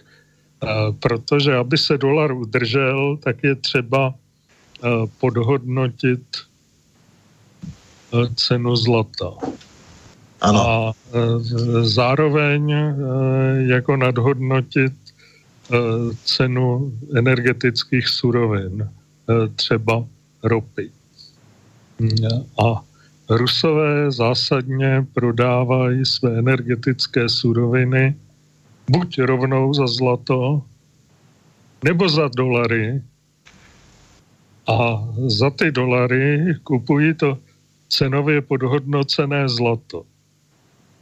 protože 1.00 1.56
aby 1.56 1.78
se 1.78 1.98
dolar 1.98 2.32
udržel, 2.32 3.16
tak 3.16 3.42
je 3.42 3.54
třeba 3.54 4.14
podhodnotit 5.20 6.22
cenu 8.34 8.76
zlata. 8.76 9.30
Ano. 10.40 10.68
A 10.68 10.92
zároveň 11.82 12.74
jako 13.66 13.96
nadhodnotit 13.96 15.07
cenu 16.24 16.92
energetických 17.16 18.08
surovin, 18.08 18.88
třeba 19.56 20.04
ropy. 20.42 20.90
A 22.64 22.82
Rusové 23.28 24.12
zásadně 24.12 25.06
prodávají 25.14 26.04
své 26.06 26.38
energetické 26.38 27.28
suroviny 27.28 28.16
buď 28.90 29.18
rovnou 29.18 29.74
za 29.74 29.86
zlato, 29.86 30.62
nebo 31.84 32.08
za 32.08 32.28
dolary. 32.36 33.02
A 34.66 35.08
za 35.26 35.50
ty 35.50 35.70
dolary 35.70 36.54
kupují 36.64 37.14
to 37.14 37.38
cenově 37.88 38.40
podhodnocené 38.40 39.48
zlato. 39.48 40.04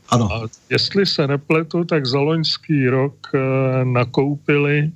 Ano. 0.09 0.33
A 0.33 0.49
jestli 0.71 1.07
se 1.07 1.27
nepletu, 1.27 1.85
tak 1.85 2.07
za 2.07 2.19
loňský 2.19 2.89
rok 2.89 3.15
e, 3.35 3.39
nakoupili 3.85 4.93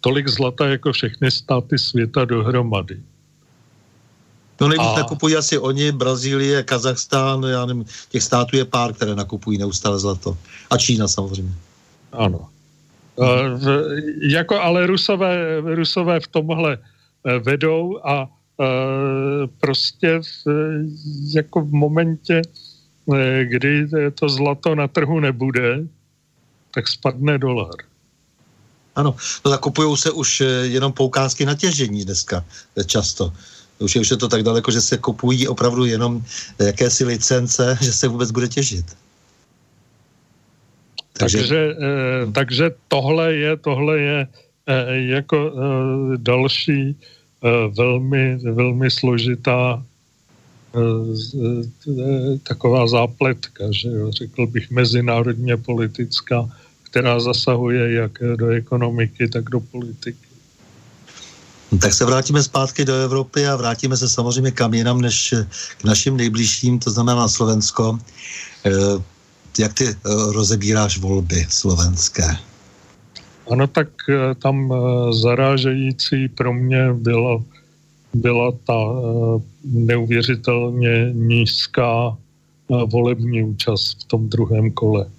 tolik 0.00 0.28
zlata 0.28 0.66
jako 0.66 0.92
všechny 0.92 1.30
státy 1.30 1.78
světa 1.78 2.24
dohromady. 2.24 3.00
No 4.60 4.68
nejvíc 4.68 4.88
a... 4.94 4.96
nakupují 4.96 5.36
asi 5.36 5.58
oni, 5.58 5.92
Brazílie, 5.92 6.62
Kazachstán, 6.62 7.42
já 7.42 7.66
nevím, 7.66 7.84
těch 8.08 8.22
států 8.22 8.56
je 8.56 8.64
pár, 8.64 8.92
které 8.92 9.14
nakupují 9.14 9.58
neustále 9.58 9.98
zlato. 9.98 10.38
A 10.70 10.78
Čína 10.78 11.08
samozřejmě. 11.08 11.54
Ano. 12.12 12.48
E, 13.18 13.48
v, 13.48 13.96
jako 14.22 14.60
ale 14.60 14.86
Rusové, 14.86 15.60
Rusové 15.60 16.20
v 16.20 16.28
tomhle 16.28 16.72
e, 16.74 17.38
vedou 17.38 18.00
a 18.04 18.22
e, 18.24 18.66
prostě 19.60 20.20
v, 20.20 20.48
jako 21.34 21.60
v 21.60 21.72
momentě, 21.72 22.34
e, 22.34 22.71
kdy 23.42 23.88
to 24.14 24.28
zlato 24.28 24.74
na 24.74 24.88
trhu 24.88 25.20
nebude, 25.20 25.86
tak 26.74 26.88
spadne 26.88 27.38
dolar. 27.38 27.74
Ano, 28.94 29.16
no 29.44 29.50
zakupují 29.50 29.96
se 29.96 30.10
už 30.10 30.40
e, 30.40 30.44
jenom 30.44 30.92
poukázky 30.92 31.46
na 31.46 31.54
těžení 31.54 32.04
dneska 32.04 32.44
často. 32.86 33.32
Už 33.78 33.94
je, 33.94 34.00
už 34.00 34.10
je 34.10 34.16
to 34.16 34.28
tak 34.28 34.42
daleko, 34.42 34.70
že 34.70 34.80
se 34.80 34.98
kupují 34.98 35.48
opravdu 35.48 35.84
jenom 35.84 36.22
jakési 36.58 37.04
licence, 37.04 37.78
že 37.82 37.92
se 37.92 38.08
vůbec 38.08 38.30
bude 38.30 38.48
těžit. 38.48 38.86
Takže, 41.12 41.38
takže, 41.38 41.76
eh, 41.80 42.32
takže 42.32 42.70
tohle 42.88 43.34
je, 43.34 43.56
tohle 43.56 43.98
je 43.98 44.18
eh, 44.66 44.96
jako 44.96 45.38
eh, 45.52 45.60
další 46.16 46.96
eh, 46.96 47.50
velmi, 47.76 48.36
velmi 48.36 48.90
složitá 48.90 49.76
eh, 49.76 49.84
eh, 49.84 49.91
taková 52.42 52.88
zápletka, 52.88 53.64
že 53.70 53.88
jo, 53.88 54.10
řekl 54.10 54.46
bych 54.46 54.70
mezinárodně 54.70 55.56
politická, 55.56 56.48
která 56.82 57.20
zasahuje 57.20 57.92
jak 57.92 58.18
do 58.36 58.48
ekonomiky, 58.48 59.28
tak 59.28 59.50
do 59.50 59.60
politiky. 59.60 60.26
No, 61.72 61.78
tak 61.78 61.94
se 61.94 62.04
vrátíme 62.04 62.42
zpátky 62.42 62.84
do 62.84 62.94
Evropy 62.94 63.46
a 63.46 63.56
vrátíme 63.56 63.96
se 63.96 64.08
samozřejmě 64.08 64.50
kam 64.50 64.74
jinam 64.74 65.00
než 65.00 65.34
k 65.78 65.84
našim 65.84 66.16
nejbližším, 66.16 66.78
to 66.78 66.90
znamená 66.90 67.20
na 67.20 67.28
Slovensko. 67.28 67.98
Jak 69.58 69.74
ty 69.74 69.96
rozebíráš 70.28 70.98
volby 70.98 71.46
slovenské? 71.48 72.36
Ano, 73.50 73.66
tak 73.66 73.88
tam 74.42 74.72
zarážející 75.10 76.28
pro 76.28 76.52
mě 76.52 76.92
byla, 76.92 77.42
byla 78.14 78.52
ta 78.64 78.78
neuvěřitelně 79.64 81.10
nízká 81.12 82.16
volební 82.86 83.42
účast 83.42 84.02
v 84.02 84.04
tom 84.04 84.28
druhém 84.28 84.70
kole. 84.70 85.10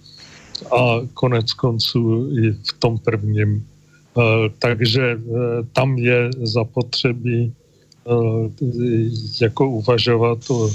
A 0.77 1.01
konec 1.13 1.53
konců 1.53 2.29
i 2.37 2.51
v 2.51 2.73
tom 2.79 2.97
prvním 2.97 3.65
Eh, 4.13 4.49
takže 4.59 5.17
eh, 5.17 5.19
tam 5.73 5.97
je 5.97 6.29
zapotřebí 6.41 7.49
eh, 7.49 8.49
jako 9.41 9.69
uvažovat 9.69 10.39
o 10.49 10.69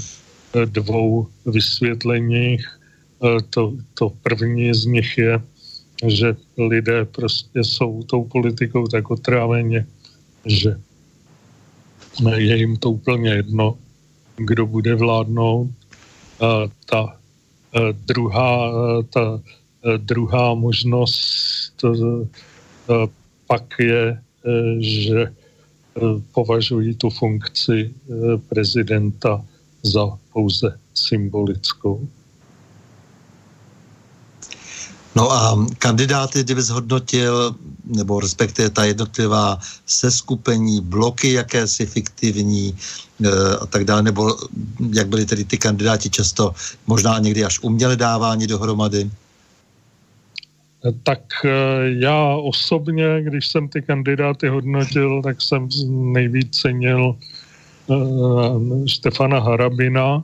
dvou 0.65 1.27
vysvětleních. 1.45 2.65
To, 3.49 3.73
to 3.93 4.09
první 4.23 4.73
z 4.73 4.85
nich 4.85 5.17
je, 5.17 5.41
že 6.07 6.35
lidé 6.57 7.05
prostě 7.05 7.63
jsou 7.63 8.03
tou 8.03 8.23
politikou 8.23 8.87
tak 8.87 9.11
otráveni, 9.11 9.85
že 10.45 10.79
je 12.35 12.57
jim 12.57 12.77
to 12.77 12.91
úplně 12.91 13.29
jedno, 13.29 13.77
kdo 14.37 14.65
bude 14.65 14.95
vládnout. 14.95 15.69
Ta 16.85 17.17
druhá, 18.07 18.71
ta 19.09 19.39
druhá 19.97 20.53
možnost 20.53 21.83
pak 23.49 23.65
je, 23.79 24.13
eh, 24.13 24.75
že 24.79 25.19
eh, 25.25 25.31
považují 26.33 26.95
tu 26.95 27.09
funkci 27.09 27.89
eh, 27.89 28.37
prezidenta 28.37 29.41
za 29.83 30.05
pouze 30.33 30.77
symbolickou. 30.93 32.07
No 35.15 35.31
a 35.31 35.65
kandidáty, 35.79 36.43
kdyby 36.43 36.61
zhodnotil, 36.61 37.55
nebo 37.89 38.19
respektive 38.19 38.69
ta 38.69 38.85
jednotlivá 38.85 39.59
seskupení, 39.85 40.81
bloky 40.81 41.33
jakési 41.33 41.85
fiktivní 41.85 42.71
e, 42.71 43.29
a 43.61 43.65
tak 43.65 43.83
dále, 43.83 44.03
nebo 44.03 44.37
jak 44.93 45.07
byli 45.07 45.25
tedy 45.25 45.43
ty 45.43 45.57
kandidáti 45.57 46.09
často 46.09 46.53
možná 46.87 47.19
někdy 47.19 47.45
až 47.45 47.59
uměle 47.59 47.95
dávání 47.95 48.47
dohromady? 48.47 49.09
Tak 51.03 51.19
eh, 51.45 51.49
já 51.99 52.35
osobně, 52.35 53.21
když 53.21 53.47
jsem 53.47 53.67
ty 53.67 53.81
kandidáty 53.81 54.47
hodnotil, 54.47 55.21
tak 55.21 55.41
jsem 55.41 55.67
nejvíc 55.89 56.55
cenil 56.61 57.15
uh, 57.87 58.85
Stefana 58.85 59.39
Harabina 59.39 60.23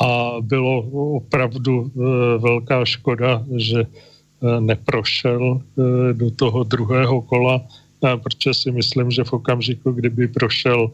a 0.00 0.32
bylo 0.40 0.82
opravdu 1.16 1.80
uh, 1.80 2.04
velká 2.38 2.84
škoda, 2.84 3.42
že 3.56 3.86
neprošel 4.42 5.42
uh, 5.42 5.62
do 6.12 6.30
toho 6.30 6.64
druhého 6.64 7.22
kola, 7.22 7.60
uh, 7.60 8.16
protože 8.16 8.54
si 8.54 8.70
myslím, 8.70 9.10
že 9.10 9.24
v 9.24 9.32
okamžiku, 9.32 9.92
kdyby 9.92 10.28
prošel, 10.28 10.90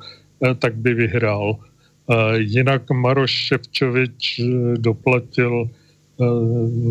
tak 0.58 0.74
by 0.74 0.94
vyhrál. 0.94 1.56
Jinak 2.36 2.90
Maroš 2.90 3.30
Ševčovič 3.30 4.40
doplatil 4.76 5.68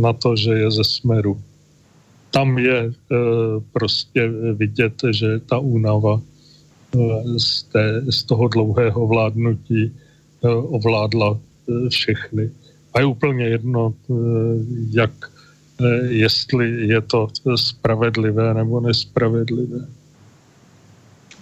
na 0.01 0.13
to, 0.13 0.35
že 0.35 0.53
je 0.53 0.71
ze 0.71 0.83
Smeru 0.83 1.41
tam 2.31 2.57
je 2.57 2.93
prostě 3.73 4.29
vidět, 4.53 4.93
že 5.11 5.39
ta 5.39 5.57
únava 5.57 6.21
z, 7.37 7.63
té, 7.63 8.01
z 8.09 8.23
toho 8.23 8.47
dlouhého 8.47 9.07
vládnutí 9.07 9.91
ovládla 10.51 11.39
všechny. 11.89 12.51
A 12.93 12.99
je 12.99 13.05
úplně 13.05 13.45
jedno, 13.45 13.93
jak, 14.89 15.11
jestli 16.09 16.87
je 16.87 17.01
to 17.01 17.27
spravedlivé 17.55 18.53
nebo 18.53 18.79
nespravedlivé. 18.79 19.87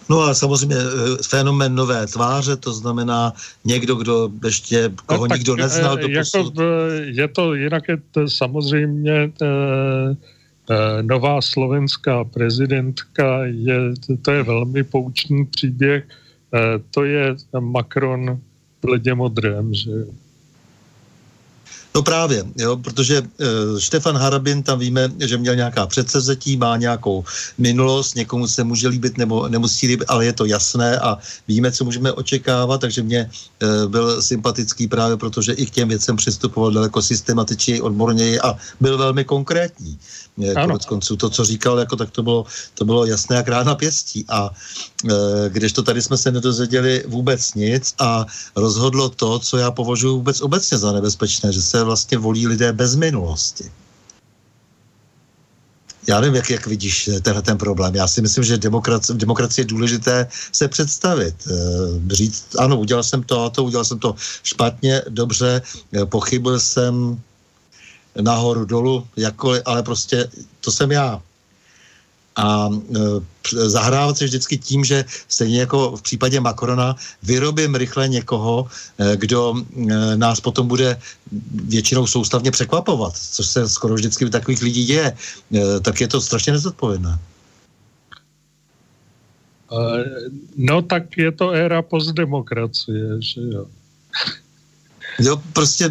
No 0.09 0.21
a 0.21 0.33
samozřejmě 0.33 0.75
fenomén 1.29 1.75
nové 1.75 2.07
tváře, 2.07 2.55
to 2.55 2.73
znamená 2.73 3.33
někdo, 3.65 3.95
kdo 3.95 4.29
ještě, 4.45 4.91
koho 5.05 5.27
no, 5.27 5.35
nikdo 5.35 5.55
neznal. 5.55 5.97
Do 5.97 6.07
jako, 6.07 6.53
je 7.05 7.27
to, 7.27 7.53
jinak 7.53 7.87
je 7.87 7.97
to 8.11 8.29
samozřejmě 8.29 9.31
Eh, 10.67 11.03
nová 11.03 11.41
slovenská 11.41 12.23
prezidentka, 12.23 13.45
je, 13.45 13.79
to 14.21 14.31
je 14.31 14.43
velmi 14.43 14.83
poučný 14.83 15.45
příběh. 15.45 16.03
Eh, 16.53 16.79
to 16.91 17.03
je 17.03 17.35
Macron 17.59 18.39
v 18.83 18.85
ledě 18.87 19.15
modrém, 19.15 19.73
že 19.73 19.91
No 21.97 22.03
právě, 22.03 22.45
jo, 22.57 22.77
protože 22.77 23.21
uh, 23.21 23.79
Štefan 23.79 24.17
Harabin 24.17 24.63
tam 24.63 24.79
víme, 24.79 25.09
že 25.19 25.37
měl 25.37 25.55
nějaká 25.55 25.87
předsevzetí, 25.87 26.57
má 26.57 26.77
nějakou 26.77 27.25
minulost, 27.57 28.15
někomu 28.15 28.47
se 28.47 28.63
může 28.63 28.87
líbit 28.87 29.17
nebo 29.17 29.47
nemusí 29.47 29.87
líbit, 29.87 30.05
ale 30.07 30.25
je 30.25 30.33
to 30.33 30.45
jasné 30.45 30.99
a 30.99 31.17
víme, 31.47 31.71
co 31.71 31.85
můžeme 31.85 32.11
očekávat, 32.13 32.81
takže 32.81 33.03
mě 33.03 33.29
uh, 33.63 33.89
byl 33.91 34.21
sympatický 34.21 34.87
právě 34.87 35.17
protože 35.17 35.53
i 35.53 35.65
k 35.65 35.69
těm 35.69 35.89
věcem 35.89 36.15
přistupoval 36.15 36.71
daleko 36.71 37.01
systematičněji, 37.01 37.81
odborněji 37.81 38.39
a 38.39 38.57
byl 38.79 38.97
velmi 38.97 39.25
konkrétní. 39.25 39.97
Konec 40.37 40.85
konců 40.85 41.17
to, 41.17 41.29
co 41.29 41.45
říkal, 41.45 41.79
jako 41.79 41.95
tak 41.95 42.11
to 42.11 42.23
bylo, 42.23 42.45
to 42.73 42.85
bylo 42.85 43.05
jasné 43.05 43.35
jak 43.35 43.47
rána 43.47 43.75
pěstí. 43.75 44.25
A 44.29 44.49
e, 44.49 45.49
když 45.49 45.73
to 45.73 45.83
tady 45.83 46.01
jsme 46.01 46.17
se 46.17 46.31
nedozvěděli 46.31 47.03
vůbec 47.07 47.53
nic 47.53 47.95
a 47.99 48.25
rozhodlo 48.55 49.09
to, 49.09 49.39
co 49.39 49.57
já 49.57 49.71
považuji 49.71 50.15
vůbec 50.15 50.41
obecně 50.41 50.77
za 50.77 50.91
nebezpečné, 50.91 51.53
že 51.53 51.61
se 51.61 51.83
vlastně 51.83 52.17
volí 52.17 52.47
lidé 52.47 52.73
bez 52.73 52.95
minulosti. 52.95 53.71
Já 56.07 56.21
nevím, 56.21 56.35
jak, 56.35 56.49
jak 56.49 56.67
vidíš 56.67 57.09
tenhle 57.21 57.41
ten 57.41 57.57
problém. 57.57 57.95
Já 57.95 58.07
si 58.07 58.21
myslím, 58.21 58.43
že 58.43 58.57
demokracie, 58.57 59.15
v 59.15 59.19
demokracii 59.19 59.61
je 59.61 59.67
důležité 59.67 60.27
se 60.51 60.67
představit. 60.67 61.35
E, 61.47 62.15
říct, 62.15 62.55
ano, 62.59 62.79
udělal 62.79 63.03
jsem 63.03 63.23
to 63.23 63.43
a 63.43 63.49
to, 63.49 63.63
udělal 63.63 63.85
jsem 63.85 63.99
to 63.99 64.15
špatně, 64.43 65.01
dobře, 65.09 65.61
e, 65.93 66.05
pochybil 66.05 66.59
jsem 66.59 67.21
nahoru, 68.21 68.65
dolů, 68.65 69.07
jakkoliv, 69.17 69.61
ale 69.65 69.83
prostě 69.83 70.29
to 70.61 70.71
jsem 70.71 70.91
já 70.91 71.21
a 72.37 72.69
e, 72.69 73.69
zahrávat 73.69 74.17
se 74.17 74.25
vždycky 74.25 74.57
tím, 74.57 74.85
že 74.85 75.05
stejně 75.27 75.59
jako 75.59 75.97
v 75.97 76.01
případě 76.01 76.39
Macrona 76.39 76.95
vyrobím 77.23 77.75
rychle 77.75 78.07
někoho, 78.07 78.67
e, 78.97 79.17
kdo 79.17 79.53
e, 79.57 80.17
nás 80.17 80.39
potom 80.39 80.67
bude 80.67 80.99
většinou 81.53 82.07
soustavně 82.07 82.51
překvapovat, 82.51 83.17
což 83.17 83.45
se 83.45 83.69
skoro 83.69 83.93
vždycky 83.95 84.25
u 84.25 84.29
takových 84.29 84.61
lidí 84.61 84.85
děje, 84.85 85.17
tak 85.81 86.01
je 86.01 86.07
to 86.07 86.21
strašně 86.21 86.53
nezodpovědné. 86.53 87.19
No 90.57 90.81
tak 90.81 91.17
je 91.17 91.31
to 91.31 91.51
éra 91.51 91.81
postdemokracie, 91.81 93.21
že 93.21 93.41
jo. 93.41 93.65
Jo, 95.19 95.41
prostě 95.53 95.89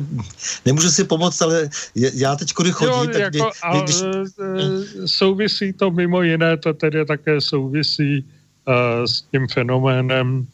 nemůžu 0.66 0.90
si 0.90 1.04
pomoct, 1.04 1.42
ale 1.42 1.68
já 1.94 2.36
teď 2.36 2.52
kudy 2.52 2.72
chodím. 2.72 2.94
Jo, 2.94 3.06
tak 3.06 3.22
jako, 3.22 3.36
mě, 3.36 3.44
a, 3.62 3.80
když... 3.80 3.96
E, 4.02 4.06
e, 4.44 5.08
souvisí 5.08 5.72
to 5.72 5.90
mimo 5.90 6.22
jiné, 6.22 6.56
to 6.56 6.74
tedy 6.74 7.06
také 7.06 7.40
souvisí 7.40 8.24
uh, 8.66 9.04
s 9.04 9.22
tím 9.22 9.48
fenoménem 9.48 10.46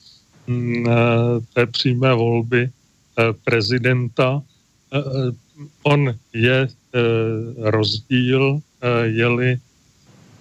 uh, 0.49 1.45
té 1.53 1.67
přímé 1.67 2.15
volby 2.15 2.71
uh, 3.19 3.25
prezidenta. 3.45 4.31
Uh, 4.33 5.35
on 5.83 6.15
je 6.33 6.69
uh, 6.69 7.71
rozdíl, 7.71 8.43
uh, 8.53 8.61
je-li 9.03 9.59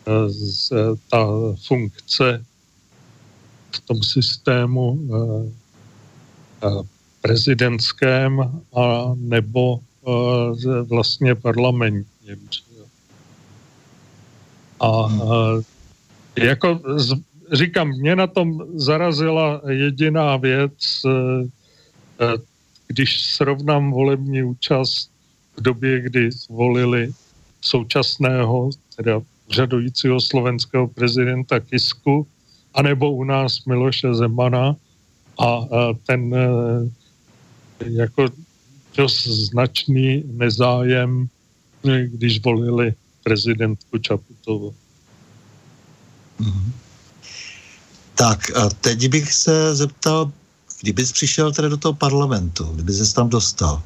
uh, 0.07 0.27
z, 0.27 0.71
uh, 0.71 0.77
ta 1.09 1.27
funkce 1.67 2.45
v 3.71 3.79
tom 3.79 4.03
systému 4.03 4.91
uh, 4.91 5.49
uh, 6.63 6.85
prezidentském 7.21 8.41
a 8.73 9.13
nebo 9.15 9.79
uh, 10.01 10.57
vlastně 10.89 11.35
parlamentním. 11.35 12.49
A 14.79 15.05
uh, 15.05 15.61
jako 16.37 16.79
říkám, 17.53 17.87
mě 17.89 18.15
na 18.15 18.27
tom 18.27 18.63
zarazila 18.75 19.61
jediná 19.69 20.37
věc, 20.37 21.01
uh, 21.05 21.11
když 22.87 23.21
srovnám 23.21 23.91
volební 23.91 24.43
účast 24.43 25.11
v 25.57 25.61
době, 25.61 26.01
kdy 26.01 26.31
zvolili 26.31 27.11
současného, 27.61 28.69
teda 28.95 29.21
řadujícího 29.49 30.21
slovenského 30.21 30.87
prezidenta 30.87 31.59
Kisku, 31.59 32.27
anebo 32.73 33.11
u 33.11 33.23
nás 33.23 33.65
Miloše 33.65 34.13
Zemana 34.13 34.75
a 35.39 35.67
ten 36.05 36.35
jako 37.85 38.29
dost 38.97 39.27
značný 39.27 40.23
nezájem, 40.25 41.27
když 42.05 42.43
volili 42.43 42.93
prezidentku 43.23 43.97
Čaputovou. 43.97 44.73
Mm-hmm. 46.39 46.71
Tak 48.15 48.57
a 48.57 48.69
teď 48.69 49.07
bych 49.07 49.33
se 49.33 49.75
zeptal, 49.75 50.31
kdybys 50.81 51.11
přišel 51.11 51.51
tedy 51.51 51.69
do 51.69 51.77
toho 51.77 51.93
parlamentu, 51.93 52.63
kdyby 52.63 52.93
se 52.93 53.13
tam 53.13 53.29
dostal, 53.29 53.83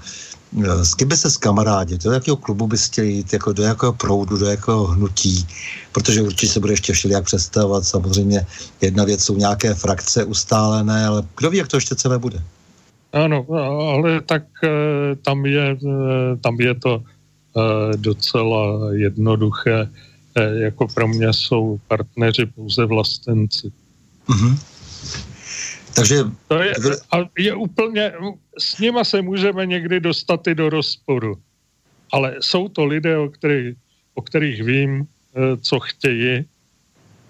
s 0.83 0.93
kým 0.93 1.07
by 1.07 1.17
se 1.17 1.31
s 1.31 1.37
kamarádě, 1.37 1.97
do 1.97 2.11
jakého 2.11 2.37
klubu 2.37 2.67
bys 2.67 2.85
chtěl 2.85 3.05
jít, 3.05 3.33
jako 3.33 3.53
do 3.53 3.63
jakého 3.63 3.93
proudu, 3.93 4.37
do 4.37 4.45
jakého 4.45 4.87
hnutí, 4.87 5.47
protože 5.91 6.21
určitě 6.21 6.53
se 6.53 6.59
bude 6.59 6.73
ještě 6.73 6.93
jak 7.07 7.25
představovat, 7.25 7.85
samozřejmě 7.85 8.45
jedna 8.81 9.03
věc 9.03 9.23
jsou 9.23 9.37
nějaké 9.37 9.73
frakce 9.73 10.23
ustálené, 10.23 11.05
ale 11.05 11.23
kdo 11.37 11.49
ví, 11.49 11.57
jak 11.57 11.67
to 11.67 11.77
ještě 11.77 11.95
celé 11.95 12.19
bude? 12.19 12.43
Ano, 13.15 13.47
ale 13.95 14.21
tak 14.27 14.43
eh, 14.63 15.15
tam 15.23 15.45
je, 15.45 15.77
eh, 15.79 16.35
tam 16.43 16.55
je 16.59 16.73
to 16.75 16.93
eh, 16.99 17.97
docela 17.97 18.91
jednoduché. 18.91 19.89
Jako 20.35 20.87
pro 20.87 21.07
mě 21.07 21.33
jsou 21.33 21.79
partneři 21.87 22.45
pouze 22.45 22.85
vlastenci. 22.85 23.71
Mm-hmm. 24.27 24.55
Takže... 25.95 26.15
To 26.47 26.59
je, 26.59 26.73
a 27.11 27.17
je 27.37 27.55
úplně, 27.55 28.11
s 28.59 28.79
nima 28.79 29.03
se 29.03 29.21
můžeme 29.21 29.65
někdy 29.65 29.99
dostat 29.99 30.47
i 30.47 30.55
do 30.55 30.69
rozporu. 30.69 31.39
Ale 32.11 32.35
jsou 32.39 32.67
to 32.67 32.85
lidé, 32.85 33.17
o 33.17 33.29
kterých, 33.29 33.75
o 34.13 34.21
kterých 34.21 34.63
vím, 34.63 35.07
co 35.61 35.79
chtějí, 35.79 36.45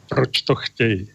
proč 0.10 0.42
to 0.42 0.56
chtějí. 0.56 1.15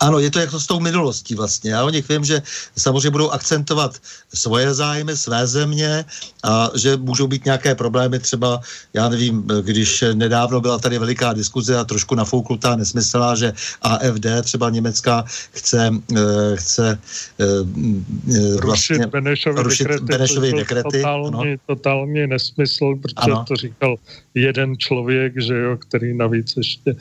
Ano, 0.00 0.18
je 0.18 0.30
to 0.30 0.38
jako 0.38 0.60
s 0.60 0.66
tou 0.66 0.80
minulostí 0.80 1.34
vlastně. 1.34 1.70
Já 1.70 1.84
o 1.84 1.90
nich 1.90 2.08
vím, 2.08 2.24
že 2.24 2.42
samozřejmě 2.76 3.10
budou 3.10 3.30
akcentovat 3.30 3.96
svoje 4.34 4.74
zájmy, 4.74 5.16
své 5.16 5.46
země 5.46 6.04
a 6.44 6.70
že 6.74 6.96
můžou 6.96 7.26
být 7.26 7.44
nějaké 7.44 7.74
problémy 7.74 8.18
třeba, 8.18 8.60
já 8.94 9.08
nevím, 9.08 9.48
když 9.62 10.04
nedávno 10.14 10.60
byla 10.60 10.78
tady 10.78 10.98
veliká 10.98 11.32
diskuze 11.32 11.78
a 11.78 11.84
trošku 11.84 12.14
nafouknutá 12.14 12.76
nesmyslná, 12.76 13.34
že 13.34 13.52
AFD 13.82 14.26
třeba 14.42 14.70
německá 14.70 15.24
chce, 15.52 15.90
uh, 15.90 16.18
chce 16.54 16.98
uh, 17.38 18.60
vlastně 18.64 18.96
rušit 18.96 19.10
Benešovy 19.10 19.62
rušit 19.62 19.84
dekrety. 19.84 20.04
Benešovy 20.04 20.52
dekrety 20.52 20.98
totální, 20.98 21.34
ano. 21.34 21.56
totální 21.66 22.26
nesmysl, 22.26 22.94
protože 23.02 23.14
ano. 23.16 23.44
to 23.48 23.56
říkal 23.56 23.96
jeden 24.34 24.78
člověk, 24.78 25.42
že 25.42 25.54
jo, 25.54 25.76
který 25.76 26.16
navíc 26.16 26.54
ještě 26.56 26.96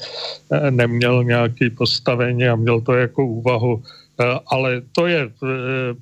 neměl 0.69 1.23
nějaký 1.23 1.69
postavení 1.69 2.47
a 2.47 2.55
měl 2.55 2.81
to 2.85 2.93
jako 2.93 3.25
úvahu, 3.25 3.83
eh, 4.21 4.39
ale 4.47 4.81
to 4.91 5.07
je 5.07 5.21
eh, 5.25 5.29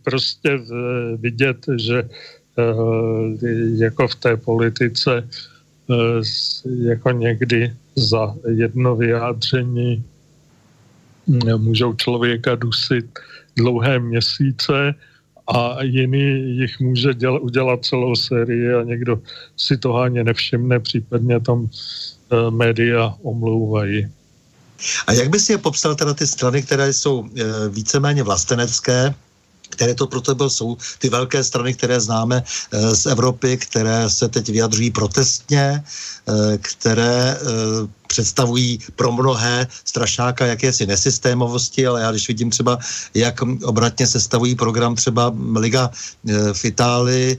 prostě 0.03 0.49
eh, 0.51 1.17
vidět, 1.17 1.65
že 1.75 2.09
jako 3.81 4.07
v 4.07 4.15
té 4.15 4.37
politice 4.37 5.25
jako 6.85 7.11
někdy 7.11 7.73
za 7.95 8.35
jedno 8.45 8.95
vyjádření 8.95 10.03
mm, 11.27 11.57
můžou 11.57 11.93
člověka 11.93 12.55
dusit 12.55 13.09
dlouhé 13.57 13.99
měsíce 13.99 14.93
a 15.49 15.81
jiný 15.81 16.57
jich 16.61 16.79
může 16.79 17.13
děl, 17.13 17.41
udělat 17.41 17.85
celou 17.85 18.15
sérii 18.15 18.73
a 18.73 18.83
někdo 18.83 19.19
si 19.57 19.77
to 19.77 19.93
háně 19.93 20.23
nevšimne, 20.23 20.79
případně 20.79 21.39
tam 21.39 21.69
média 22.49 23.17
omlouvají. 23.25 24.13
A 25.07 25.13
jak 25.13 25.29
bys 25.29 25.49
je 25.49 25.57
popsal 25.57 25.95
teda 25.95 26.13
ty 26.13 26.27
strany, 26.27 26.63
které 26.63 26.93
jsou 26.93 27.25
e, 27.25 27.69
víceméně 27.69 28.23
vlastenecké, 28.23 29.15
které 29.69 29.95
to 29.95 30.07
pro 30.07 30.21
tebe 30.21 30.49
jsou 30.49 30.77
ty 30.99 31.09
velké 31.09 31.43
strany, 31.43 31.73
které 31.73 31.99
známe 31.99 32.43
e, 32.43 32.95
z 32.95 33.05
Evropy, 33.05 33.57
které 33.57 34.09
se 34.09 34.29
teď 34.29 34.49
vyjadřují 34.49 34.91
protestně, 34.91 35.83
e, 35.83 36.57
které 36.57 37.37
představují 38.13 38.93
pro 38.95 39.09
mnohé 39.11 39.67
strašáka 39.85 40.45
jakési 40.45 40.85
nesystémovosti, 40.85 41.81
ale 41.87 42.01
já 42.01 42.11
když 42.11 42.27
vidím 42.27 42.49
třeba, 42.53 42.77
jak 43.17 43.41
obratně 43.65 44.05
se 44.05 44.21
stavují 44.21 44.53
program 44.53 44.93
třeba 44.93 45.33
Liga 45.57 45.89
v 46.53 46.61
Itálii, 46.65 47.37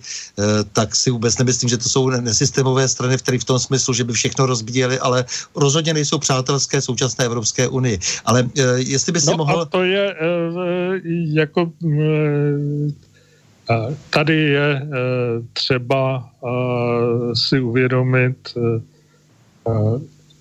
tak 0.72 0.96
si 0.98 1.14
vůbec 1.14 1.38
nemyslím, 1.38 1.68
že 1.70 1.78
to 1.78 1.86
jsou 1.88 2.10
nesystémové 2.10 2.90
strany, 2.90 3.14
které 3.22 3.38
v 3.38 3.46
tom 3.46 3.58
smyslu, 3.58 3.94
že 3.94 4.04
by 4.04 4.12
všechno 4.12 4.46
rozbíjeli, 4.50 4.98
ale 4.98 5.24
rozhodně 5.54 5.94
nejsou 5.94 6.18
přátelské 6.18 6.82
současné 6.82 7.24
Evropské 7.24 7.70
unii. 7.70 7.98
Ale 8.26 8.50
jestli 8.82 9.12
by 9.12 9.20
si 9.20 9.30
no 9.30 9.46
mohl... 9.46 9.60
A 9.62 9.70
to 9.70 9.86
je 9.86 10.14
jako 11.30 11.70
Tady 14.10 14.40
je 14.40 14.86
třeba 15.52 16.28
si 17.34 17.60
uvědomit, 17.60 18.36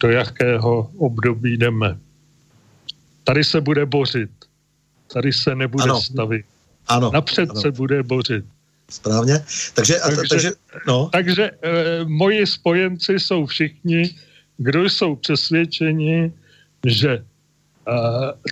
do 0.04 0.10
jakého 0.12 0.92
období 0.98 1.58
jdeme. 1.58 1.98
Tady 3.24 3.44
se 3.44 3.62
bude 3.62 3.86
bořit. 3.86 4.30
Tady 5.14 5.34
se 5.34 5.56
nebude 5.56 5.84
ano. 5.84 6.02
stavit. 6.02 6.46
Ano. 6.88 7.12
Napřed 7.14 7.50
ano. 7.50 7.62
se 7.62 7.72
bude 7.72 8.04
bořit. 8.04 8.46
Správně. 8.92 9.40
Takže, 9.74 10.00
a 10.00 10.08
takže, 10.08 10.30
takže, 10.30 10.52
no. 10.88 11.10
takže 11.12 11.44
e, 11.44 11.52
moji 12.06 12.48
spojenci 12.48 13.20
jsou 13.20 13.46
všichni, 13.46 14.16
kdo 14.58 14.84
jsou 14.84 15.16
přesvědčeni, 15.16 16.32
že 16.86 17.12
e, 17.12 17.24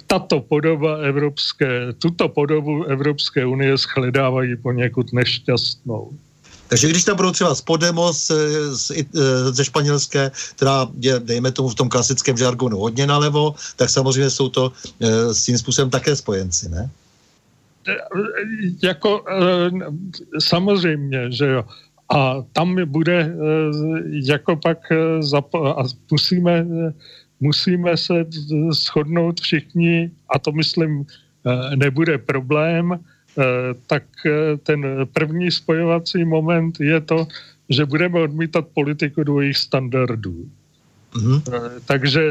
tato 0.08 0.40
podoba 0.40 0.98
Evropské, 0.98 1.94
tuto 2.00 2.30
podobu 2.30 2.84
Evropské 2.84 3.46
unie 3.46 3.78
shledávají 3.78 4.56
poněkud 4.56 5.14
nešťastnou. 5.14 6.12
Takže 6.72 6.90
když 6.90 7.04
tam 7.04 7.16
budou 7.16 7.32
třeba 7.32 7.56
z 7.56 7.62
Podemos 7.62 8.32
z, 8.72 8.92
ze 9.52 9.66
španělské, 9.66 10.32
která 10.56 10.88
je, 11.00 11.20
dejme 11.20 11.52
tomu 11.52 11.70
v 11.70 11.76
tom 11.76 11.90
klasickém 11.90 12.38
žargonu 12.38 12.78
hodně 12.78 13.08
nalevo, 13.08 13.56
tak 13.76 13.90
samozřejmě 13.90 14.30
jsou 14.30 14.50
to 14.50 14.72
e, 15.00 15.34
s 15.34 15.44
tím 15.46 15.58
způsobem 15.58 15.90
také 15.90 16.16
spojenci, 16.16 16.70
ne? 16.70 16.90
Jako 18.84 19.24
e, 19.28 20.40
samozřejmě, 20.40 21.32
že 21.32 21.46
jo. 21.46 21.64
A 22.10 22.36
tam 22.54 22.76
bude 22.86 23.36
jako 24.08 24.56
pak 24.56 24.92
a 25.56 25.84
musíme, 26.12 26.66
musíme 27.40 27.98
se 27.98 28.26
shodnout 28.72 29.42
všichni, 29.42 30.12
a 30.30 30.40
to 30.40 30.52
myslím 30.52 31.06
nebude 31.76 32.18
problém, 32.18 33.00
tak 33.88 34.04
ten 34.64 34.86
první 35.14 35.52
spojovací 35.52 36.26
moment 36.26 36.80
je 36.80 37.02
to, 37.02 37.28
že 37.70 37.86
budeme 37.86 38.20
odmítat 38.20 38.68
politiku 38.74 39.24
dvojích 39.24 39.58
standardů. 39.58 40.46
Mm-hmm. 41.14 41.42
Takže 41.86 42.22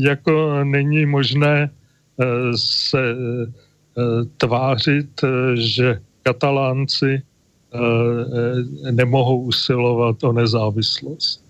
jako 0.00 0.64
není 0.64 1.06
možné 1.06 1.70
se 2.56 3.16
tvářit, 4.36 5.20
že 5.54 6.00
katalánci 6.22 7.22
nemohou 8.90 9.42
usilovat 9.42 10.24
o 10.24 10.32
nezávislost. 10.32 11.44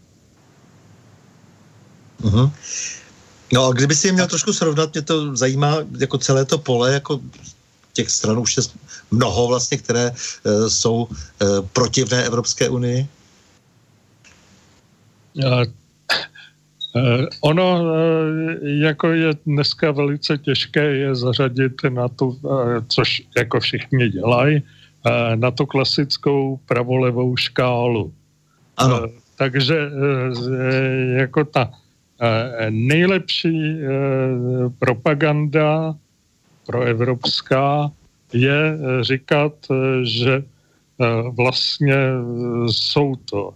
Uh-huh. 2.22 2.50
No 3.52 3.66
a 3.66 3.72
kdyby 3.72 3.94
si 3.94 4.06
je 4.06 4.12
měl 4.12 4.26
trošku 4.26 4.52
srovnat, 4.52 4.94
mě 4.94 5.02
to 5.02 5.36
zajímá 5.36 5.76
jako 5.98 6.18
celé 6.18 6.44
to 6.44 6.58
pole, 6.58 6.92
jako 6.92 7.20
těch 7.98 8.10
stran 8.10 8.38
už 8.38 8.56
je 8.56 8.62
mnoho 9.10 9.50
vlastně, 9.50 9.78
které 9.82 10.10
uh, 10.10 10.70
jsou 10.70 11.10
uh, 11.10 11.10
protivné 11.74 12.24
Evropské 12.24 12.70
unii? 12.70 13.06
Uh, 15.34 15.66
ono, 17.42 17.66
jako 18.62 19.12
je 19.12 19.30
dneska 19.46 19.90
velice 19.90 20.38
těžké 20.38 20.82
je 20.82 21.14
zařadit 21.14 21.74
na 21.88 22.08
tu, 22.08 22.38
což 22.88 23.22
jako 23.36 23.60
všichni 23.60 24.08
dělají, 24.08 24.62
na 25.34 25.50
tu 25.50 25.66
klasickou 25.66 26.58
pravolevou 26.66 27.36
škálu. 27.36 28.12
Ano. 28.76 29.06
Takže 29.36 29.76
jako 31.22 31.44
ta 31.44 31.70
nejlepší 32.70 33.78
propaganda 34.78 35.94
proevropská 36.68 37.90
je 38.32 38.60
eh, 38.76 39.04
říkat, 39.04 39.52
eh, 39.70 40.04
že 40.04 40.34
eh, 40.36 41.06
vlastně 41.32 41.96
jsou 42.68 43.16
to 43.16 43.54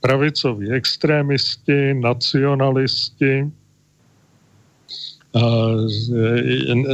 pravicoví 0.00 0.72
extrémisti, 0.72 1.94
nacionalisti, 1.94 3.50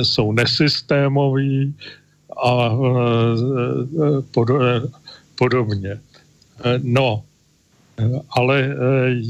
jsou 0.02 0.32
nesystémoví 0.32 1.74
a 2.44 2.70
podobně. 5.38 6.00
No, 6.82 7.22
ale 8.30 8.76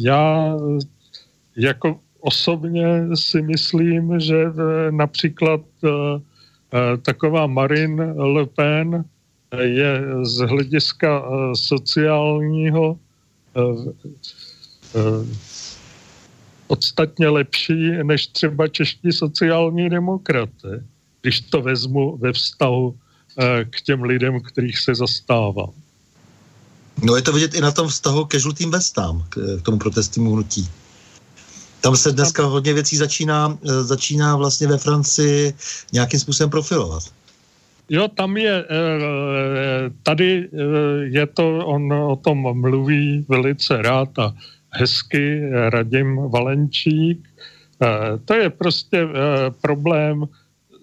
já 0.04 0.56
jako 1.56 2.00
osobně 2.20 3.16
si 3.16 3.42
myslím, 3.42 4.20
že 4.20 4.44
například 4.90 5.60
taková 7.02 7.46
Marine 7.46 8.12
Le 8.12 8.46
Pen 8.46 9.04
je 9.58 10.02
z 10.22 10.36
hlediska 10.38 11.22
eh, 11.22 11.56
sociálního 11.56 12.98
eh, 13.56 15.00
podstatně 16.66 17.28
lepší 17.28 17.90
než 18.02 18.26
třeba 18.26 18.68
čeští 18.68 19.12
sociální 19.12 19.90
demokraté, 19.90 20.84
když 21.20 21.40
to 21.40 21.62
vezmu 21.62 22.16
ve 22.16 22.32
vztahu 22.32 22.96
k 23.70 23.80
těm 23.80 24.02
lidem, 24.02 24.40
kterých 24.40 24.78
se 24.78 24.94
zastávám. 24.94 25.70
No 27.02 27.16
je 27.16 27.22
to 27.22 27.32
vidět 27.32 27.54
i 27.54 27.60
na 27.60 27.70
tom 27.70 27.88
vztahu 27.88 28.24
ke 28.24 28.40
žlutým 28.40 28.70
vestám, 28.70 29.24
k 29.28 29.62
tomu 29.62 29.78
protestnímu 29.78 30.32
hnutí. 30.32 30.68
Tam 31.80 31.96
se 31.96 32.12
dneska 32.12 32.44
hodně 32.44 32.74
věcí 32.74 32.96
začíná, 32.96 33.58
eh, 33.64 33.82
začíná 33.82 34.36
vlastně 34.36 34.66
ve 34.66 34.78
Francii 34.78 35.52
nějakým 35.92 36.20
způsobem 36.20 36.50
profilovat. 36.50 37.02
Jo, 37.88 38.08
tam 38.08 38.36
je, 38.36 38.64
eh, 38.64 39.90
tady 40.02 40.48
eh, 40.48 40.58
je 41.04 41.26
to, 41.26 41.66
on 41.66 41.92
o 41.92 42.16
tom 42.16 42.60
mluví 42.60 43.24
velice 43.28 43.82
rád 43.82 44.18
a 44.18 44.34
hezky, 44.70 45.50
Radim 45.50 46.16
Valenčík. 46.30 47.18
To 48.24 48.34
je 48.34 48.50
prostě 48.50 49.08
problém 49.60 50.28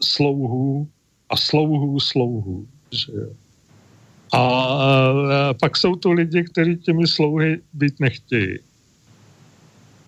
slouhů 0.02 0.88
a 1.30 1.38
slouhů 1.38 2.00
slouhů. 2.00 2.66
A 4.34 4.44
pak 5.62 5.78
jsou 5.78 5.96
tu 5.96 6.12
lidi, 6.12 6.44
kteří 6.44 6.78
těmi 6.78 7.08
slouhy 7.08 7.62
být 7.74 8.00
nechtějí. 8.00 8.60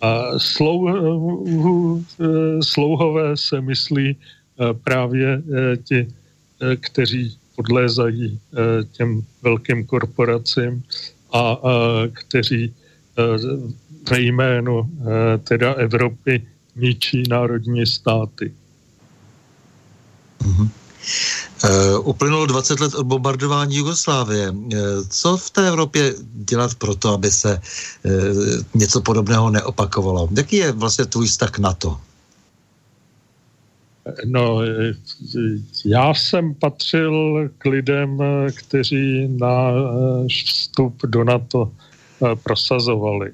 A 0.01 0.39
slouhu, 0.39 2.05
eh, 2.19 2.63
slouhové 2.63 3.37
se 3.37 3.61
myslí 3.61 4.15
eh, 4.15 4.73
právě 4.73 5.27
eh, 5.33 5.77
ti, 5.77 6.07
kteří 6.79 7.37
podlézají 7.55 8.39
těm 8.91 9.23
velkým 9.43 9.85
korporacím 9.85 10.83
a 11.31 11.57
kteří 12.13 12.73
ve 14.11 14.21
jménu 14.21 14.89
teda 15.43 15.73
Evropy 15.73 16.43
ničí 16.75 17.23
národní 17.29 17.85
státy. 17.85 18.51
Mm-hmm. 20.39 20.69
Uh, 21.63 22.07
uplynulo 22.07 22.45
20 22.45 22.79
let 22.79 22.95
od 22.95 23.05
bombardování 23.05 23.75
Jugoslávie. 23.75 24.49
Uh, 24.49 24.67
co 25.09 25.37
v 25.37 25.49
té 25.49 25.67
Evropě 25.67 26.13
dělat 26.33 26.75
pro 26.75 26.95
to, 26.95 27.13
aby 27.13 27.31
se 27.31 27.59
uh, 27.59 28.11
něco 28.75 29.01
podobného 29.01 29.49
neopakovalo? 29.49 30.29
Jaký 30.37 30.55
je 30.55 30.71
vlastně 30.71 31.05
tvůj 31.05 31.27
vztah 31.27 31.59
na 31.59 31.73
to? 31.73 31.97
No, 34.25 34.61
já 35.85 36.13
jsem 36.13 36.53
patřil 36.53 37.49
k 37.57 37.65
lidem, 37.65 38.19
kteří 38.55 39.27
na 39.27 39.71
vstup 40.29 41.05
do 41.05 41.23
NATO 41.23 41.71
prosazovali. 42.43 43.31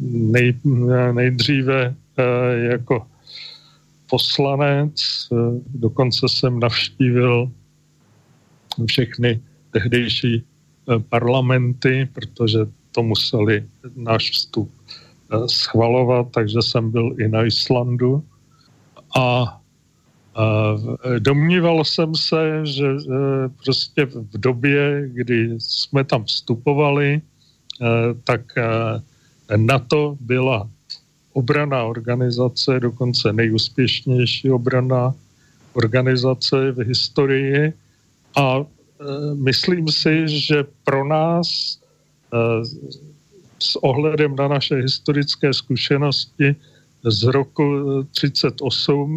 Nej, 0.00 0.54
nejdříve 1.12 1.94
jako 2.70 3.06
poslanec, 4.10 4.94
eh, 5.32 5.36
dokonce 5.74 6.28
jsem 6.28 6.60
navštívil 6.60 7.50
všechny 8.86 9.40
tehdejší 9.70 10.42
eh, 10.42 10.98
parlamenty, 11.08 12.08
protože 12.12 12.58
to 12.92 13.02
museli 13.02 13.64
náš 13.96 14.30
vstup 14.30 14.70
eh, 14.70 15.48
schvalovat, 15.48 16.30
takže 16.30 16.62
jsem 16.62 16.90
byl 16.90 17.14
i 17.18 17.28
na 17.28 17.44
Islandu. 17.44 18.24
A 19.16 19.58
domníval 21.18 21.84
jsem 21.84 22.14
se, 22.14 22.66
že 22.66 22.98
prostě 23.62 24.06
v 24.10 24.38
době, 24.38 25.06
kdy 25.14 25.54
jsme 25.58 26.04
tam 26.04 26.24
vstupovali, 26.24 27.22
tak 28.24 28.42
na 29.56 29.78
to 29.78 30.18
byla 30.20 30.66
obraná 31.34 31.84
organizace, 31.84 32.80
dokonce 32.80 33.32
nejúspěšnější 33.32 34.50
obraná 34.50 35.14
organizace 35.72 36.72
v 36.72 36.78
historii. 36.78 37.72
A 38.36 38.58
e, 38.58 38.64
myslím 39.34 39.88
si, 39.88 40.28
že 40.28 40.64
pro 40.84 41.04
nás 41.04 41.48
e, 41.48 42.38
s 43.58 43.76
ohledem 43.76 44.36
na 44.36 44.48
naše 44.48 44.74
historické 44.74 45.54
zkušenosti 45.54 46.56
z 47.04 47.22
roku 47.22 47.64
38 48.14 48.62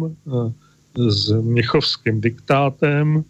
e, 0.04 0.52
s 1.10 1.30
Mnichovským 1.30 2.20
diktátem 2.20 3.24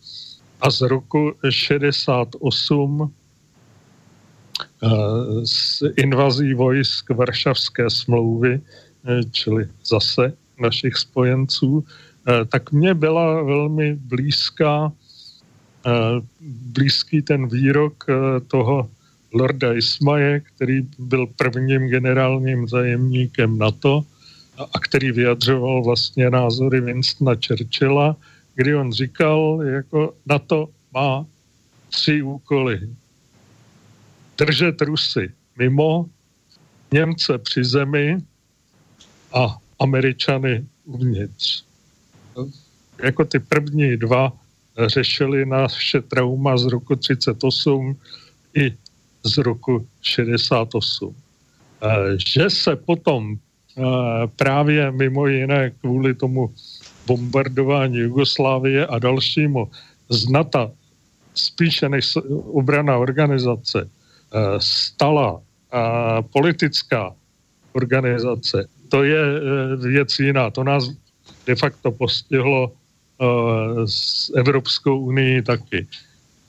a 0.61 0.71
z 0.71 0.81
roku 0.81 1.33
68 1.51 3.13
s 5.45 5.83
invazí 5.97 6.55
vojsk 6.55 7.11
Varšavské 7.11 7.91
smlouvy, 7.91 8.61
eh, 8.61 9.21
čili 9.31 9.67
zase 9.85 10.33
našich 10.61 10.97
spojenců, 10.97 11.85
eh, 11.85 12.45
tak 12.45 12.73
mě 12.73 12.95
byla 12.95 13.43
velmi 13.43 13.95
blízká, 13.95 14.93
eh, 15.87 15.91
blízký 16.75 17.23
ten 17.23 17.49
výrok 17.49 18.05
toho 18.47 18.91
Lorda 19.35 19.75
Ismaje, 19.75 20.41
který 20.41 20.87
byl 20.99 21.27
prvním 21.27 21.89
generálním 21.89 22.69
zajemníkem 22.69 23.59
NATO 23.59 24.05
a 24.59 24.79
který 24.81 25.13
vyjadřoval 25.13 25.85
vlastně 25.85 26.31
názory 26.31 26.81
Winstona 26.81 27.37
Churchilla, 27.37 28.17
kdy 28.55 28.75
on 28.75 28.93
říkal, 28.93 29.63
jako 29.63 30.15
NATO 30.27 30.69
má 30.95 31.27
tři 31.91 32.23
úkoly 32.23 32.81
držet 34.39 34.81
Rusy 34.83 35.33
mimo, 35.59 36.07
Němce 36.93 37.39
při 37.39 37.65
zemi 37.65 38.17
a 39.33 39.57
Američany 39.81 40.67
uvnitř. 40.85 41.65
Jako 43.03 43.25
ty 43.25 43.39
první 43.39 43.97
dva 43.97 44.33
řešili 44.87 45.47
naše 45.47 46.01
trauma 46.01 46.57
z 46.57 46.65
roku 46.65 46.97
38, 46.97 47.97
i 48.55 48.75
z 49.25 49.39
roku 49.39 49.87
68. 50.03 51.15
Že 52.17 52.51
se 52.51 52.77
potom 52.77 53.37
právě 54.37 54.91
mimo 54.91 55.27
jiné 55.27 55.71
kvůli 55.71 56.15
tomu 56.15 56.55
bombardování 57.07 57.99
Jugoslávie 57.99 58.87
a 58.87 58.99
dalšímu 58.99 59.71
z 60.09 60.27
spíše 61.35 61.89
než 61.89 62.17
obrana 62.53 62.99
organizace 62.99 63.91
stala 64.59 65.41
politická 66.33 67.15
organizace, 67.73 68.69
to 68.89 69.05
je 69.05 69.21
e, 69.21 69.77
věc 69.77 70.19
jiná. 70.19 70.51
To 70.51 70.65
nás 70.65 70.91
de 71.47 71.57
facto 71.57 71.93
postihlo 71.93 72.73
s 73.87 74.31
Evropskou 74.37 74.99
unii 74.99 75.43
taky. 75.43 75.87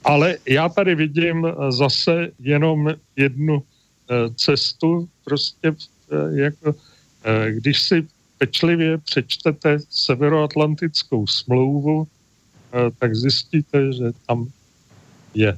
Ale 0.03 0.37
já 0.47 0.69
tady 0.69 0.95
vidím 0.95 1.47
zase 1.69 2.31
jenom 2.39 2.89
jednu 3.15 3.63
eh, 3.63 4.33
cestu, 4.35 5.09
prostě 5.23 5.67
eh, 5.67 6.41
jako, 6.41 6.75
eh, 7.23 7.51
když 7.51 7.81
si 7.81 8.07
pečlivě 8.37 8.97
přečtete 8.97 9.77
Severoatlantickou 9.89 11.27
smlouvu, 11.27 12.07
tak 12.99 13.15
zjistíte, 13.15 13.93
že 13.93 14.03
tam 14.27 14.47
je 15.33 15.57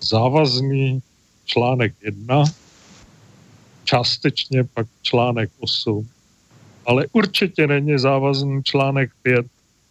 závazný 0.00 1.02
článek 1.48 1.94
1, 2.02 2.44
částečně 3.84 4.64
pak 4.64 4.86
článek 5.02 5.50
8, 5.58 6.08
ale 6.86 7.06
určitě 7.12 7.66
není 7.66 7.98
závazný 7.98 8.62
článek 8.62 9.10
5, 9.22 9.46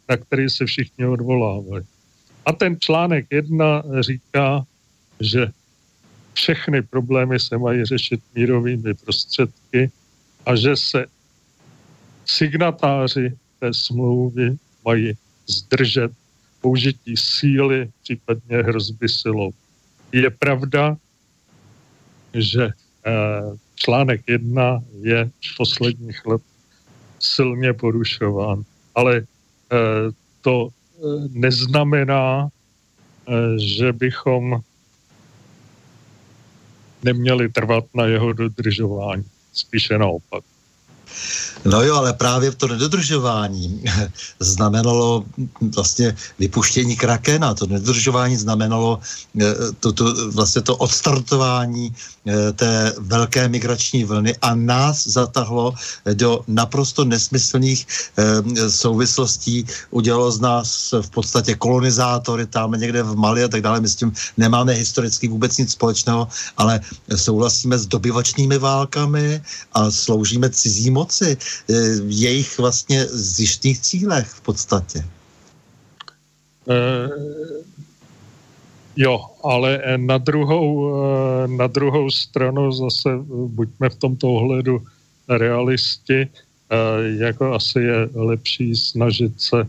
na 0.09 0.17
který 0.17 0.49
se 0.49 0.65
všichni 0.65 1.05
odvolávají. 1.05 1.85
A 2.45 2.53
ten 2.53 2.77
článek 2.79 3.25
jedna 3.31 3.83
říká, 3.99 4.65
že 5.19 5.47
všechny 6.33 6.81
problémy 6.81 7.39
se 7.39 7.57
mají 7.57 7.85
řešit 7.85 8.21
mírovými 8.35 8.93
prostředky 8.93 9.91
a 10.45 10.55
že 10.55 10.75
se 10.75 11.05
signatáři 12.25 13.33
té 13.59 13.73
smlouvy 13.73 14.57
mají 14.85 15.17
zdržet 15.47 16.11
použití 16.61 17.17
síly, 17.17 17.89
případně 18.03 18.57
hrozby 18.57 19.09
silou. 19.09 19.51
Je 20.11 20.29
pravda, 20.29 20.97
že 22.37 22.63
eh, 22.65 23.57
článek 23.75 24.21
jedna 24.27 24.79
je 25.01 25.25
v 25.25 25.57
posledních 25.57 26.25
let 26.25 26.41
silně 27.19 27.73
porušován, 27.73 28.63
ale 28.95 29.17
eh, 29.17 29.75
to 30.41 30.69
neznamená, 31.29 32.47
eh, 32.47 33.59
že 33.59 33.93
bychom 33.93 34.61
neměli 37.03 37.49
trvat 37.49 37.85
na 37.93 38.05
jeho 38.05 38.33
dodržování. 38.33 39.25
Spíše 39.53 39.97
naopak. 39.97 40.43
No 41.65 41.83
jo, 41.83 41.95
ale 41.95 42.13
právě 42.13 42.51
to 42.51 42.67
nedodržování 42.67 43.83
znamenalo 44.39 45.23
vlastně 45.75 46.15
vypuštění 46.39 46.95
Krakena. 46.95 47.53
To 47.53 47.67
nedodržování 47.67 48.35
znamenalo 48.37 48.99
eh, 49.41 49.45
to, 49.79 49.93
to, 49.93 50.31
vlastně 50.31 50.61
to 50.61 50.75
odstartování 50.75 51.95
eh, 52.27 52.53
té 52.53 52.93
velké 52.99 53.49
migrační 53.49 54.03
vlny 54.03 54.35
a 54.41 54.55
nás 54.55 55.07
zatahlo 55.07 55.73
do 56.13 56.43
naprosto 56.47 57.05
nesmyslných 57.05 57.87
eh, 58.17 58.69
souvislostí. 58.69 59.65
Udělalo 59.91 60.31
z 60.31 60.39
nás 60.39 60.93
v 61.01 61.09
podstatě 61.09 61.55
kolonizátory 61.55 62.45
tam 62.45 62.71
někde 62.71 63.03
v 63.03 63.15
Mali 63.15 63.43
a 63.43 63.47
tak 63.47 63.61
dále. 63.61 63.81
My 63.81 63.89
s 63.89 63.95
tím 63.95 64.13
nemáme 64.37 64.73
historicky 64.73 65.27
vůbec 65.27 65.57
nic 65.57 65.71
společného, 65.71 66.27
ale 66.57 66.79
souhlasíme 67.15 67.77
s 67.77 67.85
dobyvačnými 67.85 68.57
válkami 68.57 69.41
a 69.73 69.91
sloužíme 69.91 70.49
cizí 70.49 70.89
moci. 70.97 71.37
Eh, 71.37 71.73
jejich 72.09 72.57
vlastně 72.57 73.05
zjištných 73.05 73.79
cílech 73.79 74.27
v 74.27 74.41
podstatě. 74.41 74.99
Uh, 76.67 77.63
jo, 78.95 79.15
ale 79.43 79.79
na 79.97 80.17
druhou, 80.17 80.67
na 81.47 81.67
druhou 81.67 82.11
stranu 82.11 82.71
zase 82.75 83.23
buďme 83.29 83.87
v 83.89 83.95
tomto 83.95 84.25
ohledu 84.27 84.83
realisti, 85.31 86.27
jako 87.23 87.55
asi 87.55 87.79
je 87.79 88.09
lepší 88.15 88.75
snažit 88.75 89.31
se 89.39 89.63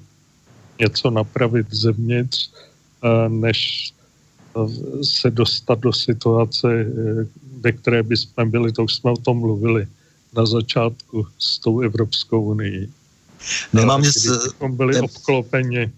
něco 0.82 1.06
napravit 1.10 1.70
zevnitř, 1.70 2.50
než 3.28 3.92
se 5.02 5.30
dostat 5.30 5.78
do 5.78 5.92
situace, 5.92 6.86
ve 7.60 7.72
které 7.72 8.02
bychom 8.02 8.50
byli, 8.50 8.72
to 8.72 8.84
už 8.84 8.94
jsme 8.94 9.10
o 9.10 9.22
tom 9.22 9.38
mluvili, 9.38 9.86
na 10.36 10.46
začátku 10.46 11.26
s 11.38 11.58
tou 11.58 11.80
Evropskou 11.80 12.42
unii. 12.42 12.90
Nemám 13.72 14.02
nic... 14.02 14.26
byli 14.68 14.94
ne... 14.94 15.00
obklopeni 15.00 15.92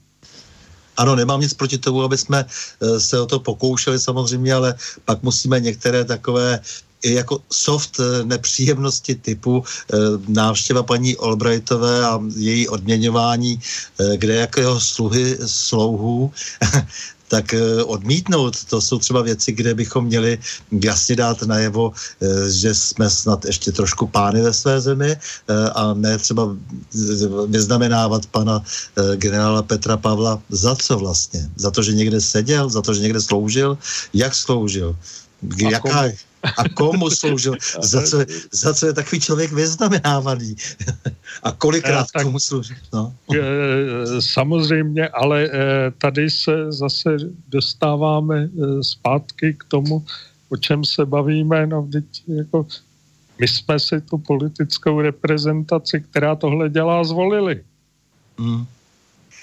ano, 1.01 1.17
nemám 1.17 1.41
nic 1.41 1.55
proti 1.55 1.79
tomu, 1.79 2.03
aby 2.03 2.19
jsme 2.19 2.45
eh, 2.45 3.01
se 3.01 3.21
o 3.21 3.27
to 3.27 3.41
pokoušeli 3.41 4.01
samozřejmě, 4.01 4.55
ale 4.55 4.75
pak 5.05 5.23
musíme 5.23 5.61
některé 5.61 6.05
takové 6.05 6.61
jako 7.05 7.41
soft 7.53 8.01
eh, 8.01 8.25
nepříjemnosti 8.25 9.15
typu 9.15 9.65
eh, 9.65 9.97
návštěva 10.29 10.83
paní 10.83 11.17
Albrightové 11.17 12.05
a 12.05 12.21
její 12.37 12.69
odměňování, 12.69 13.61
kde 14.17 14.35
jako 14.35 14.61
jeho 14.61 14.81
sluhy 14.81 15.39
slouhů 15.47 16.33
tak 17.31 17.55
eh, 17.55 17.85
odmítnout. 17.87 18.65
To 18.65 18.81
jsou 18.83 18.99
třeba 18.99 19.23
věci, 19.23 19.53
kde 19.53 19.75
bychom 19.75 20.05
měli 20.05 20.39
jasně 20.83 21.17
dát 21.17 21.43
najevo, 21.47 21.95
eh, 21.95 22.51
že 22.51 22.75
jsme 22.75 23.07
snad 23.11 23.45
ještě 23.47 23.73
trošku 23.73 24.11
pány 24.11 24.43
ve 24.43 24.53
své 24.53 24.81
zemi 24.83 25.15
eh, 25.15 25.71
a 25.71 25.95
ne 25.95 26.19
třeba 26.19 26.51
vyznamenávat 27.47 28.27
pana 28.27 28.63
generála 29.17 29.63
Petra 29.63 29.97
Pavla 29.97 30.43
za 30.51 30.75
co 30.77 30.99
vlastně? 30.99 31.47
Za 31.57 31.71
to, 31.71 31.83
že 31.83 31.95
někde 31.95 32.21
seděl, 32.21 32.69
za 32.69 32.83
to, 32.83 32.95
že 32.95 33.01
někde 33.01 33.21
sloužil? 33.23 33.79
Jak 34.15 34.35
sloužil? 34.35 34.97
Jaká, 35.57 36.11
a 36.43 36.69
komu 36.69 37.11
sloužil, 37.11 37.55
za 37.83 38.03
co, 38.03 38.25
za 38.53 38.75
co 38.75 38.87
je 38.87 38.93
takový 38.93 39.21
člověk 39.21 39.53
vyznamenávaný 39.53 40.57
a 41.43 41.53
kolikrát 41.53 42.07
tak, 42.13 42.23
komu 42.23 42.41
sloužil. 42.41 42.77
No. 42.93 43.15
Samozřejmě, 44.21 45.09
ale 45.09 45.49
eh, 45.53 45.93
tady 45.99 46.31
se 46.31 46.73
zase 46.73 47.17
dostáváme 47.49 48.49
eh, 48.49 48.83
zpátky 48.83 49.55
k 49.55 49.65
tomu, 49.65 50.05
o 50.49 50.57
čem 50.57 50.85
se 50.85 51.07
bavíme. 51.07 51.67
No, 51.67 51.89
teď 51.93 52.05
jako 52.29 52.67
my 53.39 53.49
jsme 53.49 53.81
si 53.81 54.01
tu 54.01 54.19
politickou 54.19 55.01
reprezentaci, 55.01 56.01
která 56.01 56.35
tohle 56.35 56.69
dělá, 56.69 57.05
zvolili. 57.05 57.65
Mm. 58.39 58.67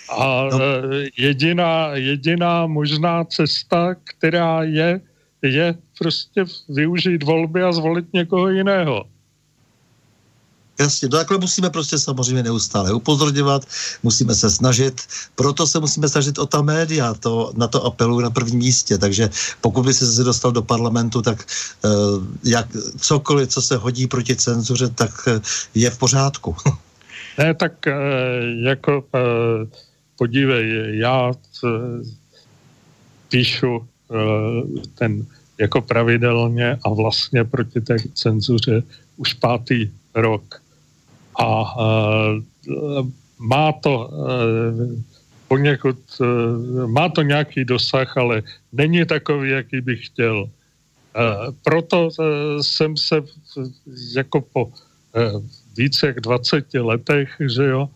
A 0.09 0.49
no. 0.51 0.59
Eh, 0.61 1.09
jediná, 1.17 1.89
jediná 1.93 2.67
možná 2.67 3.23
cesta, 3.23 3.95
která 4.03 4.63
je, 4.63 5.01
je 5.41 5.75
prostě 5.99 6.45
využít 6.69 7.23
volby 7.23 7.63
a 7.63 7.71
zvolit 7.71 8.13
někoho 8.13 8.49
jiného. 8.49 9.05
Jasně, 10.79 11.09
no 11.11 11.17
takhle 11.17 11.37
musíme 11.37 11.69
prostě 11.69 11.99
samozřejmě 11.99 12.43
neustále 12.43 12.93
upozorňovat, 12.93 13.65
musíme 14.03 14.35
se 14.35 14.49
snažit, 14.49 15.01
proto 15.35 15.67
se 15.67 15.79
musíme 15.79 16.09
snažit 16.09 16.37
o 16.37 16.45
ta 16.45 16.61
média, 16.61 17.13
to, 17.13 17.53
na 17.55 17.67
to 17.67 17.85
apeluji 17.85 18.23
na 18.23 18.29
prvním 18.29 18.59
místě, 18.59 18.97
takže 18.97 19.29
pokud 19.61 19.85
by 19.85 19.93
se 19.93 20.23
dostal 20.23 20.51
do 20.51 20.61
parlamentu, 20.61 21.21
tak 21.21 21.45
uh, 21.85 21.91
jak 22.43 22.67
cokoliv, 22.97 23.49
co 23.49 23.61
se 23.61 23.77
hodí 23.77 24.07
proti 24.07 24.35
cenzuře, 24.35 24.89
tak 24.89 25.11
uh, 25.27 25.41
je 25.75 25.89
v 25.89 25.97
pořádku. 25.97 26.55
ne, 27.37 27.53
tak 27.53 27.73
uh, 27.87 27.93
jako 28.63 28.97
uh, 28.97 29.69
podívej, 30.15 30.97
já 30.99 31.27
uh, 31.27 31.33
píšu 33.29 33.87
ten 34.95 35.25
jako 35.57 35.81
pravidelně 35.81 36.77
a 36.83 36.89
vlastně 36.89 37.43
proti 37.43 37.81
té 37.81 37.95
cenzuře 38.13 38.83
už 39.17 39.33
pátý 39.33 39.89
rok. 40.15 40.61
A 41.39 41.75
má 43.39 43.71
to 43.71 44.09
poněkud, 45.47 45.97
má 46.85 47.09
to 47.09 47.21
nějaký 47.21 47.65
dosah, 47.65 48.17
ale 48.17 48.43
není 48.73 49.05
takový, 49.05 49.49
jaký 49.49 49.81
bych 49.81 50.05
chtěl. 50.05 50.49
Proto 51.63 52.09
jsem 52.61 52.97
se 52.97 53.23
jako 54.15 54.41
po 54.41 54.71
více 55.77 56.07
jak 56.07 56.19
20 56.21 56.73
letech, 56.73 57.35
že 57.55 57.65
jo, 57.65 57.89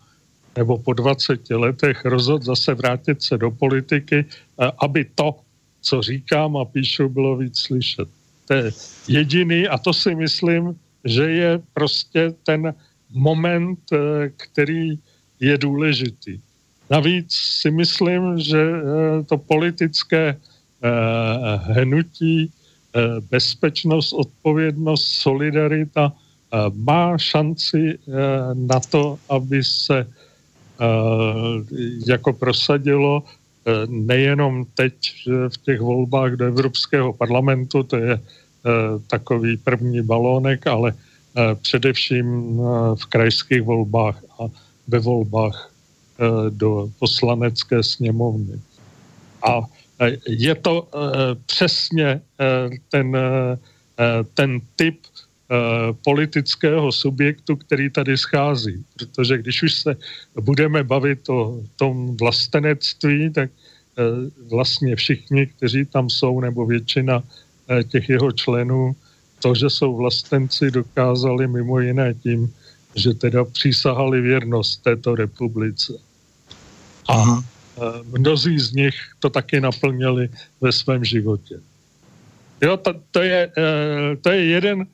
nebo 0.56 0.78
po 0.78 0.92
20 0.92 1.50
letech 1.50 2.04
rozhodl 2.04 2.44
zase 2.44 2.74
vrátit 2.74 3.22
se 3.22 3.38
do 3.38 3.50
politiky, 3.50 4.24
aby 4.78 5.04
to, 5.14 5.34
co 5.82 6.02
říkám 6.02 6.56
a 6.56 6.64
píšu, 6.64 7.08
bylo 7.08 7.36
víc 7.36 7.58
slyšet. 7.58 8.08
To 8.46 8.54
je 8.54 8.70
jediný 9.08 9.68
a 9.68 9.78
to 9.78 9.92
si 9.92 10.14
myslím, 10.14 10.78
že 11.04 11.22
je 11.22 11.60
prostě 11.74 12.34
ten 12.46 12.74
moment, 13.14 13.78
eh, 13.92 14.30
který 14.36 14.98
je 15.40 15.58
důležitý. 15.58 16.38
Navíc 16.90 17.34
si 17.34 17.70
myslím, 17.70 18.38
že 18.38 18.62
eh, 18.62 18.82
to 19.26 19.38
politické 19.38 20.36
eh, 20.36 20.38
hnutí 21.82 22.50
bezpečnost, 23.30 24.12
odpovědnost, 24.12 25.24
solidarita 25.24 26.12
má 26.76 27.16
šanci 27.18 27.96
na 28.52 28.80
to, 28.80 29.16
aby 29.32 29.64
se 29.64 30.04
jako 32.04 32.32
prosadilo 32.32 33.24
nejenom 33.88 34.64
teď 34.74 34.94
v 35.26 35.56
těch 35.62 35.80
volbách 35.80 36.32
do 36.32 36.44
Evropského 36.44 37.12
parlamentu, 37.12 37.82
to 37.82 37.96
je 37.96 38.20
takový 39.06 39.56
první 39.56 40.02
balónek, 40.02 40.66
ale 40.66 40.94
především 41.62 42.56
v 42.94 43.06
krajských 43.08 43.62
volbách 43.62 44.24
a 44.40 44.48
ve 44.88 44.98
volbách 44.98 45.70
do 46.50 46.88
poslanecké 46.98 47.82
sněmovny. 47.82 48.60
A 49.46 49.60
je 50.28 50.54
to 50.54 50.88
přesně 51.46 52.20
ten, 52.88 53.16
ten 54.34 54.60
typ 54.76 54.98
politického 56.04 56.92
subjektu, 56.92 57.56
který 57.56 57.90
tady 57.90 58.18
schází. 58.18 58.84
Protože 58.96 59.38
když 59.38 59.62
už 59.62 59.72
se 59.74 59.96
budeme 60.40 60.84
bavit 60.84 61.28
o 61.28 61.60
tom 61.76 62.16
vlastenectví, 62.16 63.30
tak 63.30 63.50
vlastně 64.50 64.96
všichni, 64.96 65.46
kteří 65.46 65.84
tam 65.84 66.10
jsou, 66.10 66.40
nebo 66.40 66.66
většina 66.66 67.22
těch 67.88 68.08
jeho 68.08 68.32
členů, 68.32 68.96
to, 69.42 69.54
že 69.54 69.70
jsou 69.70 69.96
vlastenci, 69.96 70.70
dokázali 70.70 71.48
mimo 71.48 71.80
jiné 71.80 72.14
tím, 72.14 72.52
že 72.94 73.14
teda 73.14 73.44
přísahali 73.44 74.20
věrnost 74.20 74.82
této 74.82 75.14
republice. 75.14 75.92
A 77.08 77.44
mnozí 78.18 78.58
z 78.58 78.72
nich 78.72 78.94
to 79.18 79.30
taky 79.30 79.60
naplnili 79.60 80.28
ve 80.60 80.72
svém 80.72 81.04
životě. 81.04 81.60
Jo, 82.60 82.76
to, 82.76 82.94
to, 83.10 83.22
je, 83.22 83.52
to 84.20 84.30
je 84.30 84.44
jeden 84.44 84.86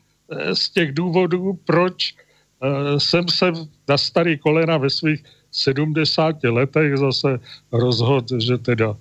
z 0.53 0.71
těch 0.71 0.93
důvodů, 0.93 1.59
proč 1.65 2.13
e, 2.13 3.01
jsem 3.01 3.29
se 3.29 3.53
na 3.89 3.99
starý 3.99 4.39
kolena 4.39 4.77
ve 4.77 4.91
svých 4.91 5.25
70 5.53 6.45
letech 6.45 6.97
zase 6.97 7.41
rozhodl, 7.73 8.41
že 8.41 8.59
teda 8.59 8.97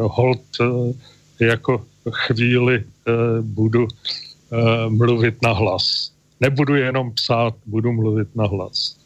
hold 0.00 0.42
jako 1.40 1.84
chvíli 2.10 2.84
budu 3.40 3.88
mluvit 4.88 5.42
na 5.42 5.52
hlas. 5.52 6.12
Nebudu 6.40 6.74
jenom 6.74 7.12
psát, 7.12 7.54
budu 7.66 7.92
mluvit 7.92 8.28
na 8.36 8.46
hlas. 8.46 8.96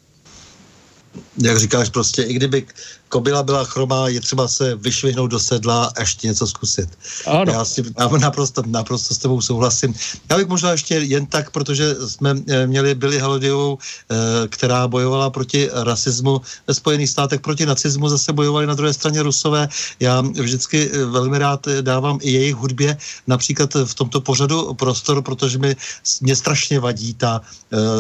Jak 1.39 1.59
říkáš, 1.59 1.89
prostě 1.89 2.23
i 2.23 2.35
kdyby 2.35 2.67
kobila 3.13 3.43
byla 3.43 3.65
chromá, 3.65 4.09
je 4.09 4.21
třeba 4.21 4.49
se 4.49 4.75
vyšvihnout 4.81 5.31
do 5.31 5.39
sedla 5.39 5.93
a 5.93 6.01
ještě 6.01 6.33
něco 6.33 6.47
zkusit. 6.47 6.89
Ano. 7.27 7.53
Já 7.53 7.65
si 7.65 7.85
naprosto, 8.19 8.63
naprosto 8.67 9.15
s 9.15 9.19
tebou 9.19 9.41
souhlasím. 9.41 9.93
Já 10.31 10.37
bych 10.41 10.49
možná 10.49 10.73
ještě 10.73 10.95
jen 10.95 11.27
tak, 11.29 11.53
protože 11.53 12.09
jsme 12.09 12.35
eh, 12.49 12.67
měli 12.67 12.95
Billy 12.95 13.21
Holidayovou, 13.21 13.77
eh, 13.77 14.17
která 14.49 14.89
bojovala 14.89 15.29
proti 15.31 15.69
rasismu 15.73 16.41
ve 16.65 16.75
Spojených 16.75 17.11
státech, 17.11 17.41
proti 17.45 17.69
nacismu 17.69 18.09
zase 18.09 18.33
bojovali 18.33 18.65
na 18.67 18.75
druhé 18.75 18.93
straně 18.97 19.23
Rusové. 19.23 19.69
Já 20.01 20.25
vždycky 20.25 20.89
eh, 20.89 21.05
velmi 21.05 21.37
rád 21.37 21.69
dávám 21.85 22.19
i 22.25 22.33
jejich 22.33 22.57
hudbě 22.57 22.97
například 23.29 23.75
v 23.85 23.95
tomto 23.95 24.25
pořadu 24.25 24.75
prostor, 24.75 25.21
protože 25.21 25.61
mi 25.61 25.77
mě 26.21 26.37
strašně 26.37 26.81
vadí 26.81 27.15
ta 27.15 27.41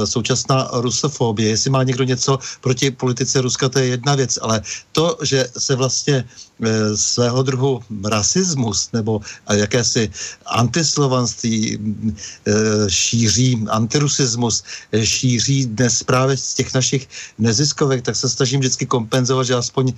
současná 0.04 0.68
rusofobie. 0.72 1.48
Jestli 1.48 1.70
má 1.70 1.82
někdo 1.82 2.04
něco 2.04 2.38
proti 2.60 2.90
politice 2.90 3.40
Ruska, 3.40 3.68
to 3.68 3.78
je 3.78 3.86
jedna 3.86 4.14
věc, 4.14 4.38
ale 4.42 4.62
to 4.92 5.01
to, 5.02 5.18
že 5.26 5.50
se 5.58 5.74
vlastně 5.74 6.16
e, 6.22 6.96
svého 6.96 7.42
druhu 7.42 7.82
rasismus 8.06 8.94
nebo 8.94 9.18
jakési 9.50 10.10
antislovanství 10.46 11.58
e, 11.74 12.52
šíří, 12.86 13.66
antirusismus 13.66 14.62
e, 14.92 15.06
šíří 15.06 15.66
dnes 15.74 16.02
právě 16.06 16.36
z 16.38 16.54
těch 16.54 16.70
našich 16.74 17.02
neziskovek, 17.38 18.06
tak 18.06 18.14
se 18.16 18.30
snažím 18.30 18.60
vždycky 18.62 18.86
kompenzovat, 18.86 19.46
že 19.46 19.54
aspoň 19.58 19.92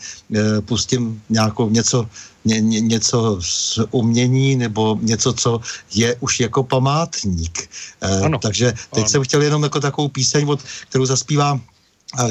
pustím 0.65 1.21
nějakou 1.29 1.69
něco, 1.69 2.09
ně, 2.45 2.61
ně, 2.61 2.81
něco 2.81 3.39
z 3.45 3.79
umění 3.91 4.57
nebo 4.57 4.97
něco, 5.05 5.33
co 5.33 5.61
je 5.95 6.17
už 6.21 6.49
jako 6.49 6.65
památník. 6.65 7.69
Ano. 8.01 8.39
Takže 8.41 8.73
teď 8.73 9.05
ano. 9.05 9.09
jsem 9.09 9.25
chtěl 9.25 9.43
jenom 9.43 9.63
jako 9.63 9.81
takovou 9.81 10.09
píseň, 10.09 10.49
od, 10.49 10.61
kterou 10.89 11.05
zaspívá 11.05 11.61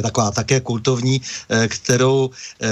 taková 0.02 0.32
také 0.32 0.60
kultovní, 0.60 1.22
eh, 1.50 1.68
kterou 1.68 2.30
eh, 2.62 2.68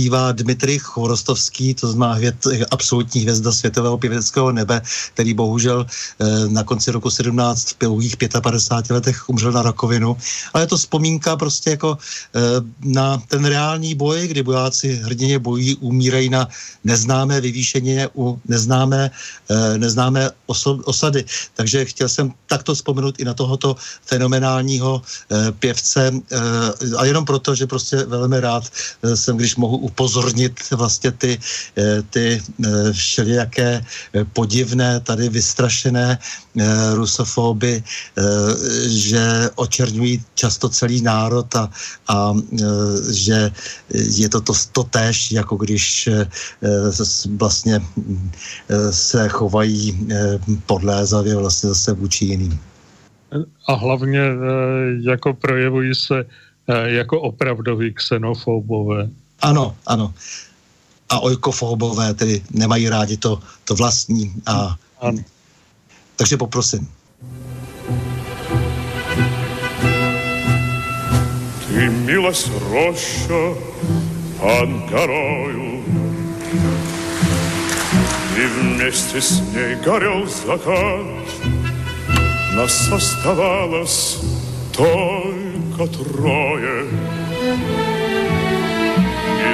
zaspívá 0.00 0.32
Dmitrij 0.32 0.78
Chvorostovský, 0.78 1.74
to 1.74 1.92
znamená 1.92 2.12
hvěd, 2.14 2.36
absolutní 2.70 3.20
hvězda 3.20 3.52
světového 3.52 3.98
pěveckého 3.98 4.52
nebe, 4.52 4.80
který 5.14 5.34
bohužel 5.34 5.86
eh, 5.86 6.48
na 6.48 6.62
konci 6.64 6.90
roku 6.90 7.10
17 7.10 7.68
v 7.68 7.74
pouhých 7.74 8.16
55 8.16 8.94
letech 8.94 9.28
umřel 9.28 9.52
na 9.52 9.62
rakovinu. 9.62 10.16
Ale 10.52 10.62
je 10.62 10.66
to 10.66 10.76
vzpomínka 10.76 11.36
prostě 11.36 11.70
jako 11.70 11.98
na 12.80 13.18
ten 13.28 13.44
reálný 13.44 13.94
boj, 13.94 14.28
kdy 14.28 14.42
bojáci 14.42 15.00
hrdině 15.04 15.38
bojí 15.38 15.76
umírají 15.76 16.28
na 16.28 16.48
neznámé 16.84 17.40
vyvýšeně 17.40 18.08
u 18.16 18.40
neznámé, 18.48 19.10
neznámé 19.76 20.30
osady. 20.84 21.24
Takže 21.54 21.84
chtěl 21.84 22.08
jsem 22.08 22.32
takto 22.46 22.74
vzpomenout 22.74 23.20
i 23.20 23.24
na 23.24 23.34
tohoto 23.34 23.76
fenomenálního 24.06 25.02
pěv 25.58 25.80
pěvce 25.80 26.12
eh, 26.12 26.96
a 26.96 27.04
jenom 27.04 27.24
proto, 27.24 27.54
že 27.54 27.66
prostě 27.66 27.96
velmi 27.96 28.40
rád 28.40 28.64
eh, 29.02 29.16
jsem, 29.16 29.36
když 29.36 29.56
mohu 29.56 29.76
upozornit 29.90 30.54
vlastně 30.70 31.10
ty, 31.10 31.38
eh, 31.76 32.02
ty 32.10 32.38
všelijaké 32.92 33.82
podivné, 34.32 35.00
tady 35.02 35.28
vystrašené 35.28 36.18
rusofoby, 36.94 37.82
že 38.90 39.50
očerňují 39.54 40.22
často 40.34 40.68
celý 40.68 41.02
národ 41.02 41.46
a, 41.54 41.70
a 42.08 42.34
že 43.10 43.50
je 44.18 44.28
to 44.28 44.40
to, 44.40 44.52
to 44.72 44.82
též, 44.84 45.32
jako 45.32 45.56
když 45.56 46.08
vlastně 47.38 47.80
se 48.90 49.28
chovají 49.28 49.94
podlézavě 50.66 51.36
vlastně 51.36 51.68
zase 51.68 51.92
vůči 51.92 52.24
jiným 52.34 52.58
a 53.66 53.74
hlavně 53.74 54.20
eh, 54.20 54.36
jako 55.00 55.34
projevují 55.34 55.94
se 55.94 56.24
eh, 56.68 56.90
jako 56.90 57.20
opravdoví 57.20 57.94
xenofobové. 57.94 59.08
Ano, 59.41 59.75
ano. 59.85 60.13
A 61.09 61.19
ojkofobové 61.19 62.13
tedy 62.13 62.41
nemají 62.51 62.89
rádi 62.89 63.17
to, 63.17 63.39
to 63.63 63.75
vlastní. 63.75 64.33
A... 64.45 64.75
Ano. 65.01 65.19
Takže 66.15 66.37
poprosím. 66.37 66.87
Ты 71.67 71.89
милость 71.89 72.47
роща 72.71 73.55
под 74.39 74.69
горою, 74.89 75.83
И 78.37 78.45
вместе 78.45 79.21
с 79.21 79.41
ней 79.53 79.75
горел 79.83 80.27
закат, 80.27 81.05
Нас 82.55 82.91
оставалось 82.91 84.19
только 84.71 85.87
трое 85.87 86.87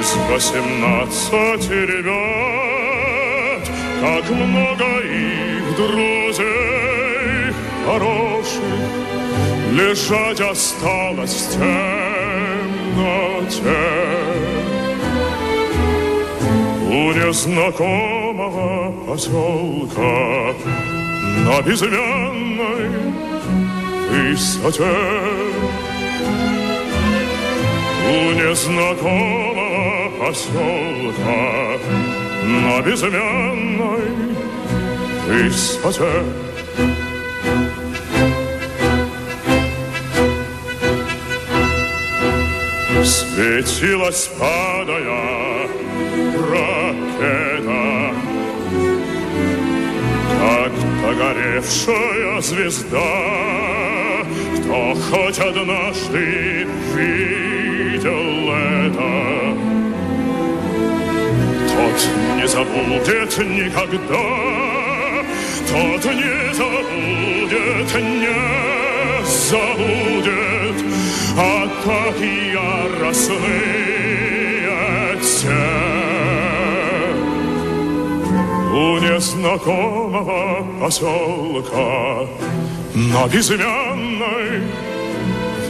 Из 0.07 0.15
восемнадцати 0.31 1.73
ребят 1.73 3.63
Как 3.99 4.25
много 4.29 4.87
их 5.03 5.75
друзей 5.75 7.51
хороших 7.85 8.63
Лежать 9.73 10.39
осталось 10.39 11.33
в 11.33 11.51
темноте 11.55 11.83
У 16.89 17.11
незнакомого 17.11 18.93
поселка 19.07 20.55
на 21.45 21.61
безымянной 21.63 22.87
высоте. 24.09 24.95
У 28.09 28.11
незнакомого 28.31 29.66
поселка 30.19 31.79
на 32.43 32.81
безымянной 32.81 34.11
высоте. 35.27 36.23
Светилась, 43.03 44.29
падая, 44.39 45.67
ракета 46.49 48.13
как 50.39 50.71
погоревшая 51.03 52.41
звезда. 52.41 52.99
Кто 54.57 54.93
хоть 54.95 55.39
однажды 55.39 56.67
видел 56.95 58.53
это, 58.53 59.46
забудет 62.57 63.37
никогда. 63.37 64.25
тот 65.69 66.03
не 66.05 66.53
забудет, 66.53 67.91
не 68.01 68.39
забудет, 69.49 70.77
а 71.37 71.67
как 71.83 72.17
яростные 72.19 73.37
те. 75.21 75.61
У 78.73 78.97
незнакомого 78.97 80.65
поселка 80.81 82.27
на 82.95 83.27
безымянной 83.27 84.63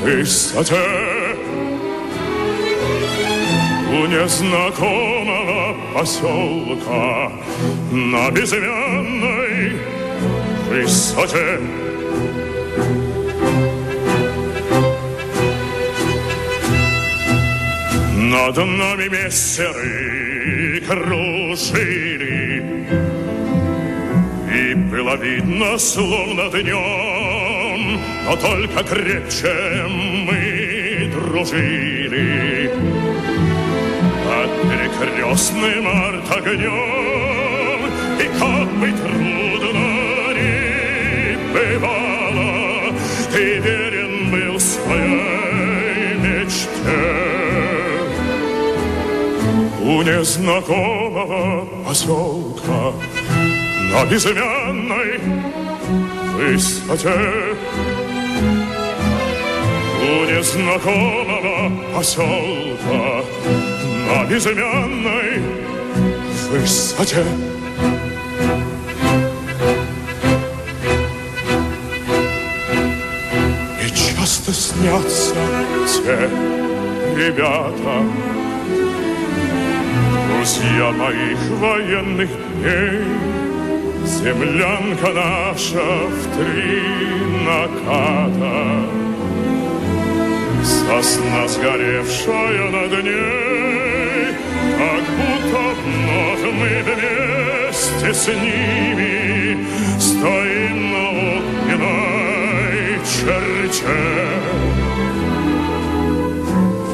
высоте 0.03 1.27
у 3.89 4.05
незнакомого 4.05 5.26
поселка 5.93 7.31
на 7.91 8.29
безымянной 8.31 9.73
высоте. 10.69 11.59
Над 18.15 18.57
нами 18.57 19.07
мессеры 19.09 20.81
кружили, 20.87 22.63
И 24.53 24.73
было 24.75 25.15
видно, 25.15 25.77
словно 25.77 26.49
днем, 26.49 27.99
Но 28.25 28.35
только 28.35 28.83
крепче 28.83 29.85
мы 30.25 31.09
дружили 31.11 32.56
под 34.99 35.09
перекрестным 35.09 35.87
артогнем, 35.87 36.73
и 38.19 38.27
как 38.39 38.67
бы 38.79 38.91
трудно 38.91 40.33
не 40.33 41.37
бывало, 41.53 42.93
ты 43.31 43.59
верен 43.59 44.31
был 44.31 44.59
своей 44.59 46.15
мечте. 46.15 46.67
У 49.81 50.01
незнакомого 50.01 51.65
поселка 51.85 52.93
на 53.93 54.05
безымянной 54.05 55.19
высоте 56.35 57.55
у 59.99 60.25
незнакомого 60.25 61.71
поселка 61.95 63.23
на 64.07 64.23
безымянной 64.25 65.41
высоте. 66.49 67.23
И 73.83 73.89
часто 73.89 74.53
снятся 74.53 75.35
те 75.85 76.29
ребята, 77.15 78.03
Друзья 80.37 80.91
моих 80.91 81.39
военных 81.59 82.29
дней, 82.29 83.01
Землянка 84.05 85.09
наша 85.13 85.83
в 86.07 86.37
три 86.37 86.81
наката. 87.43 88.87
Сосна 90.63 91.47
сгоревшая 91.47 92.67
Как 92.71 92.81
будто 92.91 93.46
вновь 95.51 96.43
мы 96.53 96.83
вместе 96.83 98.13
с 98.13 98.27
ними 98.27 99.67
Стоим 99.99 100.91
на 100.91 101.03
огненной 101.37 102.99
черте. 103.05 104.01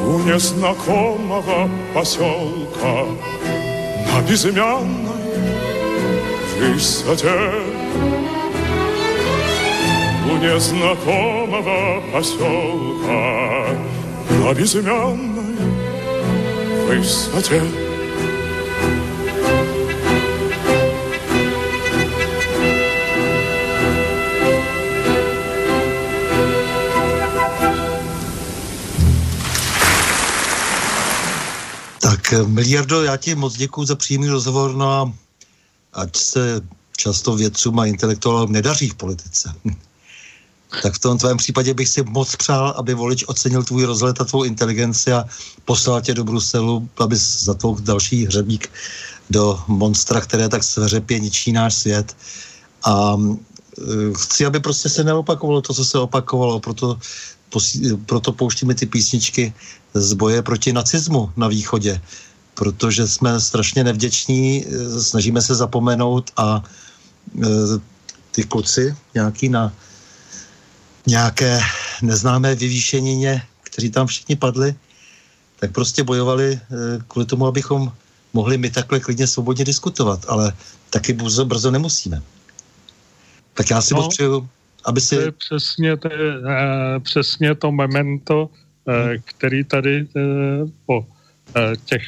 У 0.06 0.18
незнакомого 0.20 1.70
поселка 1.94 3.06
На 4.12 4.20
безымянной 4.28 5.14
высоте 6.58 7.52
у 10.26 10.36
незнакомого 10.36 12.02
поселка 12.12 13.66
на 14.30 14.54
безымянной 14.54 15.56
высоте. 16.88 17.83
Miliardo, 32.46 33.02
já 33.02 33.16
ti 33.16 33.34
moc 33.34 33.56
děkuji 33.56 33.84
za 33.84 33.94
příjemný 33.94 34.28
rozhovor, 34.28 34.74
no 34.74 34.92
a 34.92 35.12
ať 35.92 36.16
se 36.16 36.60
často 36.96 37.36
vědcům 37.36 37.78
a 37.78 37.86
intelektuálům 37.86 38.52
nedaří 38.52 38.88
v 38.88 38.94
politice. 38.94 39.54
tak 40.82 40.94
v 40.94 40.98
tom 40.98 41.18
tvém 41.18 41.36
případě 41.36 41.74
bych 41.74 41.88
si 41.88 42.02
moc 42.02 42.36
přál, 42.36 42.74
aby 42.76 42.94
volič 42.94 43.24
ocenil 43.26 43.62
tvůj 43.62 43.84
rozhled 43.84 44.20
a 44.20 44.24
tvou 44.24 44.44
inteligenci 44.44 45.12
a 45.12 45.24
poslal 45.64 46.00
tě 46.00 46.14
do 46.14 46.24
Bruselu, 46.24 46.88
aby 46.98 47.16
zatou 47.16 47.76
další 47.80 48.26
hřebík 48.26 48.70
do 49.30 49.60
monstra, 49.68 50.20
které 50.20 50.48
tak 50.48 50.64
sveřepě 50.64 51.20
ničí 51.20 51.52
náš 51.52 51.74
svět. 51.74 52.16
A 52.84 53.16
e, 53.16 54.14
chci, 54.16 54.46
aby 54.46 54.60
prostě 54.60 54.88
se 54.88 55.04
neopakovalo 55.04 55.62
to, 55.62 55.74
co 55.74 55.84
se 55.84 55.98
opakovalo, 55.98 56.60
proto, 56.60 56.98
proto 58.06 58.32
pouštíme 58.32 58.74
ty 58.74 58.86
písničky 58.86 59.52
z 59.94 60.12
boje 60.12 60.42
proti 60.42 60.72
nacismu 60.72 61.32
na 61.36 61.48
východě, 61.48 62.00
protože 62.54 63.08
jsme 63.08 63.40
strašně 63.40 63.84
nevděční, 63.84 64.66
e, 64.66 65.00
snažíme 65.00 65.42
se 65.42 65.54
zapomenout 65.54 66.30
a 66.36 66.62
e, 66.62 67.46
ty 68.30 68.44
kluci 68.44 68.96
nějaký 69.14 69.48
na 69.48 69.72
nějaké 71.06 71.60
neznámé 72.02 72.54
vyvýšenině, 72.54 73.42
kteří 73.62 73.90
tam 73.90 74.06
všichni 74.06 74.36
padli, 74.36 74.74
tak 75.60 75.72
prostě 75.72 76.02
bojovali 76.02 76.60
eh, 76.60 76.98
kvůli 77.08 77.26
tomu, 77.26 77.46
abychom 77.46 77.92
mohli 78.32 78.58
my 78.58 78.70
takhle 78.70 79.00
klidně 79.00 79.26
svobodně 79.26 79.64
diskutovat, 79.64 80.24
ale 80.28 80.52
taky 80.90 81.12
brzo, 81.12 81.44
brzo 81.44 81.70
nemusíme. 81.70 82.22
Tak 83.54 83.70
já 83.70 83.82
si 83.82 83.94
no, 83.94 84.02
moc 84.02 84.14
přeju, 84.14 84.48
aby 84.84 85.00
si... 85.00 85.16
To 85.16 85.20
je 85.20 85.32
přesně, 85.32 85.96
to, 85.96 86.08
je, 86.12 86.38
uh, 86.38 86.46
přesně 87.02 87.54
to 87.54 87.72
memento, 87.72 88.48
uh, 88.84 88.94
který 89.24 89.64
tady 89.64 90.02
uh, 90.02 90.70
po 90.86 91.06
těch 91.84 92.02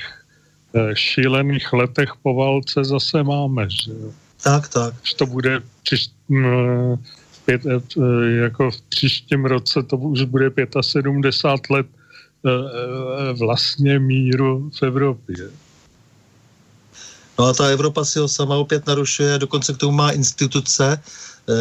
šílených 0.94 1.72
letech 1.72 2.10
po 2.22 2.34
válce 2.34 2.84
zase 2.84 3.22
máme. 3.22 3.70
Že? 3.70 3.92
Tak, 4.42 4.68
tak. 4.68 4.94
Že 5.02 5.16
to 5.16 5.26
bude 5.26 5.62
přiš, 5.82 6.08
uh, 6.28 6.98
pět, 7.46 7.62
eh, 7.66 8.30
jako 8.42 8.70
v 8.70 8.80
příštím 8.80 9.44
roce 9.44 9.82
to 9.82 9.96
už 9.96 10.22
bude 10.22 10.50
75 10.80 11.70
let 11.70 11.86
eh, 11.86 12.50
eh, 12.50 13.32
vlastně 13.32 13.98
míru 13.98 14.70
v 14.78 14.82
Evropě. 14.82 15.50
No 17.38 17.44
a 17.44 17.52
ta 17.52 17.66
Evropa 17.66 18.04
si 18.04 18.18
ho 18.18 18.28
sama 18.28 18.56
opět 18.56 18.86
narušuje, 18.86 19.38
dokonce 19.38 19.74
k 19.74 19.76
tomu 19.76 19.96
má 19.96 20.10
instituce, 20.10 21.00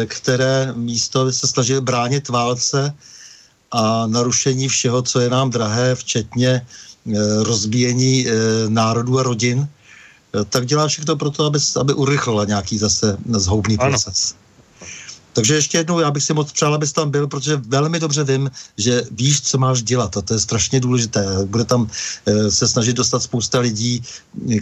které 0.06 0.72
místo 0.76 1.32
se 1.32 1.46
snaží 1.46 1.80
bránit 1.80 2.28
válce 2.28 2.94
a 3.72 4.06
narušení 4.06 4.68
všeho, 4.68 5.02
co 5.02 5.20
je 5.20 5.30
nám 5.30 5.50
drahé, 5.50 5.94
včetně 5.94 6.66
rozbíjení 7.42 8.26
národů 8.68 9.18
a 9.18 9.22
rodin, 9.22 9.68
tak 10.50 10.66
dělá 10.66 10.88
všechno 10.88 11.16
pro 11.16 11.30
to, 11.30 11.44
aby, 11.44 11.58
aby 11.80 11.94
urychlila 11.94 12.44
nějaký 12.44 12.78
zase 12.78 13.16
zhoubný 13.36 13.78
proces. 13.78 14.34
Takže 15.36 15.54
ještě 15.54 15.78
jednou, 15.78 16.00
já 16.00 16.10
bych 16.10 16.22
si 16.22 16.34
moc 16.34 16.52
přál, 16.52 16.74
abys 16.74 16.92
tam 16.92 17.10
byl, 17.10 17.26
protože 17.26 17.56
velmi 17.56 18.00
dobře 18.00 18.24
vím, 18.24 18.50
že 18.76 19.02
víš, 19.10 19.40
co 19.40 19.58
máš 19.58 19.82
dělat 19.82 20.16
a 20.16 20.22
to 20.22 20.34
je 20.34 20.40
strašně 20.40 20.80
důležité. 20.80 21.26
Bude 21.44 21.64
tam 21.64 21.90
e, 22.26 22.50
se 22.50 22.68
snažit 22.68 22.96
dostat 22.96 23.22
spousta 23.22 23.60
lidí, 23.60 24.02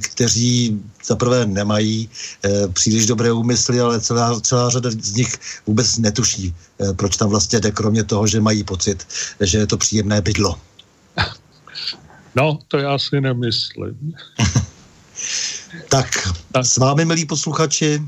kteří 0.01 0.83
zaprvé 1.05 1.47
nemají 1.47 2.09
e, 2.45 2.69
příliš 2.69 3.07
dobré 3.07 3.33
úmysly, 3.33 3.81
ale 3.81 4.01
celá, 4.01 4.41
celá 4.41 4.71
řada 4.71 4.91
z 4.91 5.15
nich 5.15 5.39
vůbec 5.67 5.99
netuší, 5.99 6.55
e, 6.81 6.93
proč 6.93 7.17
tam 7.17 7.31
vlastně 7.31 7.61
jde, 7.61 7.71
kromě 7.71 8.05
toho, 8.05 8.27
že 8.27 8.41
mají 8.41 8.65
pocit, 8.65 9.07
že 9.41 9.59
je 9.59 9.67
to 9.67 9.77
příjemné 9.77 10.21
bydlo. 10.21 10.59
No, 12.37 12.59
to 12.69 12.79
já 12.79 12.99
si 12.99 13.21
nemyslím. 13.21 14.15
tak, 15.89 16.35
tak, 16.53 16.67
s 16.67 16.77
vámi, 16.77 17.05
milí 17.05 17.27
posluchači, 17.27 18.03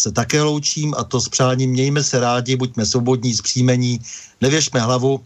se 0.00 0.12
také 0.12 0.42
loučím 0.42 0.94
a 0.96 1.04
to 1.04 1.20
s 1.20 1.28
přáním 1.28 1.70
mějme 1.70 2.04
se 2.04 2.20
rádi, 2.20 2.56
buďme 2.56 2.86
svobodní, 2.86 3.34
zpříjmení, 3.34 4.00
nevěšme 4.40 4.80
hlavu, 4.80 5.20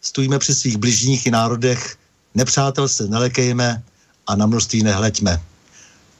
stojíme 0.00 0.38
při 0.38 0.54
svých 0.54 0.76
bližních 0.76 1.26
i 1.26 1.30
národech, 1.30 1.96
nepřátel 2.34 2.88
se 2.88 3.08
nelekejme 3.08 3.82
a 4.26 4.36
na 4.36 4.46
množství 4.46 4.82
nehleďme. 4.82 5.42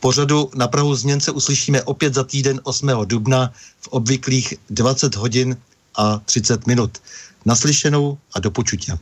pořadu 0.01 0.51
na 0.55 0.69
Prahu 0.69 0.95
změn 0.95 1.21
se 1.21 1.31
uslyšíme 1.31 1.83
opět 1.83 2.15
za 2.15 2.25
týden 2.25 2.61
8. 2.65 2.91
dubna 3.05 3.53
v 3.81 3.89
obvyklých 3.89 4.55
20 4.71 5.15
hodin 5.15 5.57
a 5.95 6.19
30 6.19 6.67
minut. 6.67 6.99
Naslyšenou 7.47 8.19
a 8.35 8.41
do 8.41 8.51
počutě. 8.51 8.99